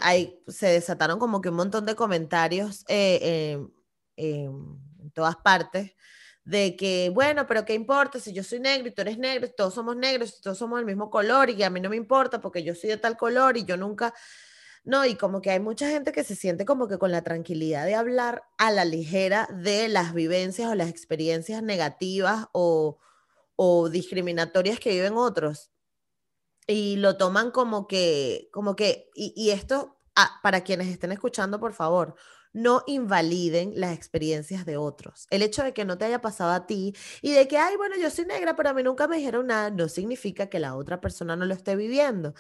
Hay, 0.02 0.40
se 0.48 0.68
desataron 0.68 1.18
como 1.20 1.42
que 1.42 1.50
un 1.50 1.56
montón 1.56 1.86
de 1.86 1.96
comentarios 1.96 2.86
eh, 2.88 3.58
em, 4.16 4.80
en 5.00 5.12
todas 5.12 5.38
partes 5.38 5.94
de 6.44 6.78
que, 6.78 7.10
bueno, 7.14 7.46
pero 7.46 7.66
¿qué 7.66 7.74
importa 7.74 8.20
si 8.20 8.32
yo 8.32 8.44
soy 8.44 8.60
negro 8.60 8.88
y 8.88 8.92
tú 8.92 9.02
eres 9.02 9.18
negro, 9.18 9.50
todos 9.52 9.74
somos 9.74 9.98
negros, 9.98 10.40
todos 10.40 10.58
somos 10.58 10.80
del 10.80 10.86
mismo 10.86 11.10
color 11.10 11.50
y 11.50 11.62
a 11.64 11.70
mí 11.70 11.82
no 11.82 11.90
me 11.90 11.98
importa 11.98 12.40
porque 12.40 12.64
yo 12.64 12.74
soy 12.74 12.92
de 12.92 12.98
tal 12.98 13.18
color 13.18 13.58
y 13.58 13.66
yo 13.66 13.76
nunca... 13.76 14.14
No, 14.84 15.06
y 15.06 15.16
como 15.16 15.42
que 15.42 15.52
hay 15.52 15.60
mucha 15.60 15.90
gente 15.90 16.12
que 16.12 16.24
se 16.24 16.36
siente 16.36 16.66
como 16.66 16.88
que 16.88 16.98
con 16.98 17.12
la 17.12 17.24
tranquilidad 17.24 17.86
de 17.86 17.96
hablar 17.96 18.44
a 18.58 18.72
la 18.72 18.86
ligera 18.86 19.48
de 19.52 19.88
las 19.90 20.14
vivencias 20.14 20.70
o 20.70 20.76
las 20.76 20.90
experiencias 20.90 21.62
negativas 21.62 22.48
o, 22.54 23.00
o 23.56 23.90
discriminatorias 23.90 24.80
que 24.80 24.92
viven 24.92 25.18
otros. 25.18 25.72
Y 26.68 26.98
lo 26.98 27.18
toman 27.18 27.52
como 27.52 27.88
que, 27.88 28.50
como 28.52 28.76
que, 28.76 29.10
y, 29.14 29.50
esto, 29.52 29.98
ah, 30.16 30.40
para 30.44 30.62
quienes 30.62 30.88
estén 30.88 31.12
escuchando, 31.12 31.60
por 31.60 31.74
favor, 31.74 32.16
no 32.54 32.84
invaliden 32.88 33.74
las 33.76 33.96
experiencias 33.96 34.66
de 34.66 34.78
otros. 34.78 35.28
El 35.30 35.42
hecho 35.42 35.64
de 35.64 35.74
que 35.74 35.86
no 35.86 35.98
te 35.98 36.06
haya 36.06 36.22
pasado 36.22 36.52
a 36.52 36.66
ti 36.66 36.96
y 37.22 37.32
de 37.32 37.48
que, 37.48 37.58
ay, 37.58 37.76
bueno, 37.78 37.96
yo 37.98 38.10
soy 38.10 38.26
negra, 38.26 38.56
pero 38.56 38.70
a 38.70 38.74
mí 38.74 38.84
nunca 38.84 39.08
me 39.08 39.18
dijeron 39.18 39.48
nada, 39.48 39.70
no 39.70 39.90
significa 39.90 40.48
que 40.48 40.60
la 40.60 40.76
otra 40.76 41.02
persona 41.02 41.36
no 41.36 41.46
lo 41.46 41.54
esté 41.54 41.76
viviendo. 41.76 42.34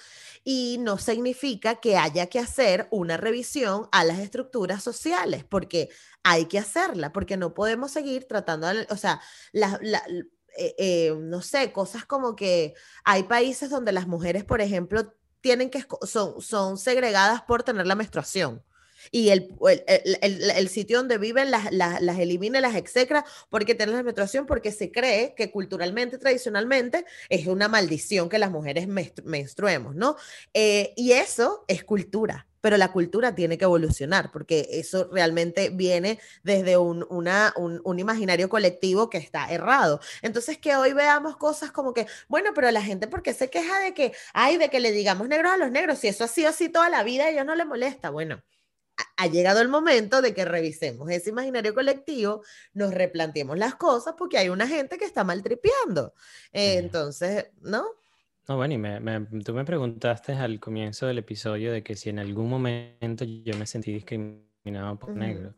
Y 0.43 0.77
no 0.79 0.97
significa 0.97 1.75
que 1.75 1.97
haya 1.97 2.27
que 2.27 2.39
hacer 2.39 2.87
una 2.91 3.17
revisión 3.17 3.87
a 3.91 4.03
las 4.03 4.19
estructuras 4.19 4.83
sociales, 4.83 5.43
porque 5.43 5.89
hay 6.23 6.45
que 6.45 6.59
hacerla, 6.59 7.13
porque 7.13 7.37
no 7.37 7.53
podemos 7.53 7.91
seguir 7.91 8.27
tratando, 8.27 8.67
o 8.89 8.97
sea, 8.97 9.21
la, 9.51 9.79
eh, 10.57 10.75
eh, 10.77 11.15
no 11.19 11.41
sé, 11.41 11.71
cosas 11.71 12.05
como 12.05 12.35
que 12.35 12.73
hay 13.03 13.23
países 13.23 13.69
donde 13.69 13.91
las 13.91 14.07
mujeres, 14.07 14.43
por 14.43 14.61
ejemplo, 14.61 15.13
tienen 15.41 15.69
que, 15.69 15.85
son, 16.01 16.41
son 16.41 16.77
segregadas 16.77 17.43
por 17.43 17.63
tener 17.63 17.85
la 17.85 17.95
menstruación 17.95 18.63
y 19.11 19.29
el, 19.29 19.49
el, 19.87 20.51
el, 20.51 20.69
sitio 20.69 20.97
donde 20.97 21.17
viven 21.17 21.51
las, 21.51 21.71
las, 21.71 22.01
las, 22.01 22.19
elimina, 22.19 22.61
las 22.61 22.75
execra 22.75 23.25
porque 23.49 23.75
tienen 23.75 23.95
la 23.95 24.03
menstruación, 24.03 24.45
porque 24.45 24.71
se 24.71 24.91
cree 24.91 25.33
que 25.35 25.51
culturalmente, 25.51 26.17
tradicionalmente, 26.17 27.05
es 27.29 27.47
una 27.47 27.67
maldición 27.67 28.29
que 28.29 28.39
las 28.39 28.51
mujeres 28.51 28.87
menstruemos, 28.87 29.95
¿no? 29.95 30.15
Eh, 30.53 30.93
y 30.95 31.11
eso 31.13 31.63
es 31.67 31.83
cultura 31.83 32.47
pero 32.67 32.75
la 32.75 32.91
cultura 32.91 33.33
tiene 33.33 33.57
que 33.57 33.63
evolucionar, 33.63 34.29
porque 34.31 34.67
eso 34.71 35.09
realmente 35.11 35.69
viene 35.69 36.19
desde 36.43 36.75
un, 36.75 37.05
una, 37.09 37.53
un, 37.55 37.99
imaginario 37.99 38.49
colectivo 38.49 39.09
que 39.09 39.17
está 39.17 39.49
errado. 39.49 40.01
Entonces, 40.21 40.57
que 40.57 40.75
hoy 40.75 40.91
veamos 40.91 41.37
cosas 41.37 41.71
como 41.71 41.93
que, 41.93 42.07
bueno, 42.27 42.51
pero 42.53 42.69
la 42.71 42.81
gente, 42.81 43.07
¿por 43.07 43.21
qué 43.23 43.33
se 43.33 43.49
queja 43.49 43.79
de 43.79 43.93
que, 43.93 44.11
ay, 44.33 44.57
de 44.57 44.69
que 44.69 44.81
le 44.81 44.91
digamos 44.91 45.29
negros 45.29 45.53
a 45.53 45.57
los 45.57 45.71
negros? 45.71 45.99
Si 45.99 46.09
eso 46.09 46.25
ha 46.25 46.27
sido 46.27 46.49
así 46.49 46.67
toda 46.67 46.89
la 46.89 47.03
vida, 47.03 47.25
a 47.25 47.29
ellos 47.29 47.45
no 47.45 47.55
les 47.55 47.65
molesta. 47.65 48.09
Bueno, 48.09 48.43
ha 49.15 49.27
llegado 49.27 49.61
el 49.61 49.69
momento 49.69 50.21
de 50.21 50.33
que 50.33 50.45
revisemos 50.45 51.09
ese 51.09 51.29
imaginario 51.29 51.73
colectivo, 51.73 52.43
nos 52.73 52.93
replanteemos 52.93 53.57
las 53.57 53.75
cosas, 53.75 54.15
porque 54.17 54.37
hay 54.37 54.49
una 54.49 54.67
gente 54.67 54.97
que 54.97 55.05
está 55.05 55.23
maltripeando. 55.23 56.13
entonces, 56.51 57.47
¿no? 57.61 57.85
No, 58.47 58.55
bueno, 58.55 58.73
y 59.31 59.43
tú 59.43 59.53
me 59.53 59.65
preguntaste 59.65 60.33
al 60.33 60.59
comienzo 60.59 61.05
del 61.05 61.17
episodio 61.17 61.71
de 61.73 61.83
que 61.83 61.95
si 61.95 62.09
en 62.09 62.19
algún 62.19 62.49
momento 62.49 63.25
yo 63.25 63.57
me 63.57 63.65
sentí 63.65 63.91
discriminado 63.91 64.97
por 64.97 65.09
negro. 65.09 65.53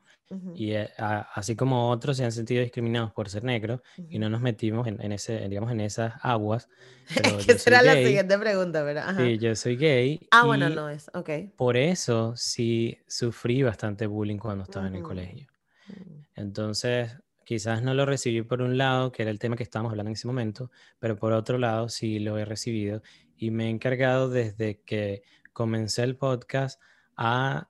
Y 0.54 0.74
eh, 0.74 0.90
así 0.98 1.56
como 1.56 1.90
otros 1.90 2.18
se 2.18 2.24
han 2.24 2.32
sentido 2.32 2.62
discriminados 2.62 3.12
por 3.12 3.30
ser 3.30 3.44
negro 3.44 3.82
y 4.10 4.20
no 4.20 4.30
nos 4.30 4.42
metimos 4.42 4.88
en, 4.88 5.12
ese, 5.12 5.50
digamos, 5.50 5.72
en 5.72 5.82
esas 5.82 6.14
aguas. 6.22 6.70
Esa 7.48 7.58
será 7.58 7.82
la 7.82 7.96
siguiente 7.96 8.38
pregunta, 8.38 8.84
¿verdad? 8.84 9.18
Sí, 9.18 9.40
yo 9.40 9.56
soy 9.56 9.76
gay. 9.76 10.28
Ah, 10.30 10.46
bueno, 10.46 10.70
no 10.70 10.88
es, 10.88 11.10
ok. 11.16 11.30
Por 11.56 11.78
eso 11.78 12.34
sí 12.36 13.00
sufrí 13.08 13.64
bastante 13.64 14.06
bullying 14.06 14.38
cuando 14.38 14.66
estaba 14.66 14.88
en 14.88 14.96
el 14.96 15.04
colegio. 15.04 15.48
Mm. 15.88 16.20
Entonces, 16.36 17.18
Quizás 17.50 17.82
no 17.82 17.96
lo 17.96 18.06
recibí 18.06 18.44
por 18.44 18.62
un 18.62 18.78
lado, 18.78 19.12
que 19.12 19.24
era 19.24 19.32
el 19.32 19.40
tema 19.40 19.56
que 19.56 19.64
estábamos 19.64 19.90
hablando 19.90 20.10
en 20.10 20.14
ese 20.14 20.28
momento, 20.28 20.70
pero 21.00 21.18
por 21.18 21.34
otro 21.34 21.58
lado 21.58 21.90
sí 21.90 22.20
lo 22.20 22.38
he 22.38 22.46
recibido 22.46 23.02
y 23.36 23.50
me 23.50 23.66
he 23.66 23.70
encargado 23.72 24.30
desde 24.30 24.82
que 24.82 25.24
comencé 25.52 26.04
el 26.04 26.16
podcast 26.16 26.80
a 27.18 27.68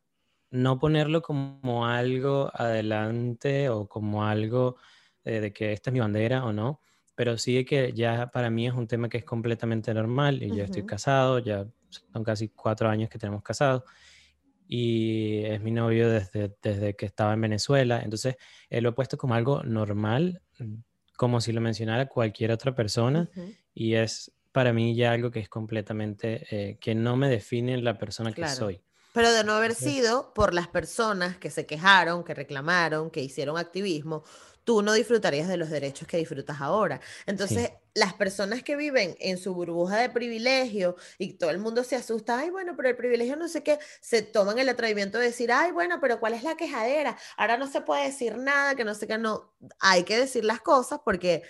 no 0.52 0.80
ponerlo 0.80 1.22
como 1.22 1.86
algo 1.86 2.52
adelante 2.54 3.70
o 3.70 3.88
como 3.88 4.26
algo 4.26 4.78
eh, 5.24 5.40
de 5.42 5.54
que 5.54 5.74
esta 5.74 5.90
es 5.90 5.94
mi 5.94 6.00
bandera 6.00 6.46
o 6.46 6.54
no, 6.54 6.82
pero 7.16 7.38
sí 7.38 7.66
que 7.66 7.94
ya 7.94 8.28
para 8.32 8.50
mí 8.50 8.68
es 8.68 8.74
un 8.74 8.88
tema 8.88 9.10
que 9.10 9.18
es 9.20 9.26
completamente 9.26 9.94
normal 9.94 10.42
y 10.44 10.54
yo 10.54 10.64
estoy 10.64 10.84
casado, 10.84 11.40
ya 11.40 11.68
son 12.14 12.24
casi 12.24 12.50
cuatro 12.50 12.90
años 12.90 13.10
que 13.10 13.20
tenemos 13.20 13.44
casados 13.44 13.84
y 14.68 15.44
es 15.46 15.62
mi 15.62 15.72
novio 15.72 16.10
desde, 16.10 16.56
desde 16.62 16.96
que 16.96 17.06
estaba 17.08 17.34
en 17.34 17.42
Venezuela. 17.42 18.02
Entonces, 18.04 18.36
él 18.70 18.84
lo 18.84 18.90
he 18.92 18.94
puesto 18.94 19.18
como 19.18 19.34
algo 19.34 19.64
normal, 19.64 20.42
como 21.18 21.42
si 21.42 21.52
lo 21.52 21.62
mencionara 21.62 22.08
cualquier 22.08 22.52
otra 22.52 22.76
persona, 22.76 23.30
y 23.74 23.96
es 23.96 24.32
para 24.52 24.72
mí 24.74 24.96
ya 24.96 25.12
algo 25.12 25.32
que 25.32 25.40
es 25.40 25.50
completamente, 25.50 26.46
eh, 26.52 26.78
que 26.80 26.96
no 26.96 27.16
me 27.18 27.30
define 27.30 27.82
la 27.82 27.98
persona 27.98 28.34
que 28.34 28.48
soy. 28.48 28.84
Pero 29.14 29.32
de 29.32 29.44
no 29.44 29.54
haber 29.54 29.76
sido 29.76 30.34
por 30.34 30.54
las 30.54 30.68
personas 30.68 31.38
que 31.38 31.50
se 31.50 31.66
quejaron, 31.66 32.24
que 32.24 32.34
reclamaron, 32.34 33.10
que 33.10 33.22
hicieron 33.22 33.58
activismo, 33.58 34.24
tú 34.64 34.84
no 34.84 34.94
disfrutarías 34.94 35.48
de 35.48 35.58
los 35.58 35.72
derechos 35.72 36.08
que 36.08 36.18
disfrutas 36.18 36.62
ahora. 36.62 37.02
Entonces, 37.26 37.72
las 37.96 38.14
personas 38.14 38.62
que 38.62 38.76
viven 38.76 39.16
en 39.20 39.40
su 39.40 39.56
burbuja 39.56 39.98
de 39.98 40.12
privilegio 40.12 40.96
y 41.18 41.34
todo 41.34 41.50
el 41.50 41.58
mundo 41.58 41.84
se 41.84 41.96
asusta, 41.96 42.38
ay, 42.38 42.52
bueno, 42.52 42.76
pero 42.76 42.90
el 42.90 42.96
privilegio 42.96 43.36
no 43.36 43.48
sé 43.48 43.64
qué, 43.64 43.80
se 44.00 44.22
toman 44.22 44.60
el 44.60 44.70
atrevimiento 44.70 45.18
de 45.18 45.26
decir, 45.26 45.52
ay, 45.52 45.72
bueno, 45.72 46.00
pero 46.00 46.20
¿cuál 46.20 46.34
es 46.34 46.44
la 46.44 46.56
quejadera? 46.56 47.18
Ahora 47.36 47.58
no 47.58 47.68
se 47.68 47.82
puede 47.82 48.06
decir 48.06 48.38
nada, 48.38 48.76
que 48.76 48.86
no 48.86 48.94
sé 48.94 49.08
qué, 49.08 49.18
no, 49.18 49.56
hay 49.80 50.04
que 50.04 50.18
decir 50.20 50.46
las 50.46 50.62
cosas 50.62 51.00
porque 51.04 51.42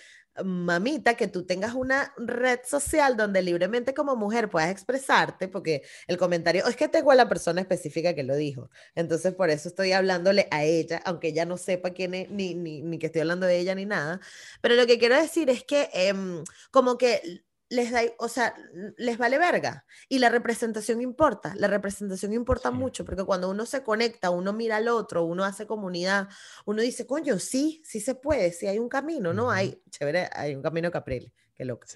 mamita, 0.43 1.15
que 1.15 1.27
tú 1.27 1.45
tengas 1.45 1.73
una 1.73 2.13
red 2.17 2.59
social 2.65 3.17
donde 3.17 3.41
libremente 3.41 3.93
como 3.93 4.15
mujer 4.15 4.49
puedas 4.49 4.69
expresarte, 4.69 5.47
porque 5.47 5.83
el 6.07 6.17
comentario 6.17 6.65
es 6.67 6.75
que 6.75 6.87
tengo 6.87 7.11
a 7.11 7.15
la 7.15 7.29
persona 7.29 7.61
específica 7.61 8.13
que 8.13 8.23
lo 8.23 8.35
dijo. 8.35 8.69
Entonces, 8.95 9.33
por 9.33 9.49
eso 9.49 9.69
estoy 9.69 9.91
hablándole 9.91 10.47
a 10.51 10.63
ella, 10.63 11.01
aunque 11.05 11.29
ella 11.29 11.45
no 11.45 11.57
sepa 11.57 11.91
quién 11.91 12.13
es, 12.13 12.29
ni, 12.29 12.55
ni, 12.55 12.81
ni 12.81 12.99
que 12.99 13.07
estoy 13.07 13.21
hablando 13.21 13.45
de 13.45 13.59
ella 13.59 13.75
ni 13.75 13.85
nada. 13.85 14.19
Pero 14.61 14.75
lo 14.75 14.85
que 14.87 14.99
quiero 14.99 15.15
decir 15.15 15.49
es 15.49 15.63
que 15.63 15.89
em, 15.93 16.43
como 16.71 16.97
que 16.97 17.43
les 17.70 17.91
da, 17.91 18.01
o 18.17 18.28
sea, 18.28 18.55
les 18.97 19.17
vale 19.17 19.38
verga. 19.38 19.86
Y 20.09 20.20
la 20.20 20.30
representación 20.30 21.01
importa, 21.01 21.53
la 21.55 21.67
representación 21.67 22.34
importa 22.34 22.72
mucho, 22.72 23.05
porque 23.05 23.24
cuando 23.24 23.49
uno 23.49 23.65
se 23.65 23.84
conecta, 23.84 24.32
uno 24.32 24.53
mira 24.53 24.78
al 24.78 24.88
otro, 24.88 25.24
uno 25.24 25.45
hace 25.45 25.67
comunidad, 25.67 26.28
uno 26.65 26.82
dice, 26.82 27.05
coño, 27.05 27.38
sí, 27.39 27.82
sí 27.86 27.99
se 27.99 28.15
puede, 28.15 28.51
sí 28.51 28.67
hay 28.67 28.80
un 28.80 28.89
camino, 28.89 29.34
¿no? 29.34 29.51
Hay, 29.51 29.82
chévere, 29.91 30.30
hay 30.34 30.55
un 30.55 30.63
camino 30.63 30.91
Caprile, 30.91 31.32
qué 31.53 31.63
loco. 31.63 31.88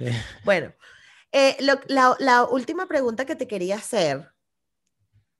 Bueno, 0.45 0.74
eh, 1.32 1.57
la, 1.59 2.15
la 2.19 2.43
última 2.45 2.88
pregunta 2.88 3.26
que 3.26 3.36
te 3.36 3.47
quería 3.47 3.78
hacer 3.78 4.32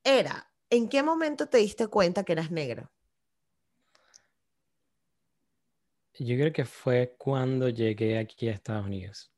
era, 0.03 0.51
¿en 0.69 0.89
qué 0.89 1.03
momento 1.03 1.47
te 1.47 1.59
diste 1.59 1.88
cuenta 1.88 2.23
que 2.23 2.34
eras 2.34 2.49
negro? 2.49 2.91
Yo 6.19 6.36
creo 6.36 6.53
que 6.53 6.65
fue 6.65 7.15
cuando 7.17 7.69
llegué 7.69 8.19
aquí 8.19 8.47
a 8.47 8.51
Estados 8.51 8.86
Unidos 8.86 9.32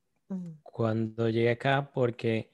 cuando 0.63 1.29
llegué 1.29 1.51
acá 1.51 1.91
porque 1.93 2.51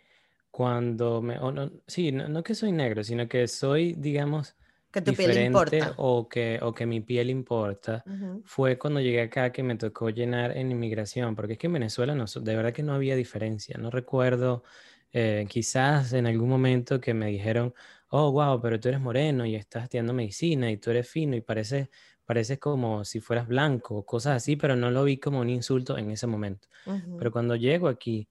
cuando 0.52 1.22
me, 1.22 1.36
no, 1.36 1.72
sí, 1.88 2.12
no, 2.12 2.44
que 2.44 2.56
soy 2.56 2.72
negro, 2.72 3.04
sino 3.04 3.28
que 3.28 3.48
soy, 3.48 3.94
digamos, 3.94 4.56
que 4.92 5.02
tu 5.02 5.16
piel 5.16 5.38
importa. 5.38 5.94
O 5.98 6.28
que, 6.28 6.60
o 6.62 6.74
que 6.74 6.86
mi 6.86 7.02
piel 7.02 7.30
importa, 7.30 8.06
fue 8.44 8.78
cuando 8.78 9.00
llegué 9.00 9.22
acá 9.22 9.52
que 9.52 9.64
me 9.64 9.76
tocó 9.78 10.10
llenar 10.10 10.58
en 10.58 10.72
inmigración, 10.72 11.36
porque 11.36 11.54
es 11.54 11.60
que 11.60 11.68
en 11.68 11.74
Venezuela 11.74 12.16
no, 12.16 12.26
de 12.26 12.56
verdad 12.56 12.74
que 12.74 12.84
no 12.84 12.94
había 12.94 13.16
diferencia. 13.16 13.78
No 13.78 13.90
recuerdo, 13.92 14.64
eh, 15.14 15.46
quizás 15.50 16.14
en 16.14 16.28
algún 16.28 16.50
momento 16.50 17.00
que 17.00 17.14
me 17.14 17.28
dijeron, 17.28 17.74
oh, 18.10 18.32
wow, 18.32 18.62
pero 18.62 18.80
tú 18.80 18.90
eres 18.90 19.00
moreno 19.00 19.46
y 19.46 19.56
estás 19.56 19.84
estudiando 19.84 20.14
medicina 20.14 20.70
y 20.70 20.78
tú 20.78 20.90
eres 20.92 21.10
fino 21.10 21.36
y 21.36 21.42
pareces 21.42 21.90
pareces 22.32 22.60
como 22.60 23.04
si 23.04 23.20
fueras 23.20 23.46
blanco, 23.46 24.06
cosas 24.06 24.38
así, 24.38 24.56
pero 24.56 24.78
no 24.78 24.90
lo 24.90 25.04
vi 25.04 25.18
como 25.18 25.42
un 25.42 25.50
insulto 25.50 25.98
en 25.98 26.12
ese 26.12 26.28
momento. 26.28 26.70
Pero 27.18 27.30
cuando 27.30 27.58
llego 27.58 27.90
aquí, 27.90 28.30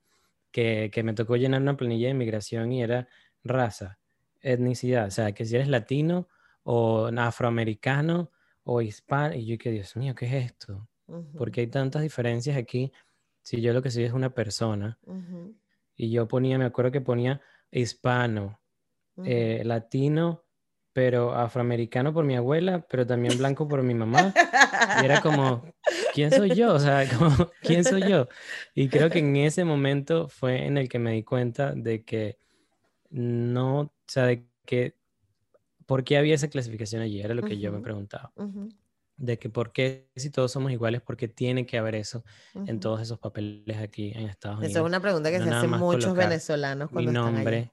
que, 0.50 0.90
me 1.04 1.12
tocó 1.12 1.36
llenar 1.36 1.60
una 1.60 1.76
planilla 1.76 2.06
de 2.06 2.12
inmigración 2.12 2.72
y 2.72 2.82
era 2.82 3.08
raza, 3.44 3.98
etnicidad, 4.40 5.08
o 5.08 5.10
sea, 5.10 5.32
que 5.32 5.44
si 5.44 5.56
eres 5.56 5.68
latino 5.68 6.28
o 6.62 7.08
afroamericano 7.14 8.30
o 8.64 8.80
hispano, 8.80 9.34
y 9.34 9.44
yo 9.44 9.58
que 9.58 9.70
Dios 9.70 9.94
mío, 9.96 10.14
¿qué 10.14 10.24
es 10.28 10.46
esto? 10.46 10.88
Porque 11.36 11.60
hay 11.60 11.66
tantas 11.66 12.00
diferencias 12.00 12.56
aquí. 12.56 12.90
Si 13.42 13.60
yo 13.60 13.74
lo 13.74 13.82
que 13.82 13.90
soy 13.90 14.04
es 14.04 14.14
una 14.14 14.32
persona, 14.32 14.98
y 15.94 16.10
yo 16.10 16.26
ponía, 16.26 16.56
me 16.56 16.64
acuerdo 16.64 16.90
que 16.90 17.02
ponía 17.02 17.42
hispano, 17.70 18.62
eh, 19.26 19.60
latino, 19.62 20.46
pero 20.92 21.34
afroamericano 21.34 22.12
por 22.12 22.24
mi 22.24 22.36
abuela, 22.36 22.84
pero 22.88 23.06
también 23.06 23.38
blanco 23.38 23.68
por 23.68 23.82
mi 23.82 23.94
mamá. 23.94 24.34
Y 25.00 25.04
era 25.04 25.20
como, 25.20 25.64
¿quién 26.14 26.30
soy 26.30 26.54
yo? 26.54 26.74
O 26.74 26.78
sea, 26.78 27.04
como, 27.18 27.50
¿quién 27.62 27.84
soy 27.84 28.08
yo? 28.08 28.28
Y 28.74 28.88
creo 28.88 29.10
que 29.10 29.20
en 29.20 29.36
ese 29.36 29.64
momento 29.64 30.28
fue 30.28 30.66
en 30.66 30.78
el 30.78 30.88
que 30.88 30.98
me 30.98 31.12
di 31.12 31.22
cuenta 31.22 31.72
de 31.72 32.04
que 32.04 32.38
no, 33.10 33.80
o 33.80 33.92
sea, 34.06 34.24
de 34.24 34.46
que, 34.64 34.96
¿por 35.86 36.04
qué 36.04 36.16
había 36.16 36.34
esa 36.34 36.48
clasificación 36.48 37.02
allí? 37.02 37.20
Era 37.20 37.34
lo 37.34 37.42
que 37.42 37.58
yo 37.58 37.72
me 37.72 37.80
preguntaba. 37.80 38.32
De 39.16 39.38
que 39.38 39.50
por 39.50 39.72
qué 39.72 40.08
si 40.16 40.30
todos 40.30 40.50
somos 40.50 40.72
iguales, 40.72 41.02
por 41.02 41.16
qué 41.16 41.28
tiene 41.28 41.66
que 41.66 41.76
haber 41.78 41.94
eso 41.94 42.24
en 42.54 42.80
todos 42.80 43.00
esos 43.00 43.18
papeles 43.18 43.76
aquí 43.76 44.12
en 44.14 44.28
Estados 44.28 44.58
Unidos. 44.58 44.70
Esa 44.70 44.80
es 44.80 44.86
una 44.86 45.00
pregunta 45.00 45.30
que 45.30 45.40
se 45.40 45.50
hacen 45.50 45.70
muchos 45.70 46.14
venezolanos 46.14 46.90
cuando 46.90 47.12
mi 47.12 47.14
nombre 47.14 47.70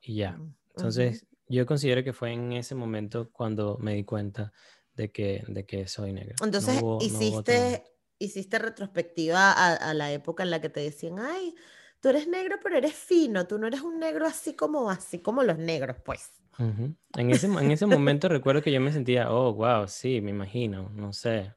y 0.00 0.16
ya. 0.16 0.38
Entonces, 0.74 1.26
yo 1.48 1.66
considero 1.66 2.02
que 2.02 2.12
fue 2.12 2.32
en 2.32 2.52
ese 2.52 2.74
momento 2.74 3.30
cuando 3.30 3.78
me 3.78 3.94
di 3.94 4.04
cuenta 4.04 4.52
de 4.94 5.10
que, 5.12 5.44
de 5.48 5.66
que 5.66 5.86
soy 5.86 6.12
negro. 6.12 6.34
Entonces, 6.42 6.80
hiciste, 7.00 7.84
hiciste 8.18 8.58
retrospectiva 8.58 9.52
a, 9.52 9.94
la 9.94 10.12
época 10.12 10.42
en 10.42 10.50
la 10.50 10.60
que 10.60 10.68
te 10.68 10.80
decían, 10.80 11.18
ay, 11.18 11.54
tú 12.00 12.08
eres 12.08 12.26
negro, 12.26 12.56
pero 12.62 12.76
eres 12.76 12.94
fino, 12.94 13.46
tú 13.46 13.58
no 13.58 13.66
eres 13.66 13.82
un 13.82 13.98
negro 13.98 14.26
así 14.26 14.54
como, 14.54 14.90
así 14.90 15.20
como 15.20 15.42
los 15.42 15.58
negros, 15.58 15.96
pues. 16.04 16.30
en, 16.58 17.30
ese, 17.30 17.46
en 17.46 17.70
ese 17.70 17.86
momento 17.86 18.28
recuerdo 18.28 18.62
que 18.62 18.72
yo 18.72 18.80
me 18.80 18.92
sentía, 18.92 19.30
oh, 19.30 19.52
wow, 19.52 19.86
sí, 19.86 20.20
me 20.20 20.30
imagino, 20.30 20.90
no 20.94 21.12
sé, 21.12 21.54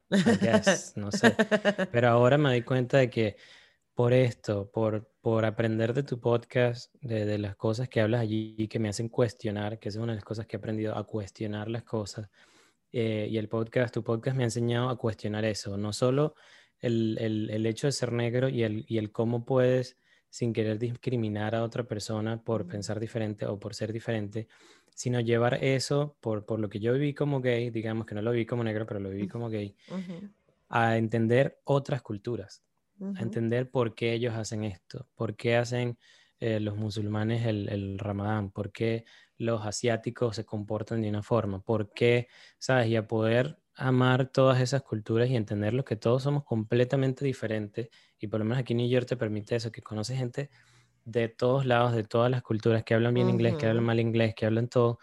no 0.96 1.10
sé. 1.10 1.34
Pero 1.92 2.08
ahora 2.08 2.36
me 2.36 2.50
doy 2.50 2.62
cuenta 2.62 2.98
de 2.98 3.08
que 3.10 3.36
por 3.94 4.12
esto, 4.12 4.70
por, 4.70 5.09
por 5.20 5.44
aprender 5.44 5.92
de 5.92 6.02
tu 6.02 6.18
podcast, 6.18 6.94
de, 7.02 7.38
las 7.38 7.56
cosas 7.56 7.88
que 7.88 8.00
hablas 8.00 8.22
allí 8.22 8.54
y 8.56 8.68
que 8.68 8.78
me 8.78 8.88
hacen 8.88 9.08
cuestionar, 9.08 9.78
que 9.78 9.90
es 9.90 9.96
una 9.96 10.12
de 10.12 10.16
las 10.16 10.24
cosas 10.24 10.46
que 10.46 10.56
he 10.56 10.58
aprendido 10.58 10.96
a 10.96 11.04
cuestionar 11.04 11.68
las 11.68 11.82
cosas. 11.82 12.30
Eh, 12.92 13.28
y 13.30 13.36
el 13.36 13.48
podcast, 13.48 13.92
tu 13.92 14.02
podcast 14.02 14.36
me 14.36 14.44
ha 14.44 14.46
enseñado 14.46 14.88
a 14.88 14.96
cuestionar 14.96 15.44
eso, 15.44 15.76
no 15.76 15.92
solo 15.92 16.34
el, 16.80 17.18
el, 17.20 17.50
el 17.50 17.66
hecho 17.66 17.86
de 17.86 17.92
ser 17.92 18.12
negro 18.12 18.48
y 18.48 18.62
el, 18.62 18.84
y 18.88 18.98
el 18.98 19.12
cómo 19.12 19.44
puedes 19.44 19.96
sin 20.30 20.52
querer 20.52 20.78
discriminar 20.78 21.54
a 21.54 21.62
otra 21.62 21.84
persona 21.84 22.42
por 22.42 22.66
pensar 22.66 22.98
diferente 22.98 23.46
o 23.46 23.58
por 23.58 23.74
ser 23.74 23.92
diferente, 23.92 24.48
sino 24.94 25.20
llevar 25.20 25.62
eso 25.62 26.16
por, 26.20 26.46
por 26.46 26.58
lo 26.60 26.68
que 26.68 26.80
yo 26.80 26.92
viví 26.94 27.14
como 27.14 27.40
gay, 27.40 27.70
digamos 27.70 28.06
que 28.06 28.14
no 28.14 28.22
lo 28.22 28.30
viví 28.32 28.46
como 28.46 28.64
negro, 28.64 28.86
pero 28.86 29.00
lo 29.00 29.10
viví 29.10 29.28
como 29.28 29.50
gay, 29.50 29.76
a 30.68 30.96
entender 30.96 31.60
otras 31.64 32.00
culturas 32.02 32.62
a 33.16 33.22
entender 33.22 33.70
por 33.70 33.94
qué 33.94 34.12
ellos 34.12 34.34
hacen 34.34 34.64
esto, 34.64 35.08
por 35.14 35.36
qué 35.36 35.56
hacen 35.56 35.98
eh, 36.38 36.60
los 36.60 36.76
musulmanes 36.76 37.46
el, 37.46 37.68
el, 37.68 37.98
ramadán, 37.98 38.50
por 38.50 38.72
qué 38.72 39.04
los 39.36 39.64
asiáticos 39.64 40.36
se 40.36 40.44
comportan 40.44 41.02
de 41.02 41.08
una 41.08 41.22
forma, 41.22 41.60
por 41.60 41.92
qué, 41.92 42.28
¿sabes? 42.58 42.88
Y 42.88 42.96
a 42.96 43.06
poder 43.06 43.58
amar 43.74 44.26
todas 44.28 44.60
esas 44.60 44.82
culturas 44.82 45.30
y 45.30 45.36
entenderlos 45.36 45.84
que 45.84 45.96
todos 45.96 46.22
somos 46.22 46.44
completamente 46.44 47.24
diferentes 47.24 47.88
y 48.18 48.26
por 48.26 48.40
lo 48.40 48.44
menos 48.44 48.58
aquí 48.58 48.74
en 48.74 48.78
New 48.78 48.88
York 48.88 49.06
te 49.06 49.16
permite 49.16 49.56
eso, 49.56 49.72
que 49.72 49.80
conoces 49.82 50.18
gente 50.18 50.50
de 51.04 51.28
todos 51.28 51.64
lados, 51.64 51.92
de 51.94 52.04
todas 52.04 52.30
las 52.30 52.42
culturas, 52.42 52.84
que 52.84 52.94
hablan 52.94 53.14
bien 53.14 53.30
inglés, 53.30 53.56
que 53.56 53.66
hablan 53.66 53.84
mal 53.84 54.00
inglés, 54.00 54.34
que 54.34 54.46
hablan 54.46 54.68
todo, 54.68 54.98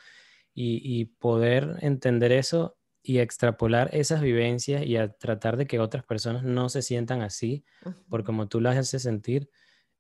y, 0.53 0.81
y, 0.83 1.05
poder 1.05 1.77
entender 1.81 2.31
eso 2.31 2.76
y 3.07 3.19
extrapolar 3.19 3.89
esas 3.93 4.19
vivencias 4.19 4.85
y 4.85 4.97
a 4.97 5.13
tratar 5.13 5.55
de 5.55 5.65
que 5.65 5.79
otras 5.79 6.03
personas 6.03 6.43
no 6.43 6.67
se 6.67 6.81
sientan 6.81 7.21
así, 7.21 7.63
por 8.09 8.25
como 8.25 8.49
tú 8.49 8.59
las 8.59 8.75
haces 8.75 9.01
sentir, 9.01 9.49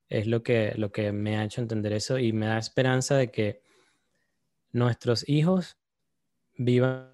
es 0.09 0.27
lo 0.27 0.43
que, 0.43 0.73
lo 0.75 0.91
que 0.91 1.13
me 1.13 1.37
ha 1.37 1.45
hecho 1.45 1.61
entender 1.61 1.93
eso 1.93 2.19
y 2.19 2.33
me 2.33 2.47
da 2.47 2.57
esperanza 2.57 3.15
de 3.15 3.31
que 3.31 3.61
nuestros 4.73 5.27
hijos 5.29 5.77
vivan, 6.57 7.13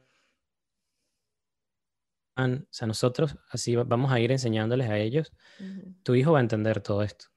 o 2.37 2.65
sea, 2.71 2.87
nosotros 2.87 3.37
así 3.51 3.75
vamos 3.75 4.11
a 4.11 4.19
ir 4.19 4.31
enseñándoles 4.31 4.89
a 4.89 4.97
ellos, 4.97 5.31
tu 6.01 6.15
hijo 6.15 6.31
va 6.31 6.39
a 6.39 6.41
entender 6.41 6.81
todo 6.81 7.03
esto. 7.03 7.27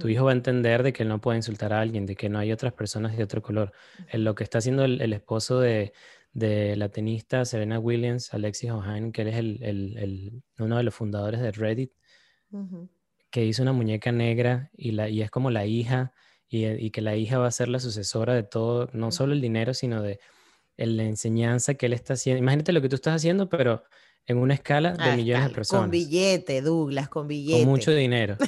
Tu 0.00 0.08
hijo 0.08 0.24
va 0.24 0.30
a 0.30 0.34
entender 0.34 0.82
de 0.82 0.92
que 0.94 1.02
él 1.02 1.08
no 1.08 1.20
puede 1.20 1.36
insultar 1.36 1.72
a 1.74 1.80
alguien, 1.80 2.06
de 2.06 2.16
que 2.16 2.30
no 2.30 2.38
hay 2.38 2.50
otras 2.50 2.72
personas 2.72 3.14
de 3.16 3.22
otro 3.22 3.42
color. 3.42 3.72
lo 4.14 4.34
que 4.34 4.42
está 4.42 4.58
haciendo 4.58 4.84
el 4.84 5.12
esposo 5.12 5.60
de, 5.60 5.92
de 6.32 6.76
la 6.76 6.88
tenista 6.88 7.44
Serena 7.44 7.78
Williams, 7.78 8.32
Alexis 8.32 8.70
Ohane, 8.70 9.12
que 9.12 9.22
él 9.22 9.28
es 9.28 9.36
el, 9.36 10.42
uno 10.58 10.76
de 10.76 10.82
los 10.82 10.94
fundadores 10.94 11.40
de 11.40 11.52
Reddit, 11.52 11.92
que 13.30 13.44
hizo 13.44 13.62
una 13.62 13.72
muñeca 13.72 14.12
negra 14.12 14.70
y, 14.76 14.92
la, 14.92 15.08
y 15.08 15.22
es 15.22 15.30
como 15.30 15.50
la 15.50 15.66
hija, 15.66 16.12
y, 16.48 16.90
que 16.90 17.02
la 17.02 17.14
hija 17.16 17.38
va 17.38 17.46
a 17.46 17.52
ser 17.52 17.68
la 17.68 17.78
sucesora 17.78 18.34
de 18.34 18.42
todo, 18.42 18.88
no 18.92 19.12
solo 19.12 19.32
el 19.32 19.40
dinero, 19.40 19.74
sino 19.74 20.02
de 20.02 20.18
la 20.76 21.02
enseñanza 21.04 21.74
que 21.74 21.86
él 21.86 21.92
está 21.92 22.14
haciendo. 22.14 22.42
Imagínate 22.42 22.72
lo 22.72 22.80
que 22.80 22.88
tú 22.88 22.94
estás 22.94 23.16
haciendo, 23.16 23.48
pero 23.48 23.82
en 24.26 24.38
una 24.38 24.54
escala 24.54 24.92
de 24.92 25.16
millones 25.16 25.48
de 25.48 25.54
personas. 25.54 25.82
Con 25.82 25.90
billete, 25.90 26.62
Douglas, 26.62 27.08
con 27.08 27.26
billete. 27.28 27.60
Con 27.60 27.70
mucho 27.70 27.90
dinero. 27.92 28.36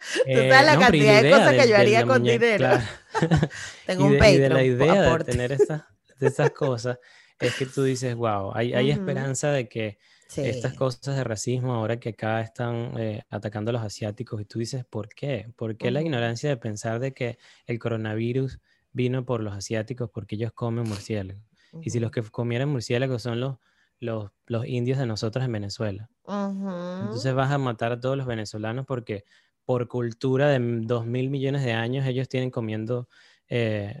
Tú 0.00 0.32
sabes 0.32 0.48
la 0.50 0.74
eh, 0.74 0.78
cantidad 0.78 1.22
de 1.22 1.30
cosas 1.30 1.54
que 1.54 1.68
yo 1.68 1.76
haría 1.76 2.06
con 2.06 2.22
dinero. 2.22 2.78
Tengo 3.86 4.06
un 4.06 4.18
Patreon. 4.18 4.34
Y 4.34 4.38
de 4.38 4.48
la 4.48 4.64
idea 4.64 5.18
de 5.18 5.24
tener 5.24 5.52
esta 5.52 5.89
de 6.20 6.28
esas 6.28 6.50
cosas, 6.50 6.98
es 7.38 7.54
que 7.56 7.66
tú 7.66 7.82
dices, 7.82 8.14
wow, 8.14 8.52
hay, 8.54 8.74
hay 8.74 8.90
esperanza 8.90 9.50
de 9.50 9.68
que 9.68 9.98
estas 10.36 10.74
cosas 10.74 11.16
de 11.16 11.24
racismo 11.24 11.74
ahora 11.74 11.98
que 11.98 12.10
acá 12.10 12.40
están 12.40 12.92
eh, 12.98 13.22
atacando 13.30 13.70
a 13.70 13.72
los 13.72 13.82
asiáticos 13.82 14.40
y 14.40 14.44
tú 14.44 14.60
dices, 14.60 14.84
¿por 14.84 15.08
qué? 15.08 15.52
¿Por 15.56 15.76
qué 15.76 15.90
la 15.90 16.02
ignorancia 16.02 16.48
de 16.48 16.56
pensar 16.56 17.00
de 17.00 17.12
que 17.12 17.38
el 17.66 17.78
coronavirus 17.78 18.60
vino 18.92 19.24
por 19.24 19.42
los 19.42 19.54
asiáticos 19.54 20.10
porque 20.10 20.36
ellos 20.36 20.52
comen 20.52 20.84
murciélagos? 20.84 21.42
Y 21.82 21.90
si 21.90 22.00
los 22.00 22.10
que 22.10 22.22
comieran 22.22 22.68
murciélagos 22.68 23.22
son 23.22 23.40
los, 23.40 23.58
los, 23.98 24.30
los 24.46 24.66
indios 24.66 24.98
de 24.98 25.06
nosotros 25.06 25.44
en 25.44 25.52
Venezuela. 25.52 26.10
Entonces 26.26 27.34
vas 27.34 27.50
a 27.50 27.58
matar 27.58 27.92
a 27.92 28.00
todos 28.00 28.16
los 28.16 28.26
venezolanos 28.26 28.86
porque 28.86 29.24
por 29.64 29.88
cultura 29.88 30.48
de 30.48 30.58
dos 30.82 31.06
mil 31.06 31.30
millones 31.30 31.62
de 31.64 31.72
años 31.72 32.06
ellos 32.06 32.28
tienen 32.28 32.50
comiendo 32.50 33.08
eh, 33.48 34.00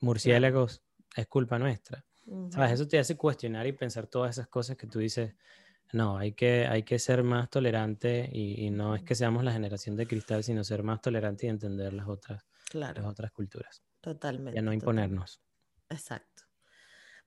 murciélagos, 0.00 0.82
es 1.14 1.26
culpa 1.26 1.58
nuestra. 1.58 2.04
¿Sabes? 2.50 2.72
Eso 2.72 2.88
te 2.88 2.98
hace 2.98 3.16
cuestionar 3.16 3.66
y 3.66 3.72
pensar 3.72 4.06
todas 4.06 4.30
esas 4.30 4.48
cosas 4.48 4.76
que 4.76 4.86
tú 4.86 4.98
dices, 4.98 5.34
no, 5.92 6.16
hay 6.18 6.32
que, 6.32 6.66
hay 6.66 6.82
que 6.82 6.98
ser 6.98 7.22
más 7.22 7.50
tolerante 7.50 8.28
y, 8.32 8.70
no 8.70 8.96
es 8.96 9.02
que 9.02 9.14
seamos 9.14 9.44
la 9.44 9.52
generación 9.52 9.96
de 9.96 10.06
cristal, 10.06 10.42
sino 10.42 10.64
ser 10.64 10.82
más 10.82 11.00
tolerante 11.00 11.46
y 11.46 11.50
entender 11.50 11.92
las 11.92 12.08
otras, 12.08 12.44
las 12.72 13.04
otras 13.04 13.30
culturas. 13.30 13.82
Totalmente. 14.00 14.58
Y 14.58 14.62
no 14.62 14.72
imponernos. 14.72 15.40
Exacto. 15.88 16.44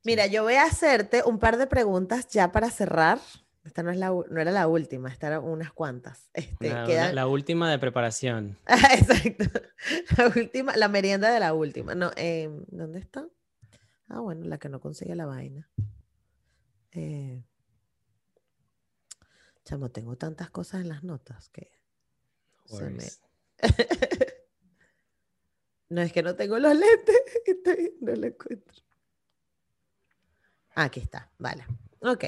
Mira, 0.03 0.27
yo 0.27 0.43
voy 0.43 0.55
a 0.55 0.63
hacerte 0.63 1.23
un 1.25 1.39
par 1.39 1.57
de 1.57 1.67
preguntas 1.67 2.27
ya 2.27 2.51
para 2.51 2.69
cerrar. 2.69 3.19
Esta 3.63 3.83
no, 3.83 3.91
es 3.91 3.97
la, 3.97 4.09
no 4.09 4.39
era 4.39 4.51
la 4.51 4.67
última, 4.67 5.09
esta 5.09 5.27
era 5.27 5.39
unas 5.41 5.73
cuantas. 5.73 6.29
Este, 6.33 6.69
la, 7.13 7.27
última 7.27 7.69
de 7.69 7.79
preparación. 7.79 8.57
Exacto. 8.67 9.45
La 10.17 10.27
última, 10.27 10.77
la 10.77 10.87
merienda 10.87 11.29
de 11.31 11.39
la 11.39 11.53
última. 11.53 11.93
No, 11.93 12.11
em, 12.15 12.63
¿Dónde 12.67 12.99
está? 12.99 13.27
Ah, 14.07 14.19
bueno, 14.19 14.45
la 14.45 14.57
que 14.57 14.69
no 14.69 14.79
consigue 14.79 15.15
la 15.15 15.25
vaina. 15.25 15.69
Eh, 16.91 17.43
chamo, 19.63 19.89
tengo 19.89 20.15
tantas 20.17 20.49
cosas 20.49 20.81
en 20.81 20.89
las 20.89 21.03
notas 21.03 21.49
que 21.49 21.77
no 25.89 26.01
es 26.01 26.11
que 26.11 26.23
no 26.23 26.35
tengo 26.35 26.59
los 26.59 26.75
lentes, 26.75 27.15
no 28.01 28.13
lo 28.13 28.27
encuentro. 28.27 28.83
Aquí 30.75 30.99
está, 30.99 31.31
vale. 31.37 31.65
Ok. 32.01 32.25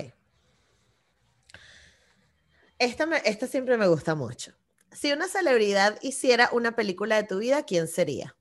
Esta, 2.80 3.18
esta 3.18 3.48
siempre 3.48 3.78
me 3.78 3.88
gusta 3.88 4.16
mucho. 4.16 4.54
Si 4.92 5.12
una 5.12 5.28
celebridad 5.28 6.00
hiciera 6.02 6.50
una 6.52 6.76
película 6.76 7.18
de 7.18 7.24
tu 7.24 7.38
vida, 7.38 7.64
¿quién 7.64 7.88
sería? 7.88 8.36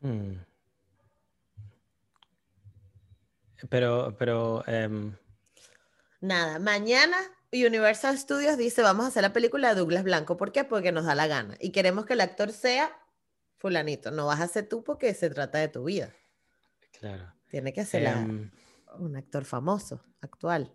Hmm. 0.00 0.45
Pero, 3.68 4.16
pero. 4.18 4.64
Em, 4.66 5.14
Nada, 6.20 6.58
mañana 6.58 7.16
Universal 7.52 8.18
Studios 8.18 8.56
dice: 8.56 8.82
Vamos 8.82 9.04
a 9.04 9.08
hacer 9.08 9.22
la 9.22 9.32
película 9.32 9.68
de 9.68 9.74
Douglas 9.76 10.04
Blanco. 10.04 10.36
¿Por 10.36 10.52
qué? 10.52 10.64
Porque 10.64 10.92
nos 10.92 11.04
da 11.04 11.14
la 11.14 11.26
gana. 11.26 11.56
Y 11.60 11.70
queremos 11.70 12.06
que 12.06 12.14
el 12.14 12.20
actor 12.20 12.52
sea 12.52 12.90
Fulanito. 13.56 14.10
No 14.10 14.26
vas 14.26 14.40
a 14.40 14.48
ser 14.48 14.68
tú 14.68 14.82
porque 14.84 15.14
se 15.14 15.30
trata 15.30 15.58
de 15.58 15.68
tu 15.68 15.84
vida. 15.84 16.12
Claro. 16.98 17.32
Tiene 17.48 17.72
que 17.72 17.84
ser 17.84 18.04
em, 18.04 18.50
un 18.98 19.16
actor 19.16 19.44
famoso, 19.44 20.02
actual. 20.20 20.72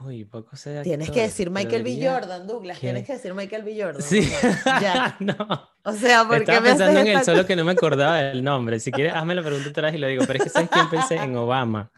Uy, 0.00 0.24
poco 0.24 0.56
sé 0.56 0.82
Tienes 0.82 1.10
que 1.10 1.22
decir 1.22 1.50
Michael 1.50 1.82
B. 1.82 1.98
Jordan, 2.00 2.46
Douglas. 2.46 2.78
Tienes 2.78 3.04
que 3.04 3.14
decir 3.14 3.34
Michael 3.34 3.64
B. 3.64 3.82
Jordan. 3.82 4.02
Sí. 4.02 4.30
ya. 4.64 5.16
no. 5.20 5.67
O 5.88 5.92
sea, 5.92 6.24
porque 6.24 6.42
Estaba 6.42 6.60
pensando 6.60 7.00
en 7.00 7.06
él, 7.06 7.24
solo 7.24 7.46
que 7.46 7.56
no 7.56 7.64
me 7.64 7.72
acordaba 7.72 8.16
del 8.18 8.44
nombre. 8.44 8.78
Si 8.78 8.92
quieres, 8.92 9.14
hazme 9.14 9.34
la 9.34 9.42
pregunta 9.42 9.70
otra 9.70 9.86
vez 9.86 9.94
y 9.94 9.98
lo 9.98 10.06
digo. 10.06 10.24
Pero 10.26 10.38
es 10.38 10.44
que 10.44 10.50
¿sabes 10.50 10.68
quién 10.70 10.90
pensé? 10.90 11.16
En 11.16 11.36
Obama. 11.36 11.90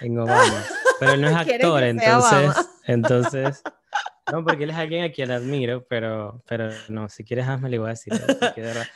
En 0.00 0.18
Obama. 0.18 0.64
Pero 0.98 1.12
él 1.12 1.20
no 1.20 1.28
es 1.28 1.36
actor, 1.48 1.82
entonces... 1.82 2.68
Entonces... 2.84 3.62
No, 4.32 4.44
porque 4.44 4.64
él 4.64 4.70
es 4.70 4.76
alguien 4.76 5.04
a 5.04 5.10
quien 5.10 5.30
admiro, 5.30 5.84
pero, 5.88 6.42
pero 6.46 6.70
no, 6.88 7.08
si 7.08 7.24
quieres 7.24 7.48
hazme 7.48 7.68
le 7.68 7.78
voy 7.78 7.88
a 7.88 7.90
decir. 7.90 8.12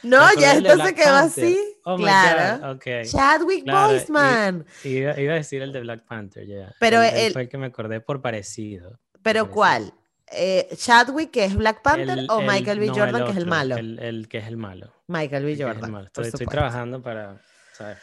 no, 0.03 0.27
ya 0.39 0.55
esto 0.55 0.77
se 0.85 0.95
quedó 0.95 1.15
así. 1.15 1.59
Oh 1.85 1.97
claro. 1.97 2.73
Okay. 2.73 3.05
Chadwick 3.05 3.65
Boseman. 3.65 4.65
Iba, 4.85 5.13
a 5.13 5.15
decir 5.15 5.63
el 5.63 5.73
de 5.73 5.81
Black 5.81 6.05
Panther, 6.07 6.47
ya. 6.47 6.73
Pero 6.79 7.03
él, 7.03 7.33
fue 7.33 7.43
el 7.43 7.49
que 7.49 7.59
me 7.59 7.67
acordé 7.67 8.01
por 8.01 8.23
parecido. 8.23 9.01
¿Pero 9.23 9.51
cuál? 9.51 9.93
Eh, 10.31 10.69
¿Chadwick, 10.77 11.31
que 11.31 11.45
es 11.45 11.55
Black 11.55 11.83
Panther, 11.83 12.27
o 12.29 12.41
Michael 12.41 12.79
B. 12.79 12.89
Jordan, 12.89 13.25
que 13.25 13.31
es 13.33 13.37
el 13.37 13.47
malo? 13.47 13.77
El, 13.77 14.29
que 14.29 14.39
es 14.39 14.47
el 14.47 14.57
malo. 14.57 14.93
Michael 15.07 15.45
B. 15.45 15.57
Jordan. 15.57 16.07
Estoy, 16.07 16.29
estoy, 16.29 16.47
trabajando 16.47 17.03
para. 17.03 17.41
¿sabes? 17.73 17.99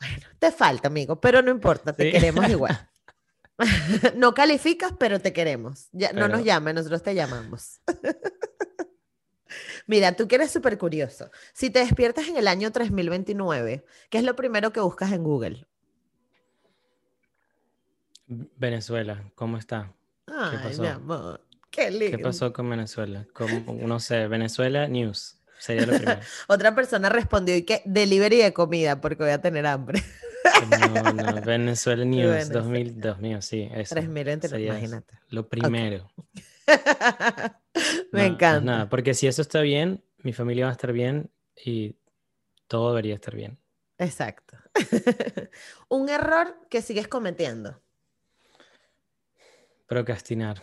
Bueno, 0.00 0.26
te 0.38 0.52
falta, 0.52 0.88
amigo, 0.88 1.20
pero 1.20 1.42
no 1.42 1.50
importa, 1.50 1.92
te 1.92 2.10
queremos 2.10 2.48
igual. 2.48 2.88
no 4.16 4.34
calificas, 4.34 4.92
pero 4.98 5.20
te 5.20 5.32
queremos. 5.32 5.88
Ya, 5.92 6.12
No 6.12 6.28
nos 6.28 6.44
llames, 6.44 6.74
nosotros 6.74 7.02
te 7.02 7.14
llamamos. 7.14 7.80
Mira, 9.86 10.16
tú 10.16 10.28
que 10.28 10.36
eres 10.36 10.50
súper 10.50 10.78
curioso. 10.78 11.30
Si 11.52 11.70
te 11.70 11.80
despiertas 11.80 12.28
en 12.28 12.36
el 12.36 12.48
año 12.48 12.70
3029, 12.70 13.84
¿qué 14.10 14.18
es 14.18 14.24
lo 14.24 14.36
primero 14.36 14.72
que 14.72 14.80
buscas 14.80 15.12
en 15.12 15.24
Google? 15.24 15.66
Venezuela, 18.26 19.30
¿cómo 19.34 19.58
está? 19.58 19.92
Ay, 20.26 20.52
¿Qué 20.52 20.68
pasó? 20.68 20.82
mi 20.82 20.88
amor. 20.88 21.44
Qué 21.72 21.90
lindo. 21.90 22.18
¿Qué 22.18 22.22
pasó 22.22 22.52
con 22.52 22.68
Venezuela? 22.68 23.26
no 23.66 23.98
sé, 23.98 24.28
Venezuela 24.28 24.86
News. 24.86 25.38
Sería 25.58 25.86
lo 25.86 25.96
primero. 25.96 26.20
Otra 26.48 26.74
persona 26.74 27.08
respondió 27.08 27.56
y 27.56 27.62
que 27.62 27.82
delivery 27.86 28.36
de 28.36 28.52
comida 28.52 29.00
porque 29.00 29.22
voy 29.22 29.32
a 29.32 29.40
tener 29.40 29.66
hambre. 29.66 30.02
No, 30.68 31.12
no, 31.12 31.40
Venezuela 31.46 32.04
News, 32.04 32.50
2000, 32.50 33.00
2000, 33.00 33.42
sí. 33.42 33.70
3000, 33.88 34.40
imagínate. 34.60 35.18
Lo 35.30 35.48
primero. 35.48 36.12
Me 38.12 38.26
encanta. 38.26 38.60
nada, 38.60 38.88
porque 38.90 39.14
si 39.14 39.26
eso 39.26 39.40
está 39.40 39.62
bien, 39.62 40.04
mi 40.18 40.34
familia 40.34 40.66
va 40.66 40.70
a 40.70 40.72
estar 40.72 40.92
bien 40.92 41.30
y 41.56 41.96
todo 42.66 42.90
debería 42.90 43.14
estar 43.14 43.34
bien. 43.34 43.58
Exacto. 43.96 44.58
Un 45.88 46.10
error 46.10 46.54
que 46.68 46.82
sigues 46.82 47.08
cometiendo. 47.08 47.80
Procrastinar. 49.86 50.62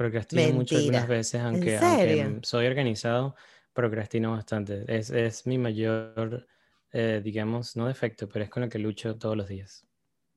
Procrastino 0.00 0.54
mucho 0.54 0.78
algunas 0.78 1.06
veces, 1.06 1.42
aunque, 1.42 1.76
aunque, 1.76 2.38
soy 2.40 2.66
organizado, 2.66 3.36
procrastino 3.74 4.30
bastante. 4.30 4.82
Es, 4.88 5.10
es 5.10 5.46
mi 5.46 5.58
mayor 5.58 6.46
eh, 6.90 7.20
digamos, 7.22 7.76
no 7.76 7.86
defecto, 7.86 8.26
pero 8.26 8.46
es 8.46 8.50
con 8.50 8.62
lo 8.62 8.70
que 8.70 8.78
lucho 8.78 9.18
todos 9.18 9.36
los 9.36 9.46
días. 9.46 9.86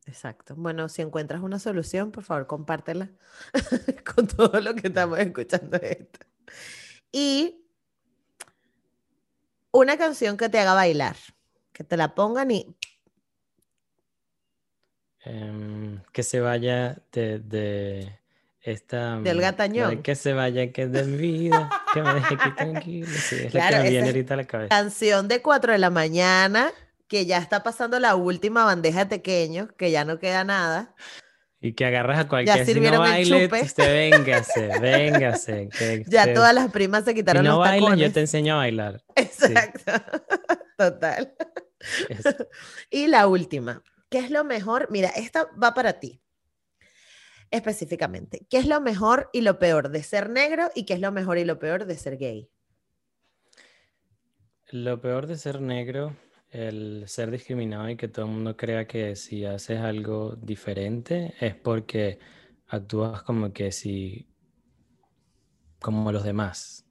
Exacto. 0.05 0.53
Bueno, 0.57 0.89
si 0.89 1.01
encuentras 1.01 1.41
una 1.41 1.59
solución, 1.59 2.11
por 2.11 2.25
favor, 2.25 2.45
compártela 2.45 3.09
con 4.13 4.27
todo 4.27 4.59
lo 4.59 4.75
que 4.75 4.87
estamos 4.87 5.17
escuchando 5.17 5.77
esto. 5.77 6.19
Y 7.09 7.63
una 9.71 9.97
canción 9.97 10.35
que 10.35 10.49
te 10.49 10.59
haga 10.59 10.73
bailar, 10.73 11.15
que 11.71 11.85
te 11.85 11.95
la 11.95 12.13
pongan 12.13 12.51
y... 12.51 12.75
Em, 15.23 16.03
que 16.11 16.21
se 16.21 16.41
vaya 16.41 17.01
de 17.13 18.19
esta, 18.63 19.19
del 19.19 19.37
mm, 19.37 19.41
gatañón. 19.41 20.01
que 20.01 20.15
se 20.15 20.33
vaya, 20.33 20.71
que 20.71 20.83
es 20.83 20.91
de 20.91 21.03
mi 21.03 21.17
vida, 21.17 21.69
que 21.93 22.01
me 22.01 22.13
deje 22.13 22.35
aquí 22.35 22.51
tranquilo. 22.55 23.07
Sí, 23.07 23.35
es 23.45 23.53
la 23.53 23.69
que 23.69 23.75
me 23.75 23.89
viene 23.89 24.07
ahorita 24.07 24.33
a 24.33 24.37
la 24.37 24.45
cabeza. 24.45 24.69
Canción 24.69 25.27
de 25.27 25.41
4 25.41 25.73
de 25.73 25.77
la 25.77 25.89
mañana, 25.89 26.71
que 27.07 27.25
ya 27.25 27.39
está 27.39 27.61
pasando 27.61 27.99
la 27.99 28.15
última 28.15 28.63
bandeja 28.63 28.99
de 28.99 29.05
pequeños, 29.07 29.69
que 29.77 29.91
ya 29.91 30.05
no 30.05 30.17
queda 30.17 30.45
nada. 30.45 30.95
Y 31.59 31.73
que 31.73 31.85
agarras 31.85 32.19
a 32.19 32.27
cualquier 32.27 32.57
ya 32.57 32.65
si 32.65 32.79
no 32.79 32.99
baile, 32.99 33.45
usted 33.45 33.93
véngase, 33.93 34.67
véngase. 34.81 35.69
Que 35.77 36.03
ya 36.07 36.33
todas 36.33 36.53
las 36.53 36.71
primas 36.71 37.03
se 37.03 37.13
quitaron 37.13 37.43
si 37.43 37.49
no 37.49 37.89
los 37.89 37.99
yo 37.99 38.11
te 38.11 38.21
enseño 38.21 38.55
a 38.55 38.57
bailar. 38.57 39.03
Exacto. 39.15 39.91
Total. 40.77 41.33
Y 42.89 43.07
la 43.07 43.27
última, 43.27 43.83
¿qué 44.09 44.19
es 44.19 44.31
lo 44.31 44.45
mejor? 44.45 44.87
Mira, 44.89 45.09
esta 45.09 45.47
va 45.61 45.73
para 45.73 45.99
ti 45.99 46.22
específicamente. 47.53 48.47
¿Qué 48.49 48.57
es 48.57 48.65
lo 48.65 48.81
mejor 48.81 49.29
y 49.31 49.41
lo 49.41 49.59
peor 49.59 49.89
de 49.89 50.01
ser 50.01 50.31
negro 50.31 50.71
y 50.73 50.85
qué 50.85 50.95
es 50.95 50.99
lo 50.99 51.11
mejor 51.11 51.37
y 51.37 51.45
lo 51.45 51.59
peor 51.59 51.85
de 51.85 51.95
ser 51.95 52.17
gay? 52.17 52.49
Lo 54.71 54.99
peor 54.99 55.27
de 55.27 55.37
ser 55.37 55.61
negro, 55.61 56.17
el 56.49 57.03
ser 57.07 57.29
discriminado 57.29 57.87
y 57.89 57.95
que 57.95 58.07
todo 58.07 58.25
el 58.25 58.31
mundo 58.31 58.57
crea 58.57 58.87
que 58.87 59.15
si 59.15 59.45
haces 59.45 59.79
algo 59.79 60.35
diferente 60.35 61.35
es 61.39 61.53
porque 61.53 62.17
actúas 62.67 63.21
como 63.21 63.53
que 63.53 63.71
si, 63.71 64.27
como 65.79 66.11
los 66.11 66.23
demás. 66.23 66.87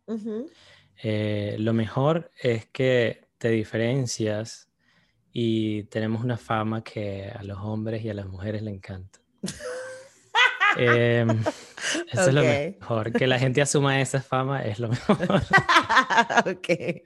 Eh, 1.02 1.56
lo 1.58 1.72
mejor 1.72 2.30
es 2.40 2.66
que 2.66 3.26
te 3.36 3.48
diferencias 3.48 4.70
y 5.32 5.84
tenemos 5.84 6.22
una 6.22 6.36
fama 6.36 6.84
que 6.84 7.24
a 7.34 7.42
los 7.42 7.58
hombres 7.58 8.04
y 8.04 8.10
a 8.10 8.14
las 8.14 8.26
mujeres 8.26 8.62
le 8.62 8.70
encanta. 8.70 9.18
Em, 10.76 11.28
eso 12.12 12.28
es 12.28 12.34
lo 12.34 12.42
mejor. 12.42 13.12
Que 13.12 13.26
la 13.26 13.38
gente 13.38 13.62
asuma 13.62 14.00
esa 14.00 14.22
fama 14.22 14.62
es 14.64 14.78
lo 14.78 14.88
mejor. 14.88 15.16
ok. 16.46 17.02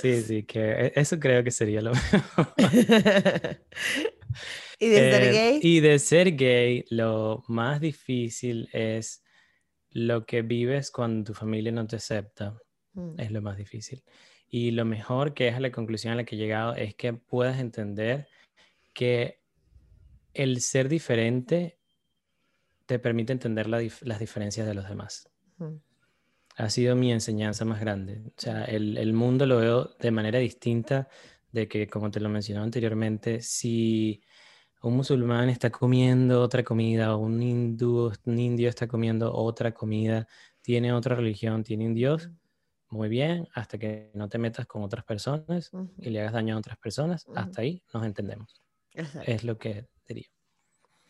Sí, 0.00 0.22
sí, 0.22 0.42
que 0.44 0.60
e, 0.86 0.92
eso 0.96 1.18
creo 1.20 1.44
que 1.44 1.50
sería 1.50 1.80
lo 1.80 1.92
mejor. 1.92 2.54
¿Y 4.78 4.88
de 4.88 5.10
ser 5.12 5.22
Eh, 5.22 5.32
gay? 5.32 5.60
Y 5.62 5.80
de 5.80 5.98
ser 5.98 6.36
gay, 6.36 6.84
lo 6.90 7.44
más 7.48 7.80
difícil 7.80 8.68
es 8.72 9.22
lo 9.90 10.24
que 10.24 10.42
vives 10.42 10.90
cuando 10.90 11.32
tu 11.32 11.34
familia 11.34 11.72
no 11.72 11.86
te 11.86 11.96
acepta. 11.96 12.56
Mm, 12.94 13.20
Es 13.20 13.30
lo 13.30 13.42
más 13.42 13.56
difícil. 13.56 14.02
Y 14.48 14.70
lo 14.72 14.84
mejor 14.84 15.34
que 15.34 15.48
es 15.48 15.60
la 15.60 15.70
conclusión 15.70 16.12
a 16.12 16.16
la 16.16 16.24
que 16.24 16.34
he 16.36 16.38
llegado 16.38 16.74
es 16.74 16.94
que 16.94 17.12
puedas 17.12 17.60
entender 17.60 18.26
que 18.94 19.40
el 20.32 20.60
ser 20.60 20.88
diferente 20.88 21.79
te 22.90 22.98
permite 22.98 23.32
entender 23.32 23.68
la 23.68 23.80
dif- 23.82 24.02
las 24.04 24.18
diferencias 24.20 24.66
de 24.66 24.74
los 24.74 24.88
demás. 24.88 25.30
mm, 25.58 25.80
Ha 26.56 26.68
sido 26.70 26.94
mi 26.96 27.12
enseñanza 27.12 27.64
más 27.64 27.80
grande. 27.80 28.22
O 28.26 28.32
sea, 28.40 28.64
el, 28.64 28.98
el 28.98 29.12
mundo 29.14 29.46
lo 29.46 29.58
veo 29.58 29.96
de 29.98 30.10
manera 30.10 30.38
distinta 30.38 31.08
de 31.52 31.68
que, 31.68 31.86
como 31.88 32.10
te 32.10 32.20
lo 32.20 32.28
mencionaba 32.28 32.64
anteriormente, 32.64 33.40
si 33.40 34.22
un 34.82 34.96
musulmán 34.96 35.50
está 35.50 35.70
comiendo 35.70 36.42
otra 36.42 36.64
comida 36.64 37.16
o 37.16 37.20
un 37.20 37.42
hindú, 37.42 38.12
un 38.26 38.38
indio 38.40 38.68
está 38.70 38.88
comiendo 38.88 39.34
otra 39.34 39.72
comida, 39.74 40.28
tiene 40.62 40.92
otra 40.92 41.16
religión, 41.16 41.64
tiene 41.64 41.86
un 41.86 41.94
dios, 41.94 42.30
muy 42.90 43.08
bien, 43.08 43.48
hasta 43.54 43.78
que 43.78 44.10
no 44.14 44.28
te 44.28 44.38
metas 44.38 44.66
con 44.66 44.82
otras 44.84 45.04
personas 45.04 45.72
ujú, 45.72 45.90
y 46.00 46.10
le 46.10 46.20
hagas 46.20 46.34
daño 46.34 46.56
a 46.56 46.58
otras 46.58 46.78
personas, 46.78 47.28
Ujú. 47.28 47.34
hasta 47.34 47.62
ahí 47.62 47.84
nos 47.94 48.04
entendemos. 48.06 48.62
exacto. 48.94 49.32
Es 49.32 49.44
lo 49.44 49.58
que 49.58 49.88
diría. 50.08 50.28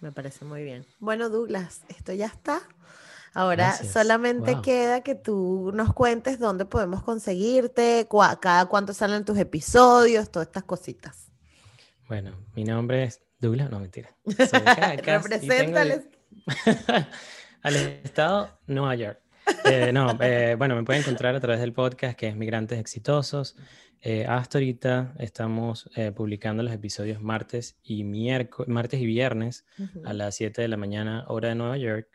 Me 0.01 0.13
parece 0.13 0.45
muy 0.45 0.63
bien. 0.65 0.87
Bueno, 0.99 1.29
Douglas, 1.29 1.83
esto 1.89 2.13
ya 2.13 2.27
está. 2.27 2.61
Ahora 3.33 3.67
Gracias. 3.69 3.93
solamente 3.93 4.55
Wow. 4.55 4.63
queda 4.63 5.01
que 5.03 5.15
tú 5.15 5.71
nos 5.75 5.93
cuentes 5.93 6.39
dónde 6.41 6.65
podemos 6.65 7.03
conseguirte, 7.03 8.09
cua- 8.09 8.39
cada 8.41 8.67
cuánto 8.67 8.93
salen 8.93 9.25
tus 9.25 9.39
episodios, 9.39 10.31
todas 10.31 10.49
estas 10.49 10.65
cositas. 10.65 11.31
Bueno, 12.09 12.33
mi 12.57 12.65
nombre 12.65 13.05
es 13.05 13.21
Douglas, 13.39 13.71
no 13.71 13.79
mentira. 13.79 14.09
Soy 14.25 14.47
de 14.61 14.65
Caracas 14.65 15.23
Represéntales. 15.23 16.03
al 17.63 17.77
estado 17.77 18.59
Nueva 18.67 18.95
York. 18.97 19.21
Eh, 19.65 19.93
no, 19.93 20.19
eh, 20.21 20.55
bueno, 20.57 20.77
me 20.77 20.85
pueden 20.85 21.03
encontrar 21.03 21.35
a 21.35 21.41
través 21.41 21.61
del 21.61 21.73
podcast 21.73 22.19
que 22.19 22.29
es 22.29 22.37
Migrantes 22.37 22.79
Exitosos. 22.79 23.57
Eh, 24.01 24.25
hasta 24.27 24.59
ahorita 24.59 25.15
estamos 25.19 25.91
eh, 25.95 26.11
publicando 26.13 26.63
los 26.63 26.73
episodios 26.73 27.21
martes 27.21 27.79
y 27.83 28.05
miércoles, 28.05 28.69
martes 28.69 29.01
y 29.01 29.07
viernes 29.07 29.67
a 30.05 30.13
las 30.15 30.37
7 30.37 30.63
de 30.63 30.69
la 30.69 30.77
mañana, 30.77 31.25
hora 31.29 31.51
de 31.51 31.55
Nueva 31.55 31.77
York. 31.77 32.09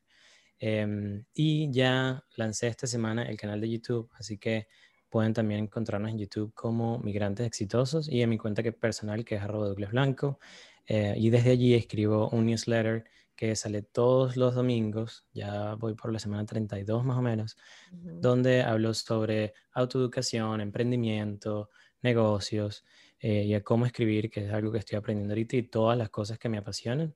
Em, 0.60 1.26
y 1.34 1.72
ya 1.72 2.24
lancé 2.36 2.68
esta 2.68 2.88
semana 2.88 3.24
el 3.24 3.38
canal 3.38 3.62
de 3.62 3.70
YouTube, 3.70 4.10
así 4.18 4.38
que 4.38 4.68
pueden 5.10 5.34
también 5.34 5.62
encontrarnos 5.62 6.10
en 6.12 6.18
YouTube 6.18 6.54
como 6.54 7.00
Migrantes 7.00 7.46
Exitosos 7.46 8.10
y 8.10 8.22
en 8.22 8.30
mi 8.30 8.38
cuenta 8.38 8.64
que 8.64 8.72
personal, 8.72 9.24
que 9.24 9.36
es 9.36 9.42
arroba 9.42 9.68
Douglas 9.68 9.92
Blanco. 9.92 10.40
Y 10.88 11.30
desde 11.32 11.50
allí 11.52 11.74
escribo 11.74 12.30
un 12.30 12.46
newsletter 12.46 13.06
que 13.36 13.56
sale 13.56 13.82
todos 13.82 14.38
los 14.38 14.56
domingos, 14.56 15.26
ya 15.34 15.76
voy 15.76 15.94
por 15.96 16.12
la 16.12 16.20
semana 16.20 16.46
32 16.46 17.04
más 17.04 17.18
o 17.18 17.22
menos, 17.22 17.58
donde 17.92 18.64
hablo 18.64 18.94
sobre 18.94 19.54
autoeducación, 19.74 20.62
emprendimiento, 20.62 21.70
negocios 22.02 22.86
eh, 23.20 23.44
y 23.44 23.54
a 23.54 23.64
cómo 23.64 23.86
escribir, 23.86 24.30
que 24.30 24.46
es 24.46 24.54
algo 24.54 24.72
que 24.72 24.80
estoy 24.80 24.98
aprendiendo 24.98 25.34
ahorita 25.34 25.58
y 25.58 25.64
todas 25.64 25.98
las 25.98 26.10
cosas 26.10 26.40
que 26.40 26.50
me 26.50 26.58
apasionan. 26.58 27.16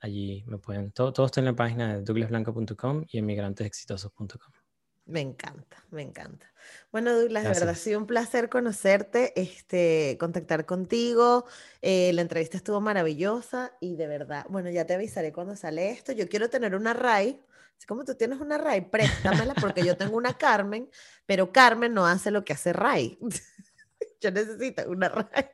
Allí 0.00 0.44
me 0.46 0.58
pueden, 0.58 0.92
todo, 0.92 1.12
todo 1.12 1.26
está 1.26 1.40
en 1.40 1.46
la 1.46 1.56
página 1.56 1.94
de 1.94 2.02
douglasblanco.com 2.02 3.04
y 3.08 3.18
en 3.18 3.26
migrantesexitosos.com. 3.26 4.63
Me 5.06 5.20
encanta, 5.20 5.84
me 5.90 6.00
encanta. 6.00 6.50
Bueno, 6.90 7.14
Douglas, 7.14 7.42
de 7.42 7.48
verdad 7.50 7.68
ha 7.68 7.74
sido 7.74 7.98
un 7.98 8.06
placer 8.06 8.48
conocerte, 8.48 9.38
este, 9.38 10.16
contactar 10.18 10.64
contigo. 10.64 11.44
eh, 11.82 12.12
la 12.14 12.22
entrevista 12.22 12.56
estuvo 12.56 12.80
maravillosa 12.80 13.72
y 13.80 13.96
de 13.96 14.06
verdad, 14.06 14.46
bueno, 14.48 14.70
ya 14.70 14.86
te 14.86 14.94
avisaré 14.94 15.30
cuando 15.32 15.56
sale 15.56 15.90
esto. 15.90 16.12
Yo 16.12 16.26
quiero 16.28 16.48
tener 16.48 16.74
una 16.74 16.94
RAI, 16.94 17.38
así 17.76 17.86
como 17.86 18.04
tú 18.04 18.14
tienes 18.14 18.40
una 18.40 18.56
RAI, 18.56 18.90
préstamela 18.90 19.52
porque 19.54 19.84
yo 19.84 19.94
tengo 19.96 20.16
una 20.16 20.38
Carmen, 20.38 20.88
pero 21.26 21.52
Carmen 21.52 21.92
no 21.92 22.06
hace 22.06 22.30
lo 22.30 22.42
que 22.42 22.54
hace 22.54 22.72
RAI. 22.72 23.18
Yo 24.20 24.30
necesito 24.30 24.88
una 24.88 25.10
RAI. 25.10 25.50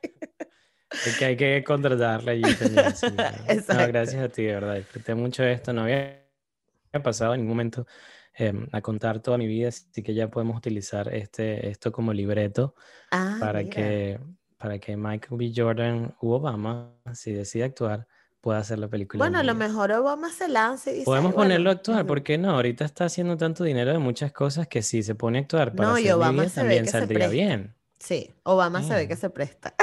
Es 1.05 1.17
que 1.17 1.25
hay 1.25 1.37
que 1.37 1.61
contratarla 1.65 2.31
allí 2.31 2.55
también. 2.55 2.95
sí. 2.95 3.07
No, 3.67 3.87
gracias 3.87 4.23
a 4.23 4.29
ti, 4.29 4.43
de 4.43 4.53
verdad. 4.53 4.75
Disfruté 4.75 5.13
mucho 5.13 5.43
esto. 5.43 5.73
No 5.73 5.81
había 5.83 6.21
pasado 7.03 7.33
en 7.33 7.41
ningún 7.41 7.57
momento 7.57 7.85
em, 8.47 8.67
a 8.71 8.81
contar 8.81 9.21
toda 9.21 9.37
mi 9.37 9.47
vida, 9.47 9.69
así 9.69 10.03
que 10.03 10.13
ya 10.13 10.29
podemos 10.29 10.57
utilizar 10.57 11.13
este, 11.13 11.69
esto 11.69 11.91
como 11.91 12.13
libreto 12.13 12.75
Ah, 13.11 13.37
para 13.39 13.61
mira. 13.63 13.69
que, 13.69 14.19
para 14.57 14.79
que 14.79 14.97
Michael 14.97 15.37
B. 15.39 15.53
Jordan 15.55 16.15
u 16.21 16.31
Obama, 16.33 16.95
si 17.13 17.33
decide 17.33 17.65
actuar, 17.65 18.07
pueda 18.41 18.59
hacer 18.59 18.79
la 18.79 18.89
película. 18.89 19.19
Bueno, 19.19 19.39
a 19.39 19.43
lo 19.43 19.55
mejor 19.55 19.91
Obama 19.93 20.29
se 20.31 20.47
lanza 20.49 20.91
y 20.91 20.95
dice, 20.95 21.11
Podemos 21.11 21.29
"Ay, 21.29 21.33
bueno, 21.35 21.55
ponerlo 21.59 21.69
a 21.69 21.73
actuar, 21.73 22.05
ujú". 22.05 22.07
¿por 22.07 22.23
qué 22.23 22.37
no? 22.39 22.51
Ahorita 22.51 22.85
está 22.85 23.05
haciendo 23.05 23.37
tanto 23.37 23.63
dinero 23.63 23.91
de 23.91 23.99
muchas 23.99 24.31
cosas 24.31 24.67
que 24.67 24.81
si 24.83 25.03
se 25.03 25.13
pone 25.15 25.37
a 25.39 25.41
actuar 25.41 25.75
para 25.75 25.91
No, 25.91 25.97
y 25.99 26.09
hacer 26.09 26.15
mi 26.15 26.15
Obama 26.15 26.49
se 26.49 26.63
ve 26.63 26.81
también 26.81 26.87
se 26.87 27.07
saldría 27.07 27.07
presta. 27.07 27.29
bien. 27.29 27.75
Sí, 27.99 28.33
Obama 28.43 28.83
se 28.83 28.95
ve 28.95 29.07
Mm. 29.07 29.07
que 29.07 29.15
se 29.15 29.29
presta. 29.29 29.75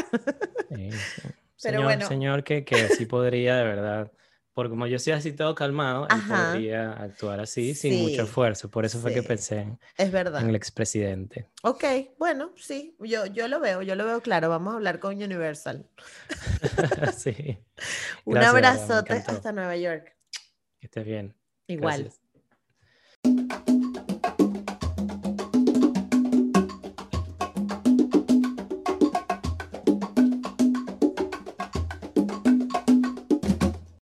Sí, 0.71 1.03
sí. 1.07 1.23
Pero 1.61 1.83
Señor, 1.83 1.83
bueno. 1.83 2.07
señor 2.07 2.45
que, 2.45 2.65
que 2.65 2.91
sí 2.91 3.07
podría, 3.07 3.57
de 3.57 3.65
verdad, 3.65 4.13
porque 4.59 4.71
como 4.71 4.89
yo 4.89 4.99
soy 4.99 5.13
así 5.13 5.31
todo 5.31 5.55
calmado, 5.55 6.09
él 6.11 6.21
podría 6.29 6.91
actuar 6.95 7.39
así 7.39 7.77
sin 7.77 8.03
mucho 8.03 8.25
esfuerzo. 8.25 8.69
Por 8.69 8.85
eso 8.85 8.99
fue 8.99 9.15
que 9.15 9.23
pensé 9.23 9.59
en, 9.61 9.79
Es 9.97 10.11
verdad. 10.11 10.43
en 10.43 10.49
el 10.49 10.57
expresidente. 10.57 11.49
Ok, 11.63 11.85
bueno, 12.19 12.51
sí, 12.57 12.97
yo, 12.99 13.27
yo 13.27 13.47
lo 13.47 13.61
veo, 13.61 13.83
yo 13.83 13.95
lo 13.95 14.05
veo 14.05 14.21
claro. 14.21 14.49
Vamos 14.49 14.73
a 14.73 14.77
hablar 14.79 14.99
con 14.99 15.15
Universal. 15.15 15.89
sí. 17.17 17.57
Un 18.25 18.35
Gracias, 18.35 18.53
abrazote 18.53 19.13
hasta 19.13 19.53
Nueva 19.53 19.77
York. 19.77 20.17
Que 20.81 20.87
estés 20.89 21.05
bien. 21.05 21.37
Igual. 21.69 22.03
Gracias. 22.03 22.28